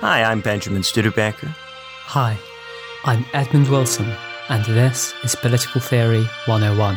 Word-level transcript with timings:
Hi, 0.00 0.22
I'm 0.22 0.40
Benjamin 0.40 0.84
Studebaker. 0.84 1.48
Hi, 1.48 2.38
I'm 3.04 3.24
Edmund 3.32 3.68
Wilson, 3.68 4.06
and 4.48 4.64
this 4.64 5.12
is 5.24 5.34
Political 5.34 5.80
Theory 5.80 6.22
101. 6.46 6.96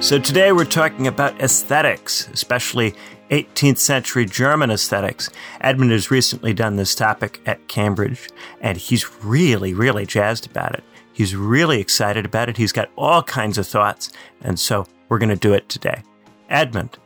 So 0.00 0.20
today 0.20 0.52
we're 0.52 0.64
talking 0.64 1.08
about 1.08 1.40
aesthetics, 1.40 2.28
especially 2.28 2.94
18th 3.30 3.78
century 3.78 4.24
German 4.24 4.70
aesthetics. 4.70 5.30
Edmund 5.60 5.92
has 5.92 6.10
recently 6.10 6.52
done 6.52 6.76
this 6.76 6.94
topic 6.94 7.40
at 7.46 7.68
Cambridge, 7.68 8.28
and 8.60 8.78
he's 8.78 9.22
really, 9.24 9.74
really 9.74 10.06
jazzed 10.06 10.46
about 10.46 10.74
it. 10.74 10.84
He's 11.12 11.34
really 11.34 11.80
excited 11.80 12.24
about 12.24 12.48
it. 12.48 12.56
He's 12.56 12.72
got 12.72 12.90
all 12.96 13.22
kinds 13.22 13.58
of 13.58 13.66
thoughts, 13.66 14.12
and 14.40 14.58
so 14.58 14.86
we're 15.08 15.18
going 15.18 15.28
to 15.28 15.36
do 15.36 15.52
it 15.52 15.68
today. 15.68 16.02
Edmund, 16.48 16.98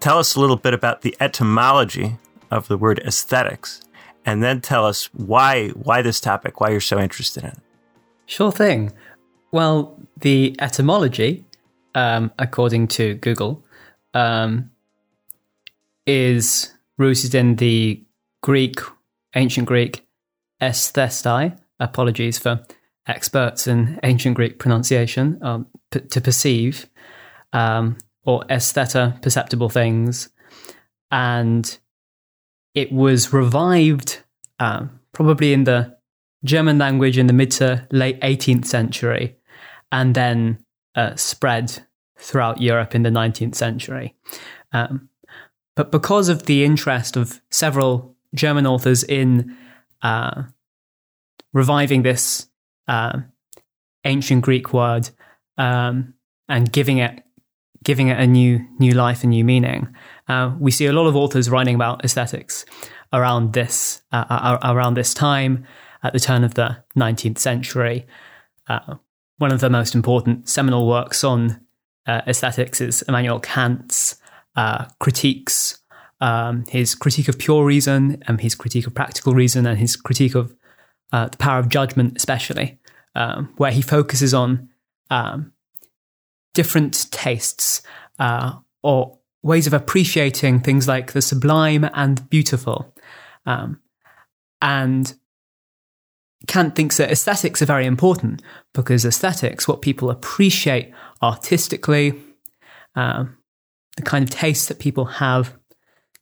tell 0.00 0.18
us 0.18 0.36
a 0.36 0.40
little 0.40 0.56
bit 0.56 0.74
about 0.74 1.02
the 1.02 1.16
etymology 1.20 2.18
of 2.50 2.68
the 2.68 2.76
word 2.76 2.98
aesthetics, 3.00 3.80
and 4.24 4.42
then 4.42 4.60
tell 4.60 4.86
us 4.86 5.06
why 5.14 5.68
why 5.70 6.02
this 6.02 6.20
topic, 6.20 6.60
why 6.60 6.70
you're 6.70 6.80
so 6.80 6.98
interested 6.98 7.44
in 7.44 7.50
it. 7.50 7.58
Sure 8.26 8.52
thing. 8.52 8.92
Well, 9.50 10.00
the 10.16 10.56
etymology 10.58 11.44
um, 11.94 12.32
according 12.38 12.88
to 12.88 13.14
Google, 13.14 13.64
um, 14.12 14.70
is 16.06 16.72
rooted 16.98 17.34
in 17.34 17.56
the 17.56 18.04
Greek, 18.42 18.80
ancient 19.34 19.66
Greek, 19.66 20.06
esthestai. 20.60 21.58
Apologies 21.80 22.38
for 22.38 22.64
experts 23.06 23.66
in 23.66 23.98
ancient 24.02 24.36
Greek 24.36 24.58
pronunciation. 24.58 25.38
Um, 25.42 25.66
p- 25.90 26.00
to 26.00 26.20
perceive, 26.20 26.88
um, 27.52 27.96
or 28.24 28.44
estheta, 28.44 29.20
perceptible 29.22 29.68
things, 29.68 30.30
and 31.10 31.78
it 32.74 32.92
was 32.92 33.32
revived 33.32 34.22
um, 34.58 35.00
probably 35.12 35.52
in 35.52 35.64
the 35.64 35.96
German 36.44 36.78
language 36.78 37.18
in 37.18 37.26
the 37.26 37.32
mid 37.32 37.50
to 37.52 37.86
late 37.90 38.20
18th 38.20 38.66
century, 38.66 39.36
and 39.92 40.14
then 40.14 40.58
uh, 40.94 41.14
spread 41.16 41.86
throughout 42.18 42.60
Europe 42.60 42.94
in 42.94 43.02
the 43.02 43.10
19th 43.10 43.54
century. 43.54 44.14
Um, 44.72 45.08
but 45.76 45.90
because 45.90 46.28
of 46.28 46.44
the 46.44 46.64
interest 46.64 47.16
of 47.16 47.40
several 47.50 48.14
German 48.34 48.66
authors 48.66 49.02
in 49.02 49.56
uh, 50.02 50.44
reviving 51.52 52.02
this 52.02 52.48
uh, 52.88 53.20
ancient 54.04 54.42
Greek 54.42 54.72
word 54.72 55.10
um, 55.58 56.14
and 56.48 56.70
giving 56.72 56.98
it 56.98 57.20
giving 57.82 58.08
it 58.08 58.18
a 58.18 58.26
new 58.26 58.66
new 58.78 58.92
life 58.92 59.22
and 59.22 59.30
new 59.30 59.44
meaning, 59.44 59.94
uh, 60.28 60.54
we 60.58 60.70
see 60.70 60.86
a 60.86 60.92
lot 60.92 61.06
of 61.06 61.16
authors 61.16 61.50
writing 61.50 61.74
about 61.74 62.04
aesthetics 62.04 62.64
around 63.12 63.52
this 63.52 64.02
uh, 64.12 64.58
around 64.62 64.94
this 64.94 65.14
time 65.14 65.64
at 66.02 66.12
the 66.12 66.20
turn 66.20 66.44
of 66.44 66.54
the 66.54 66.76
19th 66.96 67.38
century. 67.38 68.06
Uh, 68.68 68.96
one 69.38 69.52
of 69.52 69.60
the 69.60 69.70
most 69.70 69.94
important 69.94 70.48
seminal 70.48 70.86
works 70.86 71.24
on 71.24 71.60
uh, 72.06 72.20
aesthetics 72.26 72.80
is 72.80 73.02
Immanuel 73.02 73.40
Kant's 73.40 74.16
uh, 74.56 74.86
critiques, 75.00 75.80
um, 76.20 76.64
his 76.68 76.94
critique 76.94 77.28
of 77.28 77.38
pure 77.38 77.64
reason, 77.64 78.22
and 78.26 78.40
his 78.40 78.54
critique 78.54 78.86
of 78.86 78.94
practical 78.94 79.34
reason, 79.34 79.66
and 79.66 79.78
his 79.78 79.96
critique 79.96 80.34
of 80.34 80.54
uh, 81.12 81.28
the 81.28 81.36
power 81.36 81.58
of 81.58 81.68
judgment, 81.68 82.16
especially, 82.16 82.78
um, 83.14 83.52
where 83.56 83.70
he 83.70 83.82
focuses 83.82 84.34
on 84.34 84.68
um, 85.10 85.52
different 86.54 87.10
tastes 87.10 87.82
uh, 88.18 88.54
or 88.82 89.18
ways 89.42 89.66
of 89.66 89.74
appreciating 89.74 90.60
things 90.60 90.88
like 90.88 91.12
the 91.12 91.22
sublime 91.22 91.88
and 91.92 92.28
beautiful. 92.30 92.94
Um, 93.44 93.80
and 94.62 95.14
Kant 96.46 96.74
thinks 96.74 96.96
that 96.96 97.10
aesthetics 97.10 97.60
are 97.60 97.66
very 97.66 97.86
important 97.86 98.42
because 98.72 99.04
aesthetics, 99.04 99.68
what 99.68 99.82
people 99.82 100.10
appreciate 100.10 100.92
artistically, 101.22 102.14
um, 102.94 103.36
the 103.96 104.02
kind 104.02 104.22
of 104.24 104.30
tastes 104.30 104.66
that 104.66 104.78
people 104.78 105.04
have, 105.04 105.56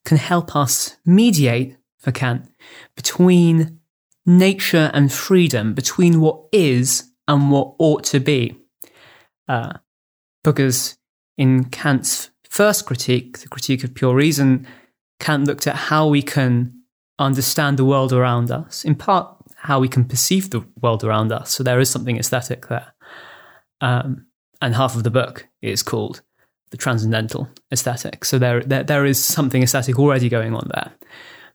can 0.04 0.18
help 0.18 0.56
us 0.56 0.96
mediate, 1.04 1.76
for 1.98 2.12
Kant, 2.12 2.50
between 2.96 3.78
nature 4.26 4.90
and 4.92 5.12
freedom, 5.12 5.74
between 5.74 6.20
what 6.20 6.44
is 6.52 7.10
and 7.28 7.50
what 7.50 7.74
ought 7.78 8.04
to 8.04 8.20
be. 8.20 8.56
Uh, 9.48 9.74
because 10.44 10.98
in 11.38 11.64
Kant's 11.66 12.30
first 12.48 12.86
critique, 12.86 13.38
the 13.38 13.48
critique 13.48 13.84
of 13.84 13.94
pure 13.94 14.14
reason, 14.14 14.66
Kant 15.20 15.46
looked 15.46 15.66
at 15.66 15.76
how 15.76 16.08
we 16.08 16.22
can 16.22 16.82
understand 17.18 17.78
the 17.78 17.84
world 17.84 18.12
around 18.12 18.50
us, 18.50 18.84
in 18.84 18.94
part 18.96 19.36
how 19.56 19.78
we 19.78 19.88
can 19.88 20.04
perceive 20.04 20.50
the 20.50 20.64
world 20.80 21.04
around 21.04 21.30
us. 21.30 21.50
So 21.50 21.62
there 21.62 21.78
is 21.78 21.88
something 21.88 22.16
aesthetic 22.16 22.66
there. 22.66 22.92
Um, 23.80 24.26
and 24.60 24.74
half 24.74 24.96
of 24.96 25.04
the 25.04 25.10
book 25.10 25.46
is 25.60 25.82
called 25.82 26.22
the 26.72 26.78
transcendental 26.78 27.48
aesthetic. 27.70 28.24
So 28.24 28.38
there, 28.38 28.60
there, 28.62 28.82
there 28.82 29.04
is 29.04 29.22
something 29.22 29.62
aesthetic 29.62 29.98
already 29.98 30.28
going 30.28 30.54
on 30.54 30.68
there. 30.74 30.90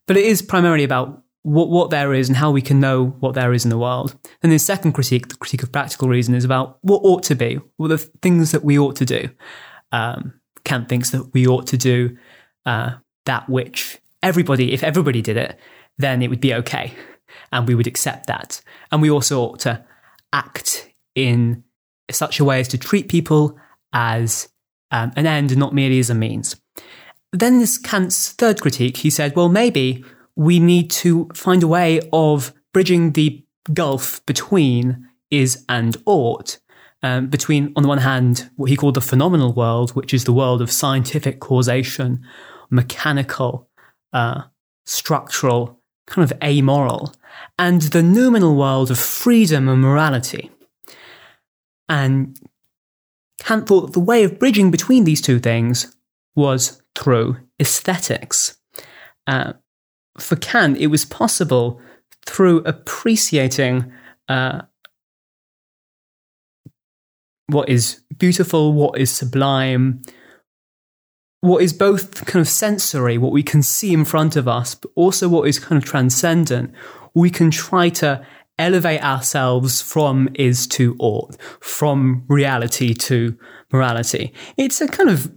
But 0.05 0.16
it 0.16 0.25
is 0.25 0.41
primarily 0.41 0.83
about 0.83 1.23
what, 1.41 1.69
what 1.69 1.89
there 1.89 2.13
is 2.13 2.29
and 2.29 2.38
how 2.38 2.51
we 2.51 2.61
can 2.61 2.79
know 2.79 3.07
what 3.19 3.33
there 3.33 3.51
is 3.51 3.66
in 3.66 3.69
the 3.69 3.79
world. 3.79 4.16
And 4.44 4.51
the 4.51 4.59
second 4.59 4.94
critique, 4.94 5.27
the 5.27 5.35
critique 5.35 5.63
of 5.63 5.72
practical 5.72 6.07
reason, 6.07 6.35
is 6.35 6.45
about 6.45 6.77
what 6.81 7.00
ought 7.00 7.23
to 7.23 7.35
be, 7.35 7.59
what 7.77 7.88
the 7.88 7.97
things 7.97 8.51
that 8.51 8.63
we 8.63 8.77
ought 8.77 8.95
to 8.97 9.06
do. 9.06 9.29
Um, 9.91 10.39
Kant 10.63 10.88
thinks 10.88 11.09
that 11.09 11.33
we 11.33 11.47
ought 11.47 11.67
to 11.67 11.77
do 11.77 12.16
uh, 12.66 12.91
that 13.25 13.50
which 13.50 13.97
everybody, 14.22 14.72
if 14.72 14.83
everybody 14.83 15.22
did 15.22 15.38
it, 15.38 15.59
then 15.97 16.22
it 16.22 16.29
would 16.29 16.41
be 16.41 16.53
okay 16.53 16.94
and 17.51 17.67
we 17.67 17.73
would 17.73 17.88
accept 17.88 18.27
that. 18.27 18.61
And 18.91 19.01
we 19.01 19.09
also 19.09 19.41
ought 19.41 19.59
to 19.61 19.83
act 20.31 20.89
in 21.16 21.63
such 22.11 22.39
a 22.39 22.45
way 22.45 22.59
as 22.59 22.67
to 22.69 22.77
treat 22.77 23.09
people 23.09 23.57
as 23.94 24.50
um, 24.91 25.11
an 25.15 25.25
end 25.25 25.57
not 25.57 25.73
merely 25.73 25.99
as 25.99 26.09
a 26.09 26.15
means. 26.15 26.55
Then 27.33 27.59
this 27.59 27.77
Kant's 27.77 28.31
third 28.31 28.61
critique, 28.61 28.97
he 28.97 29.09
said, 29.09 29.35
well, 29.35 29.49
maybe 29.49 30.03
we 30.35 30.59
need 30.59 30.89
to 30.91 31.29
find 31.33 31.63
a 31.63 31.67
way 31.67 32.01
of 32.13 32.53
bridging 32.73 33.13
the 33.13 33.43
gulf 33.73 34.25
between 34.25 35.07
is 35.29 35.65
and 35.67 35.97
ought. 36.05 36.59
Um, 37.03 37.27
between, 37.27 37.73
on 37.75 37.83
the 37.83 37.89
one 37.89 37.99
hand, 37.99 38.49
what 38.55 38.69
he 38.69 38.75
called 38.75 38.95
the 38.95 39.01
phenomenal 39.01 39.53
world, 39.53 39.91
which 39.91 40.13
is 40.13 40.23
the 40.23 40.33
world 40.33 40.61
of 40.61 40.71
scientific 40.71 41.39
causation, 41.39 42.25
mechanical, 42.71 43.69
uh, 44.13 44.43
structural, 44.85 45.79
kind 46.07 46.31
of 46.31 46.37
amoral, 46.41 47.13
and 47.59 47.81
the 47.81 48.01
noumenal 48.01 48.55
world 48.55 48.89
of 48.89 48.97
freedom 48.97 49.69
and 49.69 49.81
morality. 49.81 50.49
And 51.87 52.39
Kant 53.39 53.67
thought 53.67 53.87
that 53.87 53.93
the 53.93 53.99
way 53.99 54.23
of 54.23 54.39
bridging 54.39 54.71
between 54.71 55.03
these 55.03 55.21
two 55.21 55.39
things 55.39 55.95
was 56.35 56.81
through 56.95 57.37
aesthetics. 57.59 58.57
Uh, 59.25 59.53
for 60.17 60.35
Kant, 60.35 60.77
it 60.77 60.87
was 60.87 61.05
possible 61.05 61.79
through 62.25 62.59
appreciating 62.59 63.91
uh, 64.27 64.61
what 67.47 67.69
is 67.69 68.01
beautiful, 68.17 68.73
what 68.73 69.00
is 69.00 69.12
sublime, 69.12 70.01
what 71.41 71.63
is 71.63 71.73
both 71.73 72.25
kind 72.25 72.41
of 72.41 72.47
sensory, 72.50 73.17
what 73.17 73.31
we 73.31 73.44
can 73.44 73.62
see 73.62 73.94
in 73.94 74.06
front 74.06 74.35
of 74.35 74.47
us, 74.47 74.75
but 74.75 74.91
also 74.95 75.29
what 75.29 75.47
is 75.47 75.59
kind 75.59 75.81
of 75.81 75.88
transcendent, 75.88 76.73
we 77.13 77.29
can 77.29 77.50
try 77.50 77.89
to 77.89 78.25
elevate 78.59 79.04
ourselves 79.04 79.81
from 79.81 80.30
is 80.36 80.68
to 80.68 80.95
ought, 81.00 81.39
from 81.59 82.24
reality 82.27 82.94
to 82.94 83.38
morality. 83.71 84.33
It's 84.57 84.81
a 84.81 84.88
kind 84.88 85.09
of 85.09 85.31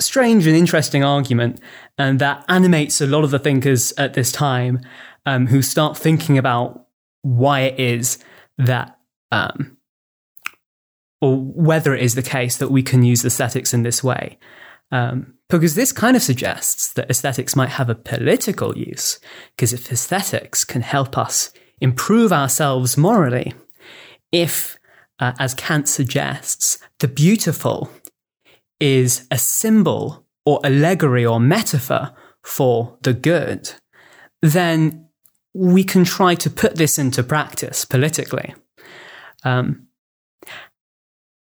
strange 0.00 0.46
and 0.46 0.56
interesting 0.56 1.04
argument, 1.04 1.60
and 1.98 2.18
that 2.18 2.44
animates 2.48 3.00
a 3.00 3.06
lot 3.06 3.24
of 3.24 3.30
the 3.30 3.38
thinkers 3.38 3.92
at 3.98 4.14
this 4.14 4.32
time 4.32 4.80
um, 5.26 5.46
who 5.46 5.62
start 5.62 5.96
thinking 5.96 6.38
about 6.38 6.86
why 7.22 7.60
it 7.60 7.78
is 7.78 8.18
that, 8.58 8.98
um, 9.30 9.76
or 11.20 11.36
whether 11.36 11.94
it 11.94 12.02
is 12.02 12.14
the 12.14 12.22
case 12.22 12.56
that 12.56 12.70
we 12.70 12.82
can 12.82 13.02
use 13.02 13.24
aesthetics 13.24 13.72
in 13.72 13.82
this 13.82 14.02
way. 14.02 14.38
Um, 14.90 15.34
because 15.48 15.74
this 15.74 15.92
kind 15.92 16.16
of 16.16 16.22
suggests 16.22 16.92
that 16.94 17.10
aesthetics 17.10 17.54
might 17.54 17.70
have 17.70 17.88
a 17.88 17.94
political 17.94 18.76
use, 18.76 19.20
because 19.54 19.72
if 19.72 19.90
aesthetics 19.92 20.64
can 20.64 20.82
help 20.82 21.16
us 21.16 21.50
improve 21.82 22.32
ourselves 22.32 22.96
morally, 22.96 23.52
if, 24.30 24.78
uh, 25.18 25.32
as 25.38 25.52
Kant 25.52 25.88
suggests, 25.88 26.78
the 27.00 27.08
beautiful 27.08 27.90
is 28.80 29.26
a 29.30 29.36
symbol 29.36 30.24
or 30.46 30.60
allegory 30.64 31.26
or 31.26 31.40
metaphor 31.40 32.14
for 32.42 32.96
the 33.02 33.12
good, 33.12 33.72
then 34.40 35.08
we 35.54 35.84
can 35.84 36.04
try 36.04 36.34
to 36.36 36.48
put 36.48 36.76
this 36.76 36.98
into 36.98 37.22
practice 37.22 37.84
politically. 37.84 38.54
Um, 39.44 39.88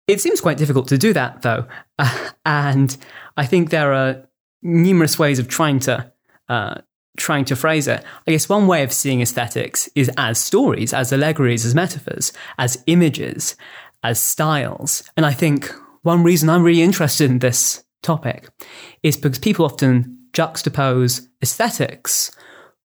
it 0.07 0.19
seems 0.19 0.41
quite 0.41 0.57
difficult 0.57 0.87
to 0.89 0.97
do 0.97 1.13
that, 1.13 1.43
though, 1.43 1.67
uh, 1.99 2.29
and 2.45 2.97
I 3.37 3.45
think 3.45 3.69
there 3.69 3.93
are 3.93 4.27
numerous 4.63 5.17
ways 5.19 5.39
of 5.39 5.47
trying 5.47 5.79
to 5.81 6.11
uh, 6.49 6.81
trying 7.17 7.45
to 7.45 7.55
phrase 7.55 7.87
it. 7.87 8.03
I 8.27 8.31
guess 8.31 8.49
one 8.49 8.67
way 8.67 8.83
of 8.83 8.91
seeing 8.91 9.21
aesthetics 9.21 9.89
is 9.95 10.09
as 10.17 10.39
stories, 10.39 10.93
as 10.93 11.13
allegories, 11.13 11.65
as 11.65 11.75
metaphors, 11.75 12.33
as 12.57 12.83
images, 12.87 13.55
as 14.03 14.21
styles, 14.21 15.03
and 15.15 15.25
I 15.25 15.31
think 15.33 15.73
one 16.01 16.23
reason 16.23 16.49
I'm 16.49 16.63
really 16.63 16.81
interested 16.81 17.31
in 17.31 17.39
this 17.39 17.83
topic 18.01 18.49
is 19.01 19.15
because 19.15 19.39
people 19.39 19.65
often 19.65 20.19
juxtapose 20.33 21.27
aesthetics 21.41 22.31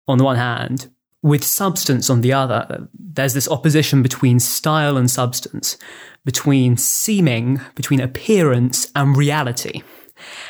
on 0.08 0.18
the 0.18 0.26
one 0.26 0.36
hand 0.36 0.90
with 1.24 1.44
substance 1.44 2.10
on 2.10 2.22
the 2.22 2.34
other. 2.34 2.88
There's 2.94 3.34
this 3.34 3.50
opposition 3.50 4.04
between 4.04 4.40
style 4.40 4.98
and 4.98 5.10
substance, 5.10 5.78
between 6.26 6.78
seeming, 6.78 7.62
between 7.76 8.02
appearance 8.02 8.92
and 8.96 9.16
reality. 9.16 9.82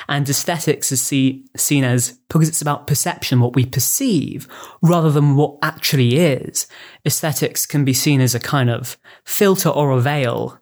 And 0.07 0.29
aesthetics 0.29 0.91
is 0.91 1.01
see, 1.01 1.45
seen 1.55 1.83
as, 1.83 2.11
because 2.29 2.49
it's 2.49 2.61
about 2.61 2.87
perception, 2.87 3.39
what 3.39 3.55
we 3.55 3.65
perceive, 3.65 4.47
rather 4.81 5.11
than 5.11 5.35
what 5.35 5.57
actually 5.61 6.17
is. 6.17 6.67
Aesthetics 7.05 7.65
can 7.65 7.85
be 7.85 7.93
seen 7.93 8.21
as 8.21 8.35
a 8.35 8.39
kind 8.39 8.69
of 8.69 8.97
filter 9.25 9.69
or 9.69 9.91
a 9.91 10.01
veil, 10.01 10.59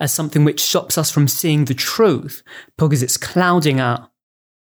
as 0.00 0.12
something 0.12 0.44
which 0.44 0.62
stops 0.62 0.96
us 0.96 1.10
from 1.10 1.28
seeing 1.28 1.66
the 1.66 1.74
truth, 1.74 2.42
because 2.76 3.02
it's 3.02 3.16
clouding 3.16 3.80
our 3.80 4.10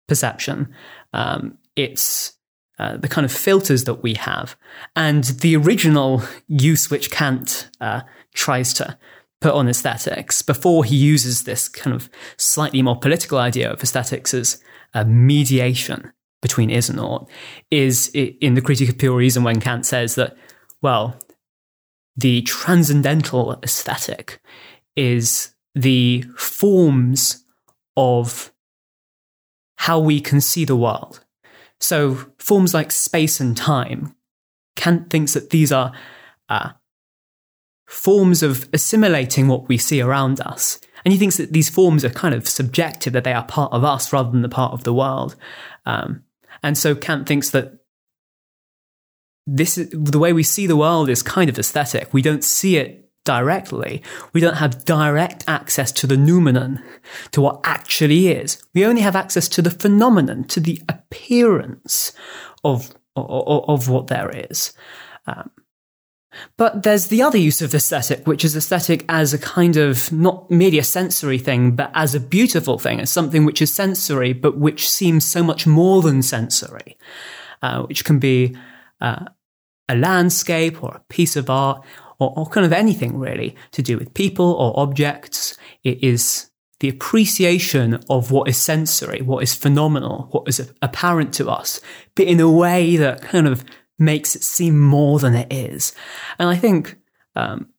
perception. 0.07 0.73
Um, 1.13 1.57
it's 1.75 2.33
uh, 2.79 2.97
the 2.97 3.07
kind 3.07 3.25
of 3.25 3.31
filters 3.31 3.85
that 3.85 4.03
we 4.03 4.13
have. 4.13 4.55
And 4.95 5.23
the 5.23 5.55
original 5.55 6.21
use 6.47 6.89
which 6.89 7.09
Kant 7.09 7.69
uh, 7.81 8.01
tries 8.33 8.73
to 8.75 8.97
put 9.39 9.53
on 9.53 9.67
aesthetics 9.67 10.41
before 10.41 10.83
he 10.83 10.95
uses 10.95 11.43
this 11.43 11.69
kind 11.69 11.95
of 11.95 12.09
slightly 12.37 12.81
more 12.81 12.99
political 12.99 13.37
idea 13.37 13.71
of 13.71 13.81
aesthetics 13.83 14.33
as 14.33 14.61
a 14.93 15.05
mediation 15.05 16.11
between 16.41 16.69
is 16.69 16.89
and 16.89 16.99
ought 16.99 17.29
is 17.71 18.09
in 18.13 18.53
the 18.53 18.61
critique 18.61 18.89
of 18.89 18.97
pure 18.97 19.15
reason 19.15 19.43
when 19.43 19.59
Kant 19.59 19.85
says 19.85 20.15
that, 20.15 20.35
well, 20.81 21.19
the 22.15 22.41
transcendental 22.43 23.59
aesthetic 23.63 24.41
is 24.95 25.53
the 25.75 26.23
forms 26.35 27.43
of 27.95 28.51
how 29.77 29.99
we 29.99 30.19
can 30.19 30.41
see 30.41 30.65
the 30.65 30.75
world. 30.75 31.23
So 31.79 32.15
forms 32.39 32.73
like 32.73 32.91
space 32.91 33.39
and 33.39 33.55
time, 33.55 34.15
Kant 34.75 35.09
thinks 35.09 35.33
that 35.33 35.51
these 35.51 35.71
are 35.71 35.91
uh, 36.49 36.71
forms 37.87 38.43
of 38.43 38.69
assimilating 38.73 39.47
what 39.47 39.67
we 39.67 39.77
see 39.77 40.01
around 40.01 40.39
us. 40.41 40.79
And 41.03 41.13
he 41.13 41.17
thinks 41.17 41.37
that 41.37 41.53
these 41.53 41.69
forms 41.69 42.03
are 42.03 42.09
kind 42.09 42.35
of 42.35 42.47
subjective, 42.47 43.13
that 43.13 43.23
they 43.23 43.33
are 43.33 43.45
part 43.45 43.71
of 43.71 43.83
us 43.83 44.11
rather 44.11 44.29
than 44.29 44.41
the 44.41 44.49
part 44.49 44.73
of 44.73 44.83
the 44.83 44.93
world. 44.93 45.35
Um, 45.85 46.23
and 46.61 46.77
so 46.77 46.95
Kant 46.95 47.27
thinks 47.27 47.49
that 47.51 47.79
this 49.45 49.77
is, 49.77 49.89
the 49.91 50.19
way 50.19 50.33
we 50.33 50.43
see 50.43 50.67
the 50.67 50.75
world 50.75 51.09
is 51.09 51.23
kind 51.23 51.49
of 51.49 51.57
aesthetic. 51.57 52.13
We 52.13 52.21
don't 52.21 52.43
see 52.43 52.75
it 52.75 53.09
directly. 53.23 54.03
We 54.33 54.41
don't 54.41 54.55
have 54.55 54.83
direct 54.83 55.45
access 55.47 55.91
to 55.93 56.07
the 56.07 56.17
noumenon, 56.17 56.83
to 57.31 57.41
what 57.41 57.61
actually 57.63 58.27
is. 58.27 58.61
We 58.73 58.85
only 58.85 59.01
have 59.01 59.15
access 59.15 59.47
to 59.49 59.61
the 59.61 59.71
phenomenon, 59.71 60.43
to 60.45 60.59
the 60.59 60.81
appearance 60.89 62.11
of, 62.65 62.93
of, 63.15 63.69
of 63.69 63.89
what 63.89 64.07
there 64.07 64.29
is. 64.29 64.73
Um, 65.25 65.51
but 66.57 66.83
there's 66.83 67.07
the 67.07 67.21
other 67.21 67.37
use 67.37 67.61
of 67.61 67.73
aesthetic, 67.73 68.25
which 68.27 68.43
is 68.45 68.55
aesthetic 68.55 69.05
as 69.09 69.33
a 69.33 69.39
kind 69.39 69.77
of 69.77 70.11
not 70.11 70.49
merely 70.49 70.79
a 70.79 70.83
sensory 70.83 71.37
thing, 71.37 71.75
but 71.75 71.91
as 71.93 72.15
a 72.15 72.19
beautiful 72.19 72.77
thing, 72.79 72.99
as 72.99 73.11
something 73.11 73.45
which 73.45 73.61
is 73.61 73.73
sensory, 73.73 74.33
but 74.33 74.57
which 74.57 74.89
seems 74.89 75.25
so 75.25 75.43
much 75.43 75.67
more 75.67 76.01
than 76.01 76.21
sensory, 76.21 76.97
uh, 77.61 77.83
which 77.83 78.05
can 78.05 78.19
be 78.19 78.55
uh, 79.01 79.25
a 79.89 79.95
landscape 79.95 80.83
or 80.83 80.95
a 80.95 81.03
piece 81.09 81.35
of 81.35 81.49
art 81.49 81.83
or, 82.19 82.33
or 82.35 82.45
kind 82.47 82.65
of 82.65 82.73
anything 82.73 83.17
really 83.17 83.55
to 83.71 83.81
do 83.81 83.97
with 83.97 84.13
people 84.13 84.53
or 84.53 84.79
objects. 84.79 85.55
It 85.83 86.03
is 86.03 86.49
the 86.79 86.89
appreciation 86.89 88.03
of 88.09 88.31
what 88.31 88.47
is 88.47 88.57
sensory, 88.57 89.21
what 89.21 89.41
is 89.41 89.55
phenomenal, 89.55 90.27
what 90.31 90.47
is 90.47 90.71
apparent 90.81 91.33
to 91.35 91.49
us, 91.49 91.81
but 92.15 92.27
in 92.27 92.39
a 92.39 92.51
way 92.51 92.97
that 92.97 93.21
kind 93.21 93.47
of 93.47 93.65
makes 93.99 94.35
it 94.35 94.43
seem 94.43 94.79
more 94.79 95.19
than 95.19 95.35
it 95.35 95.51
is. 95.51 95.93
And 96.39 96.49
I 96.49 96.55
think 96.55 96.97
um, 97.35 97.69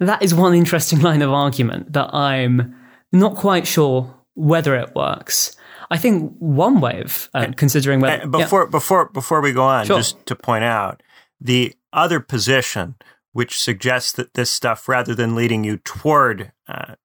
that 0.00 0.22
is 0.22 0.34
one 0.34 0.54
interesting 0.54 1.00
line 1.02 1.22
of 1.22 1.32
argument 1.32 1.92
that 1.92 2.14
I'm 2.14 2.76
not 3.12 3.36
quite 3.36 3.66
sure 3.66 4.14
whether 4.34 4.76
it 4.76 4.94
works. 4.94 5.56
I 5.90 5.96
think 5.96 6.34
one 6.38 6.80
way 6.80 7.00
of 7.00 7.30
uh, 7.34 7.52
considering 7.56 8.00
whether 8.00 8.26
before 8.26 8.64
yeah. 8.64 8.70
before 8.70 9.08
before 9.08 9.40
we 9.40 9.52
go 9.52 9.62
on, 9.62 9.86
sure. 9.86 9.96
just 9.96 10.24
to 10.26 10.36
point 10.36 10.64
out 10.64 11.02
the 11.40 11.74
other 11.92 12.20
position, 12.20 12.96
which 13.32 13.58
suggests 13.58 14.12
that 14.12 14.34
this 14.34 14.50
stuff, 14.50 14.86
rather 14.88 15.14
than 15.14 15.34
leading 15.34 15.64
you 15.64 15.78
toward 15.78 16.52
uh, 16.68 16.96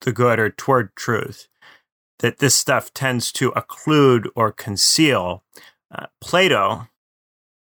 the 0.00 0.12
good 0.12 0.38
or 0.38 0.48
toward 0.48 0.96
truth, 0.96 1.48
that 2.20 2.38
this 2.38 2.54
stuff 2.54 2.92
tends 2.92 3.32
to 3.32 3.52
occlude 3.52 4.26
or 4.34 4.52
conceal. 4.52 5.44
Uh, 5.94 6.06
Plato 6.20 6.88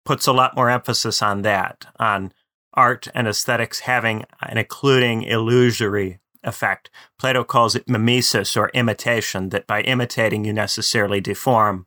puts 0.05 0.27
a 0.27 0.33
lot 0.33 0.57
more 0.57 0.71
emphasis 0.71 1.21
on 1.21 1.43
that, 1.43 1.87
on 1.99 2.33
art 2.75 3.09
and 3.15 3.27
aesthetics 3.27 3.81
having 3.81 4.25
an 4.41 4.57
occluding, 4.59 5.23
illusory 5.23 6.21
effect. 6.45 6.91
Plato 7.19 7.43
calls 7.43 7.75
it 7.75 7.89
mimesis 7.89 8.57
or 8.57 8.71
imitation, 8.71 9.49
that 9.49 9.67
by 9.67 9.83
imitating 9.83 10.45
you 10.45 10.53
necessarily 10.53 11.21
deform 11.21 11.87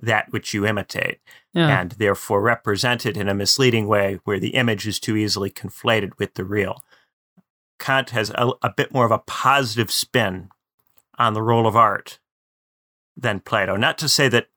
that 0.00 0.32
which 0.32 0.52
you 0.52 0.66
imitate, 0.66 1.20
yeah. 1.52 1.80
and 1.80 1.92
therefore 1.92 2.40
represent 2.40 3.06
it 3.06 3.16
in 3.16 3.28
a 3.28 3.34
misleading 3.34 3.86
way 3.86 4.18
where 4.24 4.40
the 4.40 4.54
image 4.54 4.86
is 4.86 4.98
too 4.98 5.16
easily 5.16 5.50
conflated 5.50 6.10
with 6.18 6.34
the 6.34 6.44
real. 6.44 6.82
Kant 7.78 8.10
has 8.10 8.30
a, 8.30 8.50
a 8.62 8.72
bit 8.74 8.92
more 8.92 9.04
of 9.04 9.10
a 9.10 9.18
positive 9.18 9.90
spin 9.90 10.48
on 11.20 11.34
the 11.34 11.42
role 11.42 11.66
of 11.66 11.76
art 11.76 12.18
than 13.16 13.40
Plato. 13.40 13.76
Not 13.76 13.98
to 13.98 14.08
say 14.08 14.28
that 14.28 14.48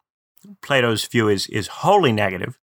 Plato's 0.62 1.06
view 1.06 1.28
is, 1.28 1.48
is 1.48 1.68
wholly 1.68 2.12
negative, 2.12 2.58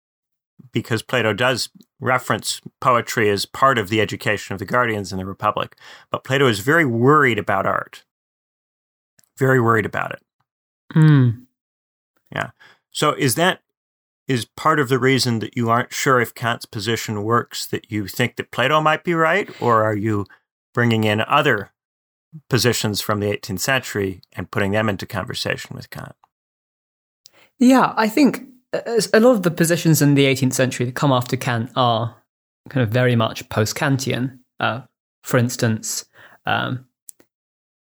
because 0.72 1.02
Plato 1.02 1.32
does 1.32 1.70
reference 2.00 2.60
poetry 2.80 3.28
as 3.30 3.46
part 3.46 3.78
of 3.78 3.88
the 3.88 4.00
education 4.00 4.52
of 4.52 4.58
the 4.58 4.64
guardians 4.64 5.12
in 5.12 5.18
the 5.18 5.26
Republic, 5.26 5.76
but 6.10 6.24
Plato 6.24 6.46
is 6.46 6.60
very 6.60 6.84
worried 6.84 7.38
about 7.38 7.66
art. 7.66 8.04
Very 9.36 9.60
worried 9.60 9.86
about 9.86 10.12
it. 10.12 10.22
Mm. 10.94 11.46
Yeah. 12.34 12.50
So 12.90 13.12
is 13.12 13.34
that 13.36 13.60
is 14.26 14.44
part 14.44 14.78
of 14.78 14.88
the 14.88 14.98
reason 14.98 15.38
that 15.38 15.56
you 15.56 15.70
aren't 15.70 15.92
sure 15.92 16.20
if 16.20 16.34
Kant's 16.34 16.66
position 16.66 17.22
works 17.22 17.66
that 17.66 17.90
you 17.90 18.06
think 18.06 18.36
that 18.36 18.50
Plato 18.50 18.80
might 18.80 19.04
be 19.04 19.14
right 19.14 19.48
or 19.60 19.84
are 19.84 19.96
you 19.96 20.26
bringing 20.74 21.04
in 21.04 21.20
other 21.22 21.70
positions 22.48 23.00
from 23.00 23.20
the 23.20 23.26
18th 23.26 23.60
century 23.60 24.22
and 24.34 24.50
putting 24.50 24.72
them 24.72 24.88
into 24.88 25.06
conversation 25.06 25.74
with 25.74 25.90
Kant? 25.90 26.14
Yeah, 27.58 27.92
I 27.96 28.08
think 28.08 28.44
a 28.72 29.20
lot 29.20 29.32
of 29.32 29.42
the 29.42 29.50
positions 29.50 30.02
in 30.02 30.14
the 30.14 30.26
18th 30.26 30.54
century 30.54 30.86
that 30.86 30.94
come 30.94 31.12
after 31.12 31.36
Kant 31.36 31.70
are 31.74 32.16
kind 32.68 32.84
of 32.86 32.90
very 32.90 33.16
much 33.16 33.48
post 33.48 33.74
Kantian. 33.76 34.38
Uh, 34.60 34.82
for 35.22 35.38
instance, 35.38 36.04
um, 36.46 36.86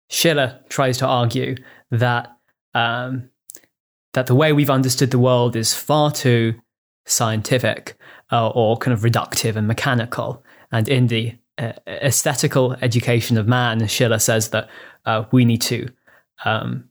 Schiller 0.08 0.60
tries 0.68 0.98
to 0.98 1.06
argue 1.06 1.56
that 1.90 2.36
um, 2.74 3.30
that 4.12 4.26
the 4.26 4.34
way 4.34 4.52
we've 4.52 4.70
understood 4.70 5.10
the 5.10 5.18
world 5.18 5.56
is 5.56 5.74
far 5.74 6.10
too 6.10 6.54
scientific 7.06 7.96
uh, 8.30 8.48
or 8.50 8.76
kind 8.76 8.92
of 8.92 9.00
reductive 9.00 9.56
and 9.56 9.66
mechanical. 9.66 10.42
And 10.72 10.88
in 10.88 11.06
the 11.06 11.34
aesthetical 11.58 12.76
education 12.82 13.38
of 13.38 13.46
man, 13.46 13.86
Schiller 13.86 14.18
says 14.18 14.50
that 14.50 14.68
uh, 15.04 15.24
we 15.32 15.44
need 15.44 15.62
to 15.62 15.88
um, 16.44 16.88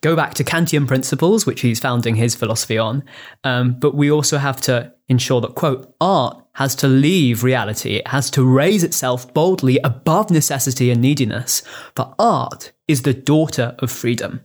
go 0.00 0.16
back 0.16 0.34
to 0.34 0.44
Kantian 0.44 0.86
principles, 0.86 1.46
which 1.46 1.60
he's 1.60 1.80
founding 1.80 2.16
his 2.16 2.34
philosophy 2.34 2.78
on. 2.78 3.04
Um, 3.44 3.74
but 3.78 3.94
we 3.94 4.10
also 4.10 4.38
have 4.38 4.60
to 4.62 4.92
ensure 5.08 5.40
that, 5.40 5.54
quote, 5.54 5.94
art 6.00 6.42
has 6.54 6.74
to 6.76 6.88
leave 6.88 7.44
reality. 7.44 7.96
It 7.96 8.08
has 8.08 8.30
to 8.30 8.44
raise 8.44 8.84
itself 8.84 9.32
boldly 9.32 9.78
above 9.78 10.30
necessity 10.30 10.90
and 10.90 11.00
neediness. 11.00 11.62
For 11.94 12.14
art 12.18 12.72
is 12.88 13.02
the 13.02 13.14
daughter 13.14 13.74
of 13.78 13.90
freedom. 13.90 14.40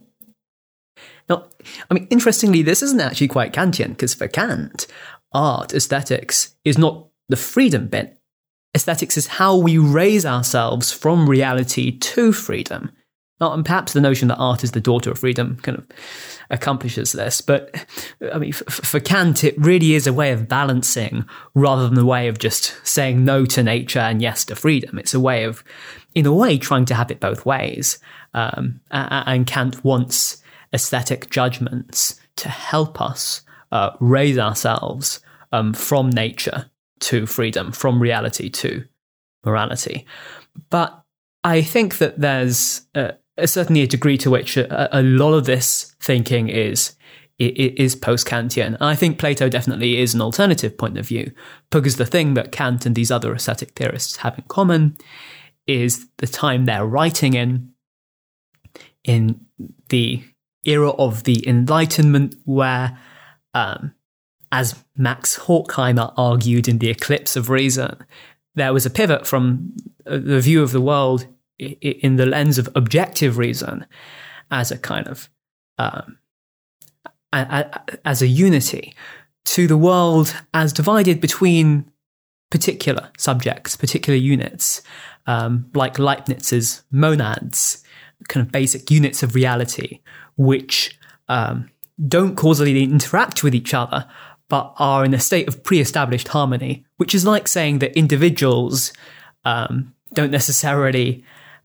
Now, 1.30 1.48
I 1.90 1.94
mean, 1.94 2.08
interestingly, 2.10 2.62
this 2.62 2.82
isn't 2.82 3.02
actually 3.02 3.28
quite 3.28 3.52
Kantian, 3.52 3.90
because 3.90 4.14
for 4.14 4.28
Kant, 4.28 4.88
art, 5.34 5.74
aesthetics, 5.74 6.56
is 6.64 6.78
not 6.78 7.08
the 7.28 7.36
freedom 7.36 7.88
bit. 7.88 8.17
Aesthetics 8.76 9.18
is 9.18 9.28
how 9.28 9.56
we 9.56 9.78
raise 9.78 10.26
ourselves 10.26 10.92
from 10.92 11.30
reality 11.30 11.98
to 11.98 12.32
freedom. 12.32 12.92
Now, 13.40 13.54
and 13.54 13.64
perhaps 13.64 13.94
the 13.94 14.02
notion 14.02 14.30
that 14.30 14.38
art 14.38 14.64
is 14.64 14.72
the 14.72 14.82
daughter 14.82 15.12
of 15.12 15.20
freedom 15.20 15.58
kind 15.62 15.78
of 15.78 15.88
accomplishes 16.50 17.12
this. 17.12 17.40
But 17.40 17.86
I 18.34 18.40
mean, 18.40 18.52
for, 18.52 18.66
for 18.70 19.00
Kant, 19.00 19.44
it 19.44 19.58
really 19.60 19.94
is 19.94 20.08
a 20.08 20.14
way 20.14 20.32
of 20.32 20.48
balancing 20.48 21.26
rather 21.54 21.88
than 21.88 21.98
a 22.00 22.06
way 22.06 22.28
of 22.28 22.40
just 22.40 22.76
saying 22.84 23.24
no 23.24 23.46
to 23.46 23.62
nature 23.62 24.00
and 24.00 24.22
yes 24.22 24.46
to 24.46 24.56
freedom. 24.56 24.98
It's 24.98 25.14
a 25.14 25.20
way 25.20 25.44
of, 25.44 25.64
in 26.16 26.26
a 26.26 26.34
way, 26.34 26.58
trying 26.58 26.86
to 26.86 26.96
have 26.96 27.12
it 27.12 27.20
both 27.20 27.46
ways. 27.46 28.00
Um, 28.34 28.82
and 28.90 29.46
Kant 29.46 29.84
wants 29.84 30.42
aesthetic 30.74 31.30
judgments 31.30 32.20
to 32.38 32.50
help 32.50 33.00
us 33.00 33.42
uh, 33.72 33.92
raise 34.00 34.38
ourselves 34.38 35.20
um, 35.52 35.74
from 35.74 36.10
nature 36.10 36.70
to 37.00 37.26
freedom, 37.26 37.72
from 37.72 38.02
reality 38.02 38.50
to 38.50 38.84
morality. 39.46 40.06
But 40.70 41.04
I 41.44 41.62
think 41.62 41.98
that 42.00 42.20
there's 42.20 42.88
certainly 43.46 43.82
a 43.84 43.88
degree 43.88 44.18
to 44.18 44.30
which 44.30 44.58
a, 44.58 45.00
a 45.00 45.04
lot 45.04 45.34
of 45.34 45.46
this 45.46 45.96
thinking 46.00 46.50
is 46.50 46.96
is 47.40 47.96
post-Kantian. 47.96 48.76
I 48.82 48.96
think 48.96 49.20
Plato 49.20 49.48
definitely 49.48 50.00
is 50.00 50.16
an 50.16 50.22
alternative 50.22 50.76
point 50.76 50.98
of 50.98 51.08
view, 51.08 51.32
because 51.70 51.98
the 51.98 52.06
thing 52.06 52.34
that 52.34 52.52
Kant 52.52 52.88
and 52.88 52.96
these 52.96 53.12
other 53.12 53.32
aesthetic 53.32 53.74
theorists 53.76 54.18
have 54.18 54.40
in 54.40 54.46
common 54.48 54.98
is 55.68 56.08
the 56.18 56.26
time 56.26 56.66
they're 56.66 56.86
writing 56.88 57.36
in, 57.36 57.74
in 59.04 59.46
the 59.90 60.24
era 60.66 60.90
of 60.90 61.26
the 61.26 61.48
Enlightenment, 61.48 62.34
where, 62.46 62.98
um, 63.54 63.94
as 64.52 64.76
Max 64.96 65.38
Horkheimer 65.38 66.14
argued 66.18 66.68
in 66.68 66.80
The 66.80 66.90
Eclipse 66.90 67.36
of 67.36 67.50
Reason, 67.50 67.98
there 68.56 68.74
was 68.74 68.86
a 68.86 68.90
pivot 68.90 69.28
from 69.28 69.74
uh, 70.06 70.18
the 70.18 70.42
view 70.42 70.64
of 70.64 70.72
the 70.72 70.82
world 70.82 71.28
in 71.60 72.18
the 72.18 72.26
lens 72.26 72.58
of 72.58 72.70
objective 72.76 73.38
reason 73.38 73.86
as 74.52 74.72
a 74.72 74.78
kind 74.78 75.08
of 75.08 75.30
um, 75.80 76.18
as 77.34 78.22
a 78.22 78.28
unity 78.28 78.96
to 79.46 79.68
the 79.68 79.78
world 79.78 80.36
as 80.54 80.74
divided 80.74 81.20
between 81.20 81.90
particular 82.50 83.10
subjects, 83.18 83.76
particular 83.76 84.18
units, 84.18 84.82
um, 85.26 85.70
like 85.74 86.00
Leibniz's 86.00 86.84
monads, 86.92 87.84
kind 88.30 88.46
of 88.46 88.52
basic 88.52 88.90
units 88.90 89.22
of 89.24 89.36
reality, 89.36 90.00
which 90.38 90.98
um, 91.28 91.70
don't 92.08 92.36
causally 92.36 92.84
interact 92.84 93.44
with 93.44 93.54
each 93.54 93.74
other, 93.74 94.08
but 94.50 94.74
are 94.78 95.04
in 95.04 95.14
a 95.14 95.20
state 95.20 95.48
of 95.48 95.64
pre 95.64 95.80
established 95.80 96.28
harmony, 96.30 96.86
which 96.98 97.14
is 97.14 97.26
like 97.26 97.48
saying 97.48 97.80
that 97.80 97.98
individuals 97.98 98.94
um, 99.46 99.94
don't 100.14 100.32
necessarily 100.32 101.24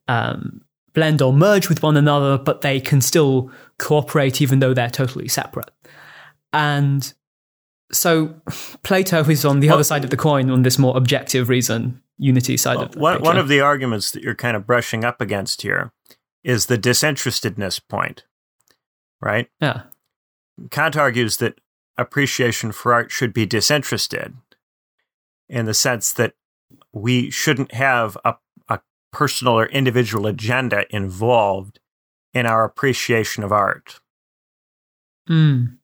um, 0.09 0.63
blend 0.95 1.23
or 1.23 1.33
merge 1.33 1.69
with 1.69 1.83
one 1.83 1.97
another, 1.97 2.39
but 2.39 2.61
they 2.61 2.81
can 2.81 3.01
still 3.01 3.51
cooperate 3.79 4.41
even 4.41 4.59
though 4.59 4.75
they're 4.75 4.91
totally 4.91 5.29
separate. 5.29 5.71
And 6.53 7.13
so 7.93 8.35
Plato 8.83 9.23
is 9.25 9.45
on 9.45 9.61
the 9.61 9.69
well, 9.69 9.77
other 9.77 9.85
side 9.85 10.05
of 10.05 10.11
the 10.11 10.17
coin 10.17 10.51
on 10.51 10.63
this 10.63 10.79
more 10.79 10.97
objective 10.97 11.49
reason, 11.49 12.03
unity 12.19 12.57
side 12.57 12.77
well, 12.77 12.87
of 12.87 12.93
the 12.93 12.99
one, 12.99 13.23
one 13.23 13.39
of 13.39 13.49
the 13.49 13.61
arguments 13.61 14.11
that 14.13 14.23
you're 14.23 14.35
kind 14.35 14.57
of 14.57 14.67
brushing 14.67 15.05
up 15.05 15.21
against 15.21 15.63
here 15.63 15.93
is 16.45 16.67
the 16.67 16.79
disinterestedness 16.79 17.79
point, 17.79 18.25
right? 19.21 19.49
Yeah. 19.61 19.83
Kant 20.71 20.97
argues 20.97 21.39
that 21.39 21.59
appreciation 21.97 22.73
for 22.73 22.93
art 22.93 23.11
should 23.11 23.33
be 23.33 23.47
disinterested 23.47 24.35
in 25.49 25.67
the 25.67 25.75
sense 25.75 26.13
that 26.13 26.35
we 26.93 27.31
shouldn't 27.31 27.73
have 27.73 28.17
a 28.25 28.37
personal 29.13 29.59
or 29.59 29.67
individual 29.67 30.27
agenda 30.27 30.85
involved 30.91 31.79
in 32.33 32.47
our 32.47 32.65
appreciation 32.65 33.45
of 33.45 33.53
art. 33.53 34.01
Mm. 35.29 35.77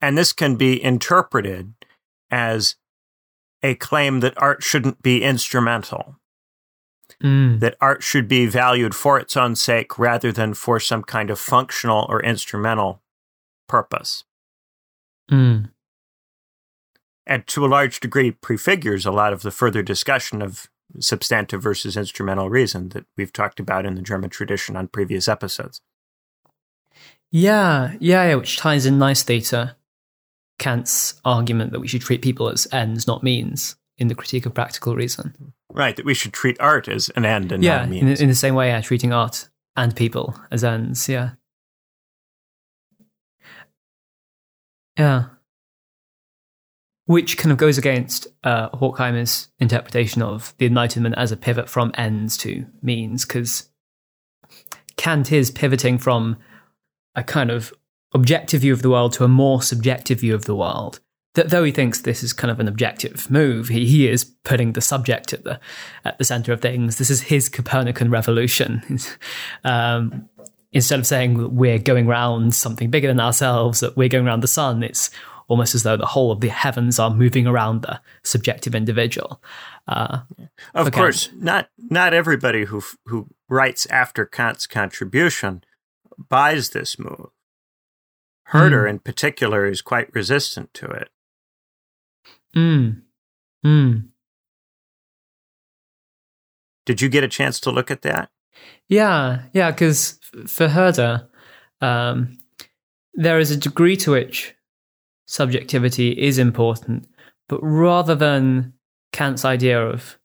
And 0.00 0.18
this 0.18 0.32
can 0.32 0.56
be 0.56 0.82
interpreted 0.82 1.74
as 2.30 2.76
a 3.62 3.74
claim 3.76 4.20
that 4.20 4.40
art 4.40 4.62
shouldn't 4.62 5.02
be 5.02 5.22
instrumental, 5.22 6.16
mm. 7.22 7.60
that 7.60 7.76
art 7.80 8.02
should 8.02 8.26
be 8.26 8.46
valued 8.46 8.94
for 8.94 9.20
its 9.20 9.36
own 9.36 9.54
sake 9.54 9.98
rather 9.98 10.32
than 10.32 10.54
for 10.54 10.80
some 10.80 11.02
kind 11.02 11.30
of 11.30 11.38
functional 11.38 12.06
or 12.08 12.22
instrumental 12.22 13.02
purpose. 13.68 14.24
Mm. 15.30 15.70
And 17.26 17.46
to 17.48 17.64
a 17.64 17.68
large 17.68 18.00
degree, 18.00 18.32
prefigures 18.32 19.06
a 19.06 19.12
lot 19.12 19.32
of 19.32 19.42
the 19.42 19.50
further 19.50 19.82
discussion 19.82 20.42
of 20.42 20.68
substantive 20.98 21.62
versus 21.62 21.96
instrumental 21.96 22.50
reason 22.50 22.90
that 22.90 23.06
we've 23.16 23.32
talked 23.32 23.60
about 23.60 23.86
in 23.86 23.94
the 23.94 24.02
German 24.02 24.30
tradition 24.30 24.76
on 24.76 24.88
previous 24.88 25.28
episodes. 25.28 25.80
Yeah, 27.30 27.94
yeah, 27.98 28.28
yeah, 28.28 28.34
which 28.34 28.58
ties 28.58 28.84
in 28.84 28.98
nicely 28.98 29.40
to 29.42 29.74
Kant's 30.58 31.20
argument 31.24 31.72
that 31.72 31.80
we 31.80 31.88
should 31.88 32.02
treat 32.02 32.20
people 32.20 32.48
as 32.48 32.68
ends, 32.72 33.06
not 33.06 33.22
means, 33.22 33.76
in 33.96 34.08
the 34.08 34.14
critique 34.14 34.44
of 34.44 34.52
practical 34.52 34.94
reason. 34.94 35.54
Right, 35.72 35.96
that 35.96 36.04
we 36.04 36.12
should 36.12 36.34
treat 36.34 36.60
art 36.60 36.88
as 36.88 37.08
an 37.10 37.24
end 37.24 37.50
and 37.52 37.64
yeah, 37.64 37.78
not 37.78 37.88
means. 37.88 38.20
In, 38.20 38.24
in 38.24 38.28
the 38.28 38.34
same 38.34 38.54
way, 38.54 38.68
yeah, 38.68 38.82
treating 38.82 39.12
art 39.12 39.48
and 39.76 39.96
people 39.96 40.38
as 40.50 40.62
ends, 40.62 41.08
yeah. 41.08 41.30
Yeah 44.98 45.24
which 47.06 47.36
kind 47.36 47.52
of 47.52 47.58
goes 47.58 47.78
against 47.78 48.26
uh, 48.44 48.70
Horkheimer's 48.70 49.48
interpretation 49.58 50.22
of 50.22 50.54
the 50.58 50.66
Enlightenment 50.66 51.14
as 51.18 51.32
a 51.32 51.36
pivot 51.36 51.68
from 51.68 51.92
ends 51.94 52.36
to 52.38 52.64
means, 52.80 53.24
because 53.24 53.68
Kant 54.96 55.32
is 55.32 55.50
pivoting 55.50 55.98
from 55.98 56.36
a 57.14 57.24
kind 57.24 57.50
of 57.50 57.72
objective 58.14 58.60
view 58.60 58.72
of 58.72 58.82
the 58.82 58.90
world 58.90 59.12
to 59.14 59.24
a 59.24 59.28
more 59.28 59.62
subjective 59.62 60.20
view 60.20 60.34
of 60.34 60.44
the 60.44 60.54
world. 60.54 61.00
That 61.34 61.48
though 61.48 61.64
he 61.64 61.72
thinks 61.72 62.00
this 62.00 62.22
is 62.22 62.34
kind 62.34 62.50
of 62.50 62.60
an 62.60 62.68
objective 62.68 63.30
move, 63.30 63.68
he, 63.68 63.86
he 63.86 64.06
is 64.06 64.22
putting 64.22 64.72
the 64.72 64.82
subject 64.82 65.32
at 65.32 65.44
the 65.44 65.58
at 66.04 66.18
the 66.18 66.24
center 66.24 66.52
of 66.52 66.60
things. 66.60 66.98
This 66.98 67.08
is 67.08 67.22
his 67.22 67.48
Copernican 67.48 68.10
revolution. 68.10 68.98
um, 69.64 70.28
instead 70.72 70.98
of 70.98 71.06
saying 71.06 71.54
we're 71.54 71.78
going 71.78 72.08
around 72.08 72.54
something 72.54 72.90
bigger 72.90 73.08
than 73.08 73.20
ourselves, 73.20 73.80
that 73.80 73.96
we're 73.96 74.08
going 74.08 74.26
around 74.26 74.40
the 74.40 74.48
sun, 74.48 74.82
it's 74.82 75.10
almost 75.48 75.74
as 75.74 75.82
though 75.82 75.96
the 75.96 76.06
whole 76.06 76.32
of 76.32 76.40
the 76.40 76.48
heavens 76.48 76.98
are 76.98 77.10
moving 77.10 77.46
around 77.46 77.82
the 77.82 78.00
subjective 78.22 78.74
individual. 78.74 79.42
Uh, 79.86 80.20
of 80.74 80.90
course, 80.92 81.28
not 81.34 81.68
not 81.78 82.14
everybody 82.14 82.64
who 82.64 82.82
who 83.06 83.28
writes 83.48 83.86
after 83.86 84.24
Kant's 84.24 84.66
contribution 84.66 85.62
buys 86.28 86.70
this 86.70 86.98
move. 86.98 87.28
Herder, 88.44 88.84
mm. 88.84 88.90
in 88.90 88.98
particular, 88.98 89.66
is 89.66 89.82
quite 89.82 90.14
resistant 90.14 90.72
to 90.74 90.86
it. 90.86 91.08
Mm. 92.54 93.02
Mm. 93.64 94.08
Did 96.84 97.00
you 97.00 97.08
get 97.08 97.24
a 97.24 97.28
chance 97.28 97.60
to 97.60 97.70
look 97.70 97.90
at 97.90 98.02
that? 98.02 98.30
Yeah, 98.88 99.42
yeah, 99.52 99.70
because 99.70 100.18
for 100.46 100.68
Herder, 100.68 101.28
um, 101.80 102.38
there 103.14 103.38
is 103.38 103.50
a 103.50 103.56
degree 103.56 103.96
to 103.98 104.12
which 104.12 104.54
subjectivity 105.26 106.10
is 106.10 106.38
important, 106.38 107.08
but 107.48 107.60
rather 107.62 108.14
than 108.14 108.74
Kant's 109.12 109.44
idea 109.44 109.80
of 109.86 110.18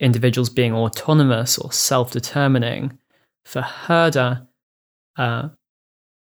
individuals 0.00 0.50
being 0.50 0.72
autonomous 0.72 1.58
or 1.58 1.72
self 1.72 2.12
determining, 2.12 2.98
for 3.44 3.62
Herder, 3.62 4.46
uh, 5.16 5.48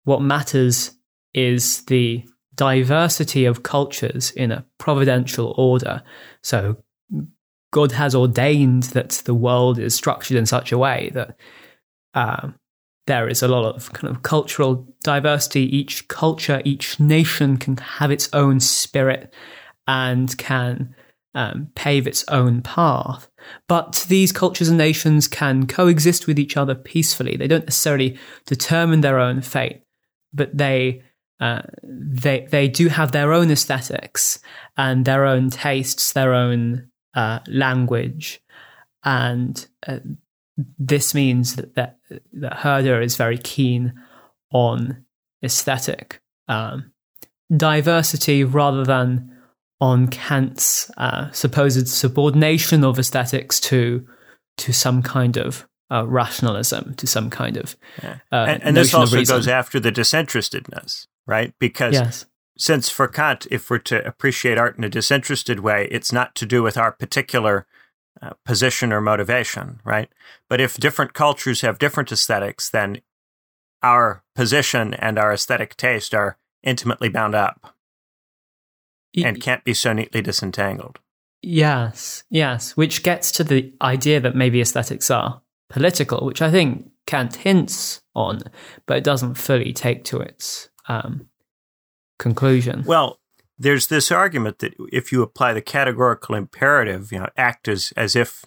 what 0.03 0.21
matters 0.21 0.91
is 1.33 1.83
the 1.85 2.25
diversity 2.55 3.45
of 3.45 3.63
cultures 3.63 4.31
in 4.31 4.51
a 4.51 4.65
providential 4.77 5.53
order. 5.57 6.03
So, 6.41 6.77
God 7.71 7.93
has 7.93 8.13
ordained 8.13 8.83
that 8.83 9.21
the 9.25 9.33
world 9.33 9.79
is 9.79 9.95
structured 9.95 10.37
in 10.37 10.45
such 10.45 10.71
a 10.71 10.77
way 10.77 11.11
that 11.13 11.37
uh, 12.13 12.49
there 13.07 13.27
is 13.27 13.41
a 13.41 13.47
lot 13.47 13.65
of 13.75 13.91
kind 13.93 14.13
of 14.13 14.23
cultural 14.23 14.87
diversity. 15.03 15.63
Each 15.75 16.07
culture, 16.07 16.61
each 16.65 16.99
nation 16.99 17.57
can 17.57 17.77
have 17.77 18.11
its 18.11 18.29
own 18.33 18.59
spirit 18.59 19.33
and 19.87 20.37
can 20.37 20.95
um, 21.33 21.69
pave 21.75 22.07
its 22.07 22.25
own 22.27 22.61
path. 22.61 23.29
But 23.67 24.05
these 24.09 24.31
cultures 24.31 24.67
and 24.67 24.77
nations 24.77 25.27
can 25.27 25.65
coexist 25.65 26.27
with 26.27 26.37
each 26.37 26.57
other 26.57 26.75
peacefully. 26.75 27.37
They 27.37 27.47
don't 27.47 27.65
necessarily 27.65 28.17
determine 28.45 29.01
their 29.01 29.19
own 29.19 29.41
fate, 29.41 29.83
but 30.33 30.55
they 30.55 31.03
uh, 31.39 31.63
they 31.83 32.47
they 32.51 32.67
do 32.67 32.89
have 32.89 33.13
their 33.13 33.33
own 33.33 33.49
aesthetics 33.49 34.39
and 34.77 35.05
their 35.05 35.25
own 35.25 35.49
tastes, 35.49 36.13
their 36.13 36.33
own 36.35 36.90
uh, 37.13 37.39
language, 37.47 38.41
and 39.03 39.67
uh, 39.87 39.99
this 40.77 41.13
means 41.13 41.55
that, 41.55 41.75
that, 41.75 41.97
that 42.33 42.53
Herder 42.53 43.01
is 43.01 43.15
very 43.15 43.37
keen 43.37 43.93
on 44.51 45.05
aesthetic 45.43 46.21
um, 46.47 46.91
diversity 47.55 48.43
rather 48.43 48.83
than 48.83 49.37
on 49.79 50.07
Kant's 50.07 50.91
uh, 50.97 51.31
supposed 51.31 51.87
subordination 51.87 52.83
of 52.83 52.99
aesthetics 52.99 53.59
to 53.61 54.07
to 54.57 54.73
some 54.73 55.01
kind 55.01 55.37
of 55.37 55.67
uh, 55.91 56.05
rationalism 56.07 56.93
to 56.95 57.07
some 57.07 57.29
kind 57.29 57.57
of. 57.57 57.75
Yeah. 58.03 58.17
Uh, 58.31 58.45
and, 58.47 58.63
and 58.63 58.77
this 58.77 58.93
also 58.93 59.23
goes 59.23 59.47
after 59.47 59.79
the 59.79 59.91
disinterestedness, 59.91 61.07
right? 61.25 61.53
Because 61.59 61.93
yes. 61.93 62.25
Since 62.61 62.89
for 62.89 63.07
Kant, 63.07 63.47
if 63.49 63.71
we're 63.71 63.79
to 63.79 64.07
appreciate 64.07 64.59
art 64.59 64.77
in 64.77 64.83
a 64.83 64.89
disinterested 64.89 65.61
way, 65.61 65.87
it's 65.89 66.11
not 66.11 66.35
to 66.35 66.45
do 66.45 66.61
with 66.61 66.77
our 66.77 66.91
particular 66.91 67.65
uh, 68.21 68.33
position 68.45 68.93
or 68.93 69.01
motivation, 69.01 69.79
right? 69.83 70.09
But 70.47 70.61
if 70.61 70.77
different 70.77 71.13
cultures 71.13 71.61
have 71.61 71.79
different 71.79 72.11
aesthetics, 72.11 72.69
then 72.69 73.01
our 73.81 74.23
position 74.35 74.93
and 74.93 75.17
our 75.17 75.33
aesthetic 75.33 75.75
taste 75.75 76.13
are 76.13 76.37
intimately 76.61 77.09
bound 77.09 77.33
up 77.33 77.75
and 79.17 79.41
can't 79.41 79.63
be 79.63 79.73
so 79.73 79.91
neatly 79.91 80.21
disentangled. 80.21 80.99
Yes, 81.41 82.25
yes, 82.29 82.77
which 82.77 83.01
gets 83.01 83.31
to 83.31 83.43
the 83.43 83.73
idea 83.81 84.19
that 84.19 84.35
maybe 84.35 84.61
aesthetics 84.61 85.09
are 85.09 85.41
political, 85.71 86.27
which 86.27 86.43
I 86.43 86.51
think 86.51 86.91
Kant 87.07 87.37
hints 87.37 88.03
on, 88.13 88.41
but 88.85 88.97
it 88.97 89.03
doesn't 89.03 89.33
fully 89.33 89.73
take 89.73 90.03
to 90.03 90.19
its 90.19 90.69
um, 90.87 91.27
conclusion. 92.21 92.83
Well, 92.85 93.19
there's 93.57 93.87
this 93.87 94.11
argument 94.11 94.59
that 94.59 94.73
if 94.91 95.11
you 95.11 95.21
apply 95.21 95.53
the 95.53 95.61
categorical 95.61 96.35
imperative, 96.35 97.11
you 97.11 97.19
know, 97.19 97.29
act 97.35 97.67
as, 97.67 97.91
as 97.97 98.15
if 98.15 98.45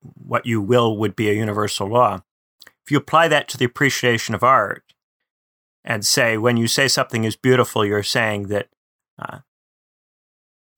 what 0.00 0.46
you 0.46 0.60
will 0.60 0.96
would 0.96 1.16
be 1.16 1.28
a 1.28 1.34
universal 1.34 1.88
law. 1.88 2.20
If 2.84 2.92
you 2.92 2.98
apply 2.98 3.28
that 3.28 3.48
to 3.48 3.58
the 3.58 3.64
appreciation 3.66 4.34
of 4.34 4.42
art 4.42 4.94
and 5.84 6.06
say, 6.06 6.38
when 6.38 6.56
you 6.56 6.68
say 6.68 6.88
something 6.88 7.24
is 7.24 7.36
beautiful, 7.36 7.84
you're 7.84 8.02
saying 8.02 8.48
that 8.48 8.68
uh, 9.18 9.38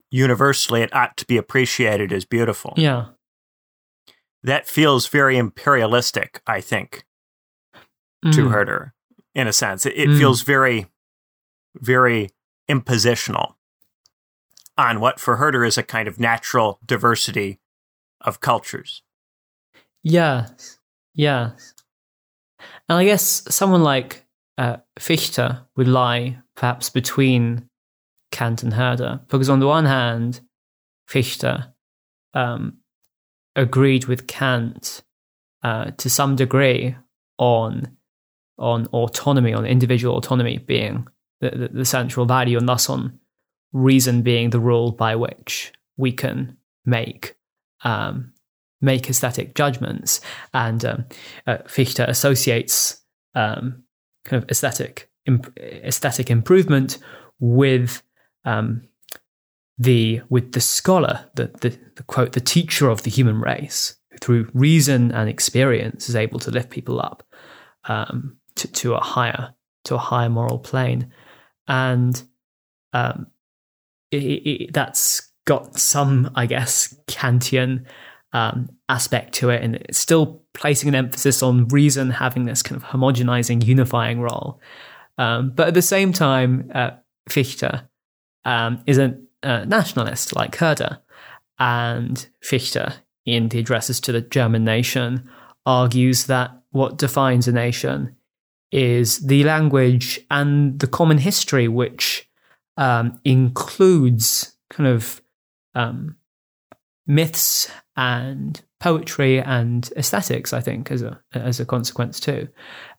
universally 0.09 0.81
it 0.81 0.93
ought 0.93 1.15
to 1.17 1.25
be 1.25 1.37
appreciated 1.37 2.11
as 2.11 2.25
beautiful. 2.25 2.73
Yeah. 2.75 3.05
That 4.43 4.67
feels 4.67 5.07
very 5.07 5.37
imperialistic, 5.37 6.41
I 6.47 6.61
think, 6.61 7.05
mm. 8.25 8.33
to 8.33 8.49
Herder, 8.49 8.93
in 9.33 9.47
a 9.47 9.53
sense. 9.53 9.85
It, 9.85 9.93
it 9.95 10.09
mm. 10.09 10.17
feels 10.17 10.41
very, 10.41 10.87
very 11.75 12.29
impositional 12.69 13.55
on 14.77 14.99
what 14.99 15.19
for 15.19 15.37
Herder 15.37 15.63
is 15.63 15.77
a 15.77 15.83
kind 15.83 16.07
of 16.07 16.19
natural 16.19 16.79
diversity 16.85 17.59
of 18.21 18.39
cultures. 18.39 19.03
Yes, 20.03 20.79
yes. 21.13 21.73
And 22.89 22.97
I 22.97 23.05
guess 23.05 23.43
someone 23.53 23.83
like 23.83 24.25
uh, 24.57 24.77
Fichte 24.97 25.57
would 25.75 25.87
lie 25.87 26.39
perhaps 26.55 26.89
between 26.89 27.69
Kant 28.31 28.63
and 28.63 28.73
Herder. 28.73 29.21
Because 29.27 29.49
on 29.49 29.59
the 29.59 29.67
one 29.67 29.85
hand, 29.85 30.41
Fichte 31.07 31.73
um, 32.33 32.77
agreed 33.55 34.05
with 34.05 34.27
Kant 34.27 35.03
uh, 35.63 35.91
to 35.97 36.09
some 36.09 36.35
degree 36.35 36.95
on 37.37 37.97
on 38.57 38.85
autonomy, 38.87 39.53
on 39.53 39.65
individual 39.65 40.17
autonomy 40.17 40.59
being 40.59 41.07
the, 41.41 41.49
the, 41.51 41.67
the, 41.67 41.85
central 41.85 42.25
value, 42.25 42.57
and 42.57 42.69
thus 42.69 42.89
on 42.89 43.19
reason 43.73 44.21
being 44.21 44.49
the 44.49 44.59
rule 44.59 44.91
by 44.91 45.15
which 45.15 45.73
we 45.97 46.11
can 46.11 46.57
make 46.85 47.35
um, 47.83 48.33
make 48.81 49.09
aesthetic 49.09 49.55
judgments. 49.55 50.21
And 50.53 50.83
um, 50.85 51.05
uh, 51.45 51.57
Fichte 51.67 51.99
associates 51.99 53.01
um, 53.35 53.83
kind 54.25 54.43
of 54.43 54.49
aesthetic 54.49 55.09
imp- 55.25 55.57
aesthetic 55.59 56.29
improvement 56.29 56.97
with 57.39 58.01
um, 58.45 58.83
the 59.77 60.21
with 60.29 60.51
the 60.51 60.61
scholar, 60.61 61.25
the, 61.35 61.47
the, 61.61 61.77
the 61.95 62.03
quote, 62.03 62.33
the 62.33 62.41
teacher 62.41 62.89
of 62.89 63.03
the 63.03 63.09
human 63.09 63.39
race, 63.41 63.95
who 64.11 64.17
through 64.19 64.49
reason 64.53 65.11
and 65.11 65.29
experience 65.29 66.07
is 66.09 66.15
able 66.15 66.39
to 66.39 66.51
lift 66.51 66.69
people 66.69 66.99
up 66.99 67.23
um, 67.85 68.37
to, 68.55 68.67
to 68.71 68.93
a 68.93 69.03
higher 69.03 69.53
to 69.85 69.95
a 69.95 69.99
higher 69.99 70.29
moral 70.29 70.59
plane, 70.59 71.11
and 71.67 72.21
um, 72.93 73.27
it, 74.11 74.17
it, 74.17 74.73
that's 74.73 75.31
got 75.45 75.77
some, 75.77 76.31
I 76.35 76.45
guess, 76.45 76.95
Kantian 77.07 77.85
um, 78.33 78.69
aspect 78.89 79.33
to 79.35 79.49
it, 79.49 79.63
and 79.63 79.75
it's 79.75 79.99
still 79.99 80.43
placing 80.53 80.89
an 80.89 80.95
emphasis 80.95 81.41
on 81.41 81.67
reason 81.69 82.11
having 82.11 82.45
this 82.45 82.61
kind 82.61 82.81
of 82.81 82.87
homogenizing, 82.87 83.65
unifying 83.65 84.21
role. 84.21 84.59
Um, 85.17 85.51
but 85.55 85.67
at 85.67 85.73
the 85.73 85.81
same 85.81 86.13
time, 86.13 86.71
uh, 86.73 86.91
Fichte 87.29 87.87
um, 88.45 88.83
is 88.85 88.97
a 88.97 89.17
nationalist 89.43 90.35
like 90.35 90.55
Herder. 90.55 90.99
And 91.59 92.27
Fichte, 92.41 92.93
in 93.25 93.49
the 93.49 93.59
addresses 93.59 93.99
to 94.01 94.11
the 94.11 94.21
German 94.21 94.63
nation, 94.63 95.29
argues 95.65 96.25
that 96.25 96.51
what 96.71 96.97
defines 96.97 97.47
a 97.47 97.51
nation 97.51 98.15
is 98.71 99.19
the 99.19 99.43
language 99.43 100.19
and 100.29 100.79
the 100.79 100.87
common 100.87 101.17
history, 101.17 101.67
which 101.67 102.27
um, 102.77 103.19
includes 103.23 104.55
kind 104.69 104.87
of 104.87 105.21
um, 105.75 106.15
myths 107.05 107.69
and 107.95 108.61
poetry 108.79 109.39
and 109.39 109.91
aesthetics. 109.97 110.53
I 110.53 110.61
think 110.61 110.91
as 110.91 111.01
a 111.01 111.19
as 111.33 111.59
a 111.59 111.65
consequence 111.65 112.19
too, 112.19 112.47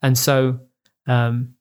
and 0.03 0.17
so 0.17 0.61
um, 1.07 1.55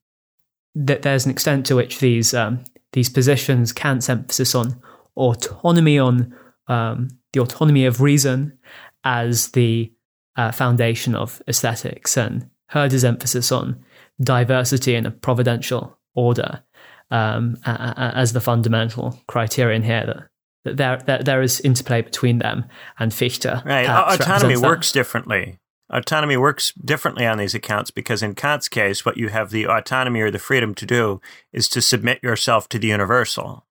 that 0.76 1.02
there's 1.02 1.26
an 1.26 1.32
extent 1.32 1.66
to 1.68 1.76
which 1.76 2.00
these 2.00 2.34
um, 2.34 2.64
these 2.94 3.10
positions 3.10 3.72
Kant's 3.72 4.10
emphasis 4.10 4.54
on 4.54 4.82
autonomy, 5.16 5.98
on 5.98 6.36
um, 6.68 7.10
the 7.34 7.42
autonomy 7.42 7.86
of 7.86 8.02
reason 8.02 8.58
as 9.04 9.50
the 9.50 9.92
uh, 10.36 10.52
foundation 10.52 11.16
of 11.16 11.42
aesthetics, 11.48 12.18
and 12.18 12.50
Herder's 12.68 13.04
emphasis 13.04 13.52
on 13.52 13.84
diversity 14.22 14.96
and 14.96 15.08
a 15.08 15.12
providential 15.12 15.98
order 16.16 16.64
um, 17.10 17.58
as 17.66 18.34
the 18.34 18.42
fundamental 18.42 19.20
criterion 19.28 19.84
here 19.84 20.06
that 20.06 20.30
that 20.64 20.78
there, 20.78 20.98
there, 21.06 21.24
there 21.24 21.42
is 21.42 21.60
interplay 21.62 22.02
between 22.02 22.38
them 22.38 22.66
and 23.00 23.14
Fichte. 23.14 23.66
Right. 23.66 23.88
Autonomy 23.88 24.58
works 24.58 24.92
that. 24.92 25.00
differently. 25.00 25.60
Autonomy 25.90 26.38
works 26.38 26.72
differently 26.74 27.26
on 27.26 27.38
these 27.38 27.54
accounts 27.54 27.92
because 27.92 28.24
in 28.24 28.36
Kant's 28.36 28.70
case, 28.70 29.04
what 29.04 29.18
you 29.18 29.30
have 29.30 29.50
the 29.50 29.66
autonomy 29.66 30.22
or 30.22 30.32
the 30.32 30.40
freedom 30.40 30.74
to 30.76 30.86
do 30.86 31.20
is 31.52 31.68
to 31.70 31.82
submit 31.82 32.24
yourself 32.24 32.70
to 32.70 32.80
the 32.80 32.88
universal. 32.88 33.66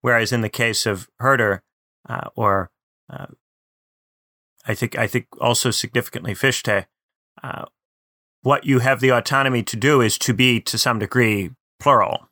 Whereas 0.00 0.32
in 0.32 0.42
the 0.42 0.48
case 0.48 0.86
of 0.86 1.08
Herder, 1.18 1.62
uh, 2.08 2.28
or 2.36 2.70
uh, 3.10 3.26
I 4.64 4.74
think 4.74 4.96
I 4.96 5.08
think 5.08 5.26
also 5.40 5.72
significantly 5.72 6.34
Fichte, 6.34 6.86
uh, 7.42 7.64
what 8.42 8.64
you 8.64 8.78
have 8.78 9.00
the 9.00 9.10
autonomy 9.10 9.62
to 9.64 9.76
do 9.76 10.00
is 10.00 10.18
to 10.18 10.32
be 10.32 10.60
to 10.60 10.78
some 10.78 10.98
degree 10.98 11.50
plural. 11.80 12.28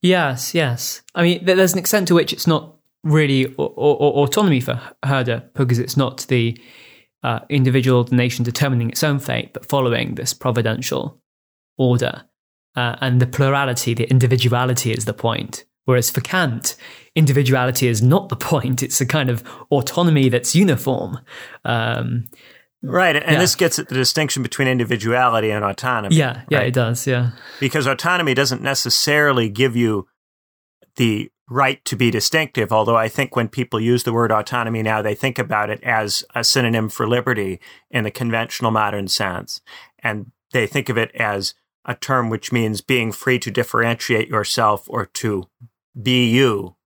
Yes, 0.00 0.54
yes. 0.54 1.02
I 1.14 1.22
mean, 1.22 1.44
there's 1.44 1.72
an 1.72 1.78
extent 1.78 2.08
to 2.08 2.14
which 2.14 2.32
it's 2.32 2.46
not 2.46 2.76
really 3.02 3.54
autonomy 3.56 4.60
for 4.60 4.80
Herder 5.04 5.50
because 5.54 5.78
it's 5.78 5.96
not 5.96 6.26
the 6.28 6.58
uh, 7.22 7.40
individual 7.48 8.06
nation 8.10 8.44
determining 8.44 8.90
its 8.90 9.02
own 9.02 9.18
fate, 9.18 9.52
but 9.52 9.66
following 9.66 10.14
this 10.14 10.32
providential 10.32 11.20
order. 11.78 12.24
Uh, 12.76 12.96
and 13.00 13.20
the 13.20 13.26
plurality, 13.26 13.94
the 13.94 14.08
individuality 14.10 14.92
is 14.92 15.04
the 15.04 15.14
point. 15.14 15.64
Whereas 15.84 16.10
for 16.10 16.20
Kant, 16.20 16.76
individuality 17.14 17.88
is 17.88 18.02
not 18.02 18.28
the 18.28 18.36
point. 18.52 18.82
It's 18.82 19.00
a 19.00 19.06
kind 19.06 19.30
of 19.30 19.42
autonomy 19.70 20.28
that's 20.28 20.54
uniform. 20.54 21.18
Um, 21.64 22.26
right. 22.84 23.16
And 23.16 23.32
yeah. 23.32 23.38
this 23.38 23.54
gets 23.54 23.78
at 23.78 23.88
the 23.88 23.94
distinction 23.94 24.42
between 24.42 24.68
individuality 24.68 25.50
and 25.50 25.64
autonomy. 25.64 26.16
Yeah. 26.16 26.42
Yeah, 26.48 26.58
right? 26.58 26.68
it 26.68 26.74
does. 26.74 27.06
Yeah. 27.06 27.30
Because 27.60 27.86
autonomy 27.86 28.34
doesn't 28.34 28.62
necessarily 28.62 29.48
give 29.48 29.76
you 29.76 30.06
the 30.96 31.30
right 31.48 31.84
to 31.84 31.96
be 31.96 32.10
distinctive. 32.10 32.72
Although 32.72 32.96
I 32.96 33.08
think 33.08 33.36
when 33.36 33.48
people 33.48 33.80
use 33.80 34.04
the 34.04 34.12
word 34.12 34.32
autonomy 34.32 34.82
now, 34.82 35.02
they 35.02 35.14
think 35.14 35.38
about 35.38 35.70
it 35.70 35.82
as 35.82 36.24
a 36.34 36.44
synonym 36.44 36.88
for 36.88 37.08
liberty 37.08 37.60
in 37.90 38.04
the 38.04 38.10
conventional 38.10 38.70
modern 38.70 39.08
sense. 39.08 39.60
And 39.98 40.32
they 40.52 40.66
think 40.66 40.88
of 40.88 40.96
it 40.96 41.10
as 41.14 41.54
a 41.84 41.94
term 41.94 42.30
which 42.30 42.52
means 42.52 42.80
being 42.80 43.12
free 43.12 43.38
to 43.40 43.50
differentiate 43.50 44.28
yourself 44.28 44.84
or 44.88 45.06
to 45.06 45.44
be 46.00 46.30
you. 46.30 46.76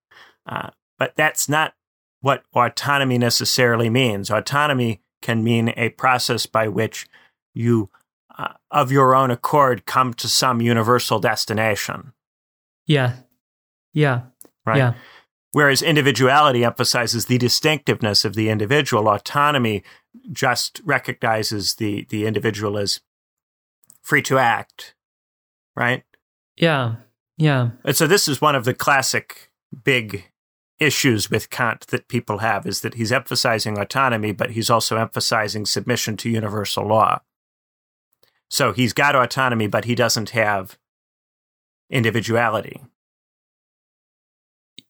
Uh, 0.47 0.71
but 0.99 1.15
that's 1.17 1.49
not 1.49 1.75
what 2.21 2.43
autonomy 2.55 3.19
necessarily 3.19 3.89
means. 3.89 4.31
Autonomy 4.31 5.03
can 5.23 5.43
mean 5.43 5.73
a 5.77 5.91
process 5.91 6.47
by 6.47 6.69
which 6.69 7.07
you, 7.55 7.91
uh, 8.37 8.55
of 8.71 8.93
your 8.93 9.15
own 9.15 9.31
accord, 9.31 9.87
come 9.87 10.15
to 10.15 10.29
some 10.29 10.61
universal 10.61 11.19
destination. 11.19 12.13
Yeah. 12.87 13.17
Yeah 13.93 14.23
right? 14.69 14.77
Yeah. 14.77 14.95
Whereas 15.53 15.83
individuality 15.83 16.65
emphasizes 16.65 17.25
the 17.25 17.39
distinctiveness 17.39 18.25
of 18.25 18.35
the 18.35 18.51
individual. 18.51 19.09
Autonomy 19.09 19.83
just 20.31 20.81
recognizes 20.85 21.77
the, 21.77 22.07
the 22.11 22.27
individual 22.27 22.77
as 22.77 23.01
free 24.03 24.23
to 24.23 24.39
act, 24.39 24.95
right? 25.75 26.05
Yeah. 26.57 26.97
Yeah. 27.39 27.71
And 27.85 27.97
so 27.97 28.07
this 28.07 28.29
is 28.29 28.41
one 28.41 28.55
of 28.55 28.65
the 28.65 28.75
classic 28.75 29.51
big 29.85 30.31
issues 30.81 31.31
with 31.31 31.51
Kant 31.51 31.87
that 31.89 32.09
people 32.09 32.39
have 32.39 32.67
is 32.67 32.81
that 32.83 32.95
he's 32.95 33.13
emphasizing 33.13 33.79
autonomy, 33.79 34.33
but 34.33 34.51
he's 34.51 34.71
also 34.71 34.97
emphasizing 34.97 35.67
submission 35.67 36.17
to 36.19 36.31
universal 36.31 36.87
law. 36.87 37.21
So 38.49 38.73
he's 38.73 38.93
got 38.93 39.17
autonomy, 39.17 39.67
but 39.67 39.85
he 39.85 39.95
doesn't 39.95 40.31
have 40.31 40.79
individuality. 41.91 42.81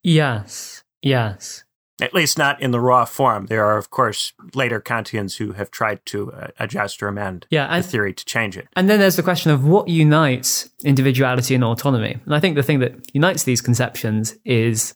Yes, 0.02 0.84
yes. 1.02 1.64
At 2.00 2.14
least 2.14 2.38
not 2.38 2.62
in 2.62 2.70
the 2.70 2.78
raw 2.78 3.04
form. 3.04 3.46
There 3.46 3.64
are, 3.64 3.76
of 3.76 3.90
course, 3.90 4.32
later 4.54 4.80
Kantians 4.80 5.38
who 5.38 5.52
have 5.52 5.72
tried 5.72 6.06
to 6.06 6.32
uh, 6.32 6.48
adjust 6.60 7.02
or 7.02 7.08
amend 7.08 7.46
yeah, 7.50 7.66
and, 7.66 7.82
the 7.82 7.88
theory 7.88 8.14
to 8.14 8.24
change 8.24 8.56
it. 8.56 8.68
And 8.76 8.88
then 8.88 9.00
there's 9.00 9.16
the 9.16 9.22
question 9.24 9.50
of 9.50 9.64
what 9.66 9.88
unites 9.88 10.70
individuality 10.84 11.56
and 11.56 11.64
autonomy. 11.64 12.18
And 12.24 12.34
I 12.36 12.38
think 12.38 12.54
the 12.54 12.62
thing 12.62 12.78
that 12.78 12.94
unites 13.12 13.42
these 13.42 13.60
conceptions 13.60 14.36
is 14.44 14.94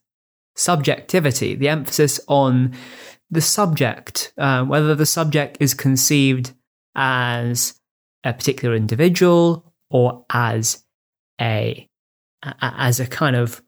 subjectivity, 0.54 1.54
the 1.54 1.68
emphasis 1.68 2.20
on 2.28 2.74
the 3.30 3.40
subject, 3.40 4.32
uh, 4.36 4.64
whether 4.64 4.94
the 4.94 5.06
subject 5.06 5.56
is 5.60 5.74
conceived 5.74 6.52
as 6.94 7.80
a 8.24 8.32
particular 8.32 8.74
individual 8.74 9.72
or 9.90 10.24
as 10.30 10.84
a 11.40 11.88
as 12.60 13.00
a 13.00 13.06
kind 13.06 13.36
of 13.36 13.62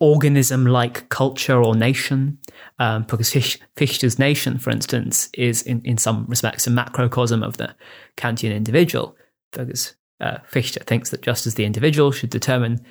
organism 0.00 0.66
like 0.66 1.08
culture 1.08 1.62
or 1.62 1.74
nation. 1.74 2.38
Um, 2.78 3.04
because 3.04 3.32
Fichte's 3.32 4.18
nation, 4.18 4.58
for 4.58 4.70
instance, 4.70 5.30
is 5.34 5.62
in, 5.62 5.80
in 5.84 5.98
some 5.98 6.26
respects 6.28 6.66
a 6.66 6.70
macrocosm 6.70 7.42
of 7.42 7.56
the 7.56 7.74
Kantian 8.16 8.54
individual. 8.54 9.16
Because 9.52 9.96
uh, 10.20 10.38
Fichte 10.44 10.84
thinks 10.84 11.10
that 11.10 11.22
just 11.22 11.46
as 11.46 11.54
the 11.54 11.64
individual 11.64 12.12
should 12.12 12.30
determine 12.30 12.84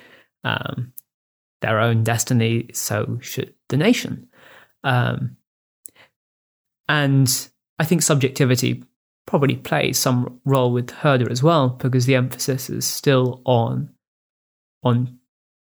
um, 0.44 0.92
their 1.60 1.80
own 1.80 2.04
destiny, 2.04 2.68
so 2.72 3.18
should 3.20 3.54
the 3.68 3.76
nation. 3.76 4.28
Um, 4.84 5.36
and 6.88 7.48
I 7.78 7.84
think 7.84 8.02
subjectivity 8.02 8.84
probably 9.26 9.56
plays 9.56 9.98
some 9.98 10.40
role 10.44 10.72
with 10.72 10.90
Herder 10.90 11.30
as 11.30 11.42
well, 11.42 11.70
because 11.70 12.06
the 12.06 12.14
emphasis 12.14 12.70
is 12.70 12.86
still 12.86 13.42
on 13.44 13.90
on 14.82 15.18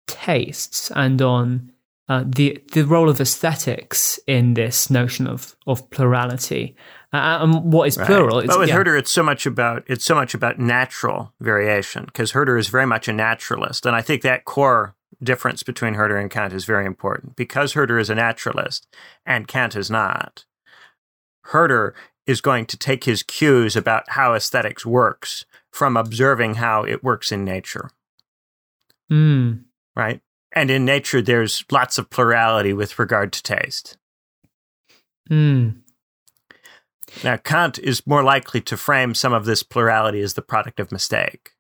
tastes 0.07 0.91
and 0.91 1.21
on 1.21 1.71
uh, 2.09 2.23
the 2.25 2.61
the 2.73 2.83
role 2.83 3.09
of 3.09 3.21
aesthetics 3.21 4.19
in 4.27 4.55
this 4.55 4.89
notion 4.89 5.27
of 5.27 5.55
of 5.65 5.89
plurality 5.91 6.75
uh, 7.13 7.39
and 7.41 7.71
what 7.71 7.87
is 7.87 7.95
plural. 7.95 8.39
Right. 8.39 8.47
But 8.47 8.59
with 8.59 8.69
yeah. 8.69 8.75
Herder, 8.75 8.97
it's 8.97 9.11
so 9.11 9.23
much 9.23 9.45
about 9.45 9.83
it's 9.87 10.03
so 10.03 10.15
much 10.15 10.33
about 10.33 10.59
natural 10.59 11.33
variation 11.39 12.05
because 12.05 12.31
Herder 12.31 12.57
is 12.57 12.67
very 12.67 12.87
much 12.87 13.07
a 13.07 13.13
naturalist, 13.13 13.85
and 13.85 13.95
I 13.95 14.01
think 14.01 14.23
that 14.23 14.45
core 14.45 14.95
difference 15.23 15.63
between 15.63 15.95
Herder 15.95 16.17
and 16.17 16.29
Kant 16.29 16.53
is 16.53 16.65
very 16.65 16.85
important 16.85 17.35
because 17.35 17.73
Herder 17.73 17.99
is 17.99 18.09
a 18.09 18.15
naturalist 18.15 18.87
and 19.25 19.47
Kant 19.47 19.75
is 19.75 19.89
not. 19.89 20.45
Herder 21.45 21.95
is 22.25 22.41
going 22.41 22.65
to 22.67 22.77
take 22.77 23.03
his 23.03 23.23
cues 23.23 23.75
about 23.75 24.09
how 24.09 24.33
aesthetics 24.33 24.85
works 24.85 25.45
from 25.71 25.97
observing 25.97 26.55
how 26.55 26.83
it 26.83 27.03
works 27.03 27.31
in 27.31 27.43
nature. 27.43 27.89
Mm 29.11 29.63
right? 29.95 30.21
And 30.51 30.69
in 30.69 30.85
nature, 30.85 31.21
there's 31.21 31.63
lots 31.71 31.97
of 31.97 32.09
plurality 32.09 32.73
with 32.73 32.99
regard 32.99 33.33
to 33.33 33.43
taste. 33.43 33.97
Mm. 35.29 35.81
Now, 37.23 37.37
Kant 37.37 37.79
is 37.79 38.05
more 38.05 38.23
likely 38.23 38.61
to 38.61 38.77
frame 38.77 39.13
some 39.13 39.33
of 39.33 39.45
this 39.45 39.63
plurality 39.63 40.21
as 40.21 40.33
the 40.33 40.41
product 40.41 40.79
of 40.79 40.91
mistake. 40.91 41.51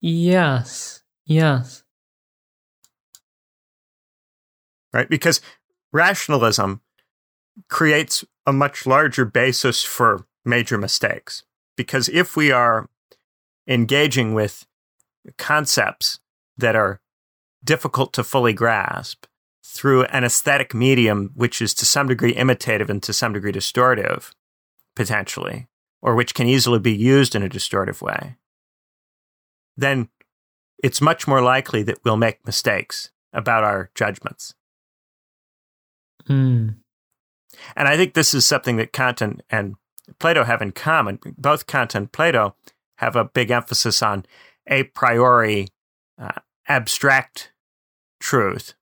Yes, 0.00 1.02
yes. 1.24 1.82
Right? 4.98 5.08
Because 5.08 5.40
rationalism 5.92 6.80
creates 7.68 8.24
a 8.44 8.52
much 8.52 8.84
larger 8.84 9.24
basis 9.24 9.84
for 9.84 10.26
major 10.44 10.76
mistakes. 10.76 11.44
Because 11.76 12.08
if 12.08 12.36
we 12.36 12.50
are 12.50 12.88
engaging 13.68 14.34
with 14.34 14.66
concepts 15.36 16.18
that 16.56 16.74
are 16.74 17.00
difficult 17.62 18.12
to 18.14 18.24
fully 18.24 18.52
grasp 18.52 19.26
through 19.64 20.02
an 20.06 20.24
aesthetic 20.24 20.74
medium, 20.74 21.30
which 21.36 21.62
is 21.62 21.74
to 21.74 21.86
some 21.86 22.08
degree 22.08 22.34
imitative 22.34 22.90
and 22.90 23.00
to 23.04 23.12
some 23.12 23.32
degree 23.32 23.52
distortive, 23.52 24.32
potentially, 24.96 25.68
or 26.02 26.16
which 26.16 26.34
can 26.34 26.48
easily 26.48 26.80
be 26.80 26.92
used 26.92 27.36
in 27.36 27.44
a 27.44 27.48
distortive 27.48 28.02
way, 28.02 28.34
then 29.76 30.08
it's 30.82 31.00
much 31.00 31.28
more 31.28 31.40
likely 31.40 31.84
that 31.84 31.98
we'll 32.04 32.16
make 32.16 32.44
mistakes 32.44 33.12
about 33.32 33.62
our 33.62 33.92
judgments. 33.94 34.54
Mm. 36.28 36.76
And 37.76 37.88
I 37.88 37.96
think 37.96 38.14
this 38.14 38.34
is 38.34 38.46
something 38.46 38.76
that 38.76 38.92
Kant 38.92 39.20
and, 39.20 39.42
and 39.50 39.74
Plato 40.18 40.44
have 40.44 40.62
in 40.62 40.72
common. 40.72 41.18
Both 41.36 41.66
Kant 41.66 41.94
and 41.94 42.10
Plato 42.10 42.54
have 42.96 43.16
a 43.16 43.24
big 43.24 43.50
emphasis 43.50 44.02
on 44.02 44.26
a 44.66 44.84
priori 44.84 45.68
uh, 46.20 46.40
abstract 46.66 47.52
truth. 48.20 48.74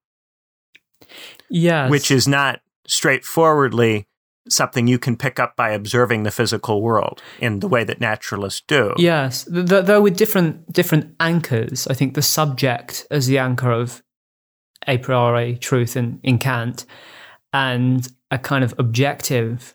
Yes. 1.49 1.91
Which 1.91 2.11
is 2.11 2.27
not 2.27 2.61
straightforwardly 2.87 4.07
something 4.49 4.87
you 4.87 4.99
can 4.99 5.17
pick 5.17 5.41
up 5.41 5.57
by 5.57 5.71
observing 5.71 6.23
the 6.23 6.31
physical 6.31 6.81
world 6.81 7.23
in 7.41 7.61
the 7.61 7.69
way 7.69 7.85
that 7.85 8.01
naturalists 8.01 8.63
do. 8.67 8.95
Yes, 8.97 9.47
though 9.49 10.01
with 10.01 10.17
different 10.17 10.73
different 10.73 11.15
anchors. 11.19 11.87
I 11.89 11.95
think 11.95 12.15
the 12.15 12.23
subject 12.23 13.07
as 13.11 13.27
the 13.27 13.39
anchor 13.39 13.71
of 13.71 14.03
a 14.87 14.99
priori 14.99 15.57
truth 15.57 15.97
in, 15.97 16.21
in 16.23 16.39
Kant, 16.39 16.87
and 17.57 18.07
a 18.31 18.39
kind 18.39 18.63
of 18.63 18.75
objective, 18.79 19.75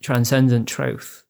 transcendent 0.00 0.68
truth, 0.68 1.24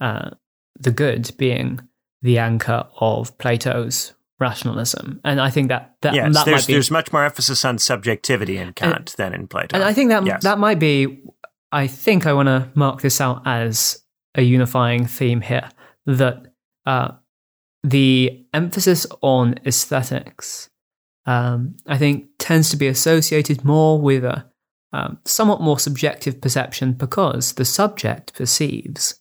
uh, 0.00 0.30
the 0.78 0.90
good 0.90 1.30
being 1.38 1.80
the 2.22 2.38
anchor 2.38 2.86
of 3.00 3.36
Plato's 3.38 4.14
rationalism, 4.40 5.20
and 5.24 5.40
I 5.40 5.50
think 5.50 5.68
that 5.68 5.94
that, 6.02 6.14
yes, 6.14 6.34
that 6.34 6.44
there's, 6.44 6.66
be, 6.66 6.72
there's 6.72 6.90
much 6.90 7.12
more 7.12 7.24
emphasis 7.24 7.64
on 7.64 7.78
subjectivity 7.78 8.58
in 8.58 8.72
Kant 8.72 8.96
and, 8.96 9.14
than 9.16 9.34
in 9.34 9.46
Plato, 9.46 9.76
and 9.76 9.84
I 9.84 9.92
think 9.92 10.10
that 10.10 10.26
yes. 10.26 10.42
that 10.42 10.58
might 10.58 10.78
be. 10.78 11.22
I 11.70 11.86
think 11.86 12.26
I 12.26 12.32
want 12.32 12.46
to 12.46 12.70
mark 12.74 13.02
this 13.02 13.20
out 13.20 13.42
as 13.44 14.02
a 14.34 14.42
unifying 14.42 15.06
theme 15.06 15.42
here 15.42 15.68
that 16.06 16.46
uh, 16.86 17.10
the 17.84 18.46
emphasis 18.54 19.06
on 19.20 19.56
aesthetics, 19.66 20.70
um, 21.26 21.76
I 21.86 21.98
think, 21.98 22.30
tends 22.38 22.70
to 22.70 22.76
be 22.76 22.86
associated 22.86 23.64
more 23.64 24.00
with 24.00 24.24
a 24.24 24.47
um, 24.92 25.18
somewhat 25.24 25.60
more 25.60 25.78
subjective 25.78 26.40
perception 26.40 26.92
because 26.92 27.54
the 27.54 27.64
subject 27.64 28.34
perceives, 28.34 29.20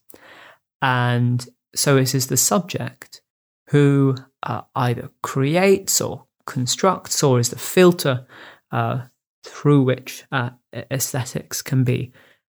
and 0.81 1.47
so 1.75 1.97
it 1.97 2.15
is 2.15 2.27
the 2.27 2.37
subject 2.37 3.21
who 3.69 4.15
uh, 4.43 4.61
either 4.75 5.09
creates 5.21 5.99
or 5.99 6.25
constructs 6.45 7.21
or 7.21 7.39
is 7.39 7.49
the 7.49 7.59
filter 7.59 8.25
uh, 8.71 9.01
through 9.43 9.83
which 9.83 10.23
uh, 10.31 10.49
aesthetics 10.73 11.61
can 11.61 11.83
be 11.83 12.11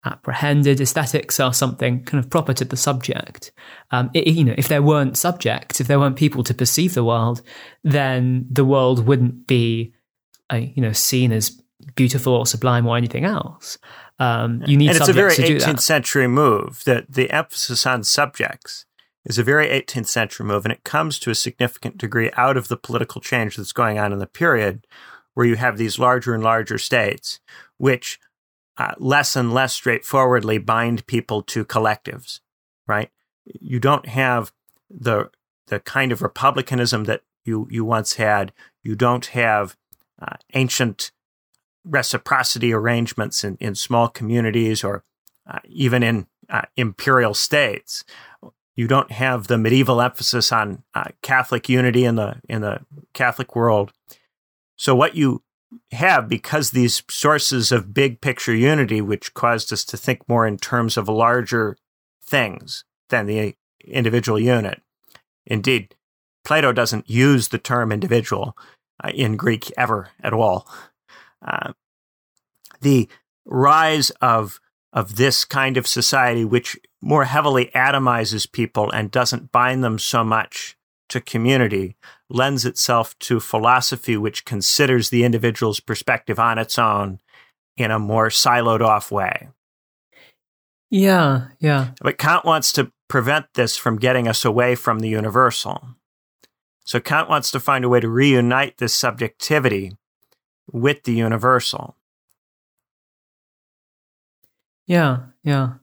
apprehended. 0.04 0.80
Aesthetics 0.80 1.38
are 1.38 1.52
something 1.52 2.04
kind 2.04 2.22
of 2.22 2.30
proper 2.30 2.54
to 2.54 2.64
the 2.64 2.76
subject. 2.76 3.52
Um, 3.90 4.10
it, 4.14 4.26
you 4.28 4.44
know, 4.44 4.54
if 4.56 4.68
there 4.68 4.82
weren't 4.82 5.18
subjects, 5.18 5.80
if 5.80 5.88
there 5.88 5.98
weren't 5.98 6.16
people 6.16 6.42
to 6.44 6.54
perceive 6.54 6.94
the 6.94 7.04
world, 7.04 7.42
then 7.84 8.46
the 8.50 8.64
world 8.64 9.06
wouldn't 9.06 9.46
be, 9.46 9.92
uh, 10.50 10.56
you 10.56 10.82
know, 10.82 10.92
seen 10.92 11.32
as 11.32 11.59
beautiful 11.94 12.34
or 12.34 12.46
sublime 12.46 12.86
or 12.86 12.96
anything 12.96 13.24
else. 13.24 13.78
Um, 14.18 14.62
you 14.66 14.76
need 14.76 14.90
and 14.90 14.98
it's 14.98 15.08
a 15.08 15.12
very 15.12 15.34
18th 15.34 15.80
century 15.80 16.26
move 16.26 16.82
that 16.84 17.12
the 17.12 17.30
emphasis 17.30 17.86
on 17.86 18.04
subjects 18.04 18.84
is 19.24 19.38
a 19.38 19.42
very 19.42 19.66
18th 19.68 20.06
century 20.06 20.46
move, 20.46 20.64
and 20.64 20.72
it 20.72 20.84
comes 20.84 21.18
to 21.18 21.30
a 21.30 21.34
significant 21.34 21.98
degree 21.98 22.30
out 22.36 22.56
of 22.56 22.68
the 22.68 22.76
political 22.76 23.20
change 23.20 23.56
that's 23.56 23.72
going 23.72 23.98
on 23.98 24.12
in 24.12 24.18
the 24.18 24.26
period, 24.26 24.86
where 25.34 25.46
you 25.46 25.56
have 25.56 25.76
these 25.76 25.98
larger 25.98 26.34
and 26.34 26.42
larger 26.42 26.78
states, 26.78 27.40
which 27.76 28.18
uh, 28.76 28.94
less 28.98 29.36
and 29.36 29.52
less 29.52 29.74
straightforwardly 29.74 30.58
bind 30.58 31.06
people 31.06 31.42
to 31.42 31.64
collectives, 31.64 32.40
right? 32.86 33.10
You 33.44 33.78
don't 33.78 34.06
have 34.06 34.52
the 34.88 35.30
the 35.66 35.80
kind 35.80 36.12
of 36.12 36.22
republicanism 36.22 37.04
that 37.04 37.22
you 37.44 37.68
you 37.70 37.84
once 37.84 38.14
had. 38.14 38.52
You 38.82 38.94
don't 38.96 39.26
have 39.26 39.76
uh, 40.20 40.36
ancient 40.54 41.10
reciprocity 41.84 42.72
arrangements 42.72 43.44
in, 43.44 43.56
in 43.60 43.74
small 43.74 44.08
communities 44.08 44.84
or 44.84 45.04
uh, 45.48 45.58
even 45.64 46.02
in 46.02 46.26
uh, 46.48 46.62
imperial 46.76 47.34
states 47.34 48.04
you 48.80 48.88
don't 48.88 49.12
have 49.12 49.46
the 49.46 49.58
medieval 49.58 50.00
emphasis 50.00 50.50
on 50.50 50.82
uh, 50.94 51.04
Catholic 51.20 51.68
unity 51.68 52.06
in 52.06 52.14
the 52.14 52.40
in 52.48 52.62
the 52.62 52.80
Catholic 53.12 53.54
world. 53.54 53.92
So 54.76 54.94
what 54.94 55.14
you 55.14 55.42
have 55.92 56.30
because 56.30 56.70
these 56.70 57.02
sources 57.10 57.72
of 57.72 57.92
big 57.92 58.22
picture 58.22 58.54
unity, 58.54 59.02
which 59.02 59.34
caused 59.34 59.70
us 59.70 59.84
to 59.84 59.98
think 59.98 60.26
more 60.28 60.46
in 60.46 60.56
terms 60.56 60.96
of 60.96 61.10
larger 61.10 61.76
things 62.22 62.84
than 63.10 63.26
the 63.26 63.54
individual 63.84 64.40
unit. 64.40 64.80
Indeed, 65.44 65.94
Plato 66.44 66.72
doesn't 66.72 67.10
use 67.10 67.48
the 67.48 67.58
term 67.58 67.92
individual 67.92 68.56
uh, 69.04 69.10
in 69.14 69.36
Greek 69.36 69.70
ever 69.76 70.08
at 70.22 70.32
all. 70.32 70.66
Uh, 71.44 71.72
the 72.80 73.08
rise 73.44 74.10
of 74.20 74.60
of 74.92 75.16
this 75.16 75.44
kind 75.44 75.76
of 75.76 75.86
society, 75.86 76.44
which 76.44 76.76
more 77.00 77.24
heavily 77.24 77.70
atomizes 77.74 78.50
people 78.50 78.90
and 78.90 79.10
doesn't 79.10 79.52
bind 79.52 79.84
them 79.84 79.98
so 79.98 80.24
much 80.24 80.76
to 81.08 81.20
community, 81.20 81.96
lends 82.28 82.64
itself 82.64 83.16
to 83.20 83.38
philosophy 83.38 84.16
which 84.16 84.44
considers 84.44 85.10
the 85.10 85.24
individual's 85.24 85.80
perspective 85.80 86.38
on 86.38 86.58
its 86.58 86.78
own 86.78 87.20
in 87.76 87.90
a 87.90 87.98
more 87.98 88.28
siloed 88.28 88.80
off 88.80 89.10
way. 89.10 89.48
Yeah, 90.90 91.48
yeah. 91.60 91.92
But 92.00 92.18
Kant 92.18 92.44
wants 92.44 92.72
to 92.72 92.92
prevent 93.08 93.46
this 93.54 93.76
from 93.76 93.96
getting 93.96 94.26
us 94.26 94.44
away 94.44 94.74
from 94.74 94.98
the 94.98 95.08
universal. 95.08 95.96
So 96.84 96.98
Kant 96.98 97.28
wants 97.28 97.52
to 97.52 97.60
find 97.60 97.84
a 97.84 97.88
way 97.88 98.00
to 98.00 98.08
reunite 98.08 98.78
this 98.78 98.94
subjectivity 98.94 99.96
with 100.72 101.04
the 101.04 101.12
universal. 101.12 101.96
Yeah, 104.86 105.18
yeah. 105.44 105.74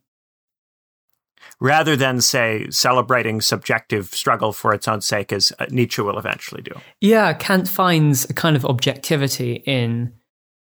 Rather 1.59 1.95
than, 1.95 2.21
say, 2.21 2.67
celebrating 2.69 3.41
subjective 3.41 4.07
struggle 4.09 4.53
for 4.53 4.73
its 4.73 4.87
own 4.87 5.01
sake, 5.01 5.33
as 5.33 5.51
uh, 5.59 5.65
Nietzsche 5.69 6.01
will 6.01 6.19
eventually 6.19 6.61
do. 6.61 6.73
Yeah, 7.01 7.33
Kant 7.33 7.67
finds 7.67 8.29
a 8.29 8.33
kind 8.33 8.55
of 8.55 8.65
objectivity 8.65 9.63
in 9.65 10.13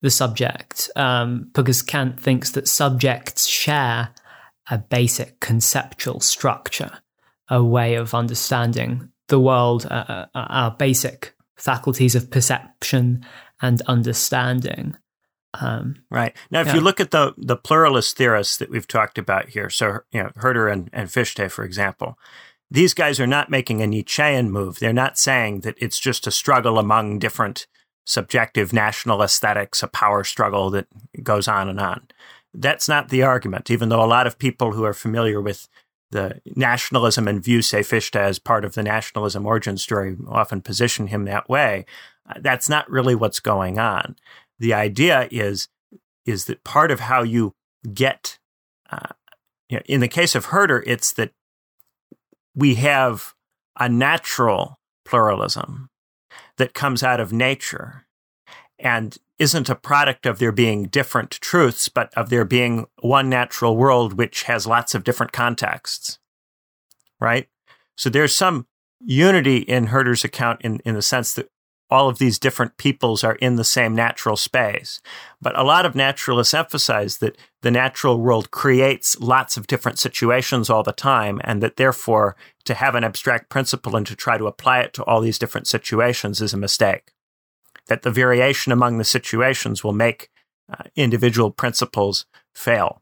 the 0.01 0.10
subject 0.10 0.89
um, 0.95 1.49
because 1.53 1.82
Kant 1.82 2.19
thinks 2.19 2.51
that 2.51 2.67
subjects 2.67 3.47
share 3.47 4.10
a 4.69 4.77
basic 4.77 5.39
conceptual 5.39 6.19
structure, 6.19 6.99
a 7.49 7.63
way 7.63 7.95
of 7.95 8.13
understanding 8.13 9.10
the 9.27 9.39
world, 9.39 9.86
uh, 9.89 10.27
uh, 10.34 10.45
our 10.47 10.71
basic 10.71 11.34
faculties 11.58 12.15
of 12.15 12.30
perception 12.30 13.25
and 13.62 13.82
understanding. 13.84 14.96
Um, 15.60 16.04
right 16.12 16.36
now, 16.52 16.62
if 16.62 16.67
yeah. 16.67 16.76
you 16.76 16.82
look 16.82 17.00
at 17.00 17.12
the 17.12 17.34
the 17.38 17.56
pluralist 17.56 18.17
theorists 18.17 18.58
that 18.58 18.70
we've 18.70 18.88
talked 18.88 19.17
about 19.17 19.50
here, 19.50 19.70
so 19.70 20.00
you 20.12 20.22
know 20.22 20.32
Herder 20.36 20.67
and, 20.67 20.89
and 20.93 21.10
Fichte, 21.12 21.50
for 21.50 21.63
example, 21.63 22.17
these 22.70 22.93
guys 22.93 23.20
are 23.20 23.28
not 23.28 23.50
making 23.50 23.82
a 23.82 23.88
Nietzschean 23.88 24.52
move. 24.52 24.80
They're 24.80 24.93
not 24.93 25.17
saying 25.17 25.62
that 25.62 25.76
it's 25.78 26.00
just 26.00 26.28
a 26.28 26.32
struggle 26.32 26.78
among 26.78 27.20
different 27.20 27.65
subjective 28.06 28.72
national 28.72 29.22
aesthetics, 29.22 29.84
a 29.84 29.88
power 29.88 30.24
struggle 30.24 30.70
that 30.72 30.88
goes 31.24 31.48
on 31.48 31.70
and 31.70 31.80
on. 31.80 32.08
That's 32.54 32.88
not 32.88 33.10
the 33.10 33.24
argument, 33.24 33.70
even 33.70 33.89
though 33.89 34.04
a 34.04 34.08
lot 34.08 34.28
of 34.28 34.39
people 34.39 34.74
who 34.74 34.84
are 34.84 34.93
familiar 34.93 35.41
with 35.41 35.67
the 36.12 36.41
nationalism 36.56 37.28
and 37.28 37.43
view 37.43 37.62
say 37.62 37.84
Fichte 37.84 38.15
as 38.15 38.39
part 38.39 38.63
of 38.63 38.76
the 38.76 38.84
nationalism 38.84 39.46
origin 39.46 39.78
story 39.78 40.15
often 40.28 40.62
position 40.62 41.08
him 41.08 41.26
that 41.26 41.50
way. 41.50 41.86
That's 42.40 42.70
not 42.70 42.90
really 42.90 43.16
what's 43.16 43.40
going 43.40 43.80
on. 43.80 44.16
The 44.60 44.74
idea 44.74 45.28
is 45.32 45.68
is 46.26 46.46
that 46.46 46.63
part 46.63 46.92
of 46.92 47.00
how 47.00 47.24
you 47.24 47.56
get, 47.94 48.38
uh, 48.92 49.13
you 49.70 49.78
know, 49.78 49.84
in 49.86 50.02
the 50.02 50.10
case 50.10 50.36
of 50.36 50.46
Herder, 50.46 50.84
it's 50.86 51.13
that 51.13 51.32
we 52.54 52.76
have 52.76 53.34
a 53.80 53.88
natural 53.88 54.80
pluralism 55.06 55.90
that 56.58 56.74
comes 56.74 57.02
out 57.04 57.22
of 57.22 57.32
nature, 57.32 58.06
and 58.78 59.18
isn't 59.40 59.70
a 59.70 59.76
product 59.76 60.26
of 60.26 60.40
there 60.40 60.52
being 60.52 60.88
different 60.88 61.32
truths, 61.32 61.88
but 61.88 62.13
of 62.16 62.30
there 62.30 62.46
being 62.46 62.88
one 63.02 63.30
natural 63.30 63.78
world 63.78 64.13
which 64.13 64.44
has 64.44 64.68
lots 64.68 64.96
of 64.96 65.04
different 65.04 65.32
contexts. 65.32 66.20
Right? 67.22 67.48
So 67.96 68.10
there's 68.10 68.36
some 68.36 68.68
unity 69.00 69.58
in 69.58 69.88
Herder's 69.88 70.24
account 70.24 70.62
in, 70.62 70.80
in 70.86 70.96
the 70.96 71.02
sense 71.02 71.34
that 71.34 71.50
all 71.89 72.10
of 72.10 72.17
these 72.17 72.38
different 72.39 72.78
peoples 72.78 73.23
are 73.23 73.36
in 73.36 73.56
the 73.56 73.63
same 73.63 73.95
natural 73.95 74.36
space. 74.36 75.00
But 75.41 75.58
a 75.58 75.63
lot 75.63 75.86
of 75.86 75.95
naturalists 75.95 76.54
emphasize 76.54 77.17
that 77.19 77.38
the 77.62 77.71
natural 77.71 78.19
world 78.19 78.52
creates 78.52 79.19
lots 79.19 79.58
of 79.58 79.67
different 79.67 80.00
situations 80.00 80.69
all 80.69 80.84
the 80.84 80.91
time, 80.91 81.39
and 81.43 81.63
that 81.63 81.78
therefore 81.78 82.36
to 82.65 82.73
have 82.73 82.95
an 82.95 83.04
abstract 83.04 83.50
principle 83.50 83.95
and 83.95 84.06
to 84.08 84.15
try 84.15 84.38
to 84.38 84.47
apply 84.47 84.80
it 84.80 84.93
to 84.93 85.04
all 85.04 85.21
these 85.21 85.39
different 85.39 85.67
situations 85.67 86.41
is 86.41 86.54
a 86.54 86.58
mistake 86.58 87.13
that 87.88 88.02
the 88.02 88.12
variation 88.12 88.71
among 88.71 88.97
the 88.97 89.04
situations 89.04 89.84
will 89.84 89.93
make 89.93 90.30
uh, 90.71 90.84
individual 90.95 91.52
principles 91.52 92.26
fail 92.54 93.02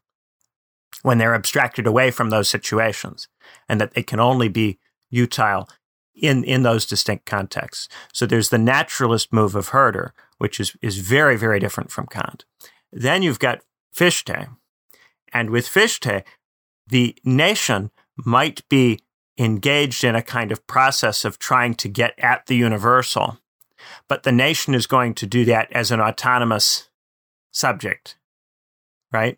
when 1.02 1.18
they're 1.18 1.36
abstracted 1.36 1.86
away 1.86 2.10
from 2.10 2.30
those 2.30 2.50
situations, 2.50 3.28
and 3.68 3.80
that 3.80 3.94
they 3.94 4.04
can 4.04 4.20
only 4.20 4.48
be 4.48 4.80
utile 5.10 5.70
in, 6.16 6.44
in 6.44 6.64
those 6.64 6.86
distinct 6.86 7.26
contexts. 7.26 7.90
So 8.14 8.26
there's 8.26 8.50
the 8.50 8.58
naturalist 8.58 9.34
move 9.34 9.56
of 9.56 9.70
Herder, 9.70 10.14
which 10.38 10.60
is, 10.60 10.76
is 10.82 10.98
very, 10.98 11.38
very 11.38 11.60
different 11.60 11.92
from 11.92 12.08
Kant. 12.08 12.46
Then 12.92 13.22
you've 13.22 13.40
got 13.40 13.62
Fichte. 13.92 14.48
And 15.34 15.50
with 15.50 15.68
Fichte, 15.68 16.24
the 16.88 17.16
nation 17.24 17.92
might 18.16 18.68
be 18.70 19.00
engaged 19.38 20.04
in 20.04 20.16
a 20.16 20.22
kind 20.22 20.52
of 20.52 20.66
process 20.66 21.26
of 21.26 21.38
trying 21.38 21.74
to 21.76 21.90
get 21.90 22.14
at 22.18 22.46
the 22.46 22.56
universal 22.56 23.38
but 24.08 24.24
the 24.24 24.32
nation 24.32 24.74
is 24.74 24.88
going 24.88 25.14
to 25.16 25.28
do 25.28 25.46
that 25.46 25.72
as 25.72 25.92
an 25.92 26.00
autonomous 26.00 26.90
subject, 27.52 28.18
right? 29.12 29.38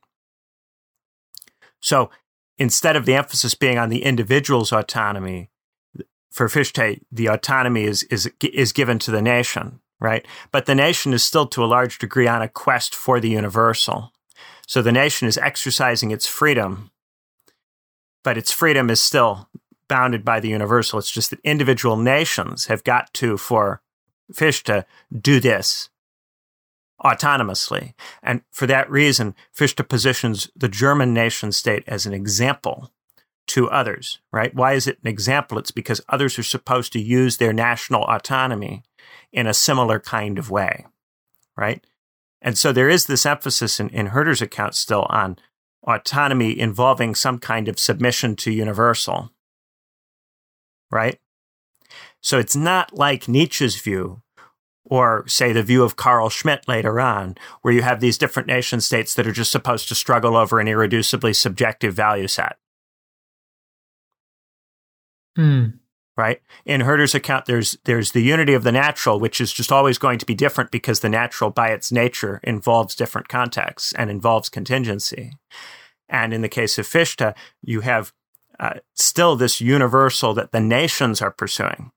So 1.79 2.09
instead 2.57 2.95
of 2.95 3.05
the 3.05 3.15
emphasis 3.15 3.53
being 3.53 3.77
on 3.77 3.89
the 3.89 4.03
individual's 4.03 4.71
autonomy, 4.71 5.49
for 6.37 6.47
Fichte, 6.47 7.01
the 7.11 7.27
autonomy 7.27 7.85
is, 7.85 8.03
is, 8.03 8.31
is 8.41 8.71
given 8.71 8.99
to 8.99 9.09
the 9.09 9.23
nation, 9.23 9.79
right? 9.99 10.23
But 10.51 10.67
the 10.67 10.75
nation 10.75 11.11
is 11.11 11.23
still 11.23 11.47
to 11.47 11.63
a 11.63 11.65
large 11.65 11.97
degree 11.97 12.27
on 12.27 12.43
a 12.43 12.47
quest 12.47 12.93
for 12.93 13.19
the 13.19 13.29
universal. 13.29 14.13
So 14.67 14.83
the 14.83 14.91
nation 14.91 15.27
is 15.27 15.39
exercising 15.39 16.11
its 16.11 16.27
freedom, 16.27 16.91
but 18.23 18.37
its 18.37 18.51
freedom 18.51 18.91
is 18.91 19.01
still 19.01 19.49
bounded 19.89 20.23
by 20.23 20.39
the 20.39 20.49
universal. 20.49 20.99
It's 20.99 21.09
just 21.09 21.31
that 21.31 21.39
individual 21.43 21.97
nations 21.97 22.65
have 22.65 22.83
got 22.83 23.11
to, 23.15 23.37
for 23.37 23.81
Fichte 24.31 24.85
do 25.19 25.39
this 25.39 25.89
autonomously. 27.03 27.95
And 28.21 28.43
for 28.51 28.67
that 28.67 28.91
reason, 28.91 29.33
Fichte 29.51 29.89
positions 29.89 30.51
the 30.55 30.69
German 30.69 31.15
nation 31.15 31.51
state 31.51 31.83
as 31.87 32.05
an 32.05 32.13
example 32.13 32.91
to 33.47 33.69
others, 33.69 34.19
right? 34.31 34.53
Why 34.53 34.73
is 34.73 34.87
it 34.87 34.99
an 35.01 35.07
example? 35.07 35.57
It's 35.57 35.71
because 35.71 36.01
others 36.09 36.37
are 36.37 36.43
supposed 36.43 36.93
to 36.93 36.99
use 36.99 37.37
their 37.37 37.53
national 37.53 38.03
autonomy 38.03 38.83
in 39.31 39.47
a 39.47 39.53
similar 39.53 39.99
kind 39.99 40.37
of 40.37 40.51
way, 40.51 40.85
right? 41.55 41.83
And 42.41 42.57
so 42.57 42.71
there 42.71 42.89
is 42.89 43.05
this 43.05 43.25
emphasis 43.25 43.79
in, 43.79 43.89
in 43.89 44.07
Herder's 44.07 44.41
account 44.41 44.75
still 44.75 45.07
on 45.09 45.37
autonomy 45.83 46.57
involving 46.57 47.15
some 47.15 47.39
kind 47.39 47.67
of 47.67 47.79
submission 47.79 48.35
to 48.37 48.51
universal, 48.51 49.31
right? 50.91 51.19
So 52.21 52.37
it's 52.37 52.55
not 52.55 52.93
like 52.93 53.27
Nietzsche's 53.27 53.79
view, 53.79 54.21
or 54.83 55.27
say 55.27 55.51
the 55.51 55.63
view 55.63 55.83
of 55.83 55.95
Carl 55.95 56.29
Schmitt 56.29 56.67
later 56.67 56.99
on, 56.99 57.35
where 57.61 57.73
you 57.73 57.81
have 57.81 57.99
these 57.99 58.17
different 58.17 58.47
nation 58.47 58.81
states 58.81 59.13
that 59.13 59.27
are 59.27 59.33
just 59.33 59.51
supposed 59.51 59.87
to 59.89 59.95
struggle 59.95 60.35
over 60.35 60.59
an 60.59 60.67
irreducibly 60.67 61.35
subjective 61.35 61.93
value 61.93 62.27
set. 62.27 62.57
Mm. 65.37 65.79
Right? 66.15 66.41
In 66.65 66.81
Herder's 66.81 67.13
account, 67.13 67.45
there's 67.45 67.77
there's 67.85 68.11
the 68.11 68.23
unity 68.23 68.53
of 68.53 68.63
the 68.63 68.71
natural, 68.71 69.19
which 69.19 69.39
is 69.39 69.53
just 69.53 69.71
always 69.71 69.99
going 69.99 70.17
to 70.17 70.25
be 70.25 70.33
different 70.33 70.71
because 70.71 70.99
the 70.99 71.09
natural 71.09 71.51
by 71.51 71.69
its 71.69 71.91
nature 71.91 72.39
involves 72.43 72.95
different 72.95 73.27
contexts 73.27 73.93
and 73.93 74.09
involves 74.09 74.49
contingency. 74.49 75.33
And 76.09 76.33
in 76.33 76.41
the 76.41 76.49
case 76.49 76.79
of 76.79 76.87
Fichte, 76.87 77.35
you 77.61 77.81
have 77.81 78.13
uh, 78.59 78.75
still 78.95 79.35
this 79.35 79.61
universal 79.61 80.33
that 80.33 80.51
the 80.51 80.59
nations 80.59 81.21
are 81.21 81.31
pursuing 81.31 81.91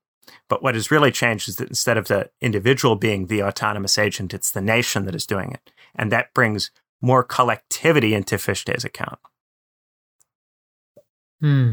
but 0.51 0.61
what 0.61 0.75
has 0.75 0.91
really 0.91 1.13
changed 1.13 1.47
is 1.47 1.55
that 1.55 1.69
instead 1.69 1.97
of 1.97 2.09
the 2.09 2.29
individual 2.41 2.97
being 2.97 3.27
the 3.27 3.41
autonomous 3.41 3.97
agent, 3.97 4.33
it's 4.33 4.51
the 4.51 4.59
nation 4.59 5.05
that 5.05 5.15
is 5.15 5.25
doing 5.25 5.53
it. 5.53 5.71
And 5.95 6.11
that 6.11 6.33
brings 6.33 6.71
more 7.01 7.23
collectivity 7.23 8.13
into 8.13 8.37
Fichte's 8.37 8.83
account. 8.83 9.19
Hmm. 11.39 11.71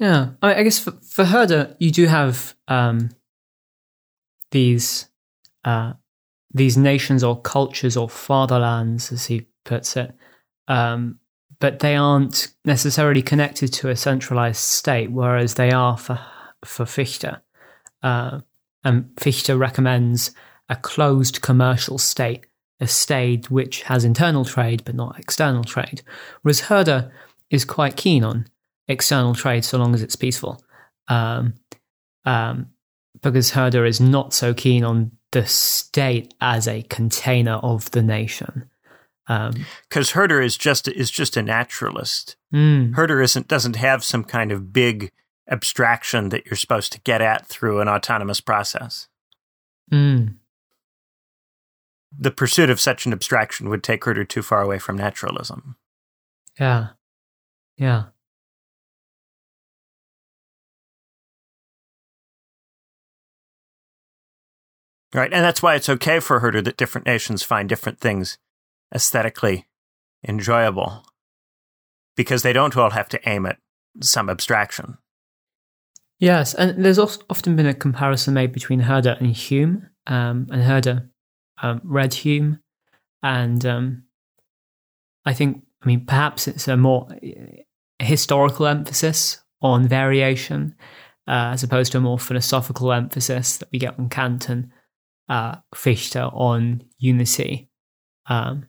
Yeah, 0.00 0.30
I 0.40 0.62
guess 0.62 0.78
for, 0.78 0.92
for 0.92 1.26
Herder, 1.26 1.76
you 1.78 1.90
do 1.90 2.06
have 2.06 2.54
um, 2.68 3.10
these 4.50 5.10
uh, 5.62 5.92
these 6.52 6.78
nations 6.78 7.22
or 7.22 7.38
cultures 7.38 7.98
or 7.98 8.08
fatherlands, 8.08 9.12
as 9.12 9.26
he 9.26 9.46
puts 9.62 9.98
it, 9.98 10.14
um, 10.68 11.18
but 11.58 11.80
they 11.80 11.96
aren't 11.96 12.48
necessarily 12.64 13.20
connected 13.20 13.74
to 13.74 13.90
a 13.90 13.96
centralized 13.96 14.62
state, 14.62 15.12
whereas 15.12 15.56
they 15.56 15.70
are 15.70 15.98
for 15.98 16.18
for 16.64 16.86
Fichte. 16.86 17.42
Uh, 18.02 18.40
and 18.82 19.10
Fichte 19.18 19.50
recommends 19.50 20.30
a 20.70 20.76
closed 20.76 21.42
commercial 21.42 21.98
state, 21.98 22.46
a 22.80 22.86
state 22.86 23.50
which 23.50 23.82
has 23.82 24.06
internal 24.06 24.46
trade 24.46 24.82
but 24.86 24.94
not 24.94 25.18
external 25.18 25.62
trade, 25.62 26.00
whereas 26.40 26.60
Herder 26.60 27.12
is 27.50 27.66
quite 27.66 27.96
keen 27.96 28.24
on 28.24 28.46
external 28.90 29.34
trade 29.34 29.64
so 29.64 29.78
long 29.78 29.94
as 29.94 30.02
it's 30.02 30.16
peaceful. 30.16 30.62
Um, 31.08 31.54
um, 32.24 32.70
because 33.22 33.50
Herder 33.50 33.84
is 33.84 34.00
not 34.00 34.32
so 34.32 34.54
keen 34.54 34.84
on 34.84 35.12
the 35.32 35.46
state 35.46 36.34
as 36.40 36.66
a 36.66 36.82
container 36.82 37.54
of 37.54 37.90
the 37.92 38.02
nation. 38.02 38.68
Because 39.26 40.14
um, 40.14 40.20
Herder 40.20 40.40
is 40.40 40.56
just 40.56 40.88
is 40.88 41.10
just 41.10 41.36
a 41.36 41.42
naturalist. 41.42 42.36
Mm. 42.52 42.94
Herder 42.94 43.22
isn't 43.22 43.46
doesn't 43.46 43.76
have 43.76 44.02
some 44.02 44.24
kind 44.24 44.50
of 44.50 44.72
big 44.72 45.12
abstraction 45.48 46.30
that 46.30 46.46
you're 46.46 46.56
supposed 46.56 46.92
to 46.92 47.00
get 47.00 47.20
at 47.20 47.46
through 47.46 47.80
an 47.80 47.88
autonomous 47.88 48.40
process. 48.40 49.08
Mm. 49.92 50.36
The 52.16 52.30
pursuit 52.32 52.70
of 52.70 52.80
such 52.80 53.06
an 53.06 53.12
abstraction 53.12 53.68
would 53.68 53.84
take 53.84 54.04
Herder 54.04 54.24
too 54.24 54.42
far 54.42 54.62
away 54.62 54.78
from 54.78 54.96
naturalism. 54.96 55.76
Yeah. 56.58 56.88
Yeah. 57.76 58.06
Right. 65.12 65.32
And 65.32 65.44
that's 65.44 65.62
why 65.62 65.74
it's 65.74 65.88
okay 65.88 66.20
for 66.20 66.38
Herder 66.38 66.62
that 66.62 66.76
different 66.76 67.06
nations 67.06 67.42
find 67.42 67.68
different 67.68 67.98
things 67.98 68.38
aesthetically 68.94 69.66
enjoyable 70.26 71.04
because 72.16 72.42
they 72.42 72.52
don't 72.52 72.76
all 72.76 72.90
have 72.90 73.08
to 73.08 73.28
aim 73.28 73.46
at 73.46 73.58
some 74.00 74.30
abstraction. 74.30 74.98
Yes, 76.18 76.52
and 76.54 76.84
there's 76.84 76.98
often 76.98 77.56
been 77.56 77.66
a 77.66 77.74
comparison 77.74 78.34
made 78.34 78.52
between 78.52 78.80
Herder 78.80 79.16
and 79.18 79.34
Hume, 79.34 79.88
um, 80.06 80.46
and 80.50 80.62
Herder 80.62 81.08
um, 81.62 81.80
read 81.82 82.12
Hume, 82.12 82.60
and 83.22 83.64
um, 83.64 84.04
I 85.24 85.32
think, 85.32 85.64
I 85.82 85.86
mean, 85.86 86.04
perhaps 86.04 86.46
it's 86.46 86.68
a 86.68 86.76
more 86.76 87.08
historical 87.98 88.66
emphasis 88.66 89.42
on 89.62 89.88
variation 89.88 90.74
uh, 91.26 91.52
as 91.52 91.62
opposed 91.62 91.92
to 91.92 91.98
a 91.98 92.02
more 92.02 92.18
philosophical 92.18 92.92
emphasis 92.92 93.56
that 93.56 93.70
we 93.72 93.78
get 93.78 93.98
on 93.98 94.10
Kant 94.10 94.48
and 94.50 94.70
uh, 95.30 95.56
Fichte 95.74 96.16
on 96.16 96.82
unity. 96.98 97.70
Um, 98.26 98.66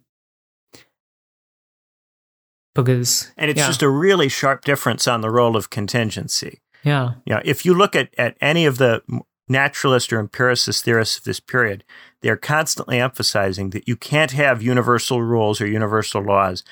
because 2.73 3.31
and 3.35 3.51
it's 3.51 3.59
yeah. 3.59 3.67
just 3.67 3.81
a 3.81 3.89
really 3.89 4.29
sharp 4.29 4.63
difference 4.63 5.07
on 5.07 5.19
the 5.19 5.29
role 5.29 5.57
of 5.57 5.69
contingency. 5.69 6.61
Yeah, 6.83 7.15
yeah. 7.25 7.41
If 7.43 7.65
you 7.65 7.73
look 7.73 7.95
at 7.95 8.13
at 8.17 8.37
any 8.39 8.65
of 8.65 8.77
the 8.77 9.01
naturalist 9.49 10.13
or 10.13 10.19
empiricist 10.19 10.85
theorists 10.85 11.17
of 11.17 11.25
this 11.25 11.41
period, 11.41 11.83
they're 12.21 12.37
constantly 12.37 12.99
emphasizing 12.99 13.71
that 13.71 13.87
you 13.89 13.97
can't 13.97 14.31
have 14.31 14.61
universal 14.61 15.21
rules 15.21 15.59
or 15.59 15.67
universal 15.67 16.23
laws 16.23 16.63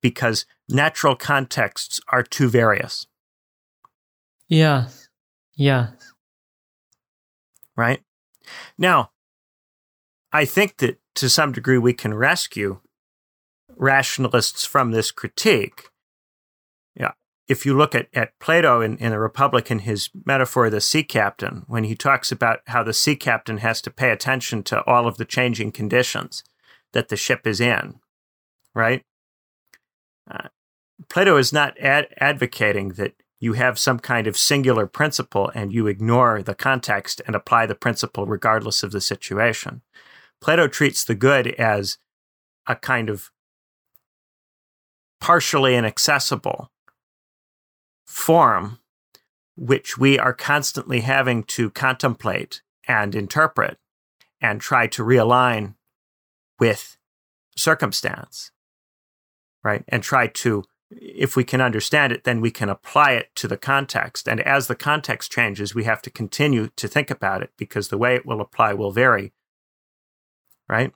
because 0.00 0.46
natural 0.68 1.16
contexts 1.16 2.00
are 2.08 2.22
too 2.22 2.48
various. 2.48 3.08
Yes. 4.46 5.08
Yes. 5.56 6.12
Right? 7.76 8.00
Now, 8.78 9.10
I 10.38 10.44
think 10.44 10.76
that 10.76 11.00
to 11.16 11.28
some 11.28 11.50
degree 11.50 11.78
we 11.78 11.92
can 11.92 12.14
rescue 12.14 12.78
rationalists 13.76 14.64
from 14.64 14.92
this 14.92 15.10
critique. 15.10 15.88
Yeah. 16.94 17.14
If 17.48 17.66
you 17.66 17.76
look 17.76 17.92
at, 17.96 18.06
at 18.14 18.38
Plato 18.38 18.80
in, 18.80 18.98
in 18.98 19.10
the 19.10 19.18
Republic 19.18 19.68
in 19.68 19.80
his 19.80 20.10
metaphor 20.24 20.66
of 20.66 20.72
the 20.72 20.80
sea 20.80 21.02
captain, 21.02 21.64
when 21.66 21.82
he 21.82 21.96
talks 21.96 22.30
about 22.30 22.60
how 22.68 22.84
the 22.84 22.92
sea 22.92 23.16
captain 23.16 23.58
has 23.58 23.82
to 23.82 23.90
pay 23.90 24.12
attention 24.12 24.62
to 24.64 24.84
all 24.84 25.08
of 25.08 25.16
the 25.16 25.24
changing 25.24 25.72
conditions 25.72 26.44
that 26.92 27.08
the 27.08 27.16
ship 27.16 27.44
is 27.44 27.60
in, 27.60 27.98
right? 28.76 29.02
Uh, 30.30 30.50
Plato 31.08 31.36
is 31.36 31.52
not 31.52 31.76
ad- 31.80 32.14
advocating 32.20 32.90
that 32.90 33.14
you 33.40 33.54
have 33.54 33.76
some 33.76 33.98
kind 33.98 34.28
of 34.28 34.38
singular 34.38 34.86
principle 34.86 35.50
and 35.52 35.72
you 35.72 35.88
ignore 35.88 36.44
the 36.44 36.54
context 36.54 37.20
and 37.26 37.34
apply 37.34 37.66
the 37.66 37.74
principle 37.74 38.24
regardless 38.24 38.84
of 38.84 38.92
the 38.92 39.00
situation. 39.00 39.82
Plato 40.40 40.68
treats 40.68 41.04
the 41.04 41.14
good 41.14 41.48
as 41.48 41.98
a 42.66 42.76
kind 42.76 43.08
of 43.08 43.30
partially 45.20 45.74
inaccessible 45.74 46.70
form 48.06 48.78
which 49.56 49.98
we 49.98 50.18
are 50.18 50.32
constantly 50.32 51.00
having 51.00 51.42
to 51.42 51.68
contemplate 51.70 52.62
and 52.86 53.14
interpret 53.14 53.76
and 54.40 54.60
try 54.60 54.86
to 54.86 55.02
realign 55.02 55.74
with 56.60 56.96
circumstance, 57.56 58.52
right? 59.64 59.84
And 59.88 60.02
try 60.02 60.28
to, 60.28 60.62
if 60.90 61.34
we 61.34 61.42
can 61.42 61.60
understand 61.60 62.12
it, 62.12 62.22
then 62.22 62.40
we 62.40 62.52
can 62.52 62.68
apply 62.68 63.12
it 63.12 63.34
to 63.34 63.48
the 63.48 63.56
context. 63.56 64.28
And 64.28 64.40
as 64.40 64.68
the 64.68 64.76
context 64.76 65.32
changes, 65.32 65.74
we 65.74 65.84
have 65.84 66.02
to 66.02 66.10
continue 66.10 66.68
to 66.76 66.86
think 66.86 67.10
about 67.10 67.42
it 67.42 67.50
because 67.56 67.88
the 67.88 67.98
way 67.98 68.14
it 68.14 68.24
will 68.24 68.40
apply 68.40 68.74
will 68.74 68.92
vary, 68.92 69.32
right? 70.68 70.92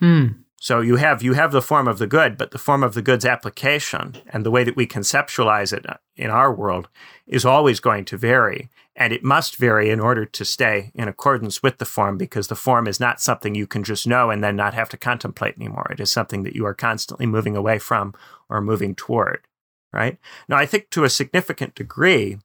Mm. 0.00 0.44
So 0.64 0.80
you 0.80 0.96
have 0.96 1.22
you 1.22 1.34
have 1.34 1.52
the 1.52 1.60
form 1.60 1.86
of 1.86 1.98
the 1.98 2.06
good, 2.06 2.38
but 2.38 2.50
the 2.50 2.58
form 2.58 2.82
of 2.82 2.94
the 2.94 3.02
good's 3.02 3.26
application 3.26 4.16
and 4.28 4.46
the 4.46 4.50
way 4.50 4.64
that 4.64 4.76
we 4.76 4.86
conceptualize 4.86 5.74
it 5.74 5.84
in 6.16 6.30
our 6.30 6.54
world 6.54 6.88
is 7.26 7.44
always 7.44 7.80
going 7.80 8.06
to 8.06 8.16
vary, 8.16 8.70
and 8.96 9.12
it 9.12 9.22
must 9.22 9.56
vary 9.56 9.90
in 9.90 10.00
order 10.00 10.24
to 10.24 10.44
stay 10.44 10.90
in 10.94 11.06
accordance 11.06 11.62
with 11.62 11.76
the 11.76 11.84
form 11.84 12.16
because 12.16 12.48
the 12.48 12.54
form 12.56 12.86
is 12.86 12.98
not 12.98 13.20
something 13.20 13.54
you 13.54 13.66
can 13.66 13.84
just 13.84 14.06
know 14.06 14.30
and 14.30 14.42
then 14.42 14.56
not 14.56 14.72
have 14.72 14.88
to 14.88 14.96
contemplate 14.96 15.54
anymore. 15.56 15.86
It 15.90 16.00
is 16.00 16.10
something 16.10 16.44
that 16.44 16.56
you 16.56 16.64
are 16.64 16.74
constantly 16.74 17.26
moving 17.26 17.56
away 17.56 17.78
from 17.78 18.14
or 18.48 18.62
moving 18.62 18.94
toward, 18.94 19.46
right? 19.92 20.18
Now, 20.48 20.56
I 20.56 20.64
think 20.64 20.88
to 20.90 21.04
a 21.04 21.10
significant 21.10 21.74
degree 21.74 22.38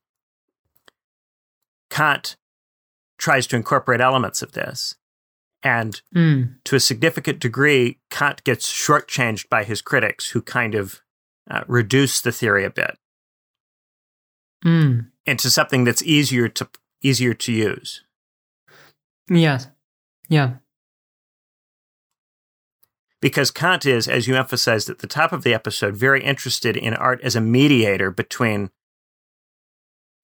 Kant 1.89 2.35
tries 3.17 3.47
to 3.47 3.55
incorporate 3.55 4.01
elements 4.01 4.41
of 4.41 4.51
this 4.51 4.95
and 5.63 6.01
mm. 6.15 6.55
to 6.65 6.75
a 6.75 6.79
significant 6.79 7.39
degree, 7.39 7.99
Kant 8.09 8.43
gets 8.43 8.71
shortchanged 8.71 9.49
by 9.49 9.63
his 9.63 9.81
critics 9.81 10.29
who 10.29 10.41
kind 10.41 10.75
of 10.75 11.01
uh, 11.49 11.63
reduce 11.67 12.21
the 12.21 12.31
theory 12.31 12.63
a 12.63 12.69
bit 12.69 12.97
mm. 14.65 15.07
into 15.25 15.49
something 15.49 15.83
that's 15.83 16.03
easier 16.03 16.47
to 16.49 16.67
easier 17.01 17.33
to 17.33 17.51
use. 17.51 18.03
Yes. 19.29 19.67
Yeah. 20.27 20.55
Because 23.21 23.51
Kant 23.51 23.85
is, 23.85 24.07
as 24.07 24.27
you 24.27 24.35
emphasized 24.35 24.89
at 24.89 24.99
the 24.99 25.07
top 25.07 25.33
of 25.33 25.43
the 25.43 25.53
episode, 25.53 25.95
very 25.95 26.23
interested 26.23 26.77
in 26.77 26.93
art 26.93 27.19
as 27.21 27.35
a 27.35 27.41
mediator 27.41 28.11
between 28.11 28.71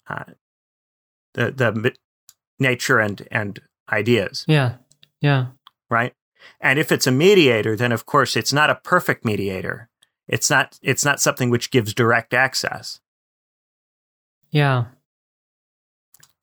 uh, 0.07 0.23
the 1.33 1.51
the 1.51 1.95
nature 2.59 2.99
and 2.99 3.27
and 3.31 3.59
ideas. 3.91 4.45
Yeah. 4.47 4.75
Yeah. 5.25 5.47
Right. 5.89 6.13
And 6.61 6.77
if 6.77 6.91
it's 6.91 7.07
a 7.07 7.11
mediator, 7.11 7.75
then 7.75 7.91
of 7.91 8.05
course 8.05 8.35
it's 8.35 8.53
not 8.53 8.69
a 8.69 8.75
perfect 8.75 9.25
mediator. 9.25 9.89
It's 10.27 10.51
not 10.51 10.77
it's 10.83 11.03
not 11.03 11.19
something 11.19 11.49
which 11.49 11.71
gives 11.71 11.95
direct 11.95 12.31
access. 12.31 12.99
Yeah. 14.51 14.85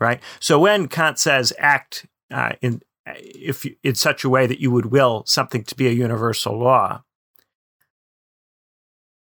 Right. 0.01 0.21
So 0.40 0.59
when 0.59 0.88
Kant 0.88 1.21
says 1.21 1.53
act 1.61 2.07
uh, 2.33 2.55
in 2.61 2.83
if 3.07 3.64
you, 3.64 3.77
in 3.85 3.95
such 3.95 4.25
a 4.25 4.29
way 4.29 4.49
that 4.49 4.61
you 4.61 4.73
would 4.73 4.87
will 4.87 5.23
something 5.27 5.62
to 5.62 5.77
be 5.77 5.87
a 5.87 5.92
universal 5.92 6.59
law, 6.59 7.05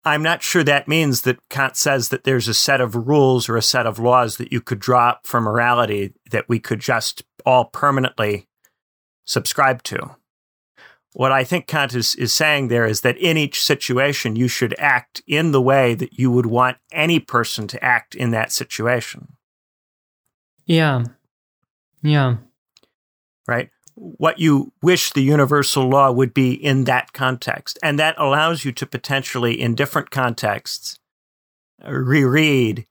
I'm 0.02 0.22
not 0.22 0.42
sure 0.42 0.64
that 0.64 0.88
means 0.88 1.22
that 1.22 1.46
Kant 1.50 1.76
says 1.76 2.08
that 2.08 2.24
there's 2.24 2.48
a 2.48 2.54
set 2.54 2.80
of 2.80 3.06
rules 3.06 3.50
or 3.50 3.58
a 3.58 3.62
set 3.62 3.86
of 3.86 3.98
laws 3.98 4.38
that 4.38 4.50
you 4.50 4.62
could 4.62 4.78
drop 4.78 5.26
for 5.26 5.42
morality 5.42 6.14
that 6.30 6.48
we 6.48 6.58
could 6.58 6.80
just 6.80 7.22
all 7.44 7.66
permanently 7.66 8.48
subscribe 9.24 9.82
to. 9.84 10.16
What 11.14 11.32
I 11.32 11.44
think 11.44 11.66
Kant 11.66 11.94
is, 11.94 12.14
is 12.14 12.32
saying 12.32 12.68
there 12.68 12.86
is 12.86 13.02
that 13.02 13.18
in 13.18 13.36
each 13.36 13.62
situation, 13.62 14.34
you 14.34 14.48
should 14.48 14.74
act 14.78 15.22
in 15.26 15.52
the 15.52 15.60
way 15.60 15.94
that 15.94 16.18
you 16.18 16.30
would 16.30 16.46
want 16.46 16.78
any 16.90 17.20
person 17.20 17.66
to 17.68 17.84
act 17.84 18.14
in 18.14 18.30
that 18.30 18.50
situation. 18.50 19.36
Yeah. 20.64 21.04
Yeah. 22.02 22.36
Right? 23.46 23.68
What 23.94 24.38
you 24.38 24.72
wish 24.80 25.12
the 25.12 25.22
universal 25.22 25.86
law 25.86 26.10
would 26.10 26.32
be 26.32 26.52
in 26.52 26.84
that 26.84 27.12
context. 27.12 27.78
And 27.82 27.98
that 27.98 28.14
allows 28.16 28.64
you 28.64 28.72
to 28.72 28.86
potentially, 28.86 29.60
in 29.60 29.74
different 29.74 30.10
contexts, 30.10 30.98
reread 31.86 32.86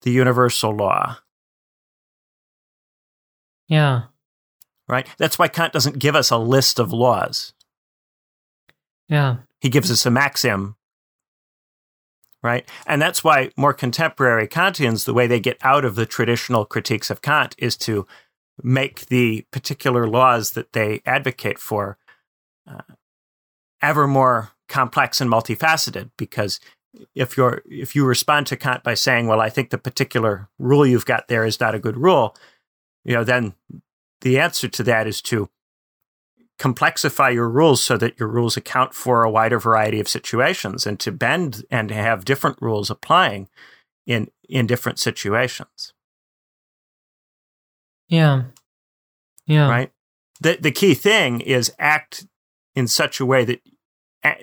the 0.00 0.12
universal 0.12 0.74
law. 0.74 1.18
Yeah 3.68 4.04
right? 4.88 5.06
That's 5.18 5.38
why 5.38 5.48
Kant 5.48 5.72
doesn't 5.72 5.98
give 5.98 6.16
us 6.16 6.30
a 6.30 6.38
list 6.38 6.78
of 6.78 6.92
laws. 6.92 7.52
Yeah. 9.08 9.38
He 9.60 9.68
gives 9.68 9.90
us 9.90 10.06
a 10.06 10.10
maxim, 10.10 10.76
right? 12.42 12.68
And 12.86 13.00
that's 13.00 13.24
why 13.24 13.50
more 13.56 13.72
contemporary 13.72 14.48
Kantians, 14.48 15.04
the 15.04 15.14
way 15.14 15.26
they 15.26 15.40
get 15.40 15.58
out 15.62 15.84
of 15.84 15.94
the 15.94 16.06
traditional 16.06 16.64
critiques 16.64 17.10
of 17.10 17.22
Kant 17.22 17.54
is 17.58 17.76
to 17.78 18.06
make 18.62 19.06
the 19.06 19.44
particular 19.50 20.06
laws 20.06 20.52
that 20.52 20.72
they 20.72 21.02
advocate 21.04 21.58
for 21.58 21.98
uh, 22.68 22.82
ever 23.82 24.06
more 24.06 24.52
complex 24.68 25.20
and 25.20 25.30
multifaceted 25.30 26.10
because 26.16 26.58
if 27.14 27.36
you're 27.36 27.62
if 27.66 27.94
you 27.94 28.04
respond 28.04 28.46
to 28.46 28.56
Kant 28.56 28.82
by 28.82 28.94
saying, 28.94 29.26
"Well, 29.26 29.40
I 29.40 29.50
think 29.50 29.70
the 29.70 29.78
particular 29.78 30.48
rule 30.58 30.86
you've 30.86 31.04
got 31.04 31.28
there 31.28 31.44
is 31.44 31.60
not 31.60 31.74
a 31.74 31.78
good 31.78 31.96
rule," 31.96 32.34
you 33.04 33.14
know, 33.14 33.24
then 33.24 33.54
the 34.26 34.40
answer 34.40 34.66
to 34.66 34.82
that 34.82 35.06
is 35.06 35.22
to 35.22 35.48
complexify 36.58 37.32
your 37.32 37.48
rules 37.48 37.80
so 37.80 37.96
that 37.96 38.18
your 38.18 38.28
rules 38.28 38.56
account 38.56 38.92
for 38.92 39.22
a 39.22 39.30
wider 39.30 39.60
variety 39.60 40.00
of 40.00 40.08
situations 40.08 40.84
and 40.84 40.98
to 40.98 41.12
bend 41.12 41.64
and 41.70 41.92
have 41.92 42.24
different 42.24 42.60
rules 42.60 42.90
applying 42.90 43.48
in 44.04 44.28
in 44.48 44.66
different 44.66 44.98
situations. 44.98 45.92
Yeah. 48.08 48.44
Yeah. 49.46 49.68
Right? 49.68 49.92
The 50.40 50.58
the 50.60 50.72
key 50.72 50.94
thing 50.94 51.40
is 51.40 51.72
act 51.78 52.26
in 52.74 52.88
such 52.88 53.20
a 53.20 53.26
way 53.26 53.44
that 53.44 53.60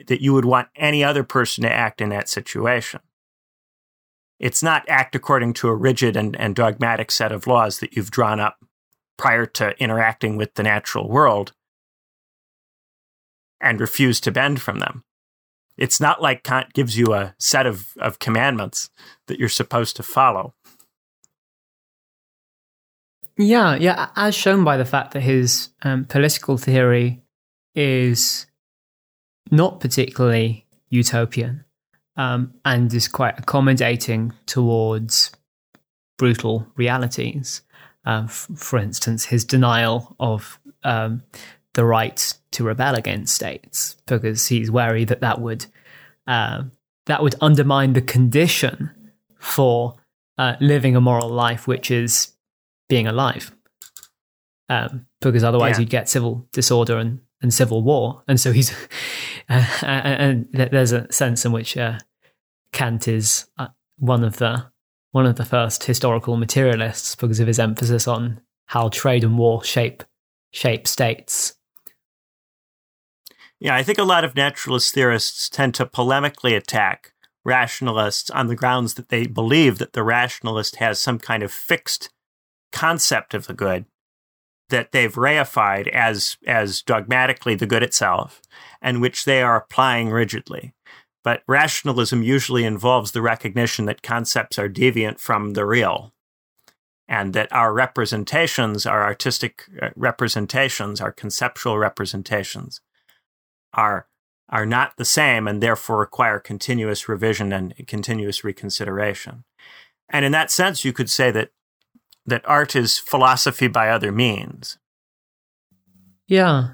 that 0.07 0.21
you 0.21 0.33
would 0.33 0.45
want 0.45 0.69
any 0.77 1.03
other 1.03 1.25
person 1.25 1.63
to 1.63 1.69
act 1.71 1.99
in 1.99 2.07
that 2.09 2.29
situation. 2.29 3.01
It's 4.39 4.63
not 4.63 4.87
act 4.87 5.13
according 5.13 5.53
to 5.55 5.67
a 5.67 5.75
rigid 5.75 6.15
and, 6.15 6.39
and 6.39 6.55
dogmatic 6.55 7.11
set 7.11 7.33
of 7.33 7.47
laws 7.47 7.79
that 7.79 7.97
you've 7.97 8.11
drawn 8.11 8.39
up 8.39 8.63
prior 9.17 9.45
to 9.45 9.75
interacting 9.81 10.37
with 10.37 10.53
the 10.55 10.63
natural 10.63 11.09
world 11.09 11.53
and 13.61 13.79
refuse 13.79 14.19
to 14.21 14.31
bend 14.31 14.61
from 14.61 14.79
them. 14.79 15.03
It's 15.77 15.99
not 15.99 16.21
like 16.21 16.43
Kant 16.43 16.73
gives 16.73 16.97
you 16.97 17.13
a 17.13 17.33
set 17.39 17.65
of, 17.65 17.93
of 17.99 18.19
commandments 18.19 18.89
that 19.27 19.39
you're 19.39 19.49
supposed 19.49 19.95
to 19.95 20.03
follow. 20.03 20.53
Yeah, 23.37 23.75
yeah, 23.75 24.09
as 24.15 24.35
shown 24.35 24.63
by 24.63 24.77
the 24.77 24.85
fact 24.85 25.13
that 25.13 25.21
his 25.21 25.69
um, 25.81 26.05
political 26.05 26.57
theory 26.57 27.23
is 27.73 28.45
not 29.49 29.79
particularly 29.79 30.67
utopian 30.89 31.65
um, 32.15 32.53
and 32.63 32.93
is 32.93 33.07
quite 33.07 33.39
accommodating 33.39 34.33
towards 34.45 35.31
brutal 36.19 36.67
realities. 36.75 37.63
Uh, 38.05 38.23
f- 38.25 38.49
for 38.55 38.79
instance, 38.79 39.25
his 39.25 39.45
denial 39.45 40.15
of 40.19 40.59
um, 40.83 41.23
the 41.73 41.85
right 41.85 42.33
to 42.51 42.63
rebel 42.63 42.95
against 42.95 43.33
states 43.33 43.95
because 44.05 44.47
he's 44.47 44.69
wary 44.69 45.05
that 45.05 45.21
that 45.21 45.39
would 45.39 45.65
uh, 46.27 46.63
that 47.05 47.21
would 47.21 47.35
undermine 47.41 47.93
the 47.93 48.01
condition 48.01 48.91
for 49.39 49.95
uh, 50.37 50.55
living 50.59 50.95
a 50.95 51.01
moral 51.01 51.29
life, 51.29 51.67
which 51.67 51.91
is 51.91 52.33
being 52.89 53.07
alive. 53.07 53.55
Um, 54.69 55.05
because 55.21 55.43
otherwise, 55.43 55.75
yeah. 55.75 55.81
you'd 55.81 55.89
get 55.89 56.09
civil 56.09 56.47
disorder 56.51 56.97
and, 56.97 57.19
and 57.41 57.53
civil 57.53 57.83
war. 57.83 58.23
And 58.27 58.39
so 58.39 58.51
he's, 58.51 58.71
uh, 59.49 59.65
and 59.83 60.47
there's 60.51 60.91
a 60.91 61.11
sense 61.11 61.45
in 61.45 61.51
which 61.51 61.77
uh, 61.77 61.99
Kant 62.71 63.07
is 63.07 63.47
uh, 63.57 63.67
one 63.97 64.23
of 64.23 64.37
the 64.37 64.71
one 65.13 65.25
of 65.25 65.37
the 65.37 65.45
first 65.45 65.85
historical 65.85 66.35
materialists 66.35 67.15
because 67.15 67.39
of 67.39 67.47
his 67.47 67.59
emphasis 67.59 68.07
on 68.07 68.41
how 68.65 68.89
trade 68.89 69.23
and 69.23 69.37
war 69.37 69.63
shape 69.63 70.03
shape 70.51 70.87
states 70.87 71.55
yeah, 73.63 73.75
I 73.75 73.81
think 73.83 73.97
a 73.97 74.03
lot 74.03 74.25
of 74.25 74.35
naturalist 74.35 74.93
theorists 74.93 75.47
tend 75.47 75.73
to 75.75 75.85
polemically 75.85 76.53
attack 76.53 77.13
rationalists 77.45 78.29
on 78.29 78.47
the 78.47 78.57
grounds 78.57 78.95
that 78.95 79.07
they 79.07 79.25
believe 79.25 79.77
that 79.77 79.93
the 79.93 80.03
rationalist 80.03 80.75
has 80.77 80.99
some 80.99 81.17
kind 81.17 81.41
of 81.43 81.49
fixed 81.49 82.09
concept 82.73 83.33
of 83.33 83.47
the 83.47 83.53
good 83.53 83.85
that 84.67 84.91
they've 84.91 85.13
reified 85.15 85.87
as 85.87 86.35
as 86.45 86.81
dogmatically 86.81 87.55
the 87.55 87.65
good 87.65 87.83
itself 87.83 88.41
and 88.81 89.01
which 89.01 89.23
they 89.23 89.41
are 89.41 89.55
applying 89.55 90.09
rigidly. 90.09 90.73
But 91.23 91.43
rationalism 91.47 92.21
usually 92.21 92.65
involves 92.65 93.11
the 93.11 93.21
recognition 93.21 93.85
that 93.85 94.01
concepts 94.03 94.59
are 94.59 94.69
deviant 94.69 95.19
from 95.19 95.53
the 95.53 95.65
real 95.65 96.13
and 97.07 97.33
that 97.33 97.51
our 97.51 97.73
representations, 97.73 98.85
our 98.85 99.03
artistic 99.03 99.63
uh, 99.81 99.89
representations, 99.95 101.01
our 101.01 101.11
conceptual 101.11 101.77
representations, 101.77 102.81
are 103.73 104.07
are 104.49 104.65
not 104.65 104.97
the 104.97 105.05
same 105.05 105.47
and 105.47 105.63
therefore 105.63 105.97
require 105.97 106.37
continuous 106.39 107.09
revision 107.09 107.51
and 107.51 107.73
continuous 107.87 108.43
reconsideration. 108.43 109.45
And 110.09 110.25
in 110.25 110.31
that 110.33 110.51
sense, 110.51 110.85
you 110.85 110.93
could 110.93 111.09
say 111.09 111.31
that 111.31 111.51
that 112.25 112.47
art 112.47 112.75
is 112.75 112.99
philosophy 112.99 113.67
by 113.67 113.89
other 113.89 114.11
means. 114.11 114.77
Yeah. 116.27 116.69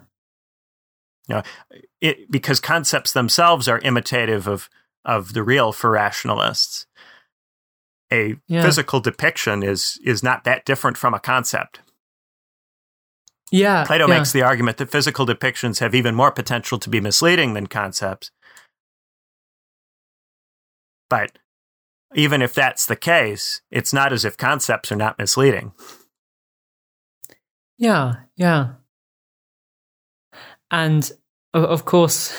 You 1.30 1.36
know, 1.36 1.44
it, 2.02 2.32
because 2.32 2.60
concepts 2.60 3.14
themselves 3.14 3.68
are 3.68 3.80
imitative 3.80 4.48
of 4.48 4.70
of 5.06 5.34
the 5.34 5.44
real 5.44 5.72
for 5.72 5.92
rationalists. 5.92 6.86
A 8.12 8.36
yeah. 8.48 8.64
physical 8.64 9.00
depiction 9.00 9.62
is 9.64 10.00
is 10.04 10.24
not 10.24 10.44
that 10.44 10.66
different 10.66 10.98
from 10.98 11.14
a 11.14 11.20
concept. 11.20 11.82
Yeah. 13.52 13.84
Plato 13.86 14.08
yeah. 14.08 14.18
makes 14.18 14.32
the 14.32 14.42
argument 14.42 14.78
that 14.78 14.92
physical 14.92 15.26
depictions 15.26 15.80
have 15.80 15.96
even 15.96 16.16
more 16.16 16.32
potential 16.32 16.78
to 16.80 16.90
be 16.90 17.00
misleading 17.00 17.54
than 17.54 17.68
concepts. 17.68 18.32
But 21.10 21.38
even 22.16 22.42
if 22.42 22.54
that's 22.54 22.86
the 22.86 22.96
case, 22.96 23.62
it's 23.72 23.94
not 23.94 24.14
as 24.14 24.26
if 24.26 24.38
concepts 24.38 24.92
are 24.92 24.96
not 24.96 25.18
misleading. 25.18 25.74
Yeah, 27.78 28.16
yeah. 28.36 28.74
And 30.70 31.12
of 31.54 31.86
course, 31.86 32.34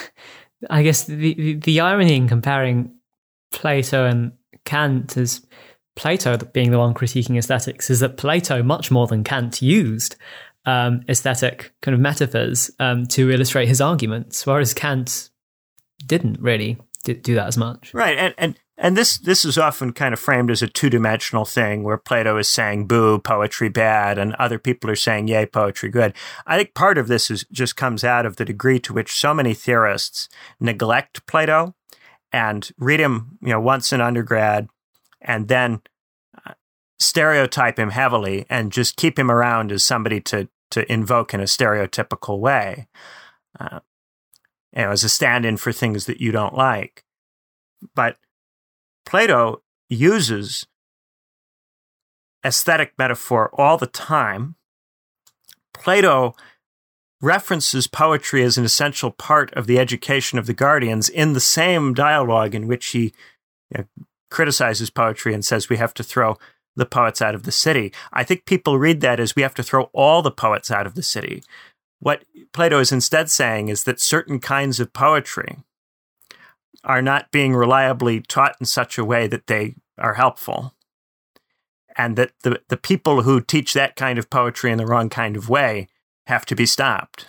I 0.69 0.83
guess 0.83 1.05
the, 1.05 1.35
the, 1.35 1.55
the 1.55 1.81
irony 1.81 2.17
in 2.17 2.29
comparing 2.29 2.95
Plato 3.51 4.07
and 4.07 4.33
Kant 4.65 5.17
is 5.17 5.47
Plato 5.97 6.37
being 6.37 6.71
the 6.71 6.79
one 6.79 6.95
critiquing 6.95 7.37
aesthetics 7.37 7.91
is 7.91 8.01
that 8.01 8.17
Plato, 8.17 8.63
much 8.63 8.91
more 8.91 9.07
than 9.07 9.25
Kant, 9.25 9.61
used 9.61 10.17
um, 10.65 11.03
aesthetic 11.09 11.73
kind 11.83 11.95
of 11.95 12.01
metaphors 12.01 12.71
um, 12.79 13.07
to 13.07 13.31
illustrate 13.31 13.69
his 13.69 13.81
arguments, 13.81 14.47
whereas 14.47 14.75
Kant 14.75 15.31
didn't 16.07 16.41
really 16.41 16.79
do 17.05 17.35
that 17.35 17.47
as 17.47 17.57
much. 17.57 17.93
Right, 17.95 18.17
and 18.17 18.35
and 18.39 18.59
and 18.81 18.97
this 18.97 19.19
this 19.19 19.45
is 19.45 19.59
often 19.59 19.93
kind 19.93 20.15
of 20.15 20.19
framed 20.19 20.51
as 20.51 20.63
a 20.63 20.67
two 20.67 20.89
dimensional 20.89 21.45
thing, 21.45 21.85
where 21.85 21.99
Plato 21.99 22.39
is 22.39 22.49
saying 22.49 22.87
"boo, 22.87 23.19
poetry 23.19 23.69
bad," 23.69 24.19
and 24.19 24.35
other 24.35 24.59
people 24.59 24.91
are 24.91 24.97
saying 24.97 25.29
"yay, 25.29 25.45
poetry 25.45 25.91
good." 25.91 26.15
I 26.47 26.57
think 26.57 26.75
part 26.75 26.97
of 26.97 27.07
this 27.07 27.31
is 27.31 27.45
just 27.53 27.77
comes 27.77 28.03
out 28.03 28.25
of 28.25 28.37
the 28.37 28.45
degree 28.47 28.81
to 28.81 28.95
which 28.95 29.13
so 29.13 29.35
many 29.35 29.53
theorists 29.53 30.31
neglect 30.59 31.27
Plato 31.27 31.75
and 32.33 32.71
read 32.79 33.01
him, 33.01 33.39
you 33.43 33.51
know, 33.51 33.61
once 33.61 33.93
in 33.93 34.01
undergrad, 34.01 34.69
and 35.21 35.49
then 35.49 35.83
stereotype 36.99 37.79
him 37.79 37.91
heavily 37.91 38.47
and 38.49 38.73
just 38.73 38.97
keep 38.97 39.19
him 39.19 39.31
around 39.31 39.73
as 39.73 39.85
somebody 39.85 40.21
to 40.23 40.49
to 40.71 40.91
invoke 40.91 41.35
in 41.35 41.41
a 41.41 41.45
stereotypical 41.45 42.39
way, 42.39 42.89
uh, 43.59 43.81
you 44.75 44.83
know, 44.83 44.91
as 44.91 45.05
a 45.05 45.09
stand-in 45.09 45.59
for 45.59 45.73
things 45.73 46.07
that 46.07 46.21
you 46.21 46.33
don't 46.33 46.55
like. 46.55 47.05
But 47.95 48.17
Plato 49.11 49.61
uses 49.89 50.69
aesthetic 52.47 52.93
metaphor 52.97 53.51
all 53.55 53.77
the 53.77 53.89
time. 53.89 54.55
Plato 55.75 56.37
references 57.21 57.89
poetry 57.89 58.45
as 58.45 58.57
an 58.57 58.65
essential 58.65 59.11
part 59.11 59.53
of 59.55 59.67
the 59.67 59.81
education 59.81 60.39
of 60.39 60.47
the 60.47 60.55
guardians 60.55 61.09
in 61.09 61.33
the 61.33 61.41
same 61.41 61.93
dialogue 61.93 62.55
in 62.55 62.69
which 62.69 62.87
he 62.87 63.13
you 63.75 63.79
know, 63.79 63.85
criticizes 64.31 64.91
poetry 64.91 65.35
and 65.35 65.45
says 65.45 65.69
we 65.69 65.77
have 65.77 65.93
to 65.95 66.05
throw 66.05 66.37
the 66.77 66.87
poets 66.87 67.21
out 67.21 67.35
of 67.35 67.43
the 67.43 67.51
city. 67.51 67.93
I 68.13 68.23
think 68.23 68.45
people 68.45 68.79
read 68.79 69.01
that 69.01 69.19
as 69.19 69.35
we 69.35 69.43
have 69.43 69.55
to 69.55 69.65
throw 69.65 69.91
all 69.93 70.23
the 70.23 70.31
poets 70.31 70.71
out 70.71 70.87
of 70.87 70.95
the 70.95 71.03
city. 71.03 71.43
What 71.99 72.25
Plato 72.53 72.79
is 72.79 72.93
instead 72.93 73.29
saying 73.29 73.71
is 73.71 73.83
that 73.85 74.01
certain 74.01 74.39
kinds 74.39 74.79
of 74.79 74.93
poetry 74.93 75.57
are 76.85 77.03
not 77.03 77.31
being 77.31 77.55
reliably 77.55 78.21
taught 78.21 78.57
in 78.61 78.67
such 78.67 78.99
a 78.99 79.05
way 79.05 79.27
that 79.27 79.47
they 79.47 79.75
are 79.99 80.15
helpful. 80.15 80.75
And 81.97 82.17
that 82.17 82.33
the, 82.43 82.63
the 82.69 82.77
people 82.77 83.23
who 83.23 83.41
teach 83.41 83.75
that 83.75 83.97
kind 83.97 84.19
of 84.19 84.31
poetry 84.31 84.71
in 84.71 84.79
the 84.79 84.87
wrong 84.87 85.11
kind 85.11 85.37
of 85.37 85.49
way 85.49 85.89
have 86.27 86.47
to 86.47 86.55
be 86.55 86.67
stopped. 86.67 87.27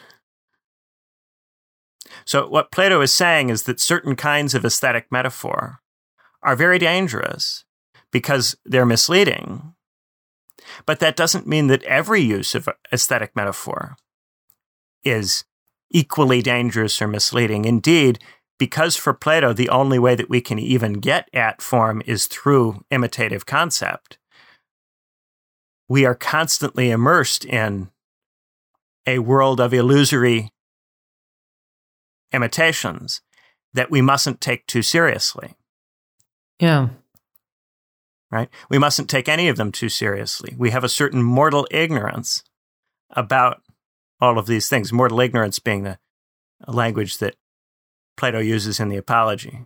So, 2.25 2.47
what 2.47 2.71
Plato 2.71 3.01
is 3.01 3.11
saying 3.11 3.49
is 3.49 3.63
that 3.63 3.79
certain 3.79 4.15
kinds 4.15 4.53
of 4.53 4.63
aesthetic 4.63 5.07
metaphor 5.11 5.79
are 6.43 6.55
very 6.55 6.77
dangerous 6.77 7.65
because 8.11 8.55
they're 8.65 8.85
misleading. 8.85 9.73
But 10.85 10.99
that 10.99 11.15
doesn't 11.15 11.47
mean 11.47 11.67
that 11.67 11.83
every 11.83 12.21
use 12.21 12.53
of 12.55 12.69
aesthetic 12.91 13.35
metaphor 13.35 13.97
is 15.03 15.43
equally 15.89 16.41
dangerous 16.41 17.01
or 17.01 17.07
misleading. 17.07 17.65
Indeed, 17.65 18.19
because 18.61 18.95
for 18.95 19.11
Plato, 19.11 19.53
the 19.53 19.69
only 19.69 19.97
way 19.97 20.13
that 20.13 20.29
we 20.29 20.39
can 20.39 20.59
even 20.59 20.93
get 20.93 21.27
at 21.33 21.63
form 21.63 22.03
is 22.05 22.27
through 22.27 22.85
imitative 22.91 23.43
concept, 23.43 24.19
we 25.89 26.05
are 26.05 26.13
constantly 26.13 26.91
immersed 26.91 27.43
in 27.43 27.89
a 29.07 29.17
world 29.17 29.59
of 29.59 29.73
illusory 29.73 30.51
imitations 32.31 33.21
that 33.73 33.89
we 33.89 33.99
mustn't 33.99 34.39
take 34.39 34.67
too 34.67 34.83
seriously. 34.83 35.55
Yeah 36.59 36.89
right? 38.31 38.47
We 38.69 38.77
mustn't 38.77 39.09
take 39.09 39.27
any 39.27 39.49
of 39.49 39.57
them 39.57 39.71
too 39.71 39.89
seriously. 39.89 40.55
We 40.55 40.69
have 40.69 40.85
a 40.85 40.89
certain 40.89 41.21
mortal 41.21 41.67
ignorance 41.69 42.43
about 43.09 43.61
all 44.21 44.39
of 44.39 44.45
these 44.45 44.69
things. 44.69 44.93
Mortal 44.93 45.19
ignorance 45.19 45.59
being 45.59 45.83
the 45.83 45.97
language 46.65 47.17
that 47.17 47.35
Plato 48.21 48.37
uses 48.37 48.79
in 48.79 48.89
the 48.89 48.97
Apology, 48.97 49.65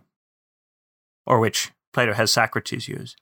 or 1.26 1.40
which 1.40 1.72
Plato 1.92 2.14
has 2.14 2.30
Socrates 2.30 2.88
use. 2.88 3.14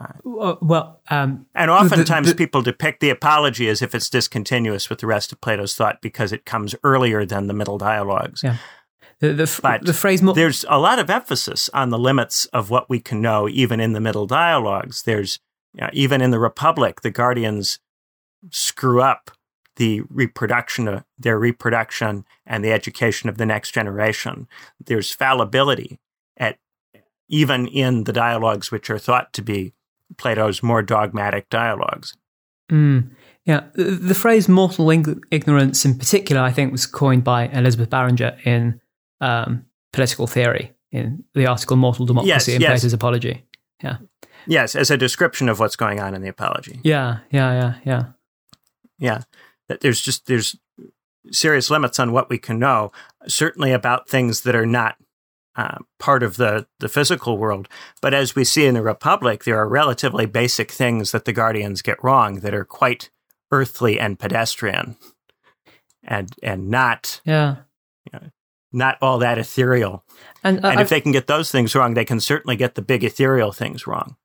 Uh, 0.00 0.54
well, 0.62 1.02
um, 1.10 1.44
and 1.54 1.70
oftentimes 1.70 2.28
the, 2.28 2.32
the, 2.32 2.38
people 2.38 2.62
depict 2.62 3.00
the 3.00 3.10
Apology 3.10 3.68
as 3.68 3.82
if 3.82 3.94
it's 3.94 4.08
discontinuous 4.08 4.88
with 4.88 5.00
the 5.00 5.06
rest 5.06 5.32
of 5.32 5.40
Plato's 5.42 5.74
thought 5.74 6.00
because 6.00 6.32
it 6.32 6.46
comes 6.46 6.74
earlier 6.82 7.26
than 7.26 7.46
the 7.46 7.52
middle 7.52 7.76
dialogues. 7.76 8.42
Yeah. 8.42 8.56
The, 9.18 9.34
the, 9.34 9.60
but 9.60 9.84
the 9.84 9.92
phrase 9.92 10.22
mo- 10.22 10.32
there's 10.32 10.64
a 10.70 10.78
lot 10.78 10.98
of 10.98 11.10
emphasis 11.10 11.68
on 11.74 11.90
the 11.90 11.98
limits 11.98 12.46
of 12.46 12.70
what 12.70 12.88
we 12.88 13.00
can 13.00 13.20
know, 13.20 13.46
even 13.50 13.80
in 13.80 13.92
the 13.92 14.00
middle 14.00 14.26
dialogues. 14.26 15.02
There's 15.02 15.40
you 15.74 15.82
know, 15.82 15.90
even 15.92 16.22
in 16.22 16.30
the 16.30 16.40
Republic, 16.40 17.02
the 17.02 17.10
guardians 17.10 17.80
screw 18.50 19.02
up 19.02 19.30
the 19.76 20.02
reproduction 20.08 20.88
of 20.88 21.04
their 21.18 21.38
reproduction 21.38 22.24
and 22.46 22.64
the 22.64 22.72
education 22.72 23.28
of 23.28 23.38
the 23.38 23.46
next 23.46 23.72
generation. 23.72 24.46
There's 24.84 25.12
fallibility 25.12 25.98
at 26.36 26.58
even 27.28 27.66
in 27.66 28.04
the 28.04 28.12
dialogues 28.12 28.70
which 28.70 28.90
are 28.90 28.98
thought 28.98 29.32
to 29.32 29.42
be 29.42 29.72
Plato's 30.16 30.62
more 30.62 30.82
dogmatic 30.82 31.48
dialogues. 31.48 32.16
Mm. 32.70 33.10
Yeah, 33.44 33.64
the, 33.74 33.84
the, 33.84 34.14
phrase 34.14 34.48
mortal 34.48 34.90
ignorance 34.90 35.84
in 35.84 35.98
particular, 35.98 36.40
I 36.40 36.50
think, 36.50 36.72
was 36.72 36.86
coined 36.86 37.24
by 37.24 37.48
Elizabeth 37.48 37.90
Barringer 37.90 38.38
in 38.44 38.80
um, 39.20 39.66
Political 39.92 40.28
Theory, 40.28 40.72
in 40.90 41.24
the 41.34 41.46
article 41.46 41.76
Mortal 41.76 42.06
Democracy 42.06 42.30
yes, 42.30 42.48
in 42.48 42.60
yes. 42.62 42.70
Plato's 42.70 42.92
Apology. 42.94 43.44
Yeah. 43.82 43.98
Yes, 44.46 44.74
as 44.74 44.90
a 44.90 44.96
description 44.96 45.50
of 45.50 45.60
what's 45.60 45.76
going 45.76 46.00
on 46.00 46.14
in 46.14 46.22
the 46.22 46.28
Apology. 46.28 46.80
Yeah, 46.84 47.18
yeah, 47.30 47.52
yeah, 47.52 47.74
yeah. 47.84 48.02
Yeah. 48.98 49.22
That 49.68 49.80
there's 49.80 50.00
just, 50.00 50.26
there's 50.26 50.56
serious 51.30 51.70
limits 51.70 51.98
on 51.98 52.12
what 52.12 52.28
we 52.28 52.38
can 52.38 52.58
know, 52.58 52.92
certainly 53.26 53.72
about 53.72 54.08
things 54.08 54.42
that 54.42 54.54
are 54.54 54.66
not 54.66 54.96
uh, 55.56 55.78
part 55.98 56.22
of 56.22 56.36
the, 56.36 56.66
the 56.80 56.88
physical 56.88 57.38
world. 57.38 57.68
But 58.02 58.12
as 58.12 58.34
we 58.34 58.44
see 58.44 58.66
in 58.66 58.74
the 58.74 58.82
Republic, 58.82 59.44
there 59.44 59.58
are 59.58 59.68
relatively 59.68 60.26
basic 60.26 60.70
things 60.70 61.12
that 61.12 61.24
the 61.24 61.32
Guardians 61.32 61.82
get 61.82 62.02
wrong 62.02 62.40
that 62.40 62.54
are 62.54 62.64
quite 62.64 63.10
earthly 63.52 64.00
and 64.00 64.18
pedestrian, 64.18 64.96
and 66.02 66.34
and 66.42 66.68
not 66.68 67.20
yeah, 67.24 67.56
you 68.04 68.18
know, 68.18 68.30
not 68.72 68.98
all 69.00 69.18
that 69.18 69.38
ethereal. 69.38 70.04
And, 70.42 70.64
uh, 70.64 70.68
and 70.68 70.80
if 70.80 70.88
they 70.88 71.00
can 71.00 71.12
get 71.12 71.28
those 71.28 71.52
things 71.52 71.74
wrong, 71.74 71.94
they 71.94 72.04
can 72.04 72.20
certainly 72.20 72.56
get 72.56 72.74
the 72.74 72.82
big 72.82 73.04
ethereal 73.04 73.52
things 73.52 73.86
wrong. 73.86 74.16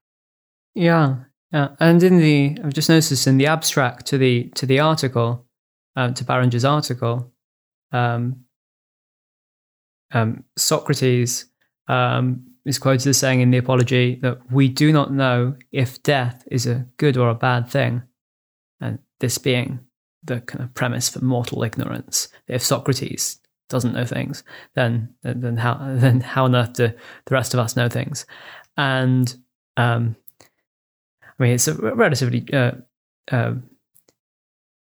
Yeah, 0.74 1.16
yeah. 1.52 1.70
And 1.80 2.02
in 2.04 2.18
the 2.18 2.58
I've 2.64 2.74
just 2.74 2.89
noticed 2.89 3.28
in 3.28 3.38
the 3.38 3.47
abstract 3.47 4.06
to 4.08 4.18
the 4.18 4.50
to 4.56 4.66
the 4.66 4.80
article, 4.80 5.45
um, 5.95 6.14
to 6.14 6.24
Barringer's 6.24 6.66
article, 6.66 7.32
um, 7.91 8.45
um, 10.12 10.43
Socrates 10.58 11.45
um, 11.88 12.45
is 12.66 12.80
quoted 12.80 13.08
as 13.08 13.18
saying 13.18 13.41
in 13.41 13.52
the 13.52 13.58
Apology 13.58 14.16
that 14.22 14.52
we 14.52 14.68
do 14.68 14.91
not 14.91 15.12
know 15.12 15.56
if 15.72 16.02
death 16.04 16.43
is 16.52 16.66
a 16.66 16.86
good 16.97 17.18
or 17.18 17.30
a 17.30 17.36
bad 17.36 17.68
thing, 17.68 18.04
and 18.80 19.00
this 19.20 19.38
being 19.38 19.80
the 20.24 20.41
kind 20.41 20.64
of 20.64 20.74
premise 20.74 21.10
for 21.10 21.24
mortal 21.24 21.64
ignorance. 21.64 22.28
If 22.47 22.62
Socrates 22.62 23.39
doesn't 23.70 23.93
know 23.93 24.06
things, 24.06 24.43
then 24.76 25.14
then 25.24 25.58
how 25.58 25.78
then 25.95 26.22
how 26.22 26.45
on 26.45 26.56
earth 26.56 26.74
do 26.74 26.88
the 26.88 26.95
rest 27.34 27.54
of 27.54 27.60
us 27.60 27.76
know 27.76 27.89
things? 27.89 28.26
And 28.78 29.36
um, 29.78 30.16
I 31.40 31.44
mean, 31.44 31.54
it's 31.54 31.68
a 31.68 31.74
relatively 31.74 32.46
uh, 32.52 32.72
uh, 33.32 33.54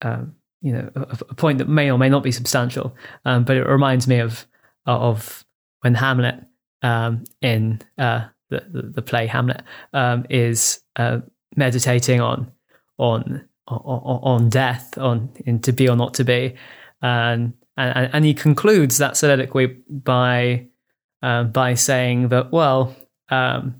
uh, 0.03 0.22
you 0.62 0.72
know 0.72 0.91
a, 0.95 1.18
a, 1.28 1.34
point 1.34 1.59
that 1.59 1.68
may 1.68 1.91
or 1.91 1.99
may 1.99 2.09
not 2.09 2.22
be 2.22 2.32
substantial, 2.32 2.97
um, 3.24 3.45
but 3.45 3.57
it 3.57 3.66
reminds 3.66 4.09
me 4.09 4.18
of 4.18 4.47
of 4.86 5.45
when 5.80 5.95
Hamlet 5.95 6.43
um, 6.82 7.24
in 7.43 7.80
uh, 7.99 8.26
the, 8.49 8.64
the, 8.70 8.82
the 8.82 9.03
play 9.03 9.26
Hamlet 9.26 9.62
um, 9.93 10.24
is 10.30 10.80
uh, 10.97 11.20
meditating 11.57 12.20
on 12.20 12.51
on 12.99 13.47
on, 13.68 14.49
death, 14.49 14.99
on 14.99 15.30
in 15.47 15.61
to 15.61 15.72
be 15.72 15.88
or 15.88 15.97
not 15.97 16.14
to 16.14 16.24
be, 16.24 16.55
and 17.03 17.53
and, 17.76 18.11
and 18.12 18.24
he 18.24 18.34
concludes 18.34 18.99
that 18.99 19.16
soliloquy 19.16 19.66
by 19.88 20.66
uh, 21.22 21.45
by 21.45 21.74
saying 21.74 22.28
that 22.28 22.51
well. 22.51 22.95
Um, 23.28 23.80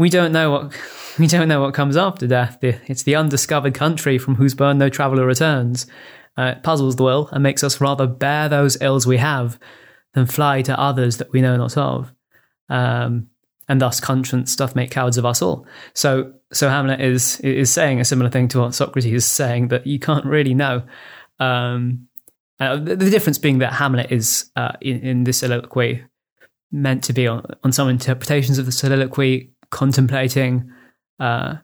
we 0.00 0.08
don't 0.08 0.32
know 0.32 0.50
what 0.50 0.74
we 1.18 1.26
don't 1.26 1.46
know 1.46 1.60
what 1.60 1.74
comes 1.74 1.96
after 1.96 2.26
death. 2.26 2.58
It's 2.62 3.02
the 3.02 3.14
undiscovered 3.16 3.74
country 3.74 4.16
from 4.18 4.34
whose 4.34 4.54
burn 4.54 4.78
no 4.78 4.88
traveller 4.88 5.26
returns. 5.26 5.86
Uh, 6.38 6.54
it 6.56 6.62
puzzles 6.62 6.96
the 6.96 7.02
will 7.02 7.28
and 7.32 7.42
makes 7.42 7.62
us 7.62 7.80
rather 7.80 8.06
bear 8.06 8.48
those 8.48 8.80
ills 8.80 9.06
we 9.06 9.18
have 9.18 9.58
than 10.14 10.24
fly 10.24 10.62
to 10.62 10.80
others 10.80 11.18
that 11.18 11.30
we 11.32 11.42
know 11.42 11.56
not 11.56 11.76
of. 11.76 12.14
Um, 12.70 13.28
and 13.68 13.80
thus 13.80 14.00
conscience 14.00 14.56
doth 14.56 14.74
make 14.74 14.90
cowards 14.90 15.18
of 15.18 15.26
us 15.26 15.42
all. 15.42 15.66
So, 15.92 16.32
so 16.50 16.68
Hamlet 16.68 17.00
is 17.00 17.38
is 17.40 17.70
saying 17.70 18.00
a 18.00 18.04
similar 18.04 18.30
thing 18.30 18.48
to 18.48 18.60
what 18.60 18.74
Socrates 18.74 19.12
is 19.12 19.26
saying 19.26 19.68
that 19.68 19.86
you 19.86 19.98
can't 19.98 20.24
really 20.24 20.54
know. 20.54 20.82
Um, 21.38 22.08
uh, 22.58 22.76
the, 22.76 22.96
the, 22.96 23.10
difference 23.10 23.38
being 23.38 23.58
that 23.58 23.72
Hamlet 23.72 24.12
is 24.12 24.50
uh, 24.56 24.72
in, 24.80 25.00
in 25.00 25.24
this 25.24 25.38
soliloquy 25.38 26.04
meant 26.70 27.04
to 27.04 27.12
be 27.14 27.26
on, 27.26 27.44
on 27.64 27.72
some 27.72 27.88
interpretations 27.88 28.58
of 28.58 28.66
the 28.66 28.72
soliloquy 28.72 29.50
contemplating 29.70 30.70
uh, 31.18 31.56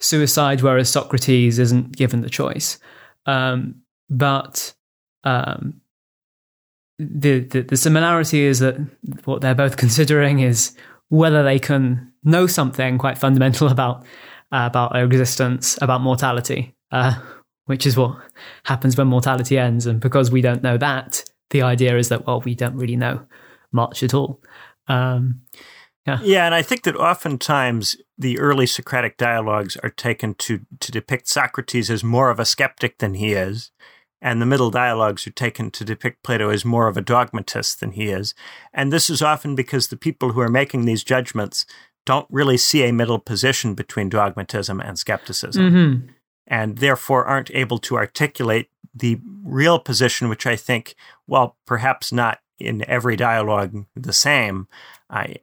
suicide, 0.00 0.62
whereas 0.62 0.90
Socrates 0.90 1.58
isn't 1.58 1.96
given 1.96 2.20
the 2.20 2.30
choice. 2.30 2.78
Um, 3.26 3.82
but 4.10 4.74
um, 5.24 5.80
the, 6.98 7.40
the, 7.40 7.62
the 7.62 7.76
similarity 7.76 8.42
is 8.42 8.60
that 8.60 8.76
what 9.24 9.40
they're 9.40 9.54
both 9.54 9.76
considering 9.76 10.40
is 10.40 10.76
whether 11.08 11.42
they 11.42 11.58
can 11.58 12.12
know 12.22 12.46
something 12.46 12.98
quite 12.98 13.18
fundamental 13.18 13.68
about 13.70 14.04
uh, 14.52 14.66
about 14.66 14.94
our 14.94 15.04
existence, 15.04 15.78
about 15.82 16.00
mortality, 16.00 16.76
uh, 16.92 17.14
which 17.64 17.86
is 17.86 17.96
what 17.96 18.16
happens 18.64 18.96
when 18.96 19.08
mortality 19.08 19.58
ends. 19.58 19.86
And 19.86 19.98
because 19.98 20.30
we 20.30 20.42
don't 20.42 20.62
know 20.62 20.76
that, 20.76 21.24
the 21.50 21.62
idea 21.62 21.96
is 21.96 22.08
that 22.10 22.26
well, 22.26 22.40
we 22.40 22.54
don't 22.54 22.76
really 22.76 22.94
know 22.94 23.26
much 23.72 24.02
at 24.02 24.14
all. 24.14 24.40
Um, 24.86 25.40
yeah. 26.06 26.20
yeah, 26.22 26.46
and 26.46 26.54
I 26.54 26.62
think 26.62 26.82
that 26.82 26.96
oftentimes 26.96 27.96
the 28.18 28.38
early 28.38 28.66
Socratic 28.66 29.16
dialogues 29.16 29.76
are 29.82 29.90
taken 29.90 30.34
to 30.34 30.60
to 30.80 30.92
depict 30.92 31.28
Socrates 31.28 31.90
as 31.90 32.04
more 32.04 32.30
of 32.30 32.38
a 32.38 32.44
skeptic 32.44 32.98
than 32.98 33.14
he 33.14 33.32
is, 33.32 33.70
and 34.20 34.40
the 34.40 34.46
middle 34.46 34.70
dialogues 34.70 35.26
are 35.26 35.32
taken 35.32 35.70
to 35.70 35.84
depict 35.84 36.22
Plato 36.22 36.50
as 36.50 36.64
more 36.64 36.88
of 36.88 36.96
a 36.96 37.02
dogmatist 37.02 37.80
than 37.80 37.92
he 37.92 38.08
is. 38.08 38.34
And 38.72 38.92
this 38.92 39.08
is 39.08 39.22
often 39.22 39.54
because 39.54 39.88
the 39.88 39.96
people 39.96 40.32
who 40.32 40.40
are 40.40 40.48
making 40.48 40.84
these 40.84 41.04
judgments 41.04 41.66
don't 42.06 42.26
really 42.30 42.58
see 42.58 42.84
a 42.84 42.92
middle 42.92 43.18
position 43.18 43.74
between 43.74 44.10
dogmatism 44.10 44.80
and 44.80 44.98
skepticism, 44.98 45.70
mm-hmm. 45.70 46.08
and 46.46 46.78
therefore 46.78 47.24
aren't 47.24 47.50
able 47.52 47.78
to 47.78 47.96
articulate 47.96 48.68
the 48.94 49.18
real 49.42 49.78
position, 49.78 50.28
which 50.28 50.46
I 50.46 50.56
think, 50.56 50.94
well, 51.26 51.56
perhaps 51.66 52.12
not 52.12 52.40
in 52.58 52.88
every 52.88 53.16
dialogue 53.16 53.86
the 53.96 54.12
same, 54.12 54.68
I 55.10 55.36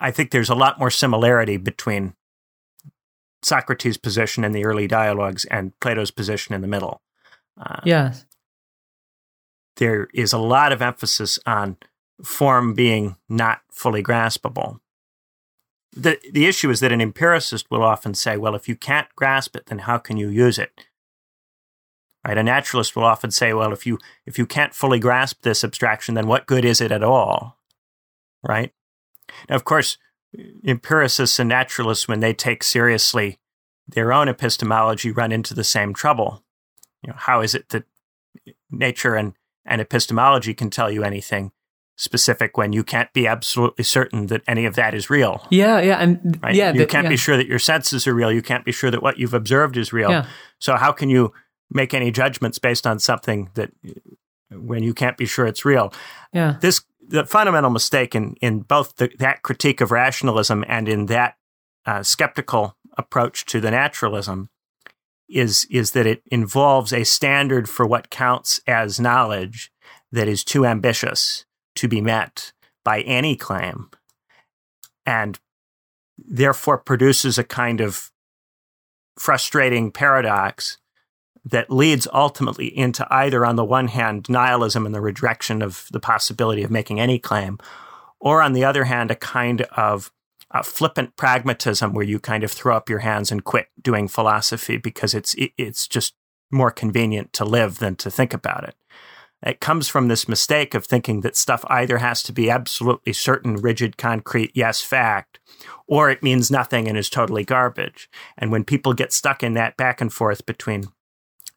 I 0.00 0.10
think 0.10 0.30
there's 0.30 0.48
a 0.48 0.54
lot 0.54 0.78
more 0.78 0.90
similarity 0.90 1.58
between 1.58 2.14
Socrates' 3.42 3.98
position 3.98 4.44
in 4.44 4.52
the 4.52 4.64
early 4.64 4.86
dialogues 4.86 5.44
and 5.46 5.78
Plato's 5.80 6.10
position 6.10 6.54
in 6.54 6.62
the 6.62 6.68
middle. 6.68 7.02
Uh, 7.60 7.80
yes. 7.84 8.24
There 9.76 10.08
is 10.14 10.32
a 10.32 10.38
lot 10.38 10.72
of 10.72 10.82
emphasis 10.82 11.38
on 11.46 11.76
form 12.22 12.74
being 12.74 13.16
not 13.28 13.60
fully 13.70 14.02
graspable. 14.02 14.80
The, 15.92 16.18
the 16.32 16.46
issue 16.46 16.70
is 16.70 16.80
that 16.80 16.92
an 16.92 17.00
empiricist 17.00 17.70
will 17.70 17.82
often 17.82 18.14
say, 18.14 18.36
well, 18.36 18.54
if 18.54 18.68
you 18.68 18.76
can't 18.76 19.08
grasp 19.16 19.56
it, 19.56 19.66
then 19.66 19.80
how 19.80 19.98
can 19.98 20.16
you 20.16 20.28
use 20.28 20.58
it? 20.58 20.86
Right? 22.26 22.38
A 22.38 22.42
naturalist 22.42 22.94
will 22.94 23.04
often 23.04 23.30
say, 23.30 23.52
well, 23.52 23.72
if 23.72 23.86
you 23.86 23.98
if 24.26 24.38
you 24.38 24.44
can't 24.46 24.74
fully 24.74 24.98
grasp 24.98 25.42
this 25.42 25.64
abstraction, 25.64 26.14
then 26.14 26.26
what 26.26 26.46
good 26.46 26.64
is 26.64 26.80
it 26.80 26.92
at 26.92 27.02
all? 27.02 27.56
Right? 28.42 28.72
Now, 29.48 29.56
of 29.56 29.64
course, 29.64 29.98
empiricists 30.64 31.38
and 31.38 31.48
naturalists, 31.48 32.06
when 32.06 32.20
they 32.20 32.32
take 32.32 32.62
seriously 32.62 33.38
their 33.88 34.12
own 34.12 34.28
epistemology, 34.28 35.10
run 35.10 35.32
into 35.32 35.54
the 35.54 35.64
same 35.64 35.92
trouble. 35.92 36.44
You 37.02 37.10
know, 37.10 37.16
how 37.18 37.40
is 37.40 37.54
it 37.54 37.70
that 37.70 37.84
nature 38.70 39.14
and, 39.16 39.34
and 39.64 39.80
epistemology 39.80 40.54
can 40.54 40.70
tell 40.70 40.90
you 40.90 41.02
anything 41.02 41.52
specific 41.96 42.56
when 42.56 42.72
you 42.72 42.82
can't 42.82 43.12
be 43.12 43.26
absolutely 43.26 43.84
certain 43.84 44.28
that 44.28 44.42
any 44.46 44.64
of 44.64 44.74
that 44.74 44.94
is 44.94 45.10
real? 45.10 45.46
Yeah, 45.50 45.80
yeah, 45.80 45.96
and 45.96 46.38
right? 46.42 46.54
yeah, 46.54 46.72
you 46.72 46.86
can't 46.86 47.04
yeah. 47.04 47.10
be 47.10 47.16
sure 47.16 47.36
that 47.36 47.46
your 47.46 47.58
senses 47.58 48.06
are 48.06 48.14
real. 48.14 48.32
You 48.32 48.42
can't 48.42 48.64
be 48.64 48.72
sure 48.72 48.90
that 48.90 49.02
what 49.02 49.18
you've 49.18 49.34
observed 49.34 49.76
is 49.76 49.92
real. 49.92 50.10
Yeah. 50.10 50.26
So 50.58 50.76
how 50.76 50.92
can 50.92 51.10
you 51.10 51.32
make 51.70 51.92
any 51.92 52.10
judgments 52.10 52.58
based 52.58 52.86
on 52.86 52.98
something 52.98 53.50
that 53.54 53.70
when 54.50 54.82
you 54.82 54.94
can't 54.94 55.16
be 55.16 55.26
sure 55.26 55.46
it's 55.46 55.64
real? 55.64 55.92
Yeah, 56.32 56.56
this 56.60 56.82
the 57.10 57.26
fundamental 57.26 57.70
mistake 57.70 58.14
in 58.14 58.34
in 58.40 58.60
both 58.60 58.96
the, 58.96 59.10
that 59.18 59.42
critique 59.42 59.80
of 59.80 59.90
rationalism 59.90 60.64
and 60.68 60.88
in 60.88 61.06
that 61.06 61.36
uh, 61.84 62.02
skeptical 62.02 62.76
approach 62.96 63.44
to 63.46 63.60
the 63.60 63.70
naturalism 63.70 64.48
is 65.28 65.66
is 65.70 65.90
that 65.92 66.06
it 66.06 66.22
involves 66.30 66.92
a 66.92 67.04
standard 67.04 67.68
for 67.68 67.86
what 67.86 68.10
counts 68.10 68.60
as 68.66 69.00
knowledge 69.00 69.70
that 70.12 70.28
is 70.28 70.44
too 70.44 70.64
ambitious 70.64 71.44
to 71.74 71.88
be 71.88 72.00
met 72.00 72.52
by 72.84 73.00
any 73.02 73.36
claim 73.36 73.90
and 75.04 75.38
therefore 76.16 76.78
produces 76.78 77.38
a 77.38 77.44
kind 77.44 77.80
of 77.80 78.10
frustrating 79.18 79.90
paradox 79.90 80.78
that 81.44 81.70
leads 81.70 82.06
ultimately 82.12 82.66
into 82.76 83.06
either 83.10 83.46
on 83.46 83.56
the 83.56 83.64
one 83.64 83.88
hand 83.88 84.28
nihilism 84.28 84.86
and 84.86 84.94
the 84.94 85.00
rejection 85.00 85.62
of 85.62 85.86
the 85.90 86.00
possibility 86.00 86.62
of 86.62 86.70
making 86.70 87.00
any 87.00 87.18
claim 87.18 87.58
or 88.20 88.42
on 88.42 88.52
the 88.52 88.64
other 88.64 88.84
hand 88.84 89.10
a 89.10 89.16
kind 89.16 89.62
of 89.76 90.12
flippant 90.64 91.16
pragmatism 91.16 91.94
where 91.94 92.04
you 92.04 92.18
kind 92.18 92.44
of 92.44 92.50
throw 92.50 92.76
up 92.76 92.88
your 92.88 92.98
hands 93.00 93.32
and 93.32 93.44
quit 93.44 93.68
doing 93.80 94.08
philosophy 94.08 94.76
because 94.76 95.14
it's 95.14 95.34
it's 95.56 95.86
just 95.86 96.14
more 96.50 96.70
convenient 96.70 97.32
to 97.32 97.44
live 97.44 97.78
than 97.78 97.94
to 97.96 98.10
think 98.10 98.34
about 98.34 98.64
it. 98.64 98.74
It 99.42 99.60
comes 99.60 99.88
from 99.88 100.08
this 100.08 100.28
mistake 100.28 100.74
of 100.74 100.84
thinking 100.84 101.22
that 101.22 101.36
stuff 101.36 101.64
either 101.68 101.98
has 101.98 102.22
to 102.24 102.32
be 102.32 102.50
absolutely 102.50 103.14
certain, 103.14 103.56
rigid, 103.56 103.96
concrete, 103.96 104.50
yes, 104.54 104.82
fact, 104.82 105.38
or 105.86 106.10
it 106.10 106.22
means 106.22 106.50
nothing 106.50 106.88
and 106.88 106.98
is 106.98 107.08
totally 107.08 107.44
garbage. 107.44 108.10
And 108.36 108.50
when 108.50 108.64
people 108.64 108.92
get 108.92 109.14
stuck 109.14 109.42
in 109.42 109.54
that 109.54 109.78
back 109.78 110.02
and 110.02 110.12
forth 110.12 110.44
between 110.44 110.88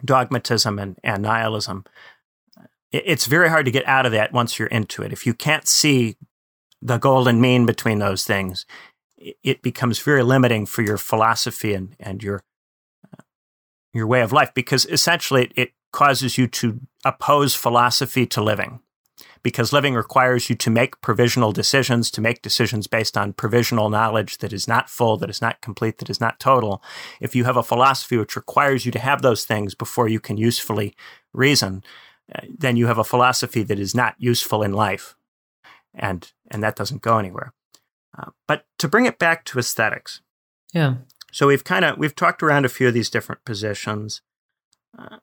dogmatism 0.04 0.80
and, 0.80 0.98
and 1.04 1.24
nihilism, 1.24 1.86
it's 2.92 3.26
very 3.26 3.50
hard 3.50 3.66
to 3.66 3.72
get 3.72 3.88
out 3.88 4.06
of 4.06 4.12
that 4.12 4.32
once 4.32 4.60
you're 4.60 4.68
into 4.68 5.02
it. 5.02 5.12
If 5.12 5.26
you 5.26 5.34
can't 5.34 5.68
see 5.68 6.16
the 6.82 6.98
golden 6.98 7.42
mean 7.42 7.66
between 7.66 8.00
those 8.00 8.24
things, 8.24 8.66
it 9.18 9.62
becomes 9.62 10.00
very 10.00 10.22
limiting 10.22 10.66
for 10.66 10.82
your 10.82 10.98
philosophy 10.98 11.74
and, 11.74 11.96
and 12.00 12.22
your 12.22 12.44
uh, 13.18 13.22
your 13.94 14.06
way 14.06 14.22
of 14.22 14.34
life 14.34 14.54
because 14.54 14.86
essentially 14.88 15.44
it, 15.44 15.52
it 15.56 15.72
causes 15.92 16.38
you 16.38 16.48
to 16.48 16.82
oppose 17.06 17.56
philosophy 17.56 18.26
to 18.26 18.44
living 18.44 18.82
because 19.44 19.74
living 19.74 19.94
requires 19.94 20.50
you 20.50 20.56
to 20.56 20.70
make 20.70 21.02
provisional 21.02 21.52
decisions, 21.52 22.10
to 22.12 22.22
make 22.22 22.42
decisions 22.42 22.88
based 22.88 23.18
on 23.18 23.34
provisional 23.34 23.90
knowledge 23.90 24.38
that 24.40 24.54
is 24.54 24.68
not 24.68 24.90
full, 24.90 25.18
that 25.18 25.30
is 25.30 25.42
not 25.42 25.62
complete, 25.62 25.98
that 25.98 26.10
is 26.10 26.22
not 26.22 26.40
total. 26.40 26.82
If 27.20 27.36
you 27.36 27.44
have 27.44 27.58
a 27.58 27.64
philosophy 27.64 28.18
which 28.18 28.36
requires 28.36 28.86
you 28.86 28.92
to 28.94 29.00
have 29.00 29.22
those 29.22 29.46
things 29.46 29.76
before 29.76 30.08
you 30.08 30.20
can 30.20 30.38
usefully 30.38 30.96
reason, 31.34 31.84
uh, 32.34 32.42
then 32.58 32.78
you 32.78 32.88
have 32.88 32.98
a 32.98 33.04
philosophy 33.04 33.64
that 33.64 33.80
is 33.80 33.94
not 33.94 34.16
useful 34.18 34.64
in 34.64 34.72
life 34.72 35.16
and 35.94 36.32
and 36.50 36.64
that 36.64 36.76
doesn't 36.76 37.02
go 37.02 37.18
anywhere. 37.18 37.54
Uh, 38.18 38.32
but 38.48 38.66
to 38.80 38.88
bring 38.88 39.06
it 39.06 39.20
back 39.20 39.44
to 39.46 39.60
aesthetics, 39.60 40.22
yeah. 40.74 40.96
So 41.32 41.48
we've 41.48 41.64
kind 41.64 41.86
of 41.86 41.98
we've 41.98 42.16
talked 42.16 42.44
around 42.44 42.66
a 42.66 42.70
few 42.70 42.88
of 42.88 42.94
these 42.94 43.10
different 43.10 43.44
positions. 43.46 44.22
Uh, 44.98 45.18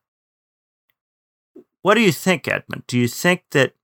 what 1.82 1.94
do 1.94 2.02
you 2.02 2.12
think, 2.12 2.46
Edmund? 2.46 2.84
Do 2.86 2.98
you 2.98 3.08
think 3.08 3.44
that 3.52 3.74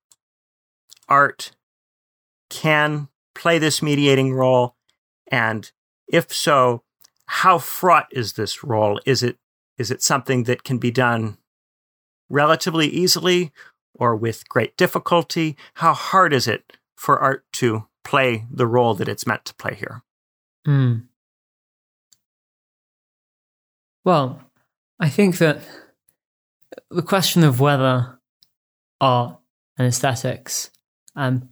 art 1.08 1.52
can 2.50 3.08
play 3.34 3.58
this 3.58 3.82
mediating 3.82 4.32
role? 4.32 4.76
And 5.30 5.70
if 6.08 6.32
so, 6.32 6.82
how 7.26 7.58
fraught 7.58 8.06
is 8.10 8.34
this 8.34 8.62
role? 8.62 9.00
Is 9.04 9.22
it 9.22 9.38
is 9.78 9.90
it 9.90 10.02
something 10.02 10.44
that 10.44 10.64
can 10.64 10.78
be 10.78 10.90
done 10.90 11.36
relatively 12.30 12.86
easily 12.86 13.52
or 13.94 14.16
with 14.16 14.48
great 14.48 14.76
difficulty? 14.76 15.56
How 15.74 15.92
hard 15.92 16.32
is 16.32 16.48
it 16.48 16.72
for 16.94 17.18
art 17.18 17.44
to 17.54 17.86
play 18.04 18.46
the 18.50 18.66
role 18.66 18.94
that 18.94 19.08
it's 19.08 19.26
meant 19.26 19.44
to 19.44 19.54
play 19.54 19.74
here? 19.74 20.02
Mm. 20.66 21.06
Well, 24.04 24.40
I 24.98 25.08
think 25.08 25.38
that 25.38 25.60
the 26.90 27.02
question 27.02 27.44
of 27.44 27.60
whether 27.60 28.18
art 29.00 29.38
and 29.76 29.86
aesthetics, 29.86 30.70
and 31.16 31.48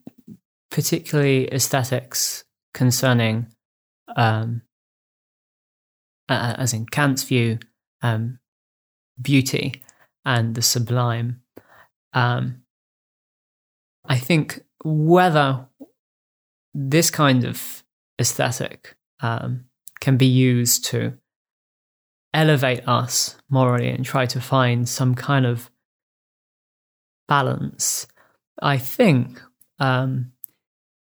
particularly 0.71 1.53
aesthetics 1.53 2.45
concerning, 2.73 3.47
um, 4.17 4.63
as 6.29 6.73
in 6.73 6.87
Kant's 6.87 7.25
view, 7.25 7.59
um, 8.03 8.39
beauty 9.21 9.83
and 10.25 10.55
the 10.55 10.63
sublime, 10.63 11.41
um, 12.13 12.63
I 14.07 14.19
think 14.19 14.65
whether 14.85 15.67
this 16.75 17.11
kind 17.11 17.45
of 17.45 17.83
aesthetic 18.21 18.97
um, 19.21 19.65
can 20.01 20.17
be 20.17 20.27
used 20.27 20.85
to 20.87 21.15
elevate 22.35 22.87
us 22.87 23.37
morally 23.49 23.89
and 23.89 24.05
try 24.05 24.27
to 24.27 24.41
find 24.41 24.89
some 24.89 25.15
kind 25.15 25.47
of 25.47 25.71
balance, 27.29 28.07
I 28.61 28.77
think 28.77 29.41
um, 29.79 30.33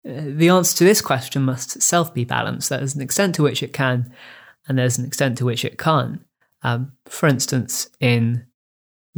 the 0.04 0.48
answer 0.48 0.78
to 0.78 0.84
this 0.84 1.00
question 1.00 1.42
must 1.42 1.76
itself 1.76 2.14
be 2.14 2.24
balanced. 2.24 2.70
There's 2.70 2.94
an 2.94 3.02
extent 3.02 3.34
to 3.34 3.42
which 3.42 3.62
it 3.62 3.72
can, 3.72 4.12
and 4.66 4.78
there's 4.78 4.98
an 4.98 5.04
extent 5.04 5.38
to 5.38 5.44
which 5.44 5.64
it 5.64 5.78
can't. 5.78 6.24
Um, 6.62 6.92
for 7.06 7.28
instance, 7.28 7.90
in 8.00 8.46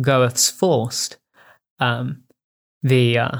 Goethe's 0.00 0.50
Faust, 0.50 1.18
um, 1.78 2.24
the 2.82 3.18
uh, 3.18 3.38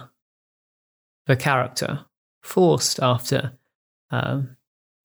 the 1.27 1.37
character 1.37 2.07
Faust 2.43 3.01
after, 3.03 3.59
um, 4.11 4.57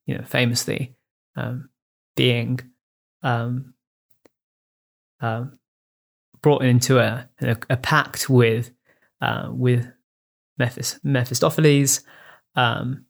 you 0.06 0.18
know, 0.18 0.24
famously 0.24 0.96
um, 1.36 1.70
being 2.16 2.60
um, 3.24 3.74
uh, 5.20 5.46
brought 6.42 6.64
into 6.64 7.00
a, 7.00 7.30
a, 7.42 7.58
a 7.70 7.78
pact 7.78 8.30
with 8.30 8.72
uh, 9.22 9.50
with 9.52 9.92
Mephis- 10.60 11.00
Mephistopheles, 11.04 12.02
um, 12.56 13.06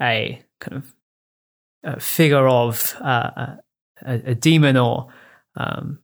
a 0.00 0.42
kind 0.60 0.76
of 0.76 0.94
a 1.84 2.00
figure 2.00 2.48
of 2.48 2.96
uh, 3.00 3.56
a, 4.02 4.14
a, 4.30 4.34
demon 4.34 4.76
or 4.76 5.08
um, 5.56 5.98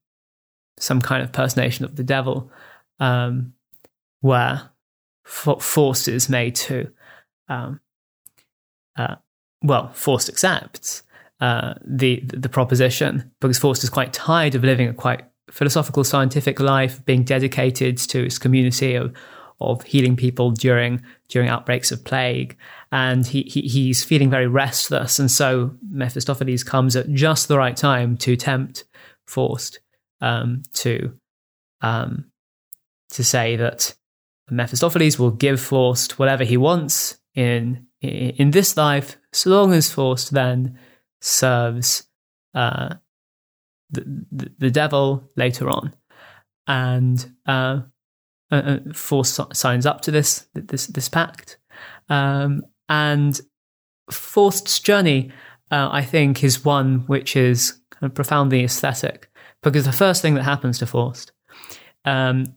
some 0.78 1.00
kind 1.00 1.22
of 1.22 1.32
personation 1.32 1.84
of 1.84 1.96
the 1.96 2.04
devil, 2.04 2.50
um, 2.98 3.54
where 4.20 4.70
Faust 5.24 6.08
is 6.08 6.28
made 6.28 6.54
to, 6.56 6.90
um, 7.48 7.80
uh, 8.96 9.16
well, 9.62 9.90
Faust 9.92 10.28
accepts 10.28 11.02
uh, 11.40 11.74
the 11.84 12.20
the 12.26 12.48
proposition 12.48 13.30
because 13.40 13.58
Faust 13.58 13.84
is 13.84 13.90
quite 13.90 14.12
tired 14.12 14.54
of 14.54 14.64
living 14.64 14.88
a 14.88 14.94
quite 14.94 15.22
philosophical, 15.50 16.04
scientific 16.04 16.60
life, 16.60 17.04
being 17.04 17.24
dedicated 17.24 17.96
to 17.96 18.24
his 18.24 18.38
community 18.38 18.94
of 18.94 19.14
of 19.60 19.82
healing 19.82 20.16
people 20.16 20.50
during 20.50 21.02
during 21.28 21.48
outbreaks 21.48 21.92
of 21.92 22.04
plague, 22.04 22.56
and 22.90 23.26
he, 23.26 23.42
he 23.42 23.62
he's 23.62 24.04
feeling 24.04 24.30
very 24.30 24.46
restless, 24.46 25.18
and 25.18 25.30
so 25.30 25.72
Mephistopheles 25.90 26.64
comes 26.64 26.96
at 26.96 27.12
just 27.12 27.48
the 27.48 27.58
right 27.58 27.76
time 27.76 28.16
to 28.18 28.36
tempt 28.36 28.84
Faust 29.26 29.80
um, 30.20 30.62
to 30.74 31.12
um, 31.80 32.30
to 33.10 33.24
say 33.24 33.56
that 33.56 33.94
Mephistopheles 34.50 35.18
will 35.18 35.30
give 35.30 35.60
Faust 35.60 36.18
whatever 36.18 36.44
he 36.44 36.56
wants 36.56 37.18
in 37.34 37.86
in 38.00 38.50
this 38.50 38.76
life, 38.76 39.18
so 39.32 39.50
long 39.50 39.72
as 39.72 39.90
Faust 39.90 40.32
then 40.32 40.78
serves 41.20 42.06
uh, 42.54 42.94
the, 43.90 44.24
the, 44.32 44.52
the 44.58 44.70
devil 44.70 45.30
later 45.36 45.68
on, 45.68 45.92
and 46.66 47.32
uh, 47.46 47.80
uh, 48.50 48.54
uh 48.54 48.78
Faust 48.92 49.40
signs 49.52 49.86
up 49.86 50.00
to 50.02 50.10
this 50.10 50.46
this 50.54 50.86
this 50.86 51.08
pact, 51.08 51.58
um, 52.08 52.62
and 52.88 53.40
Faust's 54.10 54.80
journey, 54.80 55.30
uh, 55.70 55.88
I 55.92 56.02
think, 56.02 56.42
is 56.42 56.64
one 56.64 57.00
which 57.06 57.36
is 57.36 57.80
kind 57.90 58.10
of 58.10 58.14
profoundly 58.14 58.64
aesthetic 58.64 59.30
because 59.62 59.84
the 59.84 59.92
first 59.92 60.22
thing 60.22 60.34
that 60.34 60.42
happens 60.44 60.78
to 60.78 60.86
Faust 60.86 61.32
um, 62.04 62.54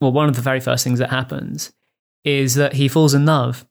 well, 0.00 0.12
one 0.12 0.28
of 0.28 0.36
the 0.36 0.42
very 0.42 0.60
first 0.60 0.84
things 0.84 0.98
that 0.98 1.10
happens 1.10 1.72
is 2.24 2.54
that 2.54 2.74
he 2.74 2.88
falls 2.88 3.14
in 3.14 3.26
love. 3.26 3.66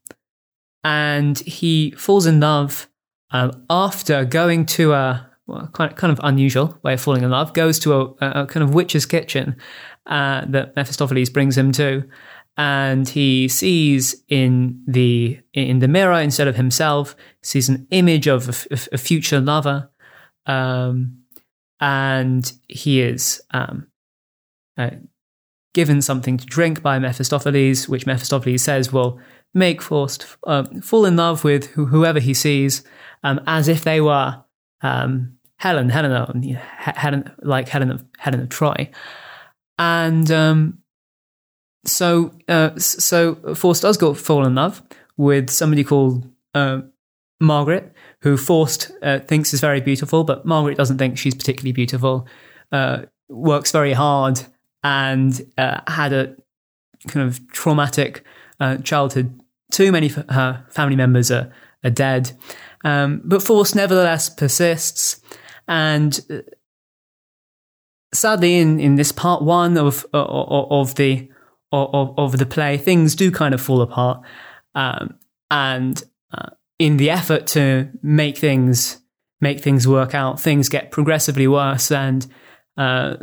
And 0.84 1.40
he 1.40 1.92
falls 1.92 2.26
in 2.26 2.40
love 2.40 2.90
um, 3.32 3.66
after 3.70 4.26
going 4.26 4.66
to 4.68 4.94
a 4.94 5.30
well, 5.46 5.70
kind, 5.74 5.96
kind 5.96 6.12
of 6.12 6.20
unusual 6.24 6.78
way 6.84 6.94
of 6.94 7.02
falling 7.02 7.24
in 7.24 7.30
love, 7.30 7.54
goes 7.54 7.80
to 7.80 7.94
a, 7.94 8.06
a 8.22 8.46
kind 8.48 8.64
of 8.64 8.74
witch's 8.74 9.06
kitchen 9.06 9.56
uh, 10.06 10.46
that 10.48 10.76
Mephistopheles 10.76 11.30
brings 11.30 11.58
him 11.58 11.72
to. 11.74 12.04
And 12.56 13.10
he 13.10 13.48
sees 13.48 14.24
in 14.28 14.84
the 14.88 15.40
in 15.54 15.80
the 15.80 15.88
mirror 15.88 16.20
instead 16.20 16.48
of 16.48 16.56
himself, 16.56 17.16
sees 17.42 17.68
an 17.68 17.88
image 17.90 18.28
of 18.28 18.68
a, 18.70 18.98
future 18.98 19.40
lover, 19.40 19.90
um, 20.46 21.24
and 21.80 22.54
he 22.68 23.02
is 23.02 23.42
um, 23.52 23.88
uh, 24.78 24.92
given 25.74 26.02
something 26.02 26.38
to 26.38 26.46
drink 26.46 26.84
by 26.84 27.00
Mephistopheles, 27.00 27.90
which 27.90 28.06
Mephistopheles 28.06 28.62
says 28.62 28.94
will 28.94 29.20
make 29.56 29.82
Faust 29.82 30.28
um, 30.46 30.82
fall 30.82 31.06
in 31.06 31.16
love 31.16 31.44
with 31.44 31.72
wh- 31.72 31.90
whoever 31.90 32.20
he 32.20 32.36
sees, 32.36 32.84
um, 33.24 33.42
as 33.48 33.68
if 33.68 33.84
they 33.84 34.00
were 34.00 34.44
um, 34.82 35.38
Helen, 35.58 35.90
Helena, 35.90 36.32
Helen, 36.78 37.32
like 37.42 37.70
Helen 37.70 37.92
of 37.92 38.06
Helen 38.18 38.42
of 38.42 38.50
Troy, 38.50 38.92
and 39.78 40.30
um, 40.32 40.80
so 41.86 42.32
uh, 42.48 42.78
so 42.78 43.36
Faust 43.56 43.82
does 43.82 43.98
go 43.98 44.14
fall 44.14 44.46
in 44.46 44.56
love 44.56 44.82
with 45.18 45.50
somebody 45.50 45.84
called 45.84 46.28
uh, 46.54 46.82
Margaret, 47.40 47.94
who 48.22 48.38
Faust 48.38 48.92
uh, 49.02 49.20
thinks 49.20 49.54
is 49.54 49.60
very 49.60 49.82
beautiful, 49.82 50.24
but 50.24 50.46
Margaret 50.46 50.78
doesn't 50.78 50.98
think 50.98 51.18
she's 51.18 51.36
particularly 51.36 51.72
beautiful. 51.74 52.28
Uh, 52.72 53.04
works 53.30 53.72
very 53.72 53.94
hard 53.94 54.42
and 54.84 55.46
uh, 55.58 55.80
had 55.88 56.14
a 56.14 56.36
kind 57.08 57.28
of 57.28 57.46
traumatic 57.50 58.24
uh, 58.60 58.78
childhood. 58.78 59.40
Too 59.72 59.92
many 59.92 60.08
of 60.08 60.16
her 60.30 60.66
family 60.70 60.96
members 60.96 61.32
are, 61.32 61.52
are 61.84 61.90
dead. 61.90 62.32
Um, 62.84 63.22
but 63.24 63.42
Faust 63.42 63.76
nevertheless 63.76 64.30
persists. 64.30 65.22
And 65.68 66.20
sadly, 68.14 68.58
in, 68.58 68.80
in 68.80 68.96
this 68.96 69.12
part 69.12 69.42
one 69.42 69.78
of, 69.78 70.06
of, 70.14 70.72
of 70.72 70.96
the 70.96 71.30
of, 71.72 72.14
of 72.18 72.38
the 72.38 72.46
play, 72.46 72.78
things 72.78 73.16
do 73.16 73.32
kind 73.32 73.54
of 73.54 73.62
fall 73.62 73.82
apart. 73.82 74.22
Um, 74.76 75.18
and 75.50 76.02
uh, 76.32 76.52
in 76.78 76.98
the 76.98 77.10
effort 77.10 77.48
to 77.48 77.90
make 78.02 78.38
things 78.38 79.00
make 79.42 79.60
things 79.60 79.88
work 79.88 80.16
out, 80.16 80.40
things 80.40 80.70
get 80.70 80.92
progressively 80.92 81.48
worse. 81.48 81.92
And 81.92 82.26
uh, 82.78 83.16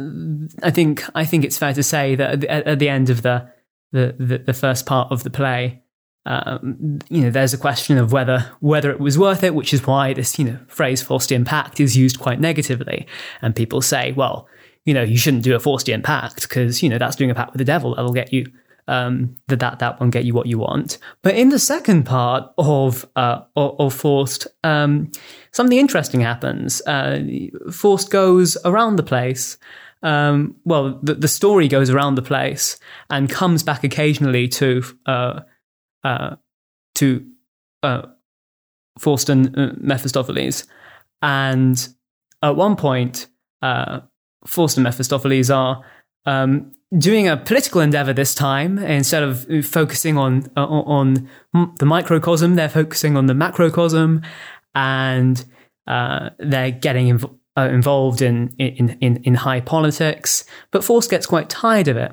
I 0.63 0.71
think 0.71 1.05
I 1.15 1.25
think 1.25 1.45
it's 1.45 1.59
fair 1.59 1.73
to 1.75 1.83
say 1.83 2.15
that 2.17 2.45
at, 2.45 2.67
at 2.67 2.79
the 2.79 2.89
end 2.89 3.11
of 3.11 3.23
the, 3.23 3.51
the, 3.93 4.15
the 4.19 4.39
the 4.39 4.55
first 4.55 4.87
part 4.87 5.11
of 5.11 5.23
the 5.23 5.31
play, 5.31 5.83
um, 6.27 6.99
you 7.09 7.23
know, 7.23 7.31
there's 7.31 7.55
a 7.55 7.59
question 7.59 7.99
of 7.99 8.13
whether 8.13 8.51
whether 8.61 8.91
it 8.91 9.01
was 9.01 9.19
worth 9.19 9.43
it, 9.43 9.55
which 9.55 9.73
is 9.73 9.87
why 9.87 10.13
this 10.13 10.39
you 10.39 10.45
know 10.45 10.59
phrase 10.69 11.03
Faustian 11.03 11.37
impact" 11.37 11.81
is 11.81 11.97
used 11.97 12.21
quite 12.21 12.41
negatively, 12.41 13.07
and 13.43 13.57
people 13.57 13.81
say, 13.81 14.13
well, 14.13 14.47
you 14.85 14.95
know, 14.95 15.03
you 15.03 15.19
shouldn't 15.19 15.43
do 15.43 15.55
a 15.55 15.59
Faustian 15.59 16.03
pact 16.03 16.43
because 16.43 16.83
you 16.83 16.89
know 16.89 16.99
that's 16.99 17.17
doing 17.17 17.31
a 17.31 17.35
pact 17.35 17.53
with 17.53 17.59
the 17.59 17.65
devil 17.65 17.95
that'll 17.95 18.13
get 18.13 18.33
you 18.33 18.47
um, 18.91 19.37
that 19.47 19.61
that 19.61 19.79
that 19.79 20.01
won't 20.01 20.13
get 20.13 20.25
you 20.25 20.35
what 20.35 20.47
you 20.47 20.59
want. 20.59 20.99
But 21.23 21.37
in 21.37 21.51
the 21.51 21.59
second 21.59 22.05
part 22.05 22.53
of 22.59 23.09
uh, 23.15 23.43
of 23.57 23.95
Faust, 23.95 24.49
um, 24.65 25.13
something 25.53 25.79
interesting 25.79 26.21
happens. 26.21 26.83
Uh, 26.87 27.21
Faust 27.71 28.11
goes 28.11 28.57
around 28.65 28.97
the 28.97 29.03
place. 29.05 29.59
Um, 30.03 30.57
well, 30.65 30.99
the, 31.03 31.15
the 31.15 31.29
story 31.29 31.69
goes 31.69 31.91
around 31.91 32.15
the 32.15 32.23
place 32.23 32.79
and 33.11 33.29
comes 33.29 33.63
back 33.63 33.85
occasionally 33.85 34.49
to 34.49 34.83
uh, 35.07 35.41
uh, 36.03 36.37
to 36.97 37.27
uh, 37.83 38.03
Faust 38.99 39.29
and 39.29 39.57
uh, 39.57 39.73
Mephistopheles, 39.77 40.67
and 41.23 41.89
at 42.43 42.57
one 42.57 42.75
point, 42.77 43.29
Faust 44.47 44.77
and 44.77 44.85
Mephistopheles 44.85 45.51
are 45.51 45.85
um, 46.27 46.73
doing 46.97 47.29
a 47.29 47.37
political 47.37 47.81
endeavor 47.81 48.13
this 48.13 48.35
time. 48.35 48.79
Instead 48.79 49.23
of 49.23 49.47
focusing 49.65 50.17
on 50.17 50.51
uh, 50.57 50.67
on 50.67 51.29
the 51.79 51.87
microcosm, 51.87 52.57
they're 52.57 52.69
focusing 52.69 53.17
on 53.17 53.27
the 53.27 53.35
macrocosm, 53.35 54.23
and 54.75 55.45
uh, 55.87 56.31
they're 56.39 56.71
getting 56.71 57.19
inv- 57.19 57.35
uh, 57.57 57.69
involved 57.69 58.23
in, 58.23 58.55
in 58.59 58.97
in 59.01 59.17
in 59.25 59.35
high 59.35 59.61
politics. 59.61 60.45
But 60.71 60.85
Faust 60.85 61.11
gets 61.11 61.27
quite 61.27 61.49
tired 61.49 61.89
of 61.89 61.97
it, 61.97 62.13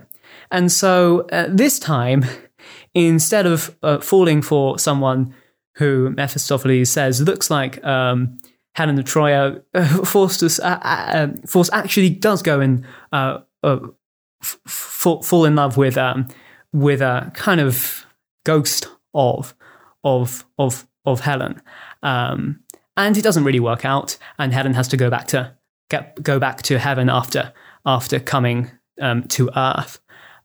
and 0.52 0.72
so 0.72 1.28
uh, 1.32 1.48
this 1.50 1.80
time 1.80 2.26
instead 2.94 3.46
of 3.46 3.76
uh, 3.84 4.00
falling 4.00 4.42
for 4.42 4.80
someone 4.80 5.34
who 5.76 6.10
Mephistopheles 6.10 6.90
says 6.90 7.22
looks 7.22 7.52
like 7.52 7.84
um, 7.84 8.40
Helen 8.78 9.00
of 9.00 9.06
Troy, 9.06 9.34
uh, 9.34 10.04
Faustus, 10.06 10.60
uh, 10.60 10.80
uh 10.84 11.12
um, 11.16 11.38
Faust 11.48 11.72
actually 11.74 12.12
does 12.12 12.44
go 12.44 12.60
and 12.60 12.86
uh, 13.12 13.40
uh, 13.64 13.80
f- 14.44 14.60
fall 14.68 15.46
in 15.46 15.56
love 15.56 15.78
with 15.78 15.98
um, 15.98 16.28
with 16.74 17.02
a 17.02 17.32
kind 17.34 17.60
of 17.60 18.06
ghost 18.46 18.88
of 19.16 19.56
of 20.04 20.46
of 20.60 20.88
of 21.06 21.22
Helen, 21.22 21.60
um, 22.04 22.60
and 22.96 23.18
it 23.18 23.24
doesn't 23.24 23.46
really 23.46 23.60
work 23.60 23.84
out, 23.84 24.16
and 24.38 24.54
Helen 24.54 24.76
has 24.76 24.88
to 24.90 24.98
go 24.98 25.10
back 25.10 25.26
to 25.30 25.56
get 25.90 26.22
go 26.22 26.38
back 26.38 26.62
to 26.64 26.78
heaven 26.78 27.10
after 27.10 27.54
after 27.84 28.20
coming 28.20 28.70
um, 29.02 29.24
to 29.30 29.50
Earth. 29.58 30.00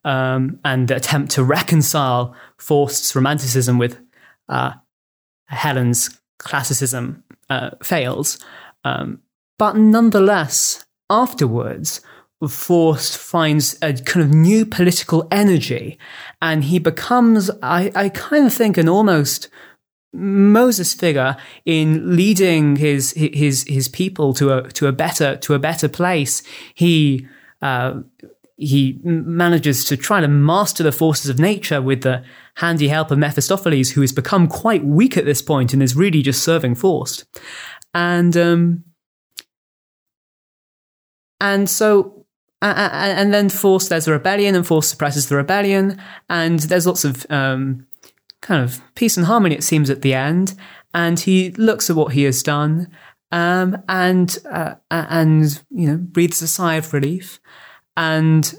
Um, 0.04 0.58
and 0.64 0.90
attempt 0.90 1.30
to 1.32 1.44
reconcile 1.44 2.34
Faust's 2.58 3.14
romanticism 3.14 3.78
with 3.78 4.00
uh, 4.48 4.72
Helen's 5.46 6.21
classicism 6.42 7.24
uh, 7.48 7.70
fails. 7.82 8.38
Um, 8.84 9.20
but 9.58 9.76
nonetheless, 9.76 10.84
afterwards, 11.08 12.00
Faust 12.48 13.16
finds 13.16 13.78
a 13.82 13.92
kind 13.92 14.26
of 14.26 14.34
new 14.34 14.66
political 14.66 15.28
energy, 15.30 15.98
and 16.40 16.64
he 16.64 16.80
becomes, 16.80 17.50
I, 17.62 17.92
I 17.94 18.08
kind 18.08 18.46
of 18.46 18.52
think, 18.52 18.76
an 18.76 18.88
almost 18.88 19.48
Moses 20.12 20.92
figure 20.92 21.36
in 21.64 22.16
leading 22.16 22.76
his 22.76 23.12
his 23.12 23.64
his 23.68 23.88
people 23.88 24.34
to 24.34 24.52
a 24.52 24.68
to 24.72 24.86
a 24.86 24.92
better 24.92 25.36
to 25.36 25.54
a 25.54 25.58
better 25.58 25.88
place. 25.88 26.42
He 26.74 27.26
uh, 27.62 28.00
he 28.56 29.00
manages 29.02 29.84
to 29.86 29.96
try 29.96 30.20
to 30.20 30.28
master 30.28 30.82
the 30.82 30.92
forces 30.92 31.28
of 31.28 31.38
nature 31.38 31.80
with 31.80 32.02
the 32.02 32.22
handy 32.56 32.88
help 32.88 33.10
of 33.10 33.18
Mephistopheles, 33.18 33.90
who 33.90 34.00
has 34.00 34.12
become 34.12 34.46
quite 34.46 34.84
weak 34.84 35.16
at 35.16 35.24
this 35.24 35.42
point 35.42 35.72
and 35.72 35.82
is 35.82 35.96
really 35.96 36.22
just 36.22 36.42
serving 36.42 36.74
Faust. 36.74 37.24
And 37.94 38.36
um, 38.36 38.84
and 41.40 41.68
so 41.68 42.22
and 42.62 43.34
then 43.34 43.48
Faust, 43.48 43.88
there's 43.88 44.06
a 44.06 44.12
rebellion, 44.12 44.54
and 44.54 44.66
Faust 44.66 44.90
suppresses 44.90 45.28
the 45.28 45.36
rebellion, 45.36 46.00
and 46.28 46.60
there's 46.60 46.86
lots 46.86 47.04
of 47.04 47.26
um, 47.28 47.86
kind 48.40 48.62
of 48.62 48.80
peace 48.94 49.16
and 49.16 49.26
harmony. 49.26 49.56
It 49.56 49.64
seems 49.64 49.90
at 49.90 50.02
the 50.02 50.14
end, 50.14 50.54
and 50.94 51.18
he 51.18 51.50
looks 51.52 51.90
at 51.90 51.96
what 51.96 52.12
he 52.12 52.22
has 52.22 52.42
done, 52.42 52.92
um, 53.32 53.82
and 53.88 54.38
uh, 54.50 54.74
and 54.90 55.62
you 55.70 55.88
know 55.88 55.96
breathes 55.96 56.40
a 56.42 56.48
sigh 56.48 56.76
of 56.76 56.92
relief 56.92 57.40
and 57.96 58.54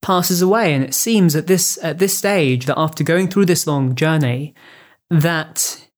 passes 0.00 0.42
away. 0.42 0.74
And 0.74 0.84
it 0.84 0.94
seems 0.94 1.34
at 1.34 1.46
this 1.46 1.78
at 1.82 1.98
this 1.98 2.16
stage 2.16 2.66
that 2.66 2.78
after 2.78 3.04
going 3.04 3.28
through 3.28 3.46
this 3.46 3.66
long 3.66 3.94
journey, 3.94 4.54
that 5.10 5.88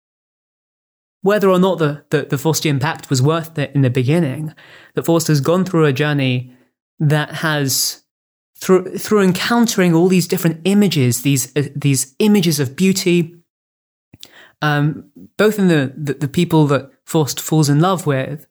whether 1.22 1.50
or 1.50 1.58
not 1.58 1.78
the, 1.78 2.04
the, 2.10 2.22
the 2.22 2.36
Faustian 2.36 2.80
Pact 2.80 3.10
was 3.10 3.20
worth 3.20 3.58
it 3.58 3.72
in 3.74 3.82
the 3.82 3.90
beginning, 3.90 4.54
that 4.94 5.04
Faust 5.04 5.28
has 5.28 5.40
gone 5.40 5.64
through 5.64 5.84
a 5.84 5.92
journey 5.92 6.54
that 6.98 7.30
has 7.36 8.02
through 8.56 8.98
through 8.98 9.22
encountering 9.22 9.94
all 9.94 10.08
these 10.08 10.28
different 10.28 10.60
images, 10.64 11.22
these 11.22 11.54
uh, 11.56 11.68
these 11.74 12.14
images 12.18 12.60
of 12.60 12.76
beauty, 12.76 13.36
um, 14.62 15.10
both 15.36 15.58
in 15.58 15.68
the, 15.68 15.92
the, 15.96 16.14
the 16.14 16.28
people 16.28 16.66
that 16.66 16.90
Faust 17.04 17.40
falls 17.40 17.68
in 17.68 17.80
love 17.80 18.06
with, 18.06 18.46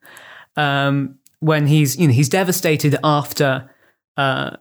um, 0.57 1.17
when 1.39 1.67
he's 1.67 1.97
you 1.97 2.07
know 2.07 2.13
he's 2.13 2.29
devastated 2.29 2.97
after 3.03 3.69
uh, 4.19 4.57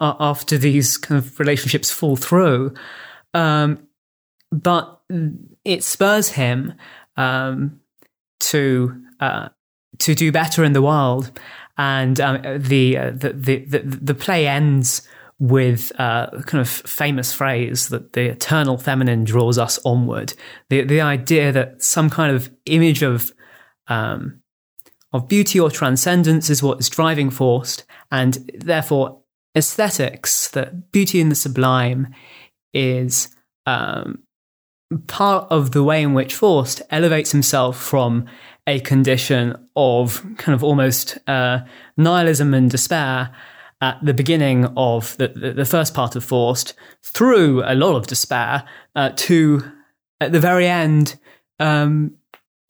after 0.00 0.56
these 0.56 0.96
kind 0.96 1.18
of 1.18 1.38
relationships 1.38 1.90
fall 1.90 2.16
through. 2.16 2.72
Um, 3.34 3.86
but 4.52 5.00
it 5.64 5.84
spurs 5.84 6.30
him 6.30 6.74
um, 7.16 7.80
to 8.40 9.02
uh, 9.20 9.48
to 9.98 10.14
do 10.14 10.32
better 10.32 10.64
in 10.64 10.72
the 10.72 10.82
world, 10.82 11.30
and 11.76 12.20
um, 12.20 12.42
the, 12.58 12.96
uh, 12.96 13.10
the, 13.10 13.32
the 13.32 13.64
the 13.64 13.78
the 13.80 14.14
play 14.14 14.46
ends 14.46 15.06
with 15.38 15.90
a 15.98 16.02
uh, 16.02 16.42
kind 16.42 16.60
of 16.60 16.68
famous 16.68 17.32
phrase 17.32 17.88
that 17.88 18.12
the 18.12 18.30
eternal 18.30 18.76
feminine 18.76 19.24
draws 19.24 19.58
us 19.58 19.78
onward. 19.84 20.34
The 20.68 20.84
the 20.84 21.00
idea 21.00 21.52
that 21.52 21.82
some 21.82 22.10
kind 22.10 22.34
of 22.34 22.50
image 22.66 23.02
of 23.02 23.32
um, 23.88 24.39
of 25.12 25.28
beauty 25.28 25.58
or 25.58 25.70
transcendence 25.70 26.50
is 26.50 26.62
what 26.62 26.80
is 26.80 26.88
driving 26.88 27.30
Faust, 27.30 27.84
and 28.10 28.50
therefore 28.54 29.20
aesthetics, 29.56 30.48
that 30.48 30.92
beauty 30.92 31.20
in 31.20 31.28
the 31.28 31.34
sublime, 31.34 32.14
is 32.72 33.34
um, 33.66 34.22
part 35.06 35.50
of 35.50 35.72
the 35.72 35.82
way 35.82 36.02
in 36.02 36.14
which 36.14 36.34
Faust 36.34 36.82
elevates 36.90 37.32
himself 37.32 37.76
from 37.76 38.26
a 38.66 38.80
condition 38.80 39.56
of 39.74 40.24
kind 40.36 40.54
of 40.54 40.62
almost 40.62 41.18
uh, 41.26 41.60
nihilism 41.96 42.54
and 42.54 42.70
despair 42.70 43.34
at 43.80 43.98
the 44.04 44.14
beginning 44.14 44.66
of 44.76 45.16
the, 45.16 45.28
the, 45.28 45.52
the, 45.52 45.64
first 45.64 45.94
part 45.94 46.14
of 46.14 46.22
Faust 46.22 46.74
through 47.02 47.62
a 47.64 47.74
lot 47.74 47.96
of 47.96 48.06
despair 48.06 48.64
uh, 48.94 49.10
to, 49.16 49.62
at 50.20 50.32
the 50.32 50.40
very 50.40 50.66
end, 50.66 51.18
um, 51.58 52.14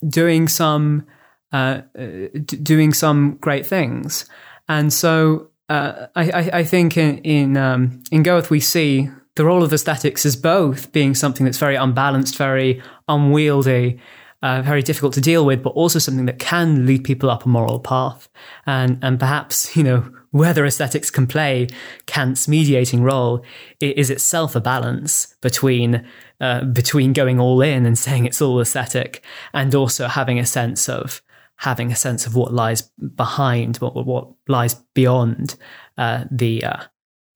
doing 0.08 0.46
some 0.46 1.04
uh, 1.52 1.82
d- 1.94 2.40
doing 2.42 2.92
some 2.92 3.36
great 3.40 3.66
things. 3.66 4.26
And 4.68 4.92
so 4.92 5.50
uh, 5.68 6.06
I, 6.16 6.50
I, 6.52 6.64
think 6.64 6.96
in 6.96 7.18
in, 7.18 7.56
um, 7.56 8.02
in 8.10 8.22
Goethe 8.22 8.50
we 8.50 8.60
see 8.60 9.08
the 9.36 9.44
role 9.44 9.62
of 9.62 9.72
aesthetics 9.72 10.26
as 10.26 10.36
both 10.36 10.92
being 10.92 11.14
something 11.14 11.44
that's 11.44 11.58
very 11.58 11.76
unbalanced, 11.76 12.36
very 12.36 12.82
unwieldy, 13.08 14.00
uh, 14.42 14.62
very 14.62 14.82
difficult 14.82 15.14
to 15.14 15.20
deal 15.20 15.44
with, 15.44 15.62
but 15.62 15.70
also 15.70 15.98
something 15.98 16.26
that 16.26 16.38
can 16.38 16.86
lead 16.86 17.04
people 17.04 17.30
up 17.30 17.44
a 17.44 17.48
moral 17.48 17.78
path. 17.78 18.28
And, 18.66 18.98
and 19.02 19.18
perhaps, 19.18 19.76
you 19.76 19.82
know, 19.82 20.12
whether 20.32 20.64
aesthetics 20.64 21.10
can 21.10 21.26
play 21.26 21.68
Kant's 22.06 22.46
mediating 22.46 23.02
role 23.02 23.44
is 23.80 24.10
itself 24.10 24.54
a 24.54 24.60
balance 24.60 25.34
between, 25.40 26.06
uh, 26.40 26.64
between 26.64 27.12
going 27.12 27.40
all 27.40 27.60
in 27.60 27.84
and 27.84 27.98
saying 27.98 28.26
it's 28.26 28.40
all 28.40 28.60
aesthetic 28.60 29.24
and 29.52 29.74
also 29.74 30.06
having 30.06 30.38
a 30.38 30.46
sense 30.46 30.88
of, 30.88 31.20
having 31.60 31.92
a 31.92 31.96
sense 31.96 32.26
of 32.26 32.34
what 32.34 32.54
lies 32.54 32.90
behind, 33.14 33.76
what, 33.76 33.94
what 34.06 34.28
lies 34.48 34.74
beyond, 34.94 35.56
uh, 35.98 36.24
the, 36.30 36.64
uh, 36.64 36.82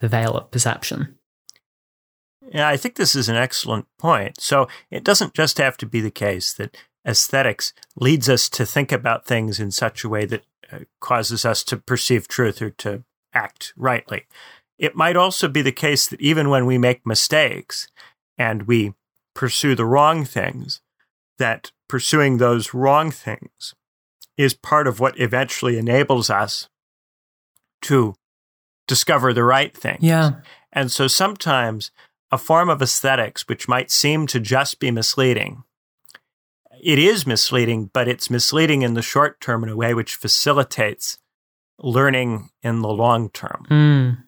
the 0.01 0.09
veil 0.09 0.35
of 0.35 0.51
perception. 0.51 1.15
Yeah, 2.51 2.67
I 2.67 2.79
think 2.79 2.97
this 2.97 3.15
is 3.15 3.29
an 3.29 3.37
excellent 3.37 3.87
point. 3.99 4.41
So 4.41 4.67
it 4.91 5.05
doesn't 5.05 5.35
just 5.35 5.59
have 5.59 5.77
to 5.77 5.87
be 5.87 6.01
the 6.01 6.11
case 6.11 6.55
that 6.55 6.75
aesthetics 7.07 7.75
leads 7.97 8.31
us 8.31 8.49
to 8.49 8.65
think 8.65 8.93
about 8.93 9.27
things 9.27 9.61
in 9.61 9.71
such 9.71 10.05
a 10.05 10.09
way 10.09 10.25
that 10.25 10.45
uh, 10.73 10.79
causes 11.01 11.45
us 11.45 11.63
to 11.65 11.77
perceive 11.77 12.27
truth 12.27 12.63
or 12.63 12.71
to 12.71 13.05
act 13.35 13.75
rightly. 13.77 14.25
It 14.79 14.97
might 14.97 15.17
also 15.17 15.49
be 15.49 15.61
the 15.61 15.71
case 15.71 16.09
that 16.09 16.21
even 16.23 16.49
when 16.49 16.65
we 16.65 16.79
make 16.79 17.07
mistakes 17.07 17.89
and 18.39 18.63
we 18.63 18.95
pursue 19.35 19.75
the 19.75 19.85
wrong 19.85 20.25
things, 20.25 20.81
that 21.37 21.73
pursuing 21.89 22.39
those 22.39 22.73
wrong 22.73 23.11
things 23.11 23.75
is 24.37 24.55
part 24.55 24.87
of 24.87 25.01
what 25.01 25.19
eventually 25.19 25.79
enables 25.79 26.31
us 26.31 26.69
to 27.83 28.15
discover 28.87 29.33
the 29.33 29.45
right 29.45 29.77
thing. 29.77 29.99
Yeah. 30.01 30.33
And 30.73 30.91
so 30.91 31.07
sometimes 31.07 31.91
a 32.31 32.39
form 32.39 32.69
of 32.69 32.83
aesthetics 32.83 33.47
which 33.47 33.69
might 33.69 33.91
seem 33.91 34.27
to 34.27 34.41
just 34.41 34.81
be 34.81 34.91
misleading. 34.91 35.63
It 36.83 36.99
is 36.99 37.27
misleading, 37.27 37.91
but 37.93 38.09
it's 38.09 38.29
misleading 38.29 38.83
in 38.83 38.95
the 38.95 39.03
short 39.03 39.41
term 39.41 39.63
in 39.63 39.71
a 39.71 39.77
way 39.77 39.95
which 39.95 40.17
facilitates 40.17 41.19
learning 41.79 42.51
in 42.63 42.81
the 42.81 42.89
long 42.89 43.31
term. 43.31 43.67
Mm. 43.71 44.25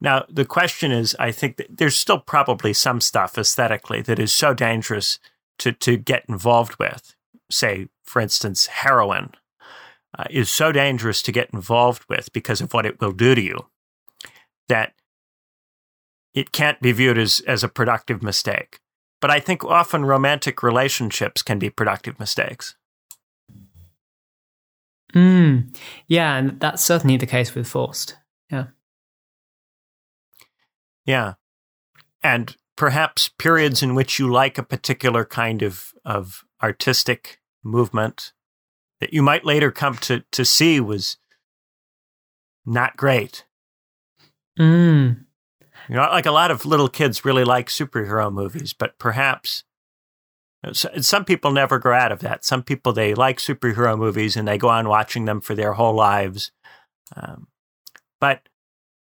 Now, 0.00 0.24
the 0.30 0.46
question 0.46 0.90
is 0.92 1.14
I 1.18 1.32
think 1.32 1.56
that 1.56 1.76
there's 1.76 1.96
still 1.96 2.18
probably 2.18 2.72
some 2.72 3.00
stuff 3.00 3.36
aesthetically 3.36 4.00
that 4.02 4.18
is 4.18 4.32
so 4.32 4.54
dangerous 4.54 5.18
to, 5.58 5.72
to 5.72 5.96
get 5.96 6.24
involved 6.28 6.76
with. 6.78 7.14
Say, 7.50 7.88
for 8.10 8.20
instance, 8.20 8.66
heroin 8.66 9.30
uh, 10.18 10.24
is 10.30 10.50
so 10.50 10.72
dangerous 10.72 11.22
to 11.22 11.32
get 11.32 11.50
involved 11.54 12.04
with 12.08 12.32
because 12.32 12.60
of 12.60 12.74
what 12.74 12.84
it 12.84 13.00
will 13.00 13.12
do 13.12 13.36
to 13.36 13.40
you 13.40 13.66
that 14.68 14.94
it 16.34 16.50
can't 16.50 16.80
be 16.80 16.90
viewed 16.90 17.18
as, 17.18 17.40
as 17.46 17.62
a 17.62 17.68
productive 17.68 18.20
mistake. 18.20 18.80
But 19.20 19.30
I 19.30 19.38
think 19.38 19.64
often 19.64 20.04
romantic 20.04 20.62
relationships 20.62 21.42
can 21.42 21.58
be 21.58 21.70
productive 21.70 22.18
mistakes. 22.18 22.74
Mm. 25.14 25.76
Yeah, 26.06 26.36
and 26.36 26.58
that's 26.58 26.84
certainly 26.84 27.16
the 27.16 27.26
case 27.26 27.54
with 27.54 27.68
Faust. 27.68 28.16
Yeah. 28.50 28.66
Yeah. 31.04 31.34
And 32.22 32.56
perhaps 32.76 33.28
periods 33.28 33.82
in 33.82 33.94
which 33.94 34.18
you 34.18 34.30
like 34.30 34.58
a 34.58 34.62
particular 34.62 35.24
kind 35.24 35.62
of, 35.62 35.92
of 36.04 36.44
artistic 36.62 37.39
movement 37.62 38.32
that 39.00 39.12
you 39.12 39.22
might 39.22 39.44
later 39.44 39.70
come 39.70 39.96
to, 39.96 40.24
to 40.32 40.44
see 40.44 40.80
was 40.80 41.16
not 42.66 42.96
great. 42.96 43.44
Mm. 44.58 45.24
You 45.88 45.94
know, 45.94 46.02
like 46.02 46.26
a 46.26 46.32
lot 46.32 46.50
of 46.50 46.66
little 46.66 46.88
kids 46.88 47.24
really 47.24 47.44
like 47.44 47.68
superhero 47.68 48.32
movies, 48.32 48.72
but 48.72 48.98
perhaps 48.98 49.64
some 50.74 51.24
people 51.24 51.50
never 51.50 51.78
grow 51.78 51.96
out 51.96 52.12
of 52.12 52.20
that. 52.20 52.44
Some 52.44 52.62
people 52.62 52.92
they 52.92 53.14
like 53.14 53.38
superhero 53.38 53.98
movies 53.98 54.36
and 54.36 54.46
they 54.46 54.58
go 54.58 54.68
on 54.68 54.88
watching 54.88 55.24
them 55.24 55.40
for 55.40 55.54
their 55.54 55.72
whole 55.72 55.94
lives. 55.94 56.52
Um, 57.16 57.48
but 58.20 58.42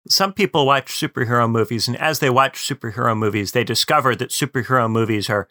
some 0.08 0.32
people 0.32 0.64
watch 0.64 0.92
superhero 0.92 1.50
movies, 1.50 1.86
and 1.86 1.96
as 1.98 2.20
they 2.20 2.30
watch 2.30 2.66
superhero 2.66 3.16
movies, 3.16 3.52
they 3.52 3.64
discover 3.64 4.14
that 4.16 4.30
superhero 4.30 4.90
movies 4.90 5.28
are 5.28 5.48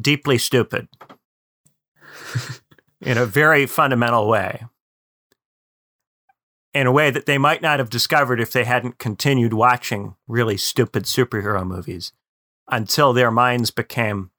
deeply 0.00 0.38
stupid 0.38 0.88
in 3.00 3.18
a 3.18 3.26
very 3.26 3.66
fundamental 3.66 4.28
way 4.28 4.62
in 6.74 6.86
a 6.86 6.92
way 6.92 7.10
that 7.10 7.26
they 7.26 7.38
might 7.38 7.62
not 7.62 7.78
have 7.78 7.90
discovered 7.90 8.40
if 8.40 8.52
they 8.52 8.64
hadn't 8.64 8.98
continued 8.98 9.52
watching 9.52 10.14
really 10.26 10.56
stupid 10.56 11.04
superhero 11.04 11.66
movies 11.66 12.12
until 12.68 13.12
their 13.12 13.30
minds 13.30 13.70
became 13.70 14.30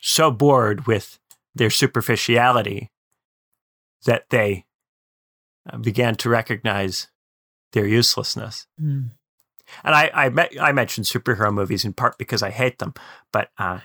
so 0.00 0.30
bored 0.30 0.86
with 0.86 1.18
their 1.54 1.70
superficiality 1.70 2.90
that 4.04 4.30
they 4.30 4.64
uh, 5.70 5.76
began 5.78 6.14
to 6.14 6.28
recognize 6.28 7.08
their 7.72 7.86
uselessness. 7.86 8.66
Mm. 8.80 9.10
And 9.84 9.94
I, 9.94 10.10
I, 10.14 10.28
me- 10.28 10.58
I, 10.60 10.72
mentioned 10.72 11.06
superhero 11.06 11.52
movies 11.52 11.84
in 11.84 11.92
part 11.92 12.18
because 12.18 12.42
I 12.42 12.50
hate 12.50 12.78
them, 12.78 12.94
but 13.32 13.50
uh, 13.58 13.80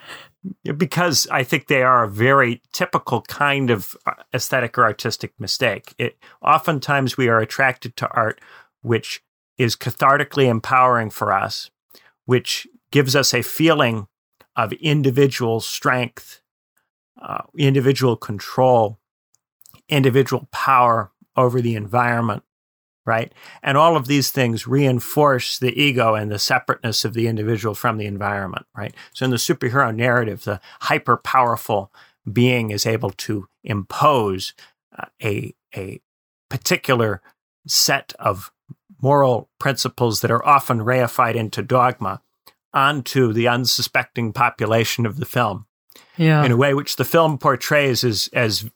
because 0.76 1.28
I 1.32 1.44
think 1.44 1.68
they 1.68 1.84
are 1.84 2.04
a 2.04 2.10
very 2.10 2.62
typical 2.74 3.22
kind 3.22 3.70
of 3.70 3.96
uh, 4.06 4.14
aesthetic 4.34 4.78
or 4.78 4.84
artistic 4.84 5.34
mistake. 5.40 5.94
It 5.98 6.18
oftentimes 6.42 7.18
we 7.18 7.28
are 7.28 7.40
attracted 7.40 7.96
to 7.98 8.10
art 8.12 8.42
which 8.82 9.22
is 9.58 9.76
cathartically 9.76 10.48
empowering 10.48 11.10
for 11.10 11.34
us, 11.34 11.70
which 12.26 12.68
gives 12.92 13.16
us 13.16 13.34
a 13.34 13.42
feeling 13.42 14.08
of 14.56 14.72
individual 14.74 15.60
strength, 15.60 16.42
uh, 17.22 17.44
individual 17.58 18.16
control, 18.16 19.00
individual 19.90 20.48
power 20.52 21.12
over 21.36 21.62
the 21.62 21.76
environment 21.76 22.44
right? 23.08 23.34
And 23.64 23.78
all 23.78 23.96
of 23.96 24.06
these 24.06 24.30
things 24.30 24.68
reinforce 24.68 25.58
the 25.58 25.82
ego 25.82 26.14
and 26.14 26.30
the 26.30 26.38
separateness 26.38 27.06
of 27.06 27.14
the 27.14 27.28
individual 27.28 27.74
from 27.74 27.98
the 27.98 28.06
environment, 28.06 28.66
right? 28.76 28.94
So 29.14 29.26
in 29.26 29.32
the 29.32 29.38
superhero 29.38 29.96
narrative, 29.96 30.44
the 30.44 30.60
hyper 30.82 31.18
powerful 31.18 31.92
being 32.32 32.70
is 32.72 32.86
able 32.86 33.12
to 33.12 33.48
impose 33.64 34.54
uh, 34.96 35.06
a, 35.24 35.56
a 35.76 36.02
particular 36.50 37.22
set 37.66 38.14
of 38.20 38.52
moral 39.02 39.50
principles 39.60 40.22
that 40.22 40.32
are 40.32 40.46
often 40.46 40.80
reified 40.80 41.36
into 41.36 41.62
dogma 41.62 42.22
onto 42.74 43.32
the 43.32 43.48
unsuspecting 43.48 44.34
population 44.34 45.06
of 45.06 45.18
the 45.18 45.26
film. 45.26 45.66
Yeah. 46.18 46.44
In 46.44 46.52
a 46.52 46.58
way 46.58 46.74
which 46.74 46.96
the 46.96 47.06
film 47.06 47.38
portrays 47.38 48.04
as, 48.04 48.30
as 48.34 48.70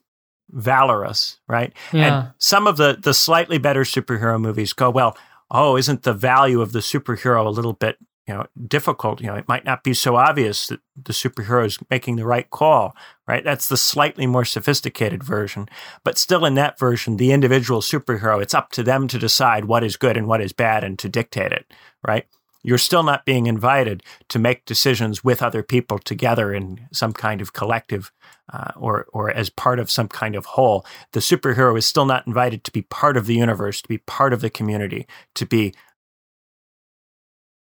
valorous, 0.52 1.39
right? 1.47 1.74
Yeah. 1.91 2.06
And 2.06 2.34
some 2.38 2.68
of 2.68 2.78
the 2.78 2.97
the 2.99 3.14
slightly 3.14 3.58
better 3.58 3.84
superhero 3.84 4.39
movies 4.39 4.74
go, 4.74 4.89
well, 4.89 5.18
oh, 5.49 5.78
isn't 5.78 6.04
the 6.04 6.14
value 6.14 6.62
of 6.62 6.72
the 6.72 6.80
superhero 6.80 7.45
a 7.45 7.49
little 7.49 7.74
bit, 7.74 7.97
you 8.28 8.34
know, 8.34 8.45
difficult? 8.68 9.22
You 9.22 9.28
know, 9.28 9.36
it 9.36 9.47
might 9.47 9.66
not 9.66 9.84
be 9.84 9.93
so 9.93 10.16
obvious 10.16 10.68
that 10.68 10.80
the 11.02 11.14
superhero 11.14 11.66
is 11.66 11.78
making 11.89 12.16
the 12.16 12.26
right 12.26 12.49
call, 12.49 12.95
right? 13.28 13.43
That's 13.43 13.68
the 13.68 13.78
slightly 13.78 14.28
more 14.28 14.45
sophisticated 14.45 15.24
version. 15.24 15.68
But 16.04 16.18
still 16.18 16.45
in 16.45 16.56
that 16.56 16.80
version, 16.80 17.18
the 17.18 17.32
individual 17.32 17.82
superhero, 17.82 18.41
it's 18.41 18.54
up 18.54 18.72
to 18.72 18.84
them 18.84 19.08
to 19.10 19.20
decide 19.20 19.66
what 19.66 19.84
is 19.84 19.97
good 19.97 20.18
and 20.18 20.28
what 20.28 20.41
is 20.41 20.54
bad 20.54 20.84
and 20.84 20.97
to 20.99 21.10
dictate 21.10 21.52
it, 21.52 21.74
right? 22.06 22.26
You're 22.64 22.78
still 22.78 23.03
not 23.03 23.26
being 23.26 23.47
invited 23.47 24.03
to 24.30 24.39
make 24.39 24.66
decisions 24.66 25.24
with 25.24 25.41
other 25.41 25.64
people 25.64 25.99
together 25.99 26.53
in 26.53 26.88
some 26.91 27.14
kind 27.14 27.41
of 27.41 27.53
collective 27.53 28.12
uh, 28.51 28.72
or 28.76 29.07
or 29.14 29.32
as 29.32 29.49
part 29.49 29.80
of 29.80 29.89
some 29.89 30.07
kind 30.07 30.36
of 30.36 30.45
whole. 30.45 30.86
The 31.14 31.20
superhero 31.20 31.78
is 31.78 31.86
still 31.86 32.05
not 32.05 32.28
invited 32.28 32.64
to 32.66 32.72
be 32.72 32.84
part 32.84 33.18
of 33.18 33.26
the 33.26 33.36
universe, 33.36 33.82
to 33.82 33.88
be 33.88 33.99
part 33.99 34.34
of 34.34 34.41
the 34.41 34.49
community, 34.49 35.07
to 35.36 35.45
be 35.45 35.74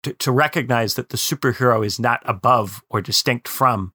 to, 0.02 0.12
to 0.12 0.32
recognize 0.32 0.94
that 0.94 1.08
the 1.08 1.16
superhero 1.16 1.84
is 1.84 1.98
not 1.98 2.22
above 2.24 2.82
or 2.90 3.00
distinct 3.00 3.48
from 3.48 3.92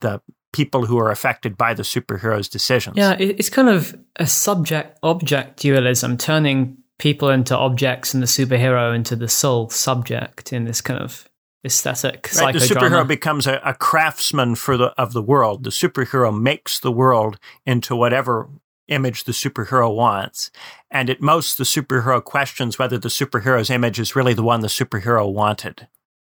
the 0.00 0.20
people 0.52 0.86
who 0.86 0.98
are 0.98 1.10
affected 1.10 1.56
by 1.56 1.74
the 1.74 1.82
superhero's 1.82 2.48
decisions. 2.48 2.96
Yeah, 2.96 3.16
it's 3.18 3.50
kind 3.50 3.68
of 3.68 3.96
a 4.16 4.26
subject 4.26 4.98
object 5.02 5.60
dualism, 5.60 6.16
turning 6.16 6.78
people 7.00 7.30
into 7.30 7.56
objects 7.56 8.12
and 8.14 8.22
the 8.22 8.26
superhero 8.26 8.94
into 8.94 9.16
the 9.16 9.28
sole 9.28 9.70
subject 9.70 10.52
in 10.52 10.64
this 10.64 10.80
kind 10.82 11.00
of 11.00 11.28
aesthetic 11.64 12.30
right, 12.38 12.52
the 12.52 12.60
superhero 12.60 13.06
becomes 13.06 13.46
a, 13.46 13.60
a, 13.64 13.74
craftsman 13.74 14.54
for 14.54 14.76
the 14.76 14.86
of 15.00 15.12
the 15.12 15.22
world. 15.22 15.64
The 15.64 15.70
superhero 15.70 16.38
makes 16.38 16.78
the 16.78 16.92
world 16.92 17.38
into 17.66 17.96
whatever 17.96 18.48
image 18.88 19.24
the 19.24 19.32
superhero 19.32 19.94
wants. 19.94 20.50
And 20.90 21.08
at 21.08 21.20
most 21.20 21.58
the 21.58 21.64
superhero 21.64 22.22
questions 22.22 22.78
whether 22.78 22.98
the 22.98 23.08
superhero's 23.08 23.70
image 23.70 23.98
is 23.98 24.16
really 24.16 24.34
the 24.34 24.42
one 24.42 24.60
the 24.60 24.68
superhero 24.68 25.30
wanted. 25.32 25.88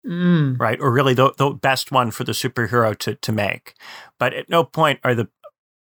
Mm. 0.08 0.58
right? 0.58 0.80
Or 0.80 0.92
really 0.92 1.14
the, 1.14 1.34
the 1.38 1.50
best 1.50 1.92
one 1.92 2.12
for 2.12 2.24
the 2.24 2.32
superhero 2.32 2.98
to, 3.00 3.16
to 3.16 3.32
make. 3.34 3.74
But 4.18 4.34
at 4.34 4.50
no 4.50 4.64
point 4.64 5.02
are 5.04 5.14
the 5.14 5.28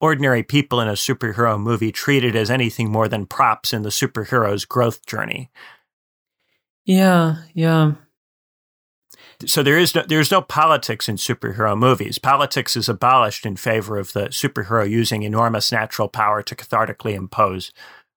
ordinary 0.03 0.43
people 0.43 0.81
in 0.81 0.89
a 0.89 0.93
superhero 0.93 1.59
movie 1.59 1.93
treated 1.93 2.35
as 2.35 2.51
anything 2.51 2.91
more 2.91 3.09
than 3.09 3.25
props 3.25 3.73
in 3.73 3.83
the 3.83 3.89
superhero's 3.89 4.65
growth 4.65 5.07
journey. 5.07 5.49
Yeah, 6.85 7.37
yeah. 7.55 7.93
so 9.47 9.63
there 9.63 9.79
is 9.79 9.95
no, 9.95 10.03
there's 10.03 10.33
no 10.33 10.43
politics 10.43 11.09
in 11.09 11.17
superhero 11.17 11.79
movies. 11.79 12.19
Politics 12.19 12.77
is 12.77 12.89
abolished 12.89 13.47
in 13.47 13.55
favor 13.55 13.97
of 13.97 14.13
the 14.13 14.25
superhero 14.27 14.89
using 14.89 15.23
enormous 15.23 15.71
natural 15.71 16.09
power 16.09 16.43
to 16.43 16.57
cathartically 16.57 17.15
impose 17.15 17.73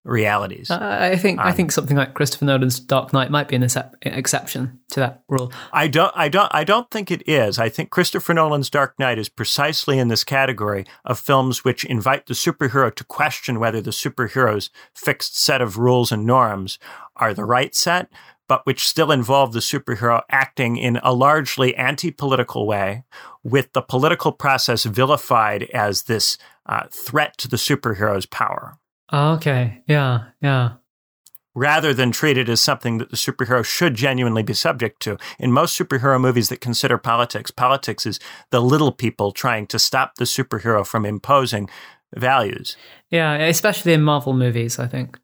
realities. 0.05 0.69
Uh, 0.69 0.79
I 0.81 1.17
think 1.17 1.39
um, 1.39 1.47
I 1.47 1.51
think 1.51 1.71
something 1.71 1.97
like 1.97 2.13
Christopher 2.13 2.45
Nolan's 2.45 2.79
Dark 2.79 3.11
Knight 3.11 3.31
might 3.31 3.47
be 3.47 3.55
an 3.55 3.67
exception 4.03 4.79
to 4.91 4.99
that 4.99 5.23
rule. 5.27 5.51
I 5.73 5.87
don't 5.87 6.13
I 6.15 6.29
don't 6.29 6.49
I 6.53 6.63
don't 6.63 6.89
think 6.91 7.11
it 7.11 7.27
is. 7.27 7.57
I 7.59 7.69
think 7.69 7.89
Christopher 7.89 8.33
Nolan's 8.33 8.69
Dark 8.69 8.97
Knight 8.99 9.17
is 9.17 9.27
precisely 9.27 9.97
in 9.97 10.07
this 10.07 10.23
category 10.23 10.85
of 11.03 11.19
films 11.19 11.65
which 11.65 11.83
invite 11.83 12.27
the 12.27 12.35
superhero 12.35 12.93
to 12.93 13.03
question 13.03 13.59
whether 13.59 13.81
the 13.81 13.91
superhero's 13.91 14.69
fixed 14.93 15.41
set 15.41 15.61
of 15.61 15.77
rules 15.77 16.11
and 16.11 16.25
norms 16.25 16.77
are 17.15 17.33
the 17.33 17.45
right 17.45 17.73
set, 17.73 18.09
but 18.47 18.65
which 18.65 18.87
still 18.87 19.11
involve 19.11 19.53
the 19.53 19.59
superhero 19.59 20.21
acting 20.29 20.77
in 20.77 20.97
a 20.97 21.13
largely 21.13 21.75
anti-political 21.75 22.67
way 22.67 23.03
with 23.43 23.73
the 23.73 23.81
political 23.81 24.31
process 24.31 24.83
vilified 24.83 25.63
as 25.73 26.03
this 26.03 26.37
uh, 26.67 26.83
threat 26.91 27.37
to 27.37 27.47
the 27.47 27.57
superhero's 27.57 28.25
power. 28.25 28.77
Oh, 29.11 29.33
okay. 29.33 29.83
Yeah. 29.87 30.25
Yeah. 30.41 30.73
Rather 31.53 31.93
than 31.93 32.11
treat 32.11 32.37
it 32.37 32.49
as 32.49 32.59
something 32.59 32.97
that 32.97 33.11
the 33.11 33.15
superhero 33.15 33.63
should 33.63 33.95
genuinely 33.95 34.43
be 34.43 34.53
subject 34.53 35.01
to. 35.03 35.17
In 35.39 35.53
most 35.53 35.79
superhero 35.79 36.19
movies 36.19 36.49
that 36.49 36.59
consider 36.59 36.97
politics, 36.97 37.49
politics 37.49 38.05
is 38.05 38.19
the 38.49 38.61
little 38.61 38.91
people 38.91 39.31
trying 39.31 39.65
to 39.67 39.79
stop 39.79 40.15
the 40.15 40.25
superhero 40.25 40.85
from 40.85 41.05
imposing 41.05 41.69
values. 42.13 42.75
Yeah, 43.09 43.35
especially 43.35 43.93
in 43.93 44.01
Marvel 44.01 44.33
movies, 44.33 44.79
I 44.79 44.87
think. 44.87 45.17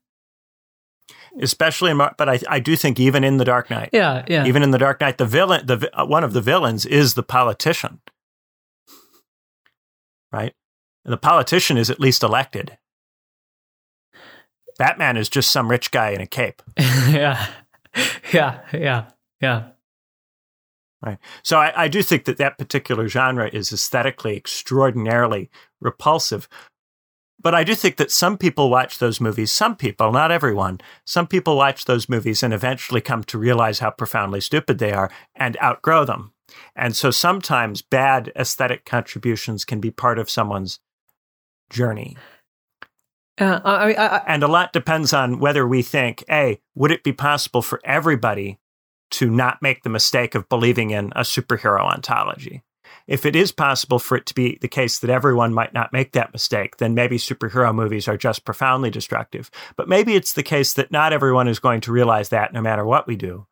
Especially 1.41 1.91
in, 1.91 1.97
Mar- 1.97 2.15
but 2.17 2.29
I, 2.29 2.39
I 2.49 2.59
do 2.59 2.75
think 2.75 2.99
even 2.99 3.23
in 3.23 3.37
the 3.37 3.45
Dark 3.45 3.69
Knight, 3.69 3.89
yeah, 3.93 4.25
yeah, 4.27 4.45
even 4.45 4.63
in 4.63 4.71
the 4.71 4.77
Dark 4.77 4.99
Knight, 4.99 5.17
the 5.17 5.25
villain, 5.25 5.65
the 5.65 5.89
uh, 5.93 6.05
one 6.05 6.25
of 6.25 6.33
the 6.33 6.41
villains 6.41 6.85
is 6.85 7.13
the 7.13 7.23
politician, 7.23 8.01
right? 10.31 10.53
And 11.05 11.13
the 11.13 11.17
politician 11.17 11.77
is 11.77 11.89
at 11.89 12.01
least 12.01 12.21
elected. 12.21 12.77
Batman 14.81 15.15
is 15.15 15.29
just 15.29 15.51
some 15.51 15.69
rich 15.69 15.91
guy 15.91 16.09
in 16.09 16.21
a 16.21 16.25
cape. 16.25 16.63
yeah. 16.77 17.45
Yeah. 18.33 18.61
Yeah. 18.73 19.05
Yeah. 19.39 19.67
Right. 21.05 21.19
So 21.43 21.59
I, 21.59 21.83
I, 21.83 21.87
do 21.87 22.01
think 22.01 22.25
that 22.25 22.37
that 22.37 22.57
particular 22.57 23.07
genre 23.07 23.47
is 23.47 23.71
aesthetically 23.71 24.35
extraordinarily 24.35 25.51
repulsive. 25.79 26.49
But 27.39 27.53
I 27.53 27.63
do 27.63 27.75
think 27.75 27.97
that 27.97 28.09
some 28.09 28.39
people 28.39 28.71
watch 28.71 28.97
those 28.97 29.21
movies, 29.21 29.51
some 29.51 29.75
people, 29.75 30.11
not 30.11 30.31
everyone, 30.31 30.81
some 31.05 31.27
people 31.27 31.57
watch 31.57 31.85
those 31.85 32.09
movies 32.09 32.41
and 32.41 32.51
eventually 32.51 33.01
come 33.01 33.23
to 33.25 33.37
realize 33.37 33.79
how 33.79 33.91
profoundly 33.91 34.41
stupid 34.41 34.79
they 34.79 34.93
are 34.93 35.11
and 35.35 35.57
outgrow 35.61 36.05
them. 36.05 36.33
And 36.75 36.95
so 36.95 37.11
sometimes 37.11 37.83
bad 37.83 38.31
aesthetic 38.35 38.83
contributions 38.85 39.63
can 39.63 39.79
be 39.79 39.91
part 39.91 40.17
of 40.17 40.27
someone's 40.27 40.79
journey. 41.69 42.17
Uh, 43.39 43.59
I, 43.63 43.93
I, 43.93 44.05
I, 44.05 44.23
and 44.27 44.43
a 44.43 44.47
lot 44.47 44.73
depends 44.73 45.13
on 45.13 45.39
whether 45.39 45.67
we 45.67 45.81
think, 45.81 46.23
A, 46.29 46.59
would 46.75 46.91
it 46.91 47.03
be 47.03 47.13
possible 47.13 47.61
for 47.61 47.79
everybody 47.83 48.59
to 49.11 49.29
not 49.29 49.61
make 49.61 49.83
the 49.83 49.89
mistake 49.89 50.35
of 50.35 50.49
believing 50.49 50.91
in 50.91 51.11
a 51.15 51.21
superhero 51.21 51.81
ontology? 51.81 52.63
If 53.07 53.25
it 53.25 53.35
is 53.35 53.51
possible 53.51 53.99
for 53.99 54.17
it 54.17 54.25
to 54.27 54.33
be 54.33 54.57
the 54.61 54.67
case 54.67 54.99
that 54.99 55.09
everyone 55.09 55.53
might 55.53 55.73
not 55.73 55.93
make 55.93 56.11
that 56.11 56.33
mistake, 56.33 56.77
then 56.77 56.93
maybe 56.93 57.17
superhero 57.17 57.73
movies 57.73 58.07
are 58.07 58.17
just 58.17 58.45
profoundly 58.45 58.89
destructive. 58.89 59.49
But 59.75 59.89
maybe 59.89 60.15
it's 60.15 60.33
the 60.33 60.43
case 60.43 60.73
that 60.73 60.91
not 60.91 61.13
everyone 61.13 61.47
is 61.47 61.59
going 61.59 61.81
to 61.81 61.91
realize 61.91 62.29
that 62.29 62.53
no 62.53 62.61
matter 62.61 62.85
what 62.85 63.07
we 63.07 63.15
do, 63.15 63.47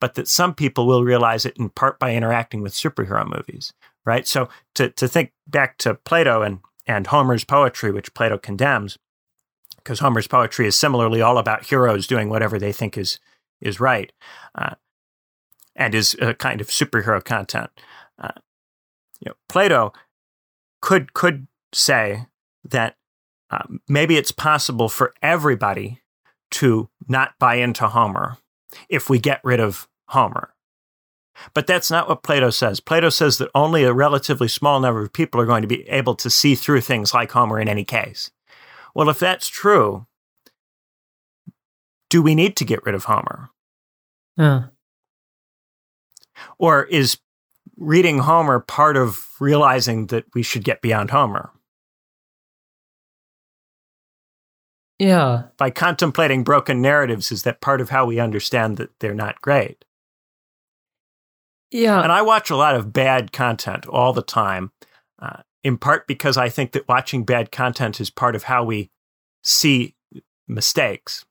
but 0.00 0.14
that 0.14 0.28
some 0.28 0.54
people 0.54 0.86
will 0.86 1.04
realize 1.04 1.44
it 1.44 1.56
in 1.58 1.68
part 1.68 1.98
by 1.98 2.14
interacting 2.14 2.62
with 2.62 2.72
superhero 2.72 3.26
movies, 3.26 3.72
right? 4.04 4.26
So 4.26 4.48
to, 4.74 4.90
to 4.90 5.08
think 5.08 5.32
back 5.46 5.78
to 5.78 5.94
Plato 5.94 6.42
and, 6.42 6.60
and 6.86 7.06
Homer's 7.06 7.44
poetry, 7.44 7.90
which 7.90 8.14
Plato 8.14 8.38
condemns, 8.38 8.98
because 9.84 10.00
Homer's 10.00 10.26
poetry 10.26 10.66
is 10.66 10.76
similarly 10.76 11.20
all 11.20 11.38
about 11.38 11.66
heroes 11.66 12.06
doing 12.06 12.28
whatever 12.28 12.58
they 12.58 12.72
think 12.72 12.96
is 12.98 13.18
is 13.60 13.80
right, 13.80 14.12
uh, 14.54 14.74
and 15.76 15.94
is 15.94 16.16
a 16.20 16.34
kind 16.34 16.60
of 16.60 16.68
superhero 16.68 17.22
content. 17.24 17.70
Uh, 18.18 18.32
you 19.20 19.30
know, 19.30 19.34
Plato 19.48 19.92
could 20.80 21.12
could 21.12 21.46
say 21.72 22.26
that 22.64 22.96
uh, 23.50 23.64
maybe 23.88 24.16
it's 24.16 24.32
possible 24.32 24.88
for 24.88 25.14
everybody 25.22 26.00
to 26.50 26.88
not 27.08 27.34
buy 27.38 27.56
into 27.56 27.88
Homer 27.88 28.38
if 28.88 29.10
we 29.10 29.18
get 29.18 29.40
rid 29.44 29.60
of 29.60 29.88
Homer. 30.08 30.54
But 31.52 31.66
that's 31.66 31.90
not 31.90 32.08
what 32.08 32.22
Plato 32.22 32.50
says. 32.50 32.80
Plato 32.80 33.08
says 33.08 33.38
that 33.38 33.50
only 33.54 33.82
a 33.82 33.92
relatively 33.92 34.46
small 34.46 34.78
number 34.78 35.02
of 35.02 35.12
people 35.12 35.40
are 35.40 35.46
going 35.46 35.62
to 35.62 35.68
be 35.68 35.88
able 35.88 36.14
to 36.16 36.30
see 36.30 36.54
through 36.54 36.82
things 36.82 37.12
like 37.12 37.32
Homer 37.32 37.58
in 37.58 37.68
any 37.68 37.84
case. 37.84 38.30
Well, 38.94 39.08
if 39.08 39.18
that's 39.18 39.48
true, 39.48 40.06
do 42.10 42.22
we 42.22 42.34
need 42.34 42.56
to 42.56 42.64
get 42.64 42.84
rid 42.84 42.94
of 42.94 43.04
Homer? 43.04 43.50
Or 46.58 46.84
is 46.84 47.18
reading 47.76 48.18
Homer 48.18 48.60
part 48.60 48.96
of 48.96 49.18
realizing 49.40 50.06
that 50.06 50.24
we 50.34 50.42
should 50.42 50.64
get 50.64 50.80
beyond 50.80 51.10
Homer? 51.10 51.50
Yeah. 54.98 55.44
By 55.56 55.70
contemplating 55.70 56.44
broken 56.44 56.80
narratives, 56.80 57.32
is 57.32 57.42
that 57.42 57.60
part 57.60 57.80
of 57.80 57.90
how 57.90 58.06
we 58.06 58.20
understand 58.20 58.76
that 58.76 58.90
they're 59.00 59.14
not 59.14 59.40
great? 59.40 59.84
Yeah. 61.70 62.00
And 62.00 62.12
I 62.12 62.22
watch 62.22 62.50
a 62.50 62.56
lot 62.56 62.76
of 62.76 62.92
bad 62.92 63.32
content 63.32 63.86
all 63.86 64.12
the 64.12 64.22
time. 64.22 64.70
In 65.64 65.78
part 65.78 66.06
because 66.06 66.36
I 66.36 66.48
think 66.48 66.72
that 66.72 66.86
watching 66.86 67.24
bad 67.24 67.50
content 67.50 68.00
is 68.00 68.10
part 68.10 68.36
of 68.36 68.44
how 68.44 68.62
we 68.62 68.90
see 69.42 69.94
mistakes. 70.46 71.24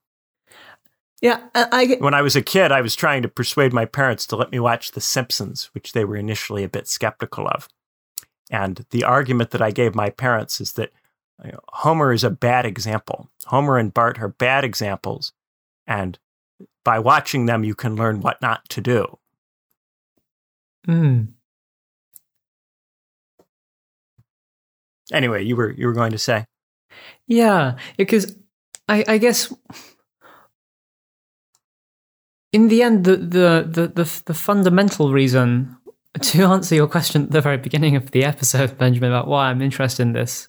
Yeah, 1.21 1.39
I, 1.55 1.95
when 1.99 2.13
I 2.13 2.21
was 2.21 2.35
a 2.35 2.41
kid, 2.41 2.73
I 2.73 2.81
was 2.81 2.97
trying 2.97 3.21
to 3.21 3.29
persuade 3.29 3.71
my 3.71 3.85
parents 3.85 4.27
to 4.27 4.35
let 4.35 4.51
me 4.51 4.59
watch 4.59 4.91
The 4.91 4.99
Simpsons, 4.99 5.69
which 5.73 5.93
they 5.93 6.03
were 6.03 6.17
initially 6.17 6.65
a 6.65 6.69
bit 6.69 6.85
skeptical 6.85 7.47
of. 7.47 7.69
And 8.51 8.85
the 8.89 9.05
argument 9.05 9.51
that 9.51 9.61
I 9.61 9.71
gave 9.71 9.95
my 9.95 10.09
parents 10.09 10.59
is 10.59 10.73
that 10.73 10.91
you 11.45 11.53
know, 11.53 11.59
Homer 11.69 12.11
is 12.11 12.25
a 12.25 12.29
bad 12.29 12.65
example. 12.65 13.29
Homer 13.45 13.77
and 13.77 13.93
Bart 13.93 14.19
are 14.19 14.27
bad 14.27 14.65
examples, 14.65 15.31
and 15.87 16.19
by 16.83 16.99
watching 16.99 17.45
them, 17.45 17.63
you 17.63 17.73
can 17.73 17.95
learn 17.95 18.19
what 18.19 18.41
not 18.41 18.67
to 18.69 18.81
do. 18.81 19.17
Hmm. 20.85 21.23
Anyway, 25.11 25.43
you 25.43 25.55
were 25.55 25.71
you 25.71 25.87
were 25.87 25.93
going 25.93 26.11
to 26.11 26.17
say, 26.17 26.45
yeah, 27.27 27.75
because 27.97 28.35
I, 28.87 29.03
I 29.07 29.17
guess 29.17 29.53
in 32.51 32.67
the 32.67 32.83
end, 32.83 33.03
the, 33.03 33.17
the 33.17 33.67
the 33.67 33.87
the 33.87 34.21
the 34.25 34.33
fundamental 34.33 35.11
reason 35.11 35.77
to 36.21 36.43
answer 36.43 36.75
your 36.75 36.87
question 36.87 37.23
at 37.23 37.31
the 37.31 37.41
very 37.41 37.57
beginning 37.57 37.95
of 37.95 38.11
the 38.11 38.23
episode, 38.23 38.77
Benjamin, 38.77 39.11
about 39.11 39.27
why 39.27 39.49
I'm 39.49 39.61
interested 39.61 40.03
in 40.03 40.13
this 40.13 40.47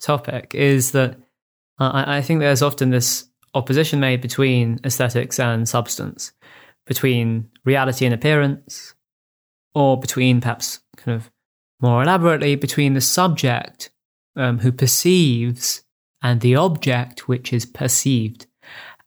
topic 0.00 0.54
is 0.54 0.92
that 0.92 1.18
I, 1.78 2.18
I 2.18 2.22
think 2.22 2.40
there's 2.40 2.62
often 2.62 2.90
this 2.90 3.28
opposition 3.54 3.98
made 4.00 4.20
between 4.20 4.78
aesthetics 4.84 5.40
and 5.40 5.68
substance, 5.68 6.32
between 6.86 7.48
reality 7.64 8.04
and 8.04 8.14
appearance, 8.14 8.94
or 9.74 9.98
between 9.98 10.40
perhaps 10.40 10.80
kind 10.96 11.16
of 11.16 11.30
more 11.80 12.02
elaborately 12.02 12.54
between 12.54 12.94
the 12.94 13.00
subject 13.00 13.90
um, 14.34 14.58
who 14.58 14.72
perceives 14.72 15.82
and 16.22 16.40
the 16.40 16.56
object 16.56 17.28
which 17.28 17.52
is 17.52 17.66
perceived. 17.66 18.46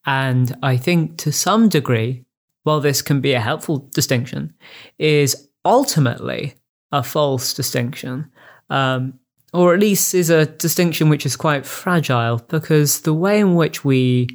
And 0.05 0.55
I 0.63 0.77
think 0.77 1.17
to 1.19 1.31
some 1.31 1.69
degree, 1.69 2.25
while 2.63 2.79
this 2.79 3.01
can 3.01 3.21
be 3.21 3.33
a 3.33 3.39
helpful 3.39 3.89
distinction, 3.93 4.53
is 4.97 5.49
ultimately 5.65 6.55
a 6.91 7.03
false 7.03 7.53
distinction, 7.53 8.31
um, 8.69 9.19
or 9.53 9.73
at 9.73 9.79
least 9.79 10.13
is 10.13 10.29
a 10.29 10.45
distinction 10.45 11.09
which 11.09 11.25
is 11.25 11.35
quite 11.35 11.65
fragile 11.65 12.37
because 12.47 13.01
the 13.01 13.13
way 13.13 13.39
in 13.39 13.55
which 13.55 13.83
we 13.83 14.27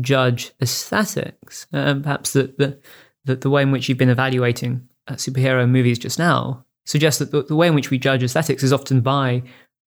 judge 0.00 0.52
aesthetics, 0.60 1.66
and 1.72 2.02
perhaps 2.02 2.32
the, 2.32 2.54
the, 2.58 2.80
the, 3.24 3.36
the 3.36 3.50
way 3.50 3.62
in 3.62 3.70
which 3.70 3.88
you've 3.88 3.98
been 3.98 4.08
evaluating 4.08 4.88
uh, 5.08 5.14
superhero 5.14 5.68
movies 5.68 5.98
just 5.98 6.18
now, 6.18 6.64
suggests 6.84 7.18
that 7.18 7.30
the, 7.30 7.42
the 7.42 7.56
way 7.56 7.68
in 7.68 7.74
which 7.74 7.90
we 7.90 7.98
judge 7.98 8.22
aesthetics 8.22 8.62
is 8.62 8.72
often 8.72 9.00
by 9.00 9.42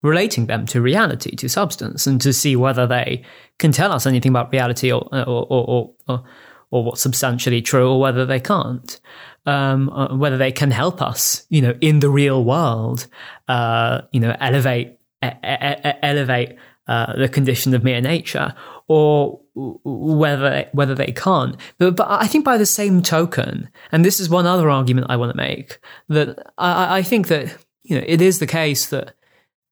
relating 0.03 0.47
them 0.47 0.67
to 0.67 0.83
reality, 0.83 1.35
to 1.35 1.49
substance, 1.49 2.07
and 2.07 2.21
to 2.21 2.33
see 2.33 2.55
whether 2.57 2.87
they 2.87 3.25
can 3.59 3.73
tell 3.73 3.91
us 3.91 4.07
anything 4.07 4.31
about 4.31 4.53
reality 4.53 4.93
or 4.93 5.09
or 5.13 5.47
or, 5.51 5.95
or, 6.07 6.25
or 6.71 6.85
what's 6.85 7.01
substantially 7.01 7.63
true, 7.63 7.91
or 7.91 8.01
whether 8.01 8.27
they 8.27 8.41
can't. 8.41 9.01
Um, 9.47 9.91
uh, 9.91 10.17
whether 10.17 10.39
they 10.39 10.53
can 10.53 10.71
help 10.71 11.03
us, 11.03 11.45
you 11.51 11.61
know, 11.61 11.77
in 11.83 12.01
the 12.01 12.09
real 12.09 12.43
world, 12.45 13.07
uh, 13.47 14.01
you 14.11 14.19
know, 14.19 14.35
elevate 14.41 14.99
e- 15.23 15.27
e- 15.27 15.93
elevate 16.03 16.57
uh, 16.89 17.15
the 17.15 17.29
condition 17.29 17.75
of 17.75 17.85
mere 17.85 18.01
nature, 18.01 18.55
or 18.89 19.41
whether 19.55 20.69
whether 20.73 20.95
they 20.95 21.13
can't. 21.13 21.57
But, 21.79 21.97
but 21.97 22.11
I 22.11 22.27
think 22.27 22.45
by 22.45 22.57
the 22.57 22.67
same 22.67 23.03
token, 23.03 23.69
and 23.93 24.05
this 24.05 24.21
is 24.21 24.29
one 24.29 24.47
other 24.47 24.69
argument 24.69 25.07
I 25.09 25.17
want 25.17 25.33
to 25.33 25.37
make, 25.37 25.79
that 26.09 26.53
I, 26.59 26.99
I 26.99 27.03
think 27.03 27.29
that 27.29 27.57
you 27.83 27.97
know 27.97 28.05
it 28.07 28.21
is 28.21 28.39
the 28.39 28.47
case 28.47 28.87
that 28.89 29.15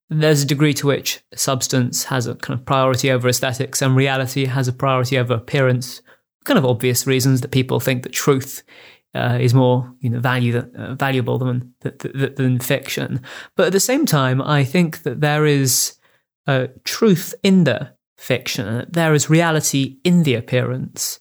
there's 0.09 0.43
a 0.43 0.47
degree 0.47 0.75
to 0.75 0.87
which 0.87 1.21
substance 1.35 2.05
has 2.05 2.27
a 2.27 2.35
kind 2.35 2.59
of 2.59 2.67
priority 2.67 3.11
over 3.11 3.29
aesthetics 3.29 3.81
and 3.81 3.97
reality 3.97 4.45
has 4.45 4.69
a 4.69 4.73
priority 4.73 5.19
over 5.19 5.35
appearance. 5.35 6.03
Kind 6.45 6.59
of 6.59 6.67
obvious 6.67 7.07
reasons 7.07 7.41
that 7.41 7.53
people 7.53 7.79
think 7.79 8.03
that 8.03 8.13
truth 8.13 8.63
uh, 9.15 9.39
is 9.41 9.55
more 9.55 9.93
you 10.01 10.11
know 10.11 10.21
value 10.21 10.59
uh, 10.59 10.95
valuable 10.95 11.39
than, 11.39 11.75
than, 11.81 12.35
than 12.35 12.61
fiction. 12.61 13.21
But 13.57 13.69
at 13.69 13.73
the 13.73 13.81
same 13.81 14.07
time, 14.07 14.41
I 14.41 14.65
think 14.65 15.03
that 15.03 15.21
there 15.21 15.47
is 15.47 15.97
uh, 16.47 16.69
truth 16.85 17.35
in 17.43 17.65
the 17.65 17.93
fiction. 18.23 18.87
There 18.89 19.15
is 19.15 19.29
reality 19.29 19.99
in 20.05 20.23
the 20.23 20.35
appearance, 20.37 21.21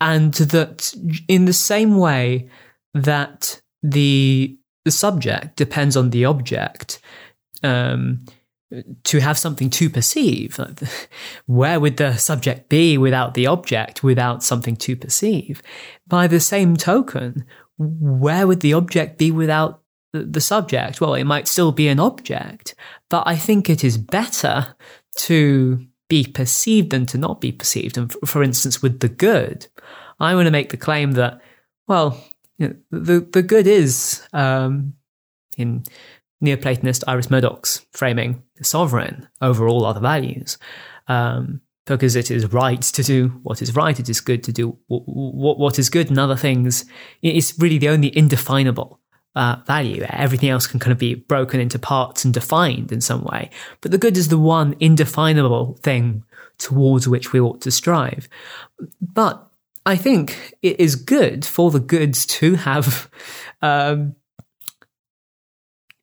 and 0.00 0.34
that 0.34 0.94
in 1.26 1.46
the 1.46 1.52
same 1.52 1.96
way 1.96 2.50
that 2.94 3.60
the 3.82 4.56
the 4.84 4.90
subject 4.90 5.56
depends 5.56 5.96
on 5.96 6.10
the 6.10 6.26
object. 6.26 7.00
Um, 7.62 8.24
to 9.04 9.20
have 9.20 9.36
something 9.36 9.68
to 9.68 9.90
perceive. 9.90 10.58
Where 11.46 11.78
would 11.78 11.98
the 11.98 12.16
subject 12.16 12.70
be 12.70 12.96
without 12.96 13.34
the 13.34 13.46
object, 13.46 14.02
without 14.02 14.42
something 14.42 14.76
to 14.76 14.96
perceive? 14.96 15.62
By 16.06 16.26
the 16.26 16.40
same 16.40 16.78
token, 16.78 17.44
where 17.76 18.46
would 18.46 18.60
the 18.60 18.72
object 18.72 19.18
be 19.18 19.30
without 19.30 19.82
the 20.12 20.40
subject? 20.40 21.02
Well, 21.02 21.12
it 21.14 21.24
might 21.24 21.48
still 21.48 21.70
be 21.70 21.88
an 21.88 22.00
object, 22.00 22.74
but 23.10 23.24
I 23.26 23.36
think 23.36 23.68
it 23.68 23.84
is 23.84 23.98
better 23.98 24.74
to 25.16 25.86
be 26.12 26.24
perceived 26.26 26.90
than 26.90 27.06
to 27.06 27.16
not 27.16 27.40
be 27.40 27.50
perceived. 27.50 27.96
And 27.96 28.14
for 28.26 28.42
instance, 28.42 28.82
with 28.82 29.00
the 29.00 29.08
good, 29.08 29.66
I 30.20 30.34
want 30.34 30.44
to 30.44 30.50
make 30.50 30.68
the 30.68 30.76
claim 30.76 31.12
that, 31.12 31.40
well, 31.88 32.22
you 32.58 32.68
know, 32.68 32.74
the, 32.90 33.26
the 33.32 33.40
good 33.40 33.66
is, 33.66 34.20
um, 34.34 34.92
in 35.56 35.84
Neoplatonist 36.44 37.04
Iris 37.08 37.30
Murdoch's 37.30 37.86
framing 37.92 38.42
the 38.56 38.64
sovereign 38.64 39.26
over 39.40 39.66
all 39.66 39.86
other 39.86 40.00
values. 40.00 40.58
Um, 41.08 41.62
because 41.86 42.14
it 42.14 42.30
is 42.30 42.52
right 42.52 42.82
to 42.82 43.02
do 43.02 43.28
what 43.42 43.62
is 43.62 43.74
right, 43.74 43.98
it 43.98 44.10
is 44.10 44.20
good 44.20 44.44
to 44.44 44.52
do 44.52 44.76
what, 44.88 45.58
what 45.58 45.78
is 45.78 45.88
good, 45.88 46.10
and 46.10 46.18
other 46.18 46.36
things. 46.36 46.84
It's 47.22 47.58
really 47.58 47.78
the 47.78 47.88
only 47.88 48.14
indefinable 48.14 49.00
uh, 49.34 49.56
value. 49.66 50.04
Everything 50.08 50.50
else 50.50 50.66
can 50.66 50.80
kind 50.80 50.92
of 50.92 50.98
be 50.98 51.14
broken 51.14 51.60
into 51.60 51.78
parts 51.78 52.24
and 52.24 52.34
defined 52.34 52.92
in 52.92 53.00
some 53.00 53.24
way. 53.24 53.50
But 53.80 53.90
the 53.90 53.98
good 53.98 54.16
is 54.16 54.28
the 54.28 54.38
one 54.38 54.74
indefinable 54.80 55.78
thing 55.82 56.24
towards 56.58 57.08
which 57.08 57.32
we 57.32 57.40
ought 57.40 57.60
to 57.62 57.70
strive. 57.70 58.28
But 59.00 59.46
I 59.84 59.96
think 59.96 60.54
it 60.62 60.78
is 60.78 60.96
good 60.96 61.44
for 61.44 61.70
the 61.70 61.80
goods 61.80 62.24
to 62.26 62.54
have 62.54 63.10
um, 63.62 64.14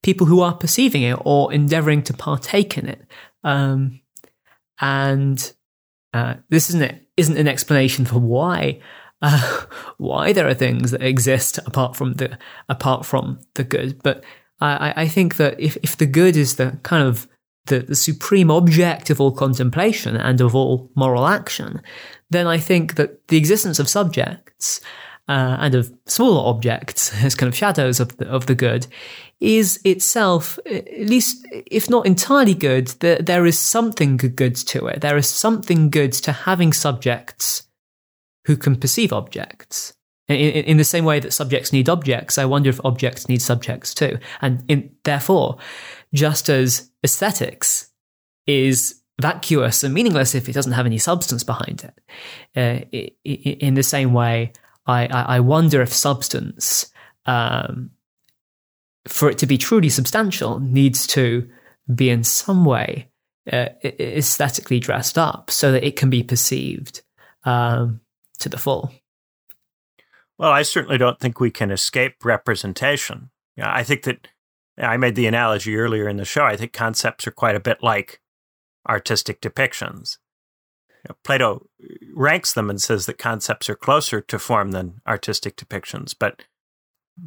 people 0.03 0.27
who 0.27 0.41
are 0.41 0.53
perceiving 0.53 1.03
it 1.03 1.17
or 1.23 1.53
endeavoring 1.53 2.03
to 2.03 2.13
partake 2.13 2.77
in 2.77 2.88
it. 2.88 3.01
Um, 3.43 4.01
and 4.82 5.53
uh, 6.13 6.36
this 6.49 6.69
isn't 6.69 7.01
isn't 7.15 7.38
an 7.38 7.47
explanation 7.47 8.05
for 8.05 8.17
why 8.17 8.80
uh, 9.22 9.65
why 9.97 10.34
there 10.34 10.47
are 10.47 10.53
things 10.53 10.91
that 10.91 11.03
exist 11.03 11.59
apart 11.65 11.95
from 11.95 12.13
the 12.13 12.38
apart 12.67 13.05
from 13.05 13.39
the 13.55 13.63
good. 13.63 14.01
But 14.03 14.24
I, 14.61 14.93
I 14.95 15.07
think 15.07 15.38
that 15.38 15.59
if 15.59 15.78
if 15.84 15.97
the 15.97 16.05
good 16.05 16.36
is 16.36 16.55
the 16.55 16.78
kind 16.84 17.07
of 17.07 17.28
the, 17.65 17.80
the 17.80 17.95
supreme 17.95 18.51
object 18.51 19.09
of 19.09 19.22
all 19.22 19.32
contemplation 19.32 20.15
and 20.15 20.41
of 20.41 20.55
all 20.55 20.91
moral 20.95 21.28
action, 21.28 21.82
then 22.30 22.47
I 22.47 22.57
think 22.57 22.95
that 22.95 23.28
the 23.28 23.38
existence 23.38 23.80
of 23.80 23.88
subjects 23.88 24.82
uh, 25.28 25.57
and 25.59 25.76
of 25.76 25.93
smaller 26.07 26.49
objects 26.49 27.13
as 27.24 27.36
kind 27.36 27.47
of 27.47 27.55
shadows 27.55 27.99
of 27.99 28.17
the, 28.17 28.28
of 28.28 28.47
the 28.47 28.55
good 28.55 28.88
is 29.39 29.80
itself, 29.86 30.59
at 30.65 31.07
least 31.07 31.47
if 31.51 31.89
not 31.89 32.05
entirely 32.05 32.53
good, 32.53 32.88
there, 32.99 33.20
there 33.20 33.45
is 33.45 33.57
something 33.57 34.17
good 34.17 34.55
to 34.55 34.88
it. 34.88 34.99
There 34.99 35.15
is 35.15 35.30
something 35.30 35.89
good 35.89 36.11
to 36.11 36.34
having 36.34 36.74
subjects 36.74 37.68
who 38.50 38.58
can 38.58 38.76
perceive 38.76 39.14
objects. 39.14 39.93
In, 40.28 40.36
in, 40.36 40.66
in, 40.66 40.78
the 40.78 40.84
same 40.84 41.06
way 41.06 41.20
that 41.20 41.34
subjects 41.34 41.72
need 41.72 41.88
objects, 41.88 42.39
I 42.39 42.45
wonder 42.45 42.68
if 42.72 42.84
objects 42.84 43.30
need 43.30 43.43
subjects 43.43 43.93
too. 43.93 44.18
And 44.41 44.64
in, 44.68 44.89
therefore, 45.04 45.60
just 46.16 46.50
as 46.50 46.89
aesthetics 47.04 47.91
is 48.47 49.02
vacuous 49.22 49.84
and 49.84 49.93
meaningless 49.93 50.34
if 50.34 50.50
it 50.50 50.54
doesn't 50.54 50.72
have 50.72 50.88
any 50.88 50.97
substance 50.97 51.43
behind 51.43 51.84
it, 51.84 52.02
uh, 52.58 53.00
in 53.24 53.76
the 53.76 53.84
same 53.84 54.14
way, 54.14 54.54
I, 54.88 55.06
I 55.06 55.39
wonder 55.41 55.80
if 55.84 55.93
substance 55.93 56.91
um, 57.28 57.91
for 59.08 59.30
it 59.30 59.38
to 59.38 59.45
be 59.45 59.60
truly 59.60 59.89
substantial, 59.89 60.60
needs 60.60 61.06
to 61.06 61.47
be 61.93 62.10
in 62.10 62.24
some 62.24 62.66
way 62.66 63.10
uh, 63.54 63.68
aesthetically 63.84 64.80
dressed 64.80 65.20
up 65.20 65.52
so 65.52 65.72
that 65.72 65.86
it 65.86 65.95
can 65.95 66.10
be 66.10 66.24
perceived 66.24 67.04
um, 67.43 68.02
to 68.39 68.49
the 68.49 68.57
full. 68.57 68.91
Well, 70.37 70.51
I 70.51 70.61
certainly 70.61 70.97
don't 70.97 71.19
think 71.19 71.39
we 71.39 71.51
can 71.51 71.69
escape 71.71 72.23
representation. 72.23 73.29
I 73.61 73.83
think 73.83 74.03
that 74.03 74.27
I 74.77 74.97
made 74.97 75.15
the 75.15 75.27
analogy 75.27 75.75
earlier 75.75 76.07
in 76.07 76.17
the 76.17 76.25
show. 76.25 76.45
I 76.45 76.55
think 76.55 76.71
concepts 76.71 77.27
are 77.27 77.31
quite 77.31 77.55
a 77.55 77.59
bit 77.59 77.83
like 77.83 78.21
artistic 78.87 79.41
depictions. 79.41 80.17
You 81.03 81.09
know, 81.09 81.15
Plato 81.23 81.67
ranks 82.13 82.53
them 82.53 82.69
and 82.69 82.81
says 82.81 83.05
that 83.05 83.17
concepts 83.17 83.69
are 83.69 83.75
closer 83.75 84.21
to 84.21 84.39
form 84.39 84.71
than 84.71 85.01
artistic 85.05 85.57
depictions, 85.57 86.15
but 86.17 86.43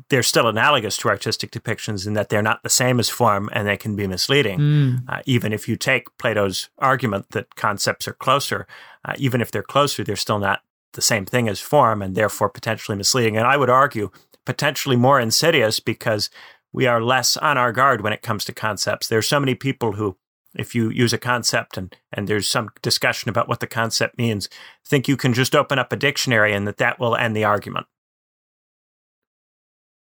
they're 0.09 0.23
still 0.23 0.49
analogous 0.49 0.97
to 0.99 1.09
artistic 1.09 1.51
depictions 1.51 2.07
in 2.07 2.15
that 2.15 2.31
they're 2.31 2.41
not 2.41 2.63
the 2.63 2.71
same 2.71 2.99
as 2.99 3.11
form 3.11 3.51
and 3.53 3.69
they 3.69 3.77
can 3.77 3.95
be 3.95 4.07
misleading. 4.07 4.59
Mm. 4.59 5.05
Uh, 5.09 5.21
even 5.27 5.53
if 5.53 5.69
you 5.69 5.77
take 5.77 6.17
Plato's 6.17 6.71
argument 6.79 7.27
that 7.31 7.55
concepts 7.57 8.09
are 8.09 8.15
closer, 8.15 8.67
uh, 9.05 9.13
even 9.19 9.43
if 9.43 9.51
they're 9.51 9.63
closer, 9.63 10.03
they're 10.03 10.17
still 10.17 10.39
not 10.39 10.63
the 10.93 11.03
same 11.03 11.25
thing 11.25 11.49
as 11.49 11.61
form 11.61 12.03
and 12.03 12.15
therefore 12.15 12.49
potentially 12.49 12.97
misleading. 12.97 13.37
And 13.37 13.47
I 13.47 13.57
would 13.57 13.71
argue 13.71 14.11
potentially 14.45 14.97
more 14.97 15.21
insidious 15.21 15.81
because 15.81 16.31
we 16.73 16.87
are 16.87 17.03
less 17.03 17.37
on 17.37 17.59
our 17.59 17.73
guard 17.73 18.01
when 18.01 18.13
it 18.13 18.23
comes 18.23 18.45
to 18.45 18.53
concepts. 18.53 19.09
There 19.09 19.19
are 19.19 19.23
so 19.23 19.41
many 19.41 19.55
people 19.55 19.93
who, 19.93 20.17
if 20.55 20.75
you 20.75 20.91
use 20.91 21.13
a 21.13 21.19
concept 21.19 21.77
and, 21.77 21.95
and 22.13 22.29
there's 22.29 22.49
some 22.49 22.71
discussion 22.81 23.29
about 23.29 23.49
what 23.49 23.61
the 23.61 23.67
concept 23.67 24.19
means, 24.19 24.49
think 24.87 25.09
you 25.09 25.17
can 25.17 25.33
just 25.35 25.55
open 25.55 25.79
up 25.79 25.93
a 25.93 25.97
dictionary 25.97 26.53
and 26.53 26.67
that 26.67 26.79
that 26.79 26.99
will 26.99 27.17
end 27.17 27.37
the 27.37 27.45
argument. 27.45 27.87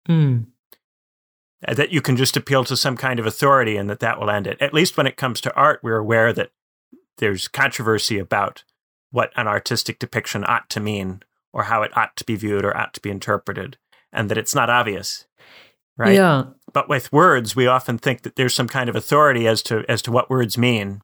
Mm. 0.08 0.46
That 1.66 1.90
you 1.90 2.02
can 2.02 2.16
just 2.16 2.36
appeal 2.36 2.64
to 2.64 2.76
some 2.76 2.96
kind 2.96 3.18
of 3.18 3.26
authority 3.26 3.76
and 3.76 3.88
that 3.88 4.00
that 4.00 4.20
will 4.20 4.30
end 4.30 4.46
it. 4.46 4.60
At 4.60 4.74
least 4.74 4.96
when 4.96 5.06
it 5.06 5.16
comes 5.16 5.40
to 5.42 5.54
art, 5.54 5.80
we're 5.82 5.96
aware 5.96 6.32
that 6.32 6.50
there's 7.18 7.48
controversy 7.48 8.18
about 8.18 8.64
what 9.14 9.32
an 9.36 9.46
artistic 9.46 10.00
depiction 10.00 10.44
ought 10.44 10.68
to 10.68 10.80
mean 10.80 11.22
or 11.52 11.62
how 11.62 11.82
it 11.82 11.96
ought 11.96 12.16
to 12.16 12.24
be 12.24 12.34
viewed 12.34 12.64
or 12.64 12.76
ought 12.76 12.92
to 12.92 13.00
be 13.00 13.10
interpreted, 13.10 13.78
and 14.12 14.28
that 14.28 14.36
it's 14.36 14.56
not 14.56 14.68
obvious. 14.68 15.24
Right? 15.96 16.16
Yeah. 16.16 16.46
But 16.72 16.88
with 16.88 17.12
words, 17.12 17.54
we 17.54 17.68
often 17.68 17.96
think 17.96 18.22
that 18.22 18.34
there's 18.34 18.52
some 18.52 18.66
kind 18.66 18.88
of 18.88 18.96
authority 18.96 19.46
as 19.46 19.62
to 19.62 19.84
as 19.88 20.02
to 20.02 20.10
what 20.10 20.28
words 20.28 20.58
mean 20.58 21.00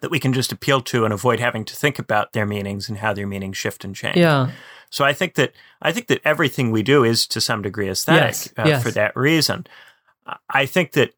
that 0.00 0.10
we 0.10 0.18
can 0.18 0.32
just 0.32 0.52
appeal 0.52 0.80
to 0.80 1.04
and 1.04 1.12
avoid 1.12 1.38
having 1.38 1.66
to 1.66 1.76
think 1.76 1.98
about 1.98 2.32
their 2.32 2.46
meanings 2.46 2.88
and 2.88 2.96
how 2.96 3.12
their 3.12 3.26
meanings 3.26 3.58
shift 3.58 3.84
and 3.84 3.94
change. 3.94 4.16
Yeah. 4.16 4.50
So 4.88 5.04
I 5.04 5.12
think 5.12 5.34
that 5.34 5.52
I 5.82 5.92
think 5.92 6.06
that 6.06 6.22
everything 6.24 6.70
we 6.70 6.82
do 6.82 7.04
is 7.04 7.26
to 7.26 7.42
some 7.42 7.60
degree 7.60 7.90
aesthetic 7.90 8.22
yes, 8.22 8.54
uh, 8.56 8.64
yes. 8.66 8.82
for 8.82 8.90
that 8.92 9.14
reason. 9.14 9.66
I 10.48 10.64
think 10.64 10.92
that 10.92 11.12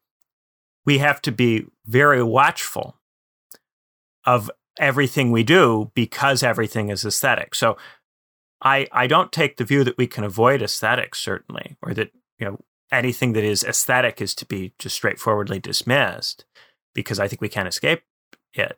we 0.85 0.97
have 0.97 1.21
to 1.21 1.31
be 1.31 1.67
very 1.85 2.21
watchful 2.21 2.97
of 4.25 4.51
everything 4.79 5.31
we 5.31 5.43
do 5.43 5.91
because 5.93 6.43
everything 6.43 6.89
is 6.89 7.05
aesthetic. 7.05 7.55
So 7.55 7.77
I 8.61 8.87
I 8.91 9.07
don't 9.07 9.31
take 9.31 9.57
the 9.57 9.65
view 9.65 9.83
that 9.83 9.97
we 9.97 10.07
can 10.07 10.23
avoid 10.23 10.61
aesthetics 10.61 11.19
certainly 11.19 11.77
or 11.81 11.93
that 11.93 12.11
you 12.39 12.45
know 12.45 12.59
anything 12.91 13.33
that 13.33 13.43
is 13.43 13.63
aesthetic 13.63 14.21
is 14.21 14.33
to 14.35 14.45
be 14.45 14.73
just 14.79 14.95
straightforwardly 14.95 15.59
dismissed 15.59 16.45
because 16.93 17.19
I 17.19 17.27
think 17.27 17.41
we 17.41 17.49
can't 17.49 17.67
escape 17.67 18.01
it. 18.53 18.77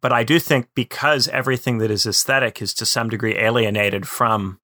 But 0.00 0.12
I 0.12 0.24
do 0.24 0.38
think 0.38 0.68
because 0.74 1.28
everything 1.28 1.78
that 1.78 1.90
is 1.90 2.06
aesthetic 2.06 2.60
is 2.60 2.74
to 2.74 2.86
some 2.86 3.08
degree 3.08 3.36
alienated 3.36 4.06
from 4.06 4.60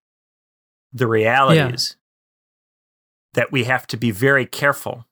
the 0.92 1.06
realities, 1.06 1.96
yeah. 1.96 3.40
that 3.40 3.52
we 3.52 3.64
have 3.64 3.86
to 3.88 3.96
be 3.96 4.10
very 4.10 4.44
careful 4.44 5.06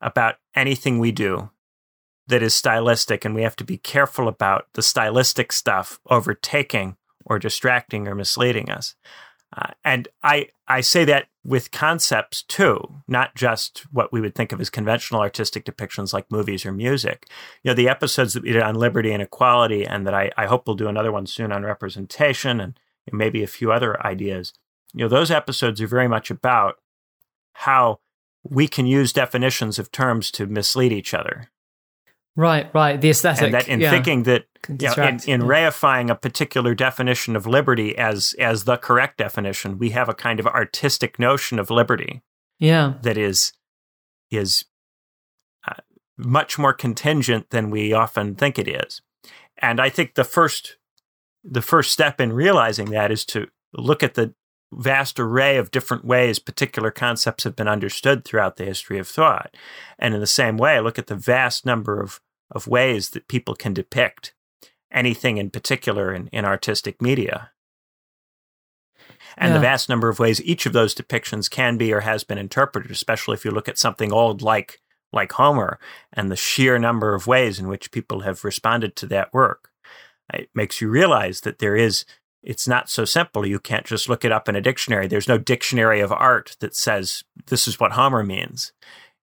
about 0.00 0.36
anything 0.54 0.98
we 0.98 1.12
do 1.12 1.50
that 2.28 2.42
is 2.42 2.54
stylistic, 2.54 3.24
and 3.24 3.34
we 3.34 3.42
have 3.42 3.56
to 3.56 3.64
be 3.64 3.78
careful 3.78 4.28
about 4.28 4.66
the 4.74 4.82
stylistic 4.82 5.52
stuff 5.52 6.00
overtaking 6.08 6.96
or 7.24 7.38
distracting 7.38 8.08
or 8.08 8.14
misleading 8.14 8.70
us. 8.70 8.94
Uh, 9.54 9.70
and 9.84 10.08
I, 10.22 10.48
I 10.66 10.80
say 10.80 11.04
that 11.04 11.26
with 11.44 11.72
concepts 11.72 12.42
too, 12.42 13.02
not 13.06 13.34
just 13.34 13.80
what 13.92 14.12
we 14.12 14.20
would 14.20 14.34
think 14.34 14.52
of 14.52 14.60
as 14.60 14.70
conventional 14.70 15.20
artistic 15.20 15.64
depictions 15.64 16.14
like 16.14 16.30
movies 16.30 16.64
or 16.64 16.72
music. 16.72 17.26
You 17.62 17.70
know, 17.70 17.74
the 17.74 17.88
episodes 17.88 18.32
that 18.32 18.44
we 18.44 18.52
did 18.52 18.62
on 18.62 18.76
liberty 18.76 19.12
and 19.12 19.22
equality, 19.22 19.84
and 19.84 20.06
that 20.06 20.14
I, 20.14 20.30
I 20.38 20.46
hope 20.46 20.66
we'll 20.66 20.76
do 20.76 20.88
another 20.88 21.12
one 21.12 21.26
soon 21.26 21.52
on 21.52 21.64
representation 21.64 22.60
and 22.60 22.78
maybe 23.12 23.42
a 23.42 23.48
few 23.48 23.72
other 23.72 24.00
ideas. 24.06 24.54
You 24.94 25.04
know, 25.04 25.08
those 25.08 25.30
episodes 25.30 25.80
are 25.80 25.86
very 25.86 26.08
much 26.08 26.30
about 26.30 26.76
how 27.52 28.00
we 28.42 28.66
can 28.66 28.86
use 28.86 29.12
definitions 29.12 29.78
of 29.78 29.92
terms 29.92 30.30
to 30.32 30.46
mislead 30.46 30.92
each 30.92 31.12
other. 31.14 31.50
Right, 32.34 32.72
right. 32.74 33.00
The 33.00 33.10
aesthetic. 33.10 33.42
And 33.42 33.54
that 33.54 33.68
in 33.68 33.80
yeah. 33.80 33.90
thinking 33.90 34.22
that 34.22 34.46
you 34.68 34.88
know, 34.96 35.02
in, 35.02 35.20
in 35.26 35.40
yeah. 35.42 35.46
reifying 35.46 36.10
a 36.10 36.14
particular 36.14 36.74
definition 36.74 37.36
of 37.36 37.46
liberty 37.46 37.96
as 37.96 38.34
as 38.38 38.64
the 38.64 38.76
correct 38.76 39.18
definition, 39.18 39.78
we 39.78 39.90
have 39.90 40.08
a 40.08 40.14
kind 40.14 40.40
of 40.40 40.46
artistic 40.46 41.18
notion 41.18 41.58
of 41.58 41.70
liberty. 41.70 42.22
Yeah. 42.58 42.94
That 43.02 43.18
is 43.18 43.52
is 44.30 44.64
uh, 45.68 45.74
much 46.16 46.58
more 46.58 46.72
contingent 46.72 47.50
than 47.50 47.70
we 47.70 47.92
often 47.92 48.34
think 48.34 48.58
it 48.58 48.68
is. 48.68 49.02
And 49.58 49.80
I 49.80 49.90
think 49.90 50.14
the 50.14 50.24
first 50.24 50.76
the 51.44 51.62
first 51.62 51.92
step 51.92 52.20
in 52.20 52.32
realizing 52.32 52.90
that 52.90 53.10
is 53.10 53.24
to 53.26 53.48
look 53.74 54.02
at 54.02 54.14
the 54.14 54.34
vast 54.72 55.20
array 55.20 55.56
of 55.56 55.70
different 55.70 56.04
ways 56.04 56.38
particular 56.38 56.90
concepts 56.90 57.44
have 57.44 57.56
been 57.56 57.68
understood 57.68 58.24
throughout 58.24 58.56
the 58.56 58.64
history 58.64 58.98
of 58.98 59.08
thought. 59.08 59.54
And 59.98 60.14
in 60.14 60.20
the 60.20 60.26
same 60.26 60.56
way, 60.56 60.80
look 60.80 60.98
at 60.98 61.06
the 61.06 61.14
vast 61.14 61.66
number 61.66 62.00
of, 62.00 62.20
of 62.50 62.66
ways 62.66 63.10
that 63.10 63.28
people 63.28 63.54
can 63.54 63.74
depict 63.74 64.34
anything 64.90 65.36
in 65.36 65.50
particular 65.50 66.12
in, 66.12 66.28
in 66.28 66.44
artistic 66.44 67.00
media. 67.00 67.50
And 69.36 69.50
yeah. 69.50 69.54
the 69.54 69.62
vast 69.62 69.88
number 69.88 70.08
of 70.08 70.18
ways 70.18 70.42
each 70.42 70.66
of 70.66 70.72
those 70.72 70.94
depictions 70.94 71.50
can 71.50 71.76
be 71.76 71.92
or 71.92 72.00
has 72.00 72.24
been 72.24 72.38
interpreted, 72.38 72.90
especially 72.90 73.34
if 73.34 73.44
you 73.44 73.50
look 73.50 73.68
at 73.68 73.78
something 73.78 74.12
old 74.12 74.42
like 74.42 74.80
like 75.14 75.32
Homer 75.32 75.78
and 76.12 76.30
the 76.30 76.36
sheer 76.36 76.78
number 76.78 77.14
of 77.14 77.26
ways 77.26 77.58
in 77.58 77.68
which 77.68 77.92
people 77.92 78.20
have 78.20 78.44
responded 78.44 78.96
to 78.96 79.06
that 79.08 79.32
work. 79.34 79.70
It 80.32 80.48
makes 80.54 80.80
you 80.80 80.88
realize 80.88 81.42
that 81.42 81.58
there 81.58 81.76
is 81.76 82.06
it's 82.42 82.66
not 82.66 82.90
so 82.90 83.04
simple. 83.04 83.46
You 83.46 83.58
can't 83.58 83.86
just 83.86 84.08
look 84.08 84.24
it 84.24 84.32
up 84.32 84.48
in 84.48 84.56
a 84.56 84.60
dictionary. 84.60 85.06
There's 85.06 85.28
no 85.28 85.38
dictionary 85.38 86.00
of 86.00 86.12
art 86.12 86.56
that 86.60 86.74
says 86.74 87.24
this 87.46 87.68
is 87.68 87.78
what 87.78 87.92
Homer 87.92 88.22
means. 88.22 88.72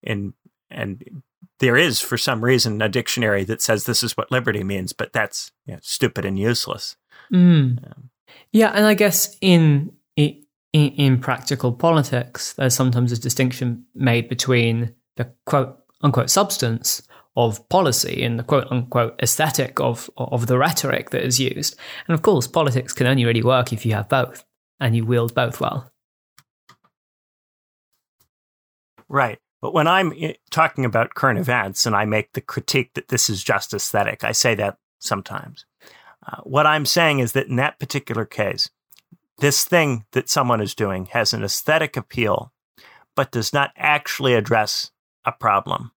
And 0.02 0.32
and 0.70 1.22
there 1.58 1.76
is, 1.76 2.00
for 2.00 2.16
some 2.16 2.42
reason, 2.42 2.80
a 2.80 2.88
dictionary 2.88 3.44
that 3.44 3.60
says 3.60 3.84
this 3.84 4.02
is 4.02 4.16
what 4.16 4.30
liberty 4.30 4.64
means, 4.64 4.92
but 4.92 5.12
that's 5.12 5.52
you 5.66 5.74
know, 5.74 5.80
stupid 5.82 6.24
and 6.24 6.38
useless. 6.38 6.96
Mm. 7.32 7.84
Um, 7.84 8.10
yeah, 8.52 8.70
and 8.74 8.86
I 8.86 8.94
guess 8.94 9.36
in, 9.40 9.92
in 10.16 10.42
in 10.72 11.18
practical 11.18 11.72
politics, 11.72 12.54
there's 12.54 12.74
sometimes 12.74 13.12
a 13.12 13.20
distinction 13.20 13.84
made 13.94 14.28
between 14.28 14.94
the 15.16 15.32
quote 15.44 15.76
unquote 16.00 16.30
substance 16.30 17.02
of 17.46 17.68
policy 17.68 18.22
and 18.22 18.38
the 18.38 18.42
quote 18.42 18.66
unquote 18.70 19.20
aesthetic 19.22 19.80
of, 19.80 20.10
of 20.16 20.46
the 20.46 20.58
rhetoric 20.58 21.10
that 21.10 21.22
is 21.22 21.40
used. 21.40 21.76
And 22.06 22.14
of 22.14 22.22
course, 22.22 22.46
politics 22.46 22.92
can 22.92 23.06
only 23.06 23.24
really 23.24 23.42
work 23.42 23.72
if 23.72 23.86
you 23.86 23.92
have 23.94 24.08
both 24.08 24.44
and 24.78 24.94
you 24.94 25.04
wield 25.04 25.34
both 25.34 25.60
well. 25.60 25.90
Right. 29.08 29.38
But 29.60 29.74
when 29.74 29.86
I'm 29.86 30.12
eh, 30.18 30.34
talking 30.50 30.84
about 30.84 31.14
current 31.14 31.38
events 31.38 31.84
and 31.84 31.94
I 31.94 32.04
make 32.04 32.32
the 32.32 32.40
critique 32.40 32.94
that 32.94 33.08
this 33.08 33.28
is 33.28 33.44
just 33.44 33.74
aesthetic, 33.74 34.24
I 34.24 34.32
say 34.32 34.54
that 34.54 34.78
sometimes. 34.98 35.66
Uh, 36.26 36.38
what 36.42 36.66
I'm 36.66 36.86
saying 36.86 37.18
is 37.18 37.32
that 37.32 37.48
in 37.48 37.56
that 37.56 37.78
particular 37.78 38.24
case, 38.24 38.70
this 39.38 39.64
thing 39.64 40.04
that 40.12 40.28
someone 40.28 40.60
is 40.60 40.74
doing 40.74 41.06
has 41.06 41.32
an 41.32 41.42
aesthetic 41.42 41.96
appeal, 41.96 42.52
but 43.16 43.32
does 43.32 43.52
not 43.52 43.72
actually 43.76 44.34
address 44.34 44.90
a 45.24 45.32
problem 45.32 45.92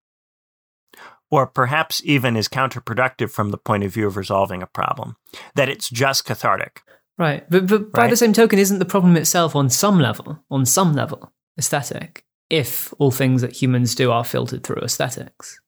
or 1.33 1.47
perhaps 1.47 1.99
even 2.05 2.37
is 2.37 2.47
counterproductive 2.47 3.31
from 3.31 3.49
the 3.49 3.57
point 3.57 3.83
of 3.83 3.91
view 3.91 4.05
of 4.05 4.15
resolving 4.15 4.61
a 4.61 4.67
problem, 4.67 5.15
that 5.55 5.67
it's 5.67 5.89
just 5.89 6.25
cathartic. 6.25 6.83
Right. 7.17 7.43
But, 7.49 7.65
but 7.65 7.91
by 7.91 8.03
right? 8.03 8.09
the 8.11 8.15
same 8.15 8.33
token, 8.33 8.59
isn't 8.59 8.77
the 8.77 8.85
problem 8.85 9.17
itself 9.17 9.55
on 9.55 9.71
some 9.71 9.99
level, 9.99 10.37
on 10.51 10.67
some 10.67 10.93
level, 10.93 11.33
aesthetic, 11.57 12.23
if 12.51 12.93
all 12.99 13.09
things 13.09 13.41
that 13.41 13.59
humans 13.59 13.95
do 13.95 14.11
are 14.11 14.23
filtered 14.23 14.63
through 14.63 14.83
aesthetics? 14.83 15.59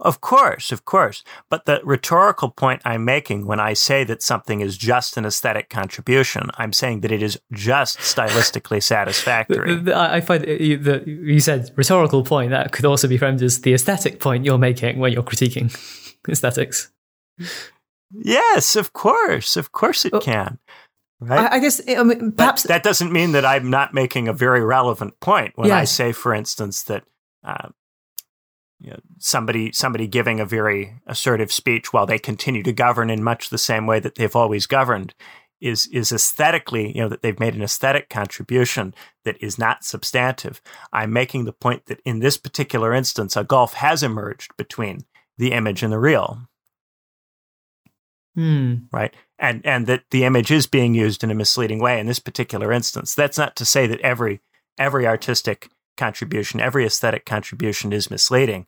Of 0.00 0.22
course, 0.22 0.72
of 0.72 0.86
course. 0.86 1.22
But 1.50 1.66
the 1.66 1.80
rhetorical 1.84 2.48
point 2.50 2.80
I'm 2.86 3.04
making 3.04 3.46
when 3.46 3.60
I 3.60 3.74
say 3.74 4.02
that 4.04 4.22
something 4.22 4.60
is 4.60 4.78
just 4.78 5.16
an 5.18 5.26
aesthetic 5.26 5.68
contribution, 5.68 6.50
I'm 6.54 6.72
saying 6.72 7.00
that 7.00 7.12
it 7.12 7.22
is 7.22 7.38
just 7.52 7.98
stylistically 8.14 8.82
satisfactory. 8.82 9.92
I 9.92 10.20
find 10.20 10.42
that 10.44 11.04
you 11.06 11.40
said 11.40 11.70
rhetorical 11.76 12.24
point 12.24 12.50
that 12.50 12.72
could 12.72 12.86
also 12.86 13.08
be 13.08 13.18
framed 13.18 13.42
as 13.42 13.60
the 13.60 13.74
aesthetic 13.74 14.20
point 14.20 14.44
you're 14.44 14.58
making 14.58 14.98
when 14.98 15.12
you're 15.12 15.22
critiquing 15.22 15.70
aesthetics. 16.28 16.90
Yes, 18.10 18.76
of 18.76 18.92
course, 18.92 19.56
of 19.56 19.72
course 19.72 20.04
it 20.04 20.14
can. 20.22 20.58
Right? 21.20 21.52
I, 21.52 21.58
guess 21.58 21.82
I 21.86 22.02
mean, 22.02 22.32
perhaps 22.32 22.62
that, 22.62 22.68
that, 22.68 22.82
doesn't 22.82 23.12
mean 23.12 23.32
that 23.32 23.44
I'm 23.44 23.68
not 23.68 23.92
making 23.92 24.26
a 24.28 24.32
very 24.32 24.64
relevant 24.64 25.20
point 25.20 25.52
when 25.56 25.68
yes. 25.68 25.76
I 25.76 25.84
say, 25.84 26.12
for 26.12 26.32
instance, 26.32 26.84
that 26.84 27.04
uh, 27.44 27.68
you 28.80 28.90
know, 28.90 29.00
somebody 29.18 29.72
somebody 29.72 30.06
giving 30.06 30.40
a 30.40 30.46
very 30.46 31.00
assertive 31.06 31.52
speech 31.52 31.92
while 31.92 32.06
they 32.06 32.18
continue 32.18 32.62
to 32.62 32.72
govern 32.72 33.10
in 33.10 33.22
much 33.22 33.50
the 33.50 33.58
same 33.58 33.86
way 33.86 34.00
that 34.00 34.14
they've 34.14 34.36
always 34.36 34.66
governed 34.66 35.14
is 35.60 35.86
is 35.86 36.10
aesthetically, 36.10 36.96
you 36.96 37.02
know, 37.02 37.08
that 37.08 37.22
they've 37.22 37.38
made 37.38 37.54
an 37.54 37.62
aesthetic 37.62 38.08
contribution 38.08 38.94
that 39.24 39.36
is 39.42 39.58
not 39.58 39.84
substantive. 39.84 40.62
I'm 40.92 41.12
making 41.12 41.44
the 41.44 41.52
point 41.52 41.86
that 41.86 42.00
in 42.04 42.20
this 42.20 42.38
particular 42.38 42.94
instance, 42.94 43.36
a 43.36 43.44
gulf 43.44 43.74
has 43.74 44.02
emerged 44.02 44.56
between 44.56 45.04
the 45.36 45.52
image 45.52 45.82
and 45.82 45.92
the 45.92 45.98
real. 45.98 46.48
Hmm. 48.34 48.74
Right. 48.92 49.14
And 49.38 49.64
and 49.66 49.86
that 49.86 50.04
the 50.10 50.24
image 50.24 50.50
is 50.50 50.66
being 50.66 50.94
used 50.94 51.22
in 51.22 51.30
a 51.30 51.34
misleading 51.34 51.80
way 51.80 52.00
in 52.00 52.06
this 52.06 52.18
particular 52.18 52.72
instance. 52.72 53.14
That's 53.14 53.38
not 53.38 53.56
to 53.56 53.64
say 53.64 53.86
that 53.86 54.00
every 54.00 54.40
every 54.78 55.06
artistic 55.06 55.68
contribution, 56.00 56.60
every 56.60 56.86
aesthetic 56.86 57.26
contribution 57.26 57.92
is 57.92 58.10
misleading 58.10 58.66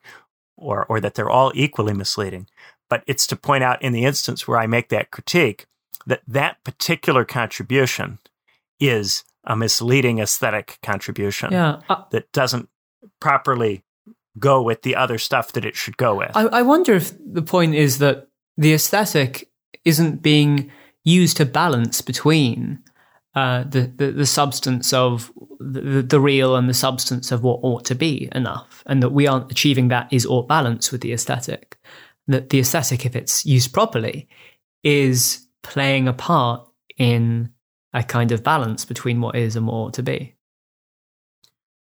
or, 0.59 0.85
or 0.87 1.01
that 1.01 1.15
they're 1.15 1.31
all 1.31 1.51
equally 1.55 1.95
misleading. 1.95 2.47
But 2.91 3.03
it's 3.07 3.27
to 3.29 3.37
point 3.37 3.65
out 3.65 3.83
in 3.83 3.95
the 3.95 4.05
instance 4.05 4.47
where 4.47 4.59
I 4.59 4.67
make 4.67 4.91
that 4.91 5.11
critique 5.11 5.65
that 6.07 6.21
that 6.29 6.63
particular 6.63 7.25
contribution 7.25 8.19
is 8.79 9.25
a 9.45 9.57
misleading 9.57 10.19
aesthetic 10.19 10.79
contribution 10.83 11.53
yeah, 11.53 11.81
uh, 11.89 12.03
that 12.11 12.31
doesn't 12.33 12.69
properly 13.19 13.83
go 14.39 14.63
with 14.63 14.83
the 14.83 14.95
other 14.95 15.19
stuff 15.19 15.53
that 15.53 15.65
it 15.65 15.77
should 15.77 15.97
go 15.97 16.15
with. 16.17 16.31
I, 16.35 16.43
I 16.43 16.63
wonder 16.63 16.93
if 16.95 17.13
the 17.19 17.43
point 17.43 17.75
is 17.75 17.99
that 17.99 18.29
the 18.57 18.75
aesthetic 18.75 19.49
isn't 19.85 20.23
being 20.23 20.71
used 21.05 21.37
to 21.39 21.47
balance 21.47 22.03
between 22.03 22.83
uh, 23.35 23.65
the, 23.65 23.93
the, 23.97 24.13
the 24.13 24.27
substance 24.27 24.93
of 24.93 25.33
the, 25.59 26.03
the 26.03 26.21
real 26.21 26.57
and 26.57 26.69
the 26.69 26.75
substance 26.75 27.33
of 27.33 27.43
what 27.43 27.61
ought 27.63 27.85
to 27.87 27.95
be 27.95 28.29
enough, 28.33 28.83
and 28.87 29.03
that 29.03 29.11
we 29.11 29.27
aren't 29.27 29.51
achieving 29.51 29.89
that 29.89 30.13
is 30.13 30.27
ought 30.27 30.49
balance 30.49 30.93
with 30.93 31.01
the 31.01 31.13
aesthetic. 31.13 31.79
That 32.27 32.51
the 32.51 32.61
aesthetic, 32.61 33.07
if 33.07 33.17
it's 33.17 33.47
used 33.47 33.73
properly, 33.73 34.29
is 34.83 35.47
playing 35.63 36.09
a 36.09 36.13
part 36.13 36.69
in 36.99 37.53
a 37.93 38.03
kind 38.03 38.33
of 38.33 38.43
balance 38.43 38.85
between 38.85 39.21
what 39.21 39.37
is 39.37 39.57
and 39.57 39.67
what 39.67 39.75
ought 39.75 39.95
to 39.95 40.03
be. 40.03 40.35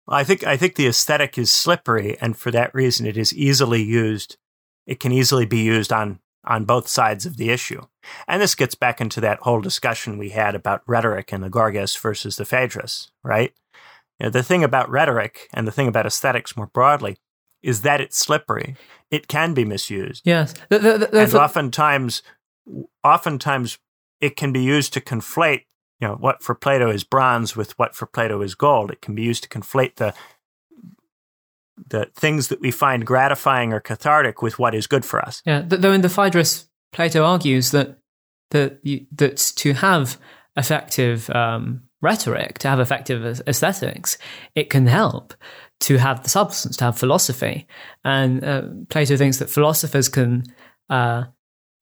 I 0.07 0.23
think 0.23 0.45
I 0.45 0.57
think 0.57 0.75
the 0.75 0.87
aesthetic 0.87 1.37
is 1.37 1.51
slippery, 1.51 2.17
and 2.21 2.37
for 2.37 2.49
that 2.51 2.73
reason, 2.73 3.05
it 3.05 3.17
is 3.17 3.33
easily 3.33 3.83
used. 3.83 4.37
It 4.85 4.99
can 4.99 5.11
easily 5.11 5.45
be 5.45 5.59
used 5.59 5.91
on 5.91 6.19
on 6.47 6.65
both 6.65 6.87
sides 6.87 7.25
of 7.25 7.37
the 7.37 7.49
issue. 7.49 7.81
And 8.27 8.41
this 8.41 8.55
gets 8.55 8.73
back 8.73 9.01
into 9.01 9.21
that 9.21 9.39
whole 9.39 9.61
discussion 9.61 10.17
we 10.17 10.29
had 10.29 10.55
about 10.55 10.81
rhetoric 10.87 11.31
and 11.31 11.43
the 11.43 11.49
Gorgias 11.49 11.95
versus 11.95 12.37
the 12.37 12.45
Phaedrus, 12.45 13.11
right? 13.23 13.53
You 14.19 14.25
know, 14.25 14.29
the 14.29 14.43
thing 14.43 14.63
about 14.63 14.89
rhetoric 14.89 15.49
and 15.53 15.67
the 15.67 15.71
thing 15.71 15.87
about 15.87 16.05
aesthetics 16.05 16.57
more 16.57 16.67
broadly 16.67 17.17
is 17.61 17.81
that 17.81 18.01
it's 18.01 18.17
slippery. 18.17 18.75
It 19.11 19.27
can 19.27 19.53
be 19.53 19.65
misused. 19.65 20.23
Yes. 20.25 20.53
The, 20.69 20.79
the, 20.79 20.97
the, 20.97 21.19
and 21.19 21.33
oftentimes, 21.35 22.23
oftentimes 23.03 23.77
it 24.21 24.35
can 24.35 24.51
be 24.51 24.61
used 24.61 24.93
to 24.93 25.01
conflate, 25.01 25.65
you 25.99 26.07
know, 26.07 26.15
what 26.15 26.41
for 26.41 26.55
Plato 26.55 26.89
is 26.89 27.03
bronze 27.03 27.55
with 27.55 27.77
what 27.77 27.95
for 27.95 28.05
Plato 28.05 28.41
is 28.41 28.55
gold. 28.55 28.91
It 28.91 29.01
can 29.01 29.15
be 29.15 29.23
used 29.23 29.43
to 29.43 29.49
conflate 29.49 29.95
the 29.95 30.13
the 31.89 32.07
things 32.15 32.47
that 32.47 32.61
we 32.61 32.71
find 32.71 33.05
gratifying 33.05 33.73
or 33.73 33.79
cathartic 33.79 34.41
with 34.41 34.59
what 34.59 34.73
is 34.73 34.87
good 34.87 35.05
for 35.05 35.21
us. 35.21 35.41
Yeah, 35.45 35.63
though 35.65 35.91
in 35.91 36.01
the 36.01 36.09
Phaedrus, 36.09 36.67
Plato 36.91 37.23
argues 37.23 37.71
that 37.71 37.99
that 38.51 38.79
that 39.11 39.37
to 39.57 39.73
have 39.73 40.17
effective 40.55 41.29
um, 41.29 41.83
rhetoric, 42.01 42.59
to 42.59 42.67
have 42.67 42.79
effective 42.79 43.41
aesthetics, 43.47 44.17
it 44.55 44.69
can 44.69 44.87
help 44.87 45.33
to 45.79 45.97
have 45.97 46.23
the 46.23 46.29
substance, 46.29 46.77
to 46.77 46.85
have 46.85 46.97
philosophy. 46.97 47.67
And 48.03 48.43
uh, 48.43 48.63
Plato 48.89 49.15
thinks 49.15 49.37
that 49.37 49.49
philosophers 49.49 50.09
can 50.09 50.43
uh, 50.89 51.25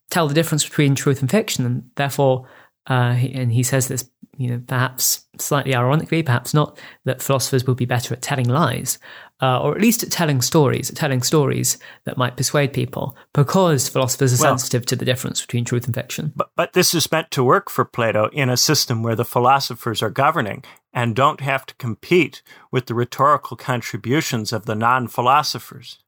tell 0.09 0.27
the 0.27 0.33
difference 0.33 0.65
between 0.67 0.95
truth 0.95 1.21
and 1.21 1.31
fiction, 1.31 1.65
and 1.65 1.89
therefore 1.95 2.47
uh, 2.89 3.15
and 3.33 3.51
he 3.51 3.63
says 3.63 3.87
this, 3.87 4.09
you 4.37 4.49
know, 4.49 4.61
perhaps 4.65 5.25
slightly 5.39 5.73
ironically, 5.73 6.21
perhaps 6.21 6.53
not, 6.53 6.79
that 7.05 7.21
philosophers 7.21 7.65
will 7.65 7.75
be 7.75 7.85
better 7.85 8.13
at 8.13 8.21
telling 8.21 8.47
lies, 8.47 8.99
uh, 9.41 9.61
or 9.61 9.75
at 9.75 9.81
least 9.81 10.09
telling 10.11 10.41
stories, 10.41 10.91
telling 10.91 11.21
stories 11.21 11.77
that 12.05 12.17
might 12.17 12.37
persuade 12.37 12.71
people, 12.71 13.15
because 13.33 13.89
philosophers 13.89 14.39
are 14.39 14.43
well, 14.43 14.57
sensitive 14.57 14.85
to 14.85 14.95
the 14.95 15.05
difference 15.05 15.41
between 15.41 15.65
truth 15.65 15.85
and 15.85 15.95
fiction. 15.95 16.31
But, 16.35 16.51
but 16.55 16.73
this 16.73 16.93
is 16.93 17.11
meant 17.11 17.31
to 17.31 17.43
work 17.43 17.69
for 17.69 17.83
Plato 17.83 18.29
in 18.31 18.49
a 18.49 18.57
system 18.57 19.03
where 19.03 19.15
the 19.15 19.25
philosophers 19.25 20.01
are 20.01 20.09
governing 20.09 20.63
and 20.93 21.15
don't 21.15 21.41
have 21.41 21.65
to 21.65 21.75
compete 21.75 22.41
with 22.71 22.85
the 22.85 22.95
rhetorical 22.95 23.57
contributions 23.57 24.53
of 24.53 24.65
the 24.65 24.75
non 24.75 25.07
philosophers. 25.07 25.99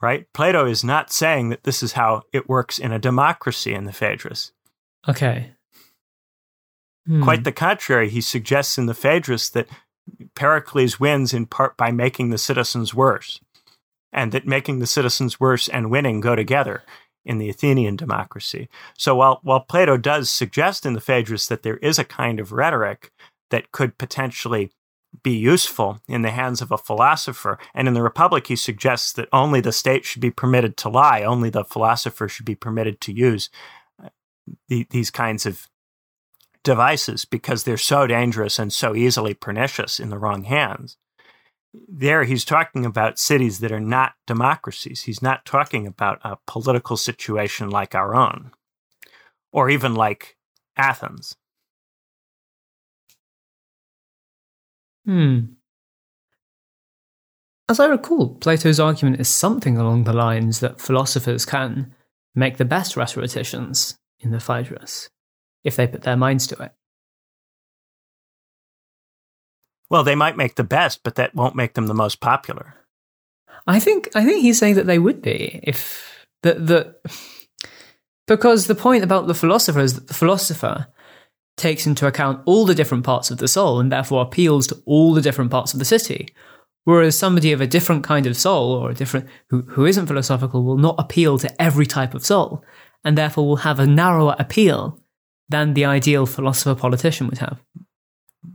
Right? 0.00 0.26
Plato 0.32 0.66
is 0.66 0.84
not 0.84 1.12
saying 1.12 1.48
that 1.48 1.64
this 1.64 1.82
is 1.82 1.92
how 1.92 2.22
it 2.32 2.48
works 2.48 2.78
in 2.78 2.92
a 2.92 3.00
democracy 3.00 3.74
in 3.74 3.84
the 3.84 3.92
Phaedrus. 3.92 4.52
Okay. 5.08 5.52
Hmm. 7.06 7.22
Quite 7.22 7.44
the 7.44 7.52
contrary, 7.52 8.08
he 8.08 8.20
suggests 8.20 8.78
in 8.78 8.86
the 8.86 8.94
Phaedrus 8.94 9.48
that 9.50 9.66
Pericles 10.34 11.00
wins 11.00 11.34
in 11.34 11.46
part 11.46 11.76
by 11.76 11.90
making 11.90 12.30
the 12.30 12.38
citizens 12.38 12.94
worse, 12.94 13.40
and 14.12 14.32
that 14.32 14.46
making 14.46 14.78
the 14.78 14.86
citizens 14.86 15.40
worse 15.40 15.68
and 15.68 15.90
winning 15.90 16.20
go 16.20 16.34
together 16.34 16.82
in 17.24 17.38
the 17.38 17.50
Athenian 17.50 17.96
democracy. 17.96 18.68
So 18.96 19.14
while, 19.14 19.40
while 19.42 19.60
Plato 19.60 19.96
does 19.96 20.30
suggest 20.30 20.86
in 20.86 20.94
the 20.94 21.00
Phaedrus 21.00 21.46
that 21.48 21.62
there 21.62 21.76
is 21.78 21.98
a 21.98 22.04
kind 22.04 22.40
of 22.40 22.52
rhetoric 22.52 23.12
that 23.50 23.70
could 23.72 23.98
potentially 23.98 24.70
be 25.22 25.36
useful 25.36 26.00
in 26.06 26.22
the 26.22 26.30
hands 26.30 26.60
of 26.60 26.70
a 26.70 26.78
philosopher. 26.78 27.58
And 27.74 27.88
in 27.88 27.94
the 27.94 28.02
Republic, 28.02 28.46
he 28.46 28.56
suggests 28.56 29.12
that 29.12 29.28
only 29.32 29.60
the 29.60 29.72
state 29.72 30.04
should 30.04 30.22
be 30.22 30.30
permitted 30.30 30.76
to 30.78 30.88
lie, 30.88 31.22
only 31.22 31.50
the 31.50 31.64
philosopher 31.64 32.28
should 32.28 32.46
be 32.46 32.54
permitted 32.54 33.00
to 33.02 33.12
use 33.12 33.50
uh, 34.02 34.08
the, 34.68 34.86
these 34.90 35.10
kinds 35.10 35.46
of 35.46 35.68
devices 36.62 37.24
because 37.24 37.64
they're 37.64 37.76
so 37.76 38.06
dangerous 38.06 38.58
and 38.58 38.72
so 38.72 38.94
easily 38.94 39.34
pernicious 39.34 40.00
in 40.00 40.10
the 40.10 40.18
wrong 40.18 40.44
hands. 40.44 40.96
There, 41.72 42.24
he's 42.24 42.44
talking 42.44 42.84
about 42.86 43.18
cities 43.18 43.60
that 43.60 43.72
are 43.72 43.80
not 43.80 44.14
democracies. 44.26 45.02
He's 45.02 45.22
not 45.22 45.44
talking 45.44 45.86
about 45.86 46.18
a 46.24 46.38
political 46.46 46.96
situation 46.96 47.70
like 47.70 47.94
our 47.94 48.14
own, 48.14 48.52
or 49.52 49.70
even 49.70 49.94
like 49.94 50.36
Athens. 50.76 51.36
Hmm. 55.04 55.40
As 57.68 57.78
I 57.78 57.86
recall, 57.86 58.36
Plato's 58.36 58.80
argument 58.80 59.20
is 59.20 59.28
something 59.28 59.76
along 59.76 60.04
the 60.04 60.14
lines 60.14 60.60
that 60.60 60.80
philosophers 60.80 61.44
can 61.44 61.94
make 62.34 62.56
the 62.56 62.64
best 62.64 62.96
rhetoricians 62.96 63.98
in 64.20 64.30
the 64.30 64.40
Phaedrus 64.40 65.10
if 65.64 65.76
they 65.76 65.86
put 65.86 66.02
their 66.02 66.16
minds 66.16 66.46
to 66.48 66.62
it. 66.62 66.72
Well, 69.90 70.04
they 70.04 70.14
might 70.14 70.36
make 70.36 70.56
the 70.56 70.64
best, 70.64 71.02
but 71.02 71.14
that 71.14 71.34
won't 71.34 71.56
make 71.56 71.74
them 71.74 71.86
the 71.86 71.94
most 71.94 72.20
popular. 72.20 72.74
I 73.66 73.80
think 73.80 74.08
I 74.14 74.24
think 74.24 74.42
he's 74.42 74.58
saying 74.58 74.74
that 74.74 74.86
they 74.86 74.98
would 74.98 75.22
be 75.22 75.60
if 75.62 76.26
the 76.42 76.54
the 76.54 77.12
because 78.26 78.66
the 78.66 78.74
point 78.74 79.04
about 79.04 79.26
the 79.26 79.34
philosopher 79.34 79.80
is 79.80 79.94
that 79.94 80.08
the 80.08 80.14
philosopher 80.14 80.86
takes 81.56 81.86
into 81.86 82.06
account 82.06 82.40
all 82.46 82.64
the 82.64 82.74
different 82.74 83.04
parts 83.04 83.30
of 83.30 83.38
the 83.38 83.48
soul 83.48 83.80
and 83.80 83.90
therefore 83.90 84.22
appeals 84.22 84.66
to 84.68 84.82
all 84.86 85.12
the 85.12 85.20
different 85.20 85.50
parts 85.50 85.72
of 85.72 85.78
the 85.78 85.84
city. 85.84 86.28
Whereas 86.84 87.18
somebody 87.18 87.52
of 87.52 87.60
a 87.60 87.66
different 87.66 88.04
kind 88.04 88.26
of 88.26 88.36
soul 88.36 88.72
or 88.72 88.90
a 88.90 88.94
different 88.94 89.28
who, 89.50 89.62
who 89.62 89.84
isn't 89.84 90.06
philosophical 90.06 90.62
will 90.62 90.78
not 90.78 90.94
appeal 90.98 91.36
to 91.38 91.62
every 91.62 91.84
type 91.84 92.14
of 92.14 92.24
soul 92.24 92.64
and 93.04 93.18
therefore 93.18 93.46
will 93.46 93.56
have 93.56 93.80
a 93.80 93.86
narrower 93.86 94.36
appeal 94.38 95.02
than 95.48 95.74
the 95.74 95.84
ideal 95.84 96.26
philosopher 96.26 96.74
politician 96.74 97.26
would 97.28 97.38
have. 97.38 97.60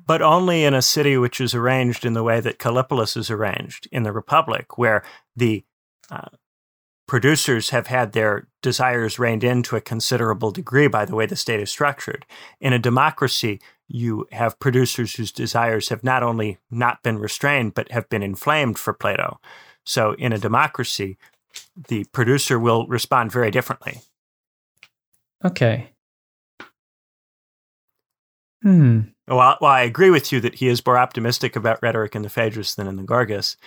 But 0.05 0.21
only 0.21 0.63
in 0.63 0.73
a 0.73 0.81
city 0.81 1.17
which 1.17 1.41
is 1.41 1.53
arranged 1.53 2.05
in 2.05 2.13
the 2.13 2.23
way 2.23 2.39
that 2.39 2.59
Callipolis 2.59 3.17
is 3.17 3.29
arranged 3.29 3.87
in 3.91 4.03
the 4.03 4.11
Republic, 4.11 4.77
where 4.77 5.03
the 5.35 5.63
uh, 6.09 6.29
producers 7.07 7.69
have 7.71 7.87
had 7.87 8.13
their 8.13 8.47
desires 8.61 9.19
reined 9.19 9.43
in 9.43 9.61
to 9.63 9.75
a 9.75 9.81
considerable 9.81 10.51
degree 10.51 10.87
by 10.87 11.05
the 11.05 11.15
way 11.15 11.25
the 11.25 11.35
state 11.35 11.59
is 11.59 11.69
structured. 11.69 12.25
In 12.59 12.73
a 12.73 12.79
democracy, 12.79 13.59
you 13.87 14.25
have 14.31 14.59
producers 14.59 15.15
whose 15.15 15.31
desires 15.31 15.89
have 15.89 16.03
not 16.03 16.23
only 16.23 16.57
not 16.71 17.03
been 17.03 17.19
restrained, 17.19 17.73
but 17.73 17.91
have 17.91 18.09
been 18.09 18.23
inflamed 18.23 18.79
for 18.79 18.93
Plato. 18.93 19.39
So 19.85 20.13
in 20.13 20.31
a 20.31 20.37
democracy, 20.37 21.17
the 21.87 22.05
producer 22.05 22.57
will 22.57 22.87
respond 22.87 23.31
very 23.31 23.51
differently. 23.51 23.99
Okay. 25.43 25.92
Hmm. 28.63 29.01
Well, 29.27 29.57
well, 29.61 29.71
I 29.71 29.81
agree 29.81 30.09
with 30.09 30.31
you 30.31 30.39
that 30.41 30.55
he 30.55 30.67
is 30.67 30.85
more 30.85 30.97
optimistic 30.97 31.55
about 31.55 31.81
rhetoric 31.81 32.15
in 32.15 32.23
the 32.23 32.29
Phaedrus 32.29 32.75
than 32.75 32.87
in 32.87 32.95
the 32.95 33.03
Gorgias. 33.03 33.57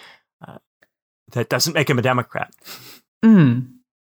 Uh, 0.46 0.58
that 1.32 1.48
doesn't 1.48 1.74
make 1.74 1.88
him 1.88 1.98
a 1.98 2.02
Democrat. 2.02 2.52
Hmm. 3.22 3.60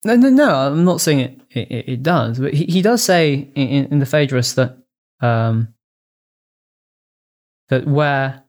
No, 0.05 0.15
no, 0.15 0.29
no. 0.29 0.49
I'm 0.49 0.85
not 0.85 1.01
saying 1.01 1.19
it. 1.19 1.41
It, 1.49 1.89
it 1.89 2.03
does, 2.03 2.39
but 2.39 2.53
he, 2.53 2.65
he 2.65 2.81
does 2.81 3.03
say 3.03 3.33
in, 3.55 3.87
in 3.87 3.99
the 3.99 4.05
Phaedrus 4.05 4.53
that 4.53 4.77
um, 5.19 5.73
that 7.69 7.87
where 7.87 8.43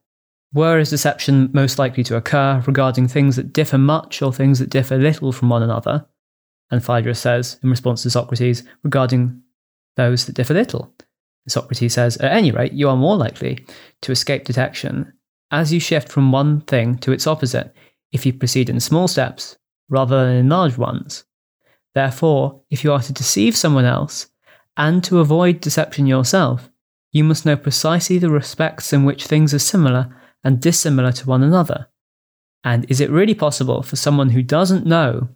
where 0.53 0.79
is 0.79 0.91
deception 0.91 1.51
most 1.53 1.79
likely 1.79 2.05
to 2.05 2.17
occur 2.17 2.63
regarding 2.67 3.09
things 3.09 3.37
that 3.37 3.53
differ 3.53 3.79
much 3.79 4.23
or 4.23 4.33
things 4.33 4.59
that 4.59 4.71
differ 4.71 4.99
little 4.99 5.33
from 5.33 5.49
one 5.49 5.63
another, 5.63 6.07
and 6.71 6.85
Phaedrus 6.85 7.21
says 7.21 7.59
in 7.63 7.71
response 7.71 8.03
to 8.03 8.11
Socrates 8.11 8.65
regarding 8.83 9.43
those 9.97 10.27
that 10.27 10.35
differ 10.35 10.55
little. 10.55 10.95
Socrates 11.49 11.95
says, 11.95 12.17
At 12.19 12.33
any 12.33 12.51
rate, 12.51 12.73
you 12.73 12.89
are 12.89 12.97
more 12.97 13.17
likely 13.17 13.65
to 14.03 14.13
escape 14.13 14.45
detection 14.45 15.13
as 15.51 15.73
you 15.73 15.81
shift 15.81 16.09
from 16.09 16.33
one 16.33 16.61
thing 16.63 16.99
to 16.99 17.13
its 17.13 17.27
opposite 17.27 17.75
if 18.13 18.27
you 18.27 18.33
proceed 18.33 18.69
in 18.69 18.81
small 18.81 19.09
steps 19.09 19.57
rather 19.89 20.25
than 20.25 20.37
in 20.37 20.49
large 20.49 20.77
ones. 20.77 21.25
Therefore, 21.95 22.63
if 22.71 22.85
you 22.85 22.93
are 22.93 23.01
to 23.01 23.13
deceive 23.13 23.57
someone 23.57 23.85
else 23.85 24.29
and 24.77 25.03
to 25.05 25.21
avoid 25.21 25.61
deception 25.61 26.07
yourself, 26.07 26.71
you 27.13 27.25
must 27.25 27.47
know 27.47 27.57
precisely 27.57 28.19
the 28.19 28.31
respects 28.31 28.93
in 28.93 29.05
which 29.05 29.27
things 29.27 29.55
are 29.55 29.59
similar 29.59 30.15
and 30.45 30.61
dissimilar 30.61 31.13
to 31.13 31.27
one 31.27 31.43
another. 31.43 31.89
And 32.63 32.89
is 32.91 33.01
it 33.01 33.11
really 33.11 33.35
possible 33.35 33.83
for 33.83 33.97
someone 33.97 34.31
who 34.31 34.43
doesn't 34.43 34.87
know 34.87 35.29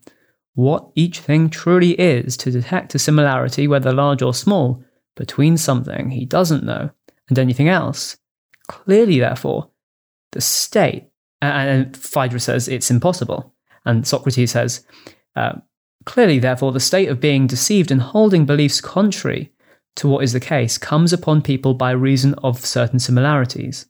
what 0.55 0.91
each 0.95 1.21
thing 1.21 1.49
truly 1.49 1.99
is 1.99 2.37
to 2.37 2.51
detect 2.51 2.95
a 2.95 2.99
similarity, 2.99 3.67
whether 3.67 3.93
large 3.93 4.23
or 4.23 4.35
small, 4.35 4.85
between 5.17 5.57
something 5.57 6.11
he 6.11 6.25
doesn't 6.25 6.65
know 6.65 6.91
and 7.29 7.39
anything 7.39 7.69
else. 7.69 8.17
Clearly, 8.69 9.19
therefore, 9.19 9.71
the 10.33 10.41
state, 10.41 11.09
and 11.41 11.97
Phaedrus 11.97 12.45
says 12.45 12.69
it's 12.69 12.91
impossible, 12.91 13.55
and 13.85 14.07
Socrates 14.07 14.53
says, 14.53 14.87
uh, 15.37 15.55
clearly, 16.05 16.39
therefore, 16.39 16.73
the 16.73 16.81
state 16.81 17.09
of 17.09 17.21
being 17.21 17.47
deceived 17.47 17.91
and 17.91 18.01
holding 18.01 18.47
beliefs 18.47 18.81
contrary 18.81 19.53
to 19.97 20.09
what 20.09 20.25
is 20.25 20.33
the 20.33 20.41
case 20.41 20.79
comes 20.79 21.13
upon 21.13 21.43
people 21.43 21.75
by 21.75 21.91
reason 21.91 22.35
of 22.43 22.65
certain 22.65 22.99
similarities. 22.99 23.87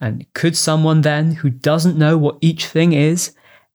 And 0.00 0.26
could 0.34 0.56
someone 0.56 1.00
then, 1.00 1.32
who 1.32 1.48
doesn't 1.48 1.96
know 1.96 2.18
what 2.18 2.38
each 2.40 2.66
thing 2.66 2.92
is, 2.92 3.34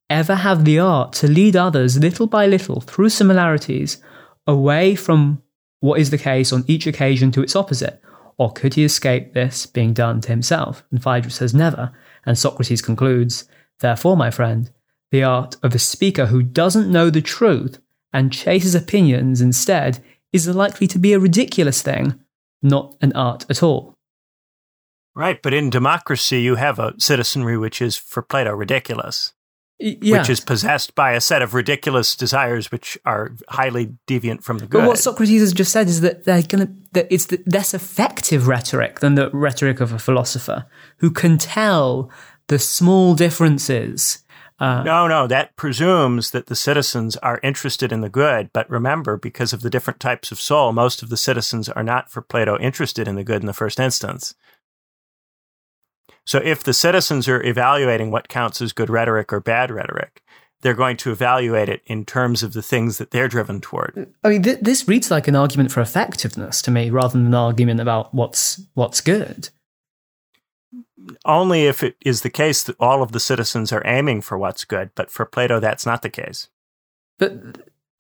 ever 0.10 0.36
have 0.36 0.66
the 0.66 0.80
art 0.80 1.14
to 1.14 1.28
lead 1.28 1.56
others 1.56 1.98
little 1.98 2.28
by 2.28 2.46
little 2.46 2.82
through 2.82 3.10
similarities 3.10 4.02
away 4.46 4.96
from 4.96 5.42
what 5.80 6.00
is 6.00 6.10
the 6.10 6.18
case 6.18 6.52
on 6.52 6.66
each 6.68 6.88
occasion 6.88 7.32
to 7.32 7.42
its 7.42 7.56
opposite? 7.56 8.02
Or 8.38 8.52
could 8.52 8.76
he 8.76 8.84
escape 8.84 9.34
this 9.34 9.66
being 9.66 9.94
done 9.94 10.22
to 10.22 10.30
himself? 10.30 10.84
And 10.92 11.02
Phaedrus 11.02 11.36
says 11.36 11.54
never. 11.54 11.92
And 12.26 12.38
Socrates 12.38 12.82
concludes, 12.82 13.46
Therefore, 13.80 14.18
my 14.18 14.32
friend, 14.32 14.72
the 15.12 15.24
art 15.24 15.56
of 15.64 15.74
a 15.74 15.80
speaker 15.80 16.28
who 16.28 16.44
doesn't 16.44 16.92
know 16.92 17.10
the 17.10 17.22
truth 17.22 17.80
and 18.14 18.34
chases 18.34 18.76
opinions 18.76 19.42
instead 19.42 20.04
is 20.32 20.48
likely 20.48 20.88
to 20.88 21.00
be 21.00 21.14
a 21.14 21.20
ridiculous 21.20 21.82
thing, 21.82 22.20
not 22.62 22.96
an 23.02 23.14
art 23.14 23.46
at 23.50 23.64
all. 23.64 23.96
Right, 25.16 25.42
but 25.42 25.54
in 25.54 25.70
democracy, 25.70 26.42
you 26.42 26.56
have 26.56 26.80
a 26.80 26.94
citizenry 26.98 27.58
which 27.58 27.82
is, 27.82 27.98
for 27.98 28.22
Plato, 28.22 28.54
ridiculous 28.54 29.34
yeah. 29.80 30.20
which 30.20 30.30
is 30.30 30.40
possessed 30.40 30.94
by 30.94 31.14
a 31.14 31.22
set 31.22 31.42
of 31.42 31.54
ridiculous 31.54 32.16
desires 32.16 32.72
which 32.72 32.98
are 33.06 33.32
highly 33.48 33.94
deviant 34.08 34.44
from 34.44 34.58
the 34.58 34.68
good. 34.68 34.82
But 34.82 34.88
what 34.88 35.00
Socrates 35.00 35.42
has 35.42 35.54
just 35.54 35.72
said 35.72 35.88
is 35.88 36.02
that 36.02 36.26
they're 36.26 36.42
to 36.44 36.70
that 36.92 37.08
it's 37.10 37.28
the 37.28 37.42
less 37.52 37.74
effective 37.74 38.48
rhetoric 38.48 39.00
than 39.00 39.16
the 39.16 39.30
rhetoric 39.32 39.80
of 39.80 39.94
a 39.94 40.00
philosopher 40.00 40.66
who 40.98 41.12
can 41.12 41.38
tell 41.38 42.12
the 42.48 42.60
small 42.60 43.16
differences. 43.16 44.24
Uh, 44.60 44.84
no, 44.84 45.08
no, 45.08 45.26
that 45.26 45.56
presumes 45.56 46.32
that 46.32 46.48
the 46.48 46.56
citizens 46.56 47.16
are 47.18 47.40
interested 47.42 47.94
in 47.94 48.02
the 48.02 48.10
good. 48.10 48.52
But 48.52 48.70
remember, 48.70 49.16
because 49.16 49.54
of 49.54 49.62
the 49.62 49.70
different 49.70 50.02
types 50.02 50.34
of 50.34 50.40
soul, 50.40 50.74
most 50.74 51.02
of 51.02 51.08
the 51.08 51.16
citizens 51.16 51.70
are 51.70 51.84
not, 51.84 52.12
for 52.12 52.22
Plato, 52.22 52.60
interested 52.60 53.08
in 53.08 53.16
the 53.16 53.24
good 53.24 53.42
in 53.42 53.46
the 53.46 53.54
first 53.54 53.80
instance. 53.80 54.36
So 56.30 56.38
if 56.38 56.64
the 56.64 56.74
citizens 56.74 57.28
are 57.28 57.42
evaluating 57.42 58.12
what 58.12 58.30
counts 58.30 58.62
as 58.62 58.72
good 58.72 58.92
rhetoric 58.92 59.34
or 59.34 59.40
bad 59.40 59.72
rhetoric, 59.72 60.22
they're 60.62 60.76
going 60.76 60.96
to 60.98 61.12
evaluate 61.12 61.70
it 61.70 61.82
in 61.88 62.06
terms 62.06 62.44
of 62.44 62.54
the 62.54 62.62
things 62.62 63.00
that 63.00 63.10
they're 63.10 63.28
driven 63.28 63.60
toward. 63.60 64.14
I 64.24 64.30
mean, 64.30 64.44
th- 64.44 64.60
this 64.62 64.88
reads 64.88 65.10
like 65.10 65.28
an 65.28 65.36
argument 65.36 65.72
for 65.72 65.82
effectiveness 65.82 66.62
to 66.62 66.70
me, 66.70 66.92
rather 66.92 67.18
than 67.18 67.26
an 67.26 67.34
argument 67.34 67.80
about 67.80 68.14
what's 68.14 68.62
what's 68.76 69.02
good. 69.02 69.50
Only 71.26 71.66
if 71.66 71.82
it 71.82 71.96
is 72.06 72.22
the 72.22 72.30
case 72.30 72.62
that 72.62 72.76
all 72.80 73.02
of 73.02 73.12
the 73.12 73.20
citizens 73.20 73.74
are 73.74 73.82
aiming 73.84 74.22
for 74.22 74.38
what's 74.38 74.66
good, 74.66 74.92
but 74.94 75.10
for 75.10 75.26
Plato, 75.26 75.60
that's 75.60 75.88
not 75.88 76.04
the 76.04 76.12
case. 76.12 76.48
But 77.18 77.34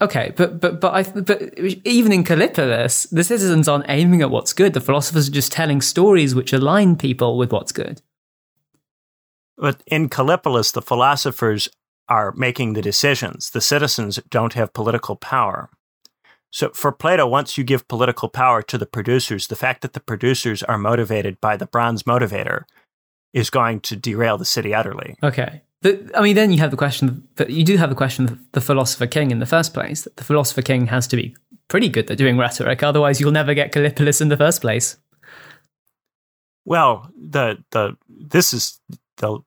okay, 0.01 0.34
but 0.35 0.60
but 0.60 0.80
but 0.80 0.93
I 0.93 1.01
but 1.19 1.57
even 1.84 2.11
in 2.11 2.23
Callipolis, 2.23 3.10
the 3.10 3.23
citizens 3.23 3.68
aren't 3.68 3.89
aiming 3.89 4.22
at 4.22 4.30
what's 4.30 4.53
good. 4.53 4.73
The 4.73 4.81
philosophers 4.81 5.30
are 5.30 5.31
just 5.31 5.51
telling 5.51 5.81
stories 5.81 6.35
which 6.35 6.53
align 6.53 6.95
people 6.95 7.35
with 7.35 7.51
what's 7.51 7.72
good. 7.72 8.03
But 9.60 9.84
in 9.86 10.10
Callipolis, 10.10 10.72
the 10.72 10.81
philosophers 10.81 11.69
are 12.07 12.31
making 12.31 12.73
the 12.73 12.81
decisions. 12.81 13.49
The 13.49 13.61
citizens 13.61 14.19
don't 14.30 14.53
have 14.53 14.73
political 14.73 15.15
power. 15.15 15.69
So 16.52 16.69
for 16.73 16.91
Plato, 16.91 17.27
once 17.27 17.57
you 17.57 17.64
give 17.64 17.88
political 17.88 18.30
power 18.30 18.64
to 18.64 18.77
the 18.77 18.88
producers, 18.88 19.48
the 19.48 19.56
fact 19.56 19.81
that 19.81 19.94
the 19.94 19.99
producers 19.99 20.64
are 20.64 20.77
motivated 20.77 21.40
by 21.40 21.57
the 21.57 21.68
bronze 21.68 22.03
motivator 22.03 22.64
is 23.34 23.52
going 23.52 23.81
to 23.81 23.95
derail 23.95 24.38
the 24.38 24.45
city 24.45 24.73
utterly. 24.73 25.15
Okay. 25.22 25.61
The, 25.81 26.10
I 26.15 26.22
mean, 26.22 26.36
then 26.36 26.52
you 26.52 26.60
have 26.60 26.72
the 26.72 26.77
question, 26.77 27.27
but 27.36 27.52
you 27.52 27.64
do 27.64 27.77
have 27.77 27.90
the 27.90 27.95
question 27.95 28.26
of 28.26 28.40
the 28.53 28.61
philosopher 28.61 29.06
king 29.06 29.30
in 29.30 29.40
the 29.40 29.45
first 29.45 29.73
place. 29.73 30.02
That 30.02 30.18
the 30.18 30.23
philosopher 30.23 30.64
king 30.64 30.88
has 30.88 31.06
to 31.07 31.15
be 31.15 31.36
pretty 31.68 31.90
good 31.90 32.10
at 32.10 32.18
doing 32.18 32.38
rhetoric, 32.38 32.81
otherwise 32.81 33.19
you'll 33.19 33.31
never 33.31 33.53
get 33.53 33.72
Callipolis 33.72 34.19
in 34.19 34.30
the 34.30 34.38
first 34.38 34.61
place. 34.61 34.98
Well, 36.65 37.10
the 37.15 37.64
the 37.72 37.95
this 38.10 38.53
is 38.53 38.80
the 39.18 39.40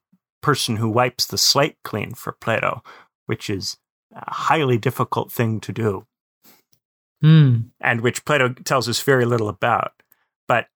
person 0.43 0.77
who 0.77 0.89
wipes 0.90 1.27
the 1.27 1.39
slate 1.39 1.77
clean 1.85 2.14
for 2.14 2.32
Plato, 2.32 2.82
which 3.27 3.48
is 3.48 3.78
a 4.14 4.35
highly 4.35 4.77
difficult 4.77 5.32
thing 5.32 5.60
to 5.60 5.73
do, 5.73 6.06
Hmm. 7.23 7.60
and 7.81 8.01
which 8.01 8.24
Plato 8.24 8.48
tells 8.51 8.89
us 8.89 9.01
very 9.01 9.24
little 9.24 9.48
about. 9.48 9.93
But 10.48 10.66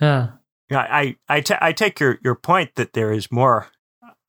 Yeah. 0.00 0.32
Yeah, 0.70 0.80
I 0.80 1.16
I, 1.28 1.42
I 1.60 1.72
take 1.72 2.00
your, 2.00 2.18
your 2.22 2.34
point 2.34 2.74
that 2.74 2.94
there 2.94 3.12
is 3.12 3.30
more 3.30 3.68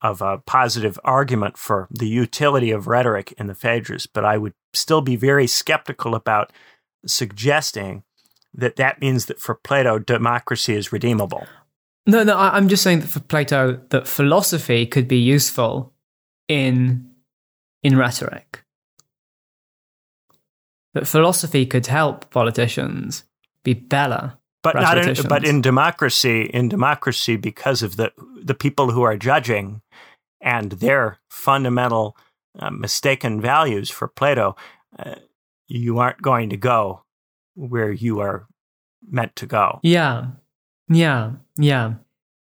of 0.02 0.20
a 0.22 0.38
positive 0.38 0.98
argument 1.02 1.56
for 1.56 1.88
the 1.90 2.06
utility 2.06 2.70
of 2.70 2.86
rhetoric 2.86 3.32
in 3.38 3.46
the 3.46 3.54
Phaedrus, 3.54 4.06
but 4.06 4.24
I 4.24 4.36
would 4.36 4.52
still 4.74 5.00
be 5.00 5.16
very 5.16 5.46
skeptical 5.46 6.14
about 6.14 6.52
suggesting 7.06 8.04
that 8.54 8.76
that 8.76 9.00
means 9.00 9.26
that 9.26 9.40
for 9.40 9.54
Plato, 9.54 9.98
democracy 9.98 10.74
is 10.74 10.92
redeemable. 10.92 11.46
No, 12.06 12.22
no, 12.22 12.36
I, 12.36 12.56
I'm 12.56 12.68
just 12.68 12.82
saying 12.82 13.00
that 13.00 13.08
for 13.08 13.20
Plato, 13.20 13.80
that 13.90 14.06
philosophy 14.06 14.86
could 14.86 15.08
be 15.08 15.18
useful 15.18 15.92
in 16.48 17.10
in 17.82 17.96
rhetoric. 17.96 18.64
That 20.94 21.06
philosophy 21.06 21.66
could 21.66 21.86
help 21.86 22.30
politicians 22.30 23.24
be 23.64 23.74
better. 23.74 24.34
But 24.62 24.76
not 24.76 24.98
in, 24.98 25.14
but 25.28 25.44
in 25.44 25.60
democracy, 25.60 26.42
in 26.42 26.68
democracy, 26.68 27.36
because 27.36 27.82
of 27.82 27.96
the 27.96 28.12
the 28.42 28.54
people 28.54 28.90
who 28.90 29.02
are 29.02 29.16
judging 29.16 29.82
and 30.40 30.72
their 30.72 31.18
fundamental 31.28 32.16
uh, 32.58 32.70
mistaken 32.70 33.40
values 33.40 33.90
for 33.90 34.08
Plato, 34.08 34.56
uh, 34.98 35.16
you 35.68 35.98
aren't 35.98 36.22
going 36.22 36.50
to 36.50 36.56
go 36.56 37.04
where 37.54 37.92
you 37.92 38.20
are 38.20 38.46
meant 39.08 39.36
to 39.36 39.46
go. 39.46 39.80
Yeah, 39.82 40.26
yeah, 40.88 41.32
yeah, 41.58 41.94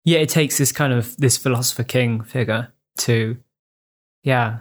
yeah. 0.03 0.19
It 0.19 0.30
takes 0.30 0.57
this 0.57 0.72
kind 0.72 0.93
of 0.93 1.15
this 1.18 1.38
philosopher 1.38 1.84
king 1.84 2.23
figure 2.23 2.73
to, 2.99 3.38
yeah. 4.23 4.60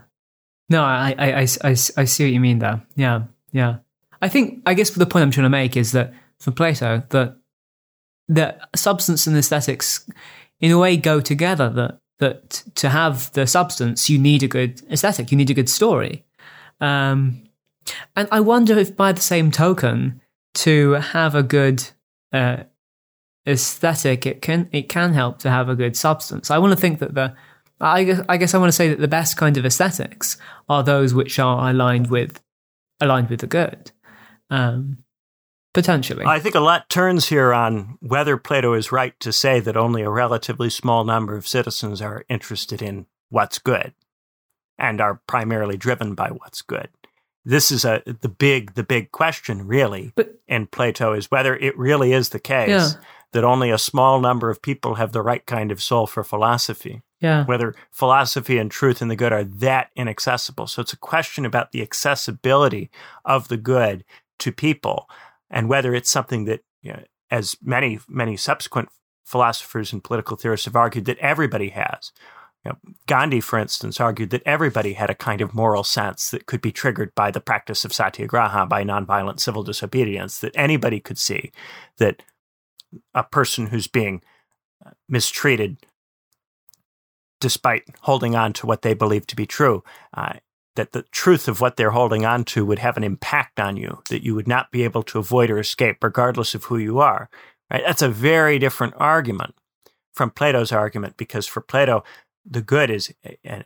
No, 0.69 0.82
I, 0.82 1.15
I, 1.19 1.32
I, 1.32 1.47
I, 1.65 1.70
I 1.70 2.05
see 2.05 2.24
what 2.24 2.32
you 2.32 2.40
mean 2.40 2.59
there. 2.59 2.82
Yeah, 2.97 3.24
yeah. 3.53 3.77
I 4.20 4.28
think 4.28 4.62
I 4.66 4.74
guess 4.74 4.90
for 4.90 4.99
the 4.99 5.07
point 5.07 5.24
I'm 5.24 5.31
trying 5.31 5.44
to 5.44 5.51
make 5.51 5.77
is 5.77 5.93
that 5.93 6.15
for 6.39 6.51
Plato, 6.51 7.03
that 7.11 7.36
that 8.28 8.69
substance 8.74 9.27
and 9.27 9.36
aesthetics, 9.36 10.09
in 10.61 10.70
a 10.70 10.78
way, 10.78 10.97
go 10.97 11.20
together. 11.20 11.69
That 11.69 11.99
that 12.19 12.62
to 12.77 12.89
have 12.89 13.32
the 13.32 13.47
substance, 13.47 14.09
you 14.09 14.19
need 14.19 14.43
a 14.43 14.49
good 14.49 14.81
aesthetic. 14.90 15.31
You 15.31 15.36
need 15.36 15.51
a 15.51 15.55
good 15.55 15.69
story. 15.69 16.24
Um, 16.81 17.43
and 18.15 18.28
I 18.31 18.40
wonder 18.40 18.78
if, 18.78 18.97
by 18.97 19.12
the 19.12 19.20
same 19.20 19.51
token, 19.51 20.20
to 20.55 20.93
have 20.93 21.35
a 21.35 21.43
good 21.43 21.82
uh, 22.32 22.65
aesthetic, 23.47 24.27
it 24.27 24.43
can 24.43 24.69
it 24.73 24.89
can 24.89 25.12
help 25.12 25.39
to 25.40 25.51
have 25.51 25.69
a 25.69 25.74
good 25.74 25.97
substance. 25.97 26.51
I 26.51 26.59
want 26.59 26.73
to 26.73 26.81
think 26.81 26.98
that 27.01 27.14
the 27.14 27.35
I 27.81 28.05
guess, 28.05 28.20
I 28.28 28.36
guess 28.36 28.55
I 28.55 28.59
want 28.59 28.69
to 28.69 28.77
say 28.77 28.89
that 28.90 29.01
the 29.01 29.09
best 29.09 29.36
kind 29.36 29.56
of 29.56 29.66
aesthetics 29.66 30.36
are 30.69 30.85
those 30.85 31.14
which 31.14 31.39
are 31.39 31.69
aligned 31.70 32.10
with 32.10 32.40
aligned 33.01 33.28
with 33.28 33.40
the 33.40 33.48
good. 33.48 33.90
Um, 34.51 34.98
potentially, 35.74 36.24
I 36.24 36.39
think 36.39 36.55
a 36.55 36.60
lot 36.60 36.89
turns 36.89 37.28
here 37.28 37.52
on 37.52 37.98
whether 38.01 38.36
Plato 38.36 38.74
is 38.74 38.93
right 38.93 39.19
to 39.20 39.32
say 39.32 39.59
that 39.60 39.77
only 39.77 40.02
a 40.02 40.10
relatively 40.10 40.70
small 40.70 41.05
number 41.05 41.36
of 41.36 41.48
citizens 41.48 42.01
are 42.01 42.24
interested 42.28 42.82
in 42.82 43.06
what's 43.31 43.59
good 43.59 43.94
and 44.78 45.01
are 45.01 45.20
primarily 45.27 45.77
driven 45.77 46.14
by 46.14 46.28
what's 46.28 46.62
good. 46.62 46.89
This 47.44 47.73
is 47.73 47.85
a 47.85 48.02
the 48.06 48.28
big 48.28 48.74
the 48.74 48.85
big 48.85 49.10
question 49.10 49.66
really 49.66 50.12
But- 50.14 50.36
in 50.47 50.69
Plato 50.69 51.14
is 51.14 51.31
whether 51.32 51.56
it 51.56 51.77
really 51.77 52.12
is 52.12 52.28
the 52.28 52.39
case 52.39 52.69
Yeah. 52.69 52.89
That 53.32 53.44
only 53.44 53.70
a 53.70 53.78
small 53.78 54.20
number 54.20 54.50
of 54.50 54.62
people 54.62 54.96
have 54.96 55.12
the 55.12 55.22
right 55.22 55.44
kind 55.46 55.72
of 55.72 55.82
soul 55.82 56.06
for 56.06 56.22
philosophy 56.22 57.02
yeah, 57.22 57.44
whether 57.44 57.74
philosophy 57.92 58.59
and 58.59 58.70
truth 58.70 59.00
and 59.00 59.10
the 59.10 59.16
good 59.16 59.32
are 59.32 59.44
that 59.44 59.90
inaccessible. 59.94 60.66
So 60.66 60.82
it's 60.82 60.92
a 60.92 60.98
question 60.98 61.46
about 61.46 61.70
the 61.70 61.80
accessibility 61.80 62.90
of 63.24 63.46
the 63.46 63.56
good 63.56 64.04
to 64.40 64.50
people 64.50 65.09
and 65.48 65.68
whether 65.68 65.94
it's 65.94 66.10
something 66.10 66.46
that, 66.46 66.60
you 66.82 66.92
know, 66.92 67.04
as 67.30 67.56
many, 67.62 68.00
many 68.09 68.36
subsequent 68.36 68.88
philosophers 69.24 69.92
and 69.92 70.02
political 70.02 70.36
theorists 70.36 70.66
have 70.66 70.74
argued, 70.74 71.04
that 71.04 71.18
everybody 71.18 71.68
has. 71.68 72.10
You 72.64 72.72
know, 72.72 72.78
Gandhi, 73.06 73.40
for 73.40 73.59
instance, 73.59 74.00
argued 74.00 74.30
that 74.30 74.42
everybody 74.44 74.94
had 74.94 75.09
a 75.09 75.14
kind 75.14 75.40
of 75.40 75.54
moral 75.54 75.84
sense 75.84 76.30
that 76.32 76.46
could 76.46 76.60
be 76.60 76.72
triggered 76.72 77.14
by 77.14 77.30
the 77.30 77.40
practice 77.40 77.84
of 77.84 77.92
satyagraha, 77.92 78.66
by 78.66 78.82
nonviolent 78.82 79.38
civil 79.38 79.62
disobedience, 79.62 80.40
that 80.40 80.56
anybody 80.56 80.98
could 80.98 81.18
see 81.18 81.52
that 81.98 82.22
a 83.14 83.23
person 83.23 83.66
who's 83.69 83.86
being 83.86 84.23
mistreated 85.09 85.77
despite 87.40 87.85
holding 88.02 88.36
on 88.36 88.52
to 88.52 88.66
what 88.66 88.82
they 88.82 88.94
believe 88.94 89.27
to 89.27 89.36
be 89.36 89.47
true, 89.47 89.82
uh, 90.14 90.35
that 90.77 90.93
the 90.93 91.02
truth 91.10 91.48
of 91.48 91.60
what 91.60 91.77
they're 91.77 91.90
holding 91.90 92.24
on 92.24 92.44
to 92.44 92.64
would 92.64 92.78
have 92.78 92.97
an 92.97 93.05
impact 93.05 93.59
on 93.59 93.77
you, 93.77 94.02
that 94.09 94.24
you 94.24 94.35
would 94.35 94.48
not 94.48 94.70
be 94.70 94.85
able 94.85 95.02
to 95.02 95.19
avoid 95.19 95.51
or 95.51 95.59
escape, 95.59 96.02
regardless 96.02 96.55
of 96.55 96.64
who 96.64 96.78
you 96.78 96.98
are. 96.98 97.28
Right? 97.70 97.82
That's 97.85 98.02
a 98.02 98.09
very 98.09 98.59
different 98.59 98.94
argument 98.97 99.55
from 100.14 100.31
Plato's 100.31 100.73
argument, 100.73 101.16
because 101.16 101.47
for 101.47 101.60
Plato, 101.60 102.05
the 102.44 102.62
good 102.62 102.90
is 102.90 103.12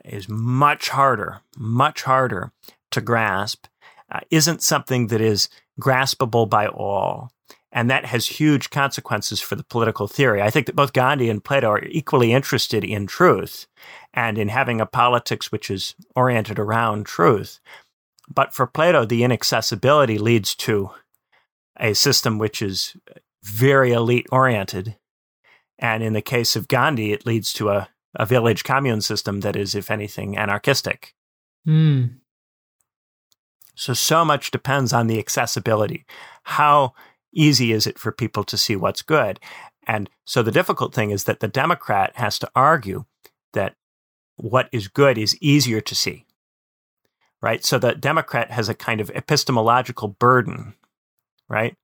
is 0.05 0.28
much 0.28 0.89
harder, 0.90 1.40
much 1.57 2.03
harder 2.03 2.53
to 2.90 3.01
grasp. 3.01 3.66
Uh, 4.11 4.20
isn't 4.31 4.62
something 4.62 5.09
that 5.09 5.20
is 5.20 5.48
graspable 5.81 6.48
by 6.48 6.66
all. 6.66 7.31
And 7.72 7.90
that 7.90 8.06
has 8.06 8.26
huge 8.26 8.70
consequences 8.70 9.40
for 9.40 9.55
the 9.55 9.64
political 9.64 10.06
theory. 10.06 10.40
I 10.40 10.51
think 10.51 10.66
that 10.66 10.76
both 10.76 10.93
Gandhi 10.93 11.28
and 11.28 11.44
Plato 11.44 11.68
are 11.70 11.84
equally 11.84 12.32
interested 12.32 12.84
in 12.84 13.06
truth 13.06 13.66
and 14.14 14.38
in 14.38 14.48
having 14.48 14.80
a 14.80 14.86
politics 14.86 15.52
which 15.52 15.70
is 15.70 15.94
oriented 16.14 16.59
around 16.59 17.06
truth. 17.06 17.60
But 18.32 18.55
for 18.55 18.66
Plato, 18.66 19.05
the 19.05 19.24
inaccessibility 19.24 20.18
leads 20.18 20.55
to 20.56 20.90
a 21.78 21.94
system 21.94 22.38
which 22.38 22.62
is 22.62 22.97
very 23.43 23.93
elite 23.93 24.26
oriented. 24.32 24.97
And 25.78 26.02
in 26.02 26.14
the 26.14 26.22
case 26.22 26.56
of 26.56 26.68
Gandhi, 26.68 27.12
it 27.12 27.26
leads 27.26 27.52
to 27.55 27.68
a, 27.68 27.88
a 28.14 28.24
village 28.24 28.64
commune 28.64 29.02
system 29.02 29.40
that 29.40 29.56
is, 29.56 29.74
if 29.74 29.90
anything, 29.90 30.36
anarchistic. 30.36 31.14
Hmm. 31.64 32.05
So, 33.74 33.93
so 33.93 34.24
much 34.24 34.51
depends 34.51 34.94
on 34.94 35.06
the 35.06 35.18
accessibility. 35.18 36.06
How 36.44 36.94
easy 37.37 37.73
is 37.73 37.87
it 37.87 37.99
for 37.99 38.13
people 38.13 38.45
to 38.45 38.57
see 38.57 38.77
what's 38.77 39.03
good? 39.03 39.41
And 39.87 40.11
so 40.25 40.43
the 40.43 40.51
difficult 40.51 40.95
thing 40.95 41.11
is 41.11 41.25
that 41.25 41.41
the 41.41 41.49
Democrat 41.49 42.13
has 42.17 42.39
to 42.41 42.51
argue 42.55 43.05
that 43.53 43.77
what 44.37 44.69
is 44.73 44.89
good 44.89 45.17
is 45.17 45.37
easier 45.41 45.81
to 45.81 45.95
see, 45.95 46.27
right? 47.41 47.65
So 47.65 47.79
the 47.79 47.95
Democrat 47.95 48.51
has 48.51 48.69
a 48.69 48.75
kind 48.75 49.01
of 49.01 49.11
epistemological 49.11 50.09
burden, 50.09 50.75
right? 51.49 51.77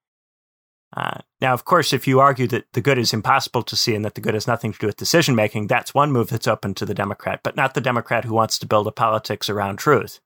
Uh, 0.94 1.20
now, 1.40 1.54
of 1.54 1.64
course, 1.64 1.92
if 1.92 2.06
you 2.06 2.20
argue 2.20 2.46
that 2.48 2.66
the 2.74 2.82
good 2.82 2.98
is 2.98 3.14
impossible 3.14 3.62
to 3.62 3.76
see 3.76 3.94
and 3.94 4.04
that 4.04 4.14
the 4.14 4.20
good 4.20 4.34
has 4.34 4.46
nothing 4.46 4.72
to 4.72 4.78
do 4.78 4.86
with 4.86 4.96
decision 4.96 5.34
making, 5.34 5.66
that's 5.66 5.94
one 5.94 6.12
move 6.12 6.28
that's 6.28 6.48
open 6.48 6.74
to 6.74 6.84
the 6.84 6.92
Democrat, 6.92 7.40
but 7.42 7.56
not 7.56 7.72
the 7.72 7.80
Democrat 7.80 8.24
who 8.24 8.34
wants 8.34 8.58
to 8.58 8.66
build 8.66 8.86
a 8.86 8.92
politics 8.92 9.48
around 9.48 9.78
truth 9.78 10.20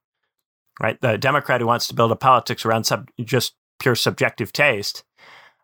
right? 0.79 0.99
The 1.01 1.17
Democrat 1.17 1.61
who 1.61 1.67
wants 1.67 1.87
to 1.87 1.95
build 1.95 2.11
a 2.11 2.15
politics 2.15 2.65
around 2.65 2.85
sub- 2.85 3.09
just 3.23 3.55
pure 3.79 3.95
subjective 3.95 4.51
taste, 4.53 5.03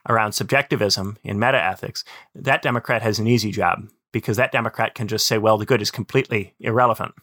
around 0.10 0.34
subjectivism 0.34 1.18
in 1.24 1.40
meta 1.40 1.62
ethics, 1.64 2.04
that 2.36 2.62
Democrat 2.62 3.02
has 3.02 3.20
an 3.20 3.28
easy 3.28 3.52
job 3.52 3.88
because 4.12 4.38
that 4.38 4.52
Democrat 4.52 4.94
can 4.96 5.08
just 5.08 5.26
say, 5.26 5.38
well, 5.38 5.58
the 5.58 5.66
good 5.66 5.82
is 5.82 5.92
completely 5.92 6.54
irrelevant. 6.60 7.14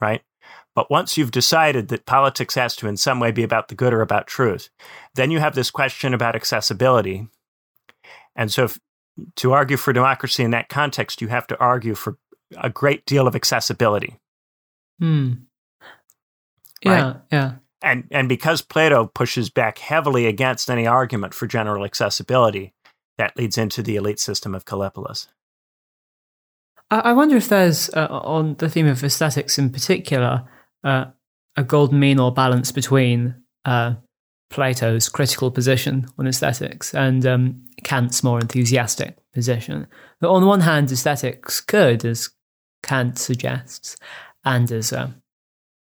right? 0.00 0.22
But 0.74 0.90
once 0.90 1.16
you've 1.16 1.30
decided 1.30 1.88
that 1.88 2.04
politics 2.04 2.56
has 2.56 2.74
to 2.76 2.88
in 2.88 2.96
some 2.96 3.20
way 3.20 3.30
be 3.30 3.44
about 3.44 3.68
the 3.68 3.74
good 3.76 3.94
or 3.94 4.02
about 4.02 4.26
truth, 4.26 4.68
then 5.14 5.30
you 5.30 5.38
have 5.38 5.54
this 5.54 5.70
question 5.70 6.12
about 6.12 6.34
accessibility. 6.34 7.28
And 8.36 8.52
so 8.52 8.64
if, 8.64 8.78
to 9.36 9.52
argue 9.52 9.76
for 9.76 9.92
democracy 9.92 10.42
in 10.42 10.50
that 10.50 10.68
context, 10.68 11.22
you 11.22 11.28
have 11.28 11.46
to 11.46 11.58
argue 11.58 11.94
for 11.94 12.18
a 12.58 12.68
great 12.68 13.06
deal 13.06 13.28
of 13.28 13.36
accessibility. 13.36 14.18
Hmm. 14.98 15.32
Yeah, 16.82 16.90
Right? 17.04 17.16
yeah. 17.32 17.52
And 17.84 18.08
and 18.10 18.28
because 18.28 18.62
Plato 18.62 19.06
pushes 19.06 19.50
back 19.50 19.78
heavily 19.78 20.26
against 20.26 20.70
any 20.70 20.86
argument 20.86 21.34
for 21.34 21.46
general 21.46 21.84
accessibility, 21.84 22.72
that 23.18 23.36
leads 23.36 23.58
into 23.58 23.82
the 23.82 23.96
elite 23.96 24.18
system 24.18 24.54
of 24.54 24.64
Callipolis. 24.64 25.28
I, 26.90 27.12
wonder 27.12 27.36
if 27.36 27.48
there's, 27.48 27.88
uh, 27.90 28.06
on 28.10 28.54
the 28.58 28.68
theme 28.68 28.86
of 28.86 29.02
aesthetics 29.02 29.58
in 29.58 29.70
particular, 29.70 30.44
uh, 30.84 31.06
a 31.56 31.64
golden 31.64 31.98
mean 31.98 32.20
or 32.20 32.32
balance 32.32 32.70
between 32.72 33.34
uh, 33.64 33.94
Plato's 34.50 35.08
critical 35.08 35.50
position 35.50 36.06
on 36.18 36.26
aesthetics 36.26 36.94
and 36.94 37.26
um, 37.26 37.62
Kant's 37.82 38.22
more 38.22 38.38
enthusiastic 38.38 39.16
position. 39.32 39.86
But 40.20 40.30
on 40.30 40.46
one 40.46 40.60
hand, 40.60 40.92
aesthetics 40.92 41.60
could, 41.60 42.04
as 42.04 42.30
Kant 42.82 43.18
suggests, 43.18 43.96
and 44.44 44.70
as 44.70 44.92
uh, 44.92 45.10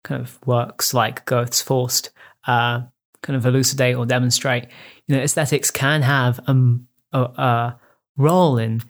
kind 0.03 0.21
of 0.21 0.39
works 0.45 0.93
like 0.93 1.25
Goethe's 1.25 1.61
Faust 1.61 2.11
uh, 2.47 2.81
kind 3.21 3.37
of 3.37 3.45
elucidate 3.45 3.95
or 3.95 4.05
demonstrate, 4.05 4.67
you 5.07 5.15
know, 5.15 5.21
aesthetics 5.21 5.71
can 5.71 6.01
have 6.01 6.39
um, 6.47 6.87
a, 7.11 7.21
a 7.21 7.79
role 8.17 8.57
in 8.57 8.81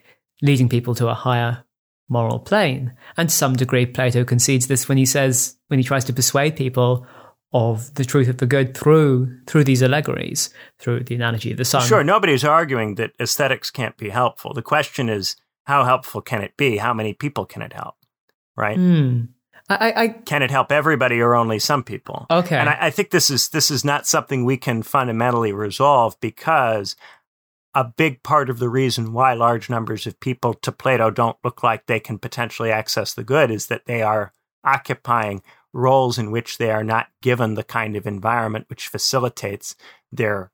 leading 0.41 0.69
people 0.69 0.95
to 0.95 1.09
a 1.09 1.13
higher 1.13 1.63
moral 2.09 2.39
plane. 2.39 2.93
And 3.17 3.29
to 3.29 3.35
some 3.35 3.55
degree, 3.55 3.85
Plato 3.85 4.23
concedes 4.23 4.67
this 4.67 4.88
when 4.88 4.97
he 4.97 5.05
says, 5.05 5.57
when 5.67 5.79
he 5.79 5.83
tries 5.83 6.05
to 6.05 6.13
persuade 6.13 6.55
people 6.55 7.05
of 7.53 7.93
the 7.95 8.05
truth 8.05 8.29
of 8.29 8.38
the 8.38 8.45
good 8.45 8.75
through 8.75 9.41
through 9.45 9.65
these 9.65 9.83
allegories, 9.83 10.49
through 10.79 11.03
the 11.03 11.15
analogy 11.15 11.51
of 11.51 11.57
the 11.57 11.65
sun. 11.65 11.85
Sure, 11.85 12.03
nobody's 12.03 12.45
arguing 12.45 12.95
that 12.95 13.11
aesthetics 13.19 13.69
can't 13.69 13.97
be 13.97 14.09
helpful. 14.09 14.53
The 14.53 14.61
question 14.61 15.09
is, 15.09 15.35
how 15.65 15.83
helpful 15.83 16.21
can 16.21 16.41
it 16.41 16.55
be? 16.55 16.77
How 16.77 16.93
many 16.93 17.13
people 17.13 17.45
can 17.45 17.61
it 17.61 17.73
help? 17.73 17.95
Right? 18.55 18.77
Hmm. 18.77 19.23
I, 19.80 19.93
I, 20.03 20.07
Can 20.10 20.41
it 20.41 20.52
help 20.52 20.72
everybody 20.72 21.19
or 21.19 21.35
only 21.35 21.60
some 21.60 21.84
people? 21.84 22.26
Okay. 22.30 22.57
And 22.57 22.69
I, 22.69 22.77
I 22.81 22.89
think 22.89 23.11
this 23.11 23.30
is 23.30 23.49
this 23.49 23.72
is 23.72 23.85
not 23.85 24.07
something 24.07 24.43
we 24.43 24.57
can 24.57 24.84
fundamentally 24.84 25.53
resolve 25.53 26.19
because 26.19 26.95
a 27.73 27.84
big 27.84 28.22
part 28.23 28.49
of 28.49 28.60
the 28.60 28.69
reason 28.69 29.14
why 29.14 29.34
large 29.34 29.69
numbers 29.69 30.06
of 30.06 30.19
people 30.19 30.53
to 30.56 30.72
Plato 30.72 31.10
don't 31.10 31.38
look 31.43 31.64
like 31.64 31.85
they 31.85 31.99
can 31.99 32.18
potentially 32.18 32.72
access 32.72 33.14
the 33.14 33.23
good 33.23 33.49
is 33.49 33.68
that 33.68 33.85
they 33.85 34.02
are 34.02 34.34
occupying 34.64 35.41
roles 35.73 36.18
in 36.18 36.31
which 36.31 36.57
they 36.57 36.69
are 36.69 36.84
not 36.84 37.07
given 37.22 37.53
the 37.53 37.64
kind 37.64 37.95
of 37.95 38.06
environment 38.06 38.65
which 38.69 38.89
facilitates 38.89 39.76
their 40.11 40.52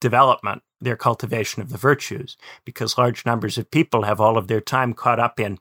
development, 0.00 0.62
their 0.80 0.96
cultivation 0.96 1.62
of 1.62 1.70
the 1.70 1.78
virtues, 1.78 2.36
because 2.64 2.98
large 2.98 3.24
numbers 3.24 3.56
of 3.56 3.70
people 3.70 4.02
have 4.02 4.20
all 4.20 4.36
of 4.36 4.48
their 4.48 4.60
time 4.60 4.92
caught 4.92 5.20
up 5.20 5.38
in 5.38 5.58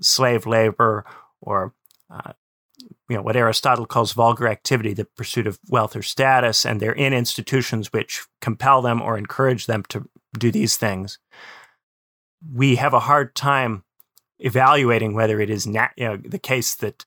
slave 0.00 0.46
labor 0.46 1.04
or 1.40 1.72
uh, 2.14 2.32
you 3.08 3.16
know 3.16 3.22
what 3.22 3.36
Aristotle 3.36 3.86
calls 3.86 4.12
vulgar 4.12 4.48
activity, 4.48 4.92
the 4.92 5.04
pursuit 5.04 5.46
of 5.46 5.58
wealth 5.68 5.94
or 5.94 6.02
status, 6.02 6.64
and 6.64 6.80
they're 6.80 6.92
in 6.92 7.12
institutions 7.12 7.92
which 7.92 8.24
compel 8.40 8.82
them 8.82 9.02
or 9.02 9.18
encourage 9.18 9.66
them 9.66 9.84
to 9.90 10.08
do 10.38 10.50
these 10.50 10.76
things. 10.76 11.18
We 12.52 12.76
have 12.76 12.94
a 12.94 13.00
hard 13.00 13.34
time 13.34 13.84
evaluating 14.38 15.14
whether 15.14 15.40
it 15.40 15.50
is 15.50 15.66
nat- 15.66 15.92
you 15.96 16.04
know, 16.04 16.16
the 16.16 16.38
case 16.38 16.74
that 16.76 17.04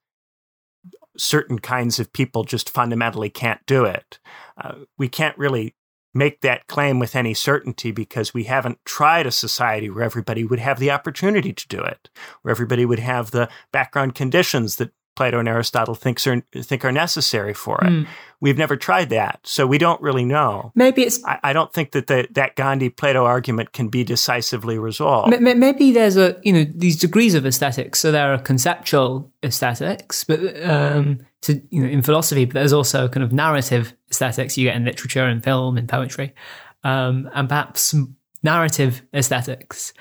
certain 1.17 1.59
kinds 1.59 1.99
of 1.99 2.13
people 2.13 2.43
just 2.43 2.69
fundamentally 2.69 3.29
can't 3.29 3.65
do 3.65 3.85
it. 3.85 4.19
Uh, 4.55 4.75
we 4.97 5.07
can't 5.07 5.37
really 5.37 5.75
make 6.13 6.41
that 6.41 6.67
claim 6.67 6.99
with 6.99 7.15
any 7.15 7.33
certainty 7.33 7.91
because 7.91 8.33
we 8.33 8.45
haven't 8.45 8.83
tried 8.85 9.27
a 9.27 9.31
society 9.31 9.89
where 9.89 10.03
everybody 10.03 10.43
would 10.43 10.59
have 10.59 10.79
the 10.79 10.91
opportunity 10.91 11.53
to 11.53 11.67
do 11.67 11.79
it, 11.79 12.09
where 12.41 12.51
everybody 12.51 12.85
would 12.85 12.99
have 12.99 13.31
the 13.31 13.49
background 13.71 14.15
conditions 14.15 14.77
that 14.77 14.91
Plato 15.17 15.39
and 15.39 15.49
Aristotle 15.49 15.95
thinks 15.95 16.27
are 16.27 16.41
think 16.55 16.85
are 16.85 16.91
necessary 16.91 17.53
for 17.53 17.83
it. 17.83 17.89
Hmm. 17.89 18.03
We've 18.39 18.57
never 18.57 18.77
tried 18.77 19.09
that, 19.09 19.39
so 19.43 19.65
we 19.65 19.79
don't 19.79 19.99
really 19.99 20.23
know. 20.23 20.71
maybe 20.75 21.01
it's 21.01 21.23
I, 21.25 21.39
I 21.43 21.53
don't 21.53 21.73
think 21.73 21.91
that 21.91 22.05
the, 22.05 22.27
that 22.31 22.55
Gandhi 22.55 22.89
Plato 22.89 23.25
argument 23.25 23.73
can 23.73 23.87
be 23.89 24.03
decisively 24.03 24.77
resolved. 24.77 25.33
M- 25.33 25.47
m- 25.47 25.59
maybe 25.59 25.91
there's 25.91 26.17
a 26.17 26.39
you 26.43 26.53
know 26.53 26.65
these 26.75 26.97
degrees 26.97 27.33
of 27.33 27.45
aesthetics. 27.47 27.99
So 27.99 28.11
there 28.11 28.31
are 28.31 28.37
conceptual 28.37 29.31
aesthetics, 29.43 30.23
but 30.23 30.39
um, 30.63 31.19
to 31.41 31.59
you 31.71 31.81
know 31.81 31.89
in 31.89 32.03
philosophy, 32.03 32.45
but 32.45 32.53
there's 32.53 32.73
also 32.73 33.07
kind 33.07 33.23
of 33.23 33.33
narrative 33.33 33.93
aesthetics 34.11 34.55
you 34.55 34.65
get 34.65 34.75
in 34.75 34.85
literature 34.85 35.25
and 35.25 35.43
film 35.43 35.77
and 35.77 35.89
poetry, 35.89 36.35
um, 36.83 37.27
and 37.33 37.49
perhaps 37.49 37.95
narrative 38.43 39.01
aesthetics 39.15 39.93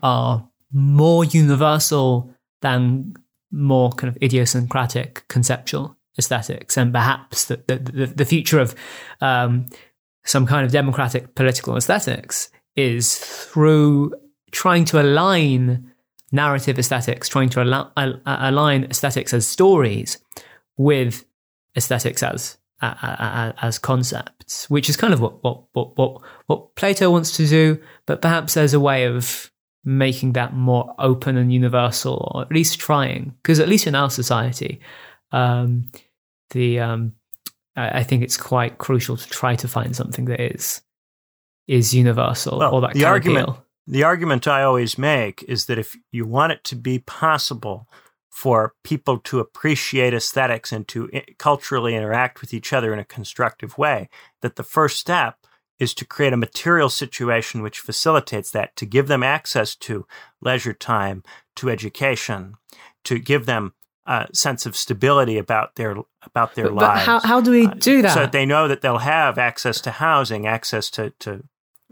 are 0.00 0.46
more 0.72 1.24
universal 1.24 2.30
than 2.62 3.14
more 3.50 3.90
kind 3.92 4.14
of 4.14 4.22
idiosyncratic 4.22 5.26
conceptual 5.28 5.96
aesthetics, 6.18 6.76
and 6.76 6.92
perhaps 6.92 7.46
the 7.46 7.62
the, 7.66 8.12
the, 8.14 8.24
future 8.24 8.58
of 8.58 8.74
um, 9.20 9.66
some 10.24 10.46
kind 10.46 10.64
of 10.64 10.72
democratic 10.72 11.34
political 11.34 11.76
aesthetics 11.76 12.50
is 12.74 13.16
through 13.16 14.12
trying 14.50 14.84
to 14.86 15.00
align 15.00 15.92
narrative 16.32 16.78
aesthetics, 16.78 17.28
trying 17.28 17.48
to 17.50 17.60
al- 17.60 17.92
al- 17.96 18.20
align 18.24 18.84
aesthetics 18.84 19.32
as 19.32 19.46
stories 19.46 20.18
with 20.76 21.24
aesthetics 21.76 22.22
as 22.22 22.58
uh, 22.82 23.52
as 23.62 23.78
concepts, 23.78 24.68
which 24.68 24.88
is 24.88 24.96
kind 24.96 25.14
of 25.14 25.20
what, 25.20 25.42
what 25.42 25.64
what 25.72 25.96
what 25.96 26.22
what 26.46 26.74
Plato 26.76 27.10
wants 27.10 27.36
to 27.36 27.46
do, 27.46 27.80
but 28.06 28.20
perhaps 28.20 28.54
there's 28.54 28.74
a 28.74 28.80
way 28.80 29.04
of 29.04 29.50
making 29.86 30.32
that 30.32 30.52
more 30.52 30.92
open 30.98 31.36
and 31.36 31.52
universal, 31.52 32.32
or 32.34 32.42
at 32.42 32.50
least 32.50 32.80
trying, 32.80 33.34
because 33.40 33.60
at 33.60 33.68
least 33.68 33.86
in 33.86 33.94
our 33.94 34.10
society, 34.10 34.80
um, 35.30 35.88
the 36.50 36.80
um, 36.80 37.12
I 37.76 38.02
think 38.02 38.22
it's 38.22 38.36
quite 38.36 38.78
crucial 38.78 39.16
to 39.16 39.28
try 39.28 39.54
to 39.56 39.68
find 39.68 39.94
something 39.94 40.26
that 40.26 40.40
is 40.40 40.82
is 41.68 41.94
universal 41.94 42.58
Well, 42.58 42.74
or 42.74 42.80
that 42.82 42.94
the 42.94 43.04
argument-. 43.04 43.50
The 43.88 44.02
argument 44.02 44.48
I 44.48 44.64
always 44.64 44.98
make 44.98 45.44
is 45.44 45.66
that 45.66 45.78
if 45.78 45.96
you 46.10 46.26
want 46.26 46.50
it 46.50 46.64
to 46.64 46.74
be 46.74 46.98
possible 46.98 47.88
for 48.28 48.74
people 48.82 49.18
to 49.20 49.38
appreciate 49.38 50.12
aesthetics 50.12 50.72
and 50.72 50.88
to 50.88 51.08
culturally 51.38 51.94
interact 51.94 52.40
with 52.40 52.52
each 52.52 52.72
other 52.72 52.92
in 52.92 52.98
a 52.98 53.04
constructive 53.04 53.78
way, 53.78 54.08
that 54.42 54.56
the 54.56 54.64
first 54.64 54.98
step 54.98 55.45
is 55.78 55.94
to 55.94 56.04
create 56.04 56.32
a 56.32 56.36
material 56.36 56.88
situation 56.88 57.62
which 57.62 57.80
facilitates 57.80 58.50
that, 58.50 58.74
to 58.76 58.86
give 58.86 59.08
them 59.08 59.22
access 59.22 59.74
to 59.76 60.06
leisure 60.40 60.72
time, 60.72 61.22
to 61.56 61.68
education, 61.70 62.54
to 63.04 63.18
give 63.18 63.46
them 63.46 63.72
a 64.06 64.26
sense 64.32 64.66
of 64.66 64.76
stability 64.76 65.36
about 65.36 65.74
their 65.74 65.96
about 66.22 66.54
their 66.54 66.70
But, 66.70 66.76
but 66.76 66.98
how 66.98 67.20
how 67.20 67.40
do 67.40 67.50
we 67.50 67.66
Uh, 67.66 67.74
do 67.74 68.02
that? 68.02 68.14
So 68.14 68.20
that 68.20 68.32
they 68.32 68.46
know 68.46 68.68
that 68.68 68.80
they'll 68.80 68.98
have 68.98 69.36
access 69.36 69.80
to 69.82 69.90
housing, 69.90 70.46
access 70.46 70.90
to, 70.90 71.10
to 71.20 71.42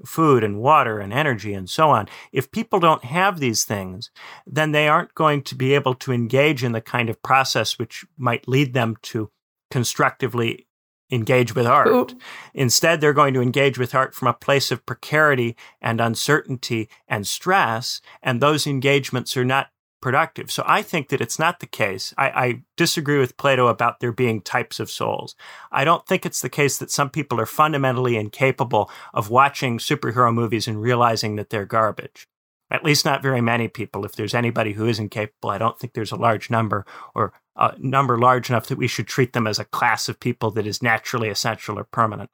food 0.04 0.42
and 0.42 0.58
water 0.58 0.98
and 0.98 1.12
energy 1.12 1.54
and 1.54 1.68
so 1.68 1.90
on. 1.90 2.08
If 2.32 2.50
people 2.50 2.80
don't 2.80 3.04
have 3.04 3.38
these 3.38 3.64
things, 3.64 4.10
then 4.46 4.72
they 4.72 4.88
aren't 4.88 5.14
going 5.14 5.42
to 5.42 5.54
be 5.54 5.74
able 5.74 5.94
to 5.94 6.12
engage 6.12 6.64
in 6.64 6.72
the 6.72 6.80
kind 6.80 7.08
of 7.08 7.22
process 7.22 7.78
which 7.78 8.04
might 8.16 8.48
lead 8.48 8.74
them 8.74 8.96
to 9.02 9.30
constructively 9.70 10.66
engage 11.14 11.54
with 11.54 11.66
art. 11.66 11.88
But- 11.90 12.14
Instead, 12.52 13.00
they're 13.00 13.12
going 13.12 13.34
to 13.34 13.42
engage 13.42 13.78
with 13.78 13.94
art 13.94 14.14
from 14.14 14.28
a 14.28 14.34
place 14.34 14.70
of 14.70 14.84
precarity 14.86 15.56
and 15.80 16.00
uncertainty 16.00 16.88
and 17.08 17.26
stress, 17.26 18.00
and 18.22 18.40
those 18.40 18.66
engagements 18.66 19.36
are 19.36 19.44
not 19.44 19.68
productive. 20.00 20.52
So 20.52 20.62
I 20.66 20.82
think 20.82 21.08
that 21.08 21.22
it's 21.22 21.38
not 21.38 21.60
the 21.60 21.66
case. 21.66 22.12
I, 22.18 22.28
I 22.28 22.62
disagree 22.76 23.18
with 23.18 23.38
Plato 23.38 23.68
about 23.68 24.00
there 24.00 24.12
being 24.12 24.42
types 24.42 24.78
of 24.78 24.90
souls. 24.90 25.34
I 25.72 25.84
don't 25.84 26.06
think 26.06 26.26
it's 26.26 26.42
the 26.42 26.50
case 26.50 26.76
that 26.76 26.90
some 26.90 27.08
people 27.08 27.40
are 27.40 27.46
fundamentally 27.46 28.16
incapable 28.18 28.90
of 29.14 29.30
watching 29.30 29.78
superhero 29.78 30.32
movies 30.32 30.68
and 30.68 30.82
realizing 30.82 31.36
that 31.36 31.48
they're 31.48 31.64
garbage. 31.64 32.28
At 32.70 32.84
least 32.84 33.06
not 33.06 33.22
very 33.22 33.40
many 33.40 33.66
people. 33.68 34.04
If 34.04 34.14
there's 34.14 34.34
anybody 34.34 34.74
who 34.74 34.86
is 34.86 34.98
incapable, 34.98 35.48
I 35.48 35.58
don't 35.58 35.78
think 35.78 35.94
there's 35.94 36.12
a 36.12 36.16
large 36.16 36.50
number 36.50 36.84
or 37.14 37.32
a 37.56 37.74
number 37.78 38.18
large 38.18 38.50
enough 38.50 38.66
that 38.66 38.78
we 38.78 38.88
should 38.88 39.06
treat 39.06 39.32
them 39.32 39.46
as 39.46 39.58
a 39.58 39.64
class 39.64 40.08
of 40.08 40.20
people 40.20 40.50
that 40.52 40.66
is 40.66 40.82
naturally 40.82 41.28
essential 41.28 41.78
or 41.78 41.84
permanent. 41.84 42.30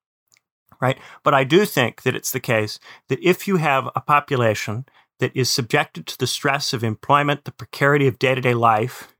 Right? 0.80 0.98
But 1.22 1.34
I 1.34 1.44
do 1.44 1.66
think 1.66 2.02
that 2.02 2.16
it's 2.16 2.32
the 2.32 2.40
case 2.40 2.78
that 3.08 3.22
if 3.22 3.46
you 3.46 3.56
have 3.56 3.88
a 3.94 4.00
population 4.00 4.86
that 5.18 5.36
is 5.36 5.50
subjected 5.50 6.06
to 6.06 6.18
the 6.18 6.26
stress 6.26 6.72
of 6.72 6.82
employment, 6.82 7.44
the 7.44 7.52
precarity 7.52 8.06
of 8.06 8.18
day 8.18 8.34
to 8.34 8.40
day 8.40 8.54
life, 8.54 9.14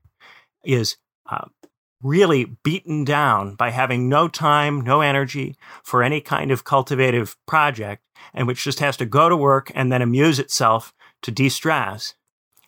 is 0.63 0.97
uh, 1.29 1.45
really 2.01 2.45
beaten 2.63 3.03
down 3.03 3.55
by 3.55 3.69
having 3.69 4.09
no 4.09 4.27
time, 4.27 4.81
no 4.81 5.01
energy 5.01 5.55
for 5.83 6.03
any 6.03 6.19
kind 6.19 6.51
of 6.51 6.63
cultivative 6.63 7.37
project, 7.45 8.03
and 8.33 8.47
which 8.47 8.63
just 8.63 8.79
has 8.79 8.97
to 8.97 9.05
go 9.05 9.29
to 9.29 9.37
work 9.37 9.71
and 9.75 9.91
then 9.91 10.01
amuse 10.01 10.39
itself 10.39 10.93
to 11.21 11.31
de 11.31 11.49
stress. 11.49 12.15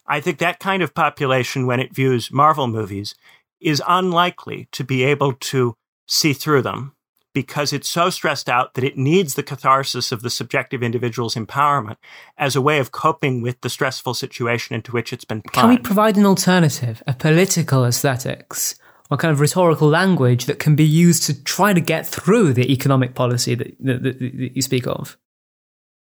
I 0.05 0.19
think 0.19 0.37
that 0.39 0.59
kind 0.59 0.83
of 0.83 0.93
population, 0.93 1.65
when 1.65 1.79
it 1.79 1.93
views 1.93 2.31
Marvel 2.31 2.67
movies, 2.67 3.15
is 3.61 3.81
unlikely 3.87 4.67
to 4.73 4.83
be 4.83 5.03
able 5.03 5.33
to 5.33 5.75
see 6.07 6.33
through 6.33 6.61
them 6.61 6.93
because 7.33 7.73
it's 7.73 7.89
so 7.89 8.09
stressed 8.09 8.47
out 8.47 8.75
that 8.75 8.83
it 8.83 8.97
needs 8.97 9.33
the 9.33 9.43
catharsis 9.43 10.11
of 10.11 10.21
the 10.21 10.29
subjective 10.29 10.83
individual's 10.83 11.35
empowerment 11.35 11.97
as 12.37 12.55
a 12.55 12.61
way 12.61 12.77
of 12.77 12.91
coping 12.91 13.41
with 13.41 13.59
the 13.61 13.69
stressful 13.69 14.13
situation 14.13 14.75
into 14.75 14.91
which 14.91 15.11
it's 15.11 15.25
been 15.25 15.41
plunged. 15.41 15.55
Can 15.55 15.69
we 15.69 15.77
provide 15.77 16.15
an 16.15 16.25
alternative, 16.25 17.01
a 17.07 17.13
political 17.13 17.85
aesthetics, 17.85 18.75
or 19.09 19.17
kind 19.17 19.31
of 19.31 19.39
rhetorical 19.39 19.87
language 19.87 20.45
that 20.45 20.59
can 20.59 20.75
be 20.75 20.85
used 20.85 21.23
to 21.23 21.43
try 21.43 21.73
to 21.73 21.81
get 21.81 22.05
through 22.05 22.53
the 22.53 22.71
economic 22.71 23.15
policy 23.15 23.55
that, 23.55 23.75
that, 23.79 24.03
that, 24.03 24.19
that 24.19 24.55
you 24.55 24.61
speak 24.61 24.85
of? 24.87 25.17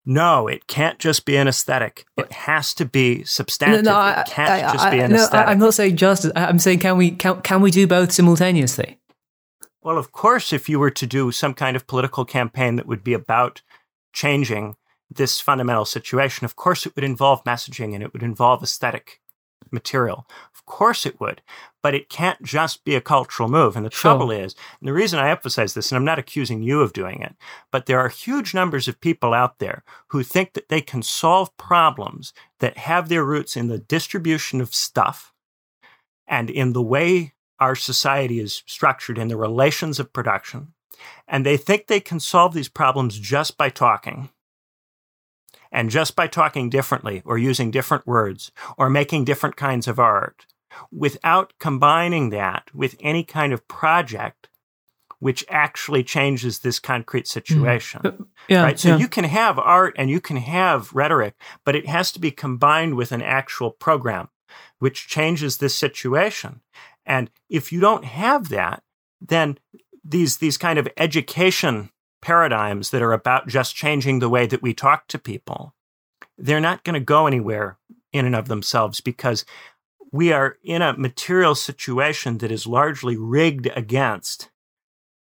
No, 0.10 0.48
it 0.48 0.68
can't 0.68 1.00
just 1.00 1.26
be 1.26 1.36
an 1.36 1.50
aesthetic. 1.50 2.06
It 2.16 2.32
has 2.32 2.74
to 2.76 2.86
be 2.86 3.26
substantive. 3.26 3.84
No, 3.84 3.92
no, 3.92 4.22
it 4.22 4.28
can't 4.28 4.50
I, 4.50 4.70
I, 4.70 4.72
just 4.72 4.90
be 4.90 5.00
an 5.00 5.12
no, 5.12 5.18
aesthetic. 5.18 5.48
I'm 5.50 5.60
not 5.60 5.74
saying 5.74 5.98
just. 5.98 6.32
I'm 6.34 6.60
saying 6.60 6.80
can 6.80 6.96
we 6.96 7.12
can, 7.12 7.42
can 7.42 7.60
we 7.60 7.72
do 7.72 7.86
both 7.88 8.14
simultaneously? 8.14 9.00
Well, 9.82 9.98
of 9.98 10.14
course, 10.14 10.54
if 10.54 10.70
you 10.70 10.80
were 10.80 10.92
to 10.92 11.06
do 11.06 11.34
some 11.34 11.54
kind 11.54 11.76
of 11.76 11.88
political 11.88 12.24
campaign 12.24 12.78
that 12.78 12.88
would 12.88 13.04
be 13.04 13.14
about 13.14 13.62
changing 14.14 14.78
this 15.12 15.42
fundamental 15.42 15.84
situation, 15.84 16.46
of 16.46 16.56
course 16.56 16.86
it 16.86 16.96
would 16.96 17.04
involve 17.04 17.44
messaging 17.44 17.94
and 17.94 18.02
it 18.02 18.14
would 18.14 18.24
involve 18.24 18.64
aesthetic 18.64 19.20
material. 19.72 20.27
Of 20.53 20.65
course 20.65 21.06
it 21.06 21.19
would. 21.19 21.41
But 21.81 21.94
it 21.94 22.10
can't 22.10 22.41
just 22.44 22.84
be 22.84 22.95
a 22.95 23.02
cultural 23.02 23.49
move. 23.49 23.76
And 23.76 23.85
the 23.85 23.91
sure. 23.91 24.11
trouble 24.11 24.31
is, 24.31 24.56
and 24.80 24.88
the 24.88 24.94
reason 24.94 25.19
I 25.19 25.30
emphasize 25.30 25.73
this, 25.73 25.91
and 25.91 25.98
I'm 25.98 26.06
not 26.06 26.19
accusing 26.19 26.61
you 26.61 26.81
of 26.81 26.94
doing 26.94 27.22
it, 27.22 27.35
but 27.72 27.85
there 27.85 27.99
are 27.99 28.10
huge 28.10 28.53
numbers 28.53 28.88
of 28.88 29.02
people 29.02 29.34
out 29.34 29.60
there 29.60 29.84
who 30.07 30.23
think 30.23 30.53
that 30.53 30.69
they 30.69 30.81
can 30.81 31.02
solve 31.02 31.56
problems 31.57 32.34
that 32.60 32.77
have 32.77 33.10
their 33.10 33.23
roots 33.23 33.56
in 33.56 33.68
the 33.68 33.80
distribution 33.80 34.61
of 34.61 34.73
stuff 34.76 35.34
and 36.27 36.49
in 36.49 36.73
the 36.73 36.84
way 36.84 37.34
our 37.60 37.76
society 37.76 38.39
is 38.39 38.64
structured, 38.65 39.18
in 39.18 39.30
the 39.30 39.38
relations 39.38 39.99
of 39.99 40.14
production. 40.14 40.73
And 41.27 41.45
they 41.45 41.57
think 41.57 41.88
they 41.88 41.99
can 41.99 42.19
solve 42.19 42.53
these 42.53 42.69
problems 42.69 43.18
just 43.18 43.57
by 43.57 43.69
talking 43.69 44.30
and 45.72 45.89
just 45.89 46.15
by 46.15 46.27
talking 46.27 46.69
differently 46.69 47.22
or 47.26 47.38
using 47.38 47.72
different 47.72 48.06
words 48.07 48.52
or 48.77 48.89
making 48.89 49.26
different 49.26 49.56
kinds 49.56 49.88
of 49.88 49.99
art 49.99 50.45
without 50.91 51.53
combining 51.60 52.30
that 52.30 52.69
with 52.73 52.95
any 52.99 53.23
kind 53.23 53.53
of 53.53 53.68
project 53.68 54.49
which 55.19 55.44
actually 55.49 56.03
changes 56.03 56.60
this 56.60 56.80
concrete 56.80 57.27
hmm. 57.27 57.31
situation. 57.31 58.02
Mm. 58.02 58.27
Yeah, 58.48 58.64
right. 58.64 58.80
So 58.80 58.89
yeah. 58.89 58.98
you 58.98 59.07
can 59.07 59.26
have 59.26 59.60
art 59.60 59.95
and 59.98 60.10
you 60.10 60.22
can 60.22 60.38
have 60.38 60.94
rhetoric, 60.94 61.34
but 61.65 61.76
it 61.76 61.88
has 61.88 62.11
to 62.14 62.19
be 62.19 62.31
combined 62.31 62.95
with 62.95 63.11
an 63.11 63.22
actual 63.22 63.72
program 63.72 64.30
which 64.80 65.07
changes 65.07 65.57
this 65.57 65.76
situation. 65.76 66.61
And 67.06 67.30
if 67.49 67.72
you 67.72 67.80
don't 67.80 68.06
have 68.06 68.49
that, 68.49 68.84
then 69.19 69.57
these 70.03 70.38
these 70.38 70.57
kind 70.57 70.80
of 70.80 70.88
education 70.98 71.89
paradigms 72.22 72.89
that 72.91 73.02
are 73.02 73.14
about 73.14 73.48
just 73.48 73.76
changing 73.76 74.19
the 74.19 74.30
way 74.30 74.45
that 74.48 74.61
we 74.61 74.73
talk 74.73 75.07
to 75.07 75.19
people, 75.19 75.73
they're 76.38 76.60
not 76.60 76.84
going 76.84 76.94
to 76.95 76.99
go 76.99 77.27
anywhere 77.27 77.77
in 78.14 78.26
and 78.26 78.35
of 78.35 78.48
themselves 78.48 79.02
because 79.02 79.45
we 80.11 80.31
are 80.31 80.57
in 80.64 80.81
a 80.81 80.98
material 80.98 81.56
situation 81.56 82.38
that 82.39 82.52
is 82.52 82.65
largely 82.65 83.18
rigged 83.18 83.69
against 83.76 84.49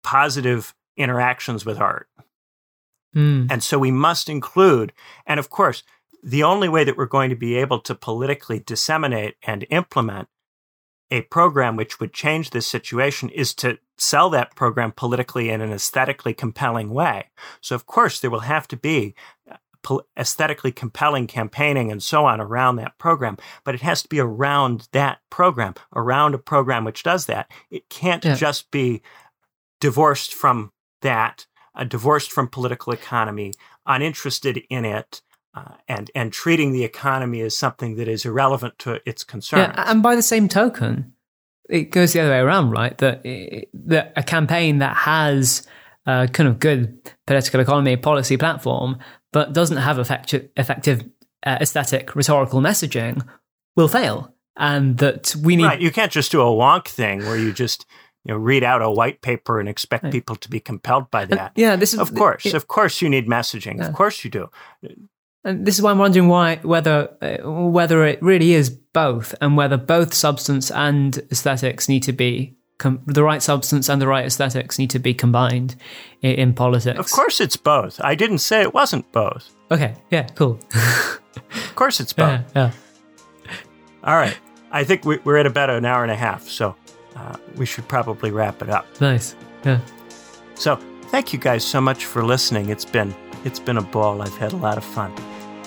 positive 0.02 0.74
interactions 0.96 1.64
with 1.64 1.80
art. 1.80 2.08
Mm. 3.14 3.48
And 3.50 3.62
so 3.62 3.78
we 3.78 3.90
must 3.90 4.28
include, 4.28 4.92
and 5.26 5.40
of 5.40 5.50
course, 5.50 5.82
the 6.22 6.42
only 6.42 6.68
way 6.68 6.84
that 6.84 6.96
we're 6.96 7.06
going 7.06 7.30
to 7.30 7.36
be 7.36 7.56
able 7.56 7.80
to 7.80 7.94
politically 7.94 8.58
disseminate 8.60 9.36
and 9.42 9.66
implement 9.70 10.28
a 11.10 11.22
program 11.22 11.76
which 11.76 12.01
would 12.01 12.12
change 12.12 12.51
this 12.51 12.66
situation 12.66 13.28
is 13.28 13.55
to 13.55 13.78
sell 13.97 14.31
that 14.31 14.56
program 14.56 14.93
politically 14.93 15.51
in 15.51 15.60
an 15.60 15.72
aesthetically 15.72 16.35
compelling 16.35 16.90
way. 16.90 17.31
So, 17.60 17.74
of 17.74 17.86
course, 17.86 18.20
there 18.20 18.31
will 18.31 18.40
have 18.40 18.66
to 18.68 18.76
be 18.76 19.14
uh, 19.51 19.98
aesthetically 20.18 20.72
compelling 20.72 21.26
campaigning 21.26 21.93
and 21.93 22.02
so 22.02 22.24
on 22.24 22.40
around 22.40 22.76
that 22.76 22.98
program, 22.98 23.36
but 23.64 23.74
it 23.74 23.82
has 23.82 24.02
to 24.02 24.09
be 24.09 24.18
around 24.18 24.89
that 24.93 25.18
program, 25.31 25.74
around 25.94 26.35
a 26.35 26.39
program 26.39 26.85
which 26.85 27.02
does 27.02 27.26
that. 27.26 27.51
It 27.70 27.89
can't 27.89 28.24
yeah. 28.24 28.35
just 28.35 28.70
be 28.70 29.02
divorced 29.81 30.32
from 30.32 30.72
that, 31.02 31.47
uh, 31.74 31.85
divorced 31.85 32.32
from 32.32 32.48
political 32.48 32.93
economy, 32.93 33.52
uninterested 33.86 34.62
in 34.70 34.85
it, 34.85 35.20
uh, 35.55 35.74
and 35.89 36.10
and 36.14 36.32
treating 36.32 36.72
the 36.72 36.85
economy 36.85 37.40
as 37.40 37.56
something 37.56 37.97
that 37.97 38.09
is 38.09 38.24
irrelevant 38.24 38.78
to 38.81 39.01
its 39.06 39.24
concerns. 39.24 39.72
Yeah, 39.74 39.90
and 39.90 40.02
by 40.02 40.16
the 40.16 40.22
same 40.22 40.48
token, 40.48 41.12
it 41.68 41.90
goes 41.90 42.12
the 42.12 42.20
other 42.20 42.31
way 42.31 42.39
around, 42.39 42.70
right? 42.70 42.97
That 42.98 43.22
that 43.72 44.12
a 44.16 44.22
campaign 44.22 44.78
that 44.78 44.97
has 44.97 45.66
a 46.06 46.28
kind 46.32 46.48
of 46.48 46.59
good 46.59 46.98
political 47.26 47.60
economy 47.60 47.97
policy 47.97 48.36
platform, 48.36 48.98
but 49.32 49.52
doesn't 49.52 49.78
have 49.78 49.98
effective, 49.98 50.48
effective 50.56 51.02
uh, 51.47 51.59
aesthetic 51.60 52.14
rhetorical 52.14 52.60
messaging, 52.60 53.26
will 53.76 53.89
fail. 53.89 54.31
And 54.56 54.98
that 54.98 55.35
we 55.36 55.56
need. 55.56 55.64
Right, 55.64 55.81
you 55.81 55.90
can't 55.90 56.12
just 56.12 56.31
do 56.31 56.40
a 56.40 56.44
wonk 56.44 56.86
thing 56.86 57.20
where 57.20 57.36
you 57.36 57.52
just 57.52 57.86
you 58.24 58.32
know 58.32 58.39
read 58.39 58.62
out 58.62 58.82
a 58.82 58.90
white 58.90 59.20
paper 59.20 59.59
and 59.59 59.68
expect 59.68 60.05
right. 60.05 60.12
people 60.12 60.36
to 60.36 60.48
be 60.48 60.60
compelled 60.60 61.10
by 61.10 61.24
that. 61.24 61.52
yeah, 61.56 61.74
this 61.74 61.93
is 61.93 61.98
of 61.98 62.14
course, 62.14 62.47
it, 62.47 62.55
of 62.55 62.68
course, 62.68 63.02
you 63.02 63.09
need 63.09 63.26
messaging. 63.26 63.78
Yeah. 63.78 63.89
Of 63.89 63.94
course, 63.94 64.24
you 64.24 64.31
do. 64.31 64.51
And 65.44 65.66
this 65.66 65.76
is 65.76 65.82
why 65.82 65.90
I'm 65.90 65.98
wondering 65.98 66.28
why 66.28 66.56
whether 66.56 67.10
uh, 67.20 67.50
whether 67.50 68.04
it 68.06 68.22
really 68.22 68.54
is 68.54 68.70
both, 68.70 69.34
and 69.40 69.56
whether 69.56 69.76
both 69.76 70.14
substance 70.14 70.70
and 70.70 71.16
aesthetics 71.30 71.88
need 71.88 72.02
to 72.04 72.12
be 72.12 72.56
com- 72.78 73.02
the 73.06 73.22
right 73.22 73.42
substance 73.42 73.88
and 73.88 74.00
the 74.00 74.06
right 74.06 74.24
aesthetics 74.24 74.78
need 74.78 74.90
to 74.90 74.98
be 74.98 75.12
combined 75.12 75.76
in, 76.22 76.34
in, 76.34 76.54
politics. 76.54 76.98
Of 76.98 77.10
course, 77.10 77.40
it's 77.40 77.56
both. 77.56 78.00
I 78.02 78.14
didn't 78.14 78.38
say 78.38 78.62
it 78.62 78.72
wasn't 78.72 79.10
both. 79.12 79.54
Okay. 79.70 79.94
Yeah. 80.10 80.26
Cool. 80.34 80.58
of 80.74 81.74
course, 81.74 82.00
it's 82.00 82.12
both. 82.12 82.40
Yeah. 82.56 82.72
yeah. 82.72 83.52
All 84.04 84.16
right. 84.16 84.36
I 84.70 84.82
think 84.82 85.04
we're 85.04 85.36
at 85.36 85.46
about 85.46 85.70
an 85.70 85.84
hour 85.84 86.02
and 86.02 86.10
a 86.10 86.16
half, 86.16 86.48
so 86.48 86.74
uh, 87.14 87.36
we 87.56 87.64
should 87.64 87.86
probably 87.86 88.32
wrap 88.32 88.60
it 88.60 88.68
up. 88.68 88.86
Nice. 89.00 89.36
Yeah. 89.64 89.80
So, 90.56 90.76
thank 91.10 91.32
you 91.32 91.38
guys 91.38 91.64
so 91.64 91.80
much 91.80 92.06
for 92.06 92.24
listening. 92.24 92.70
It's 92.70 92.84
been 92.84 93.14
it's 93.44 93.60
been 93.60 93.76
a 93.76 93.82
ball. 93.82 94.20
I've 94.20 94.36
had 94.36 94.52
a 94.52 94.56
lot 94.56 94.76
of 94.76 94.84
fun 94.84 95.14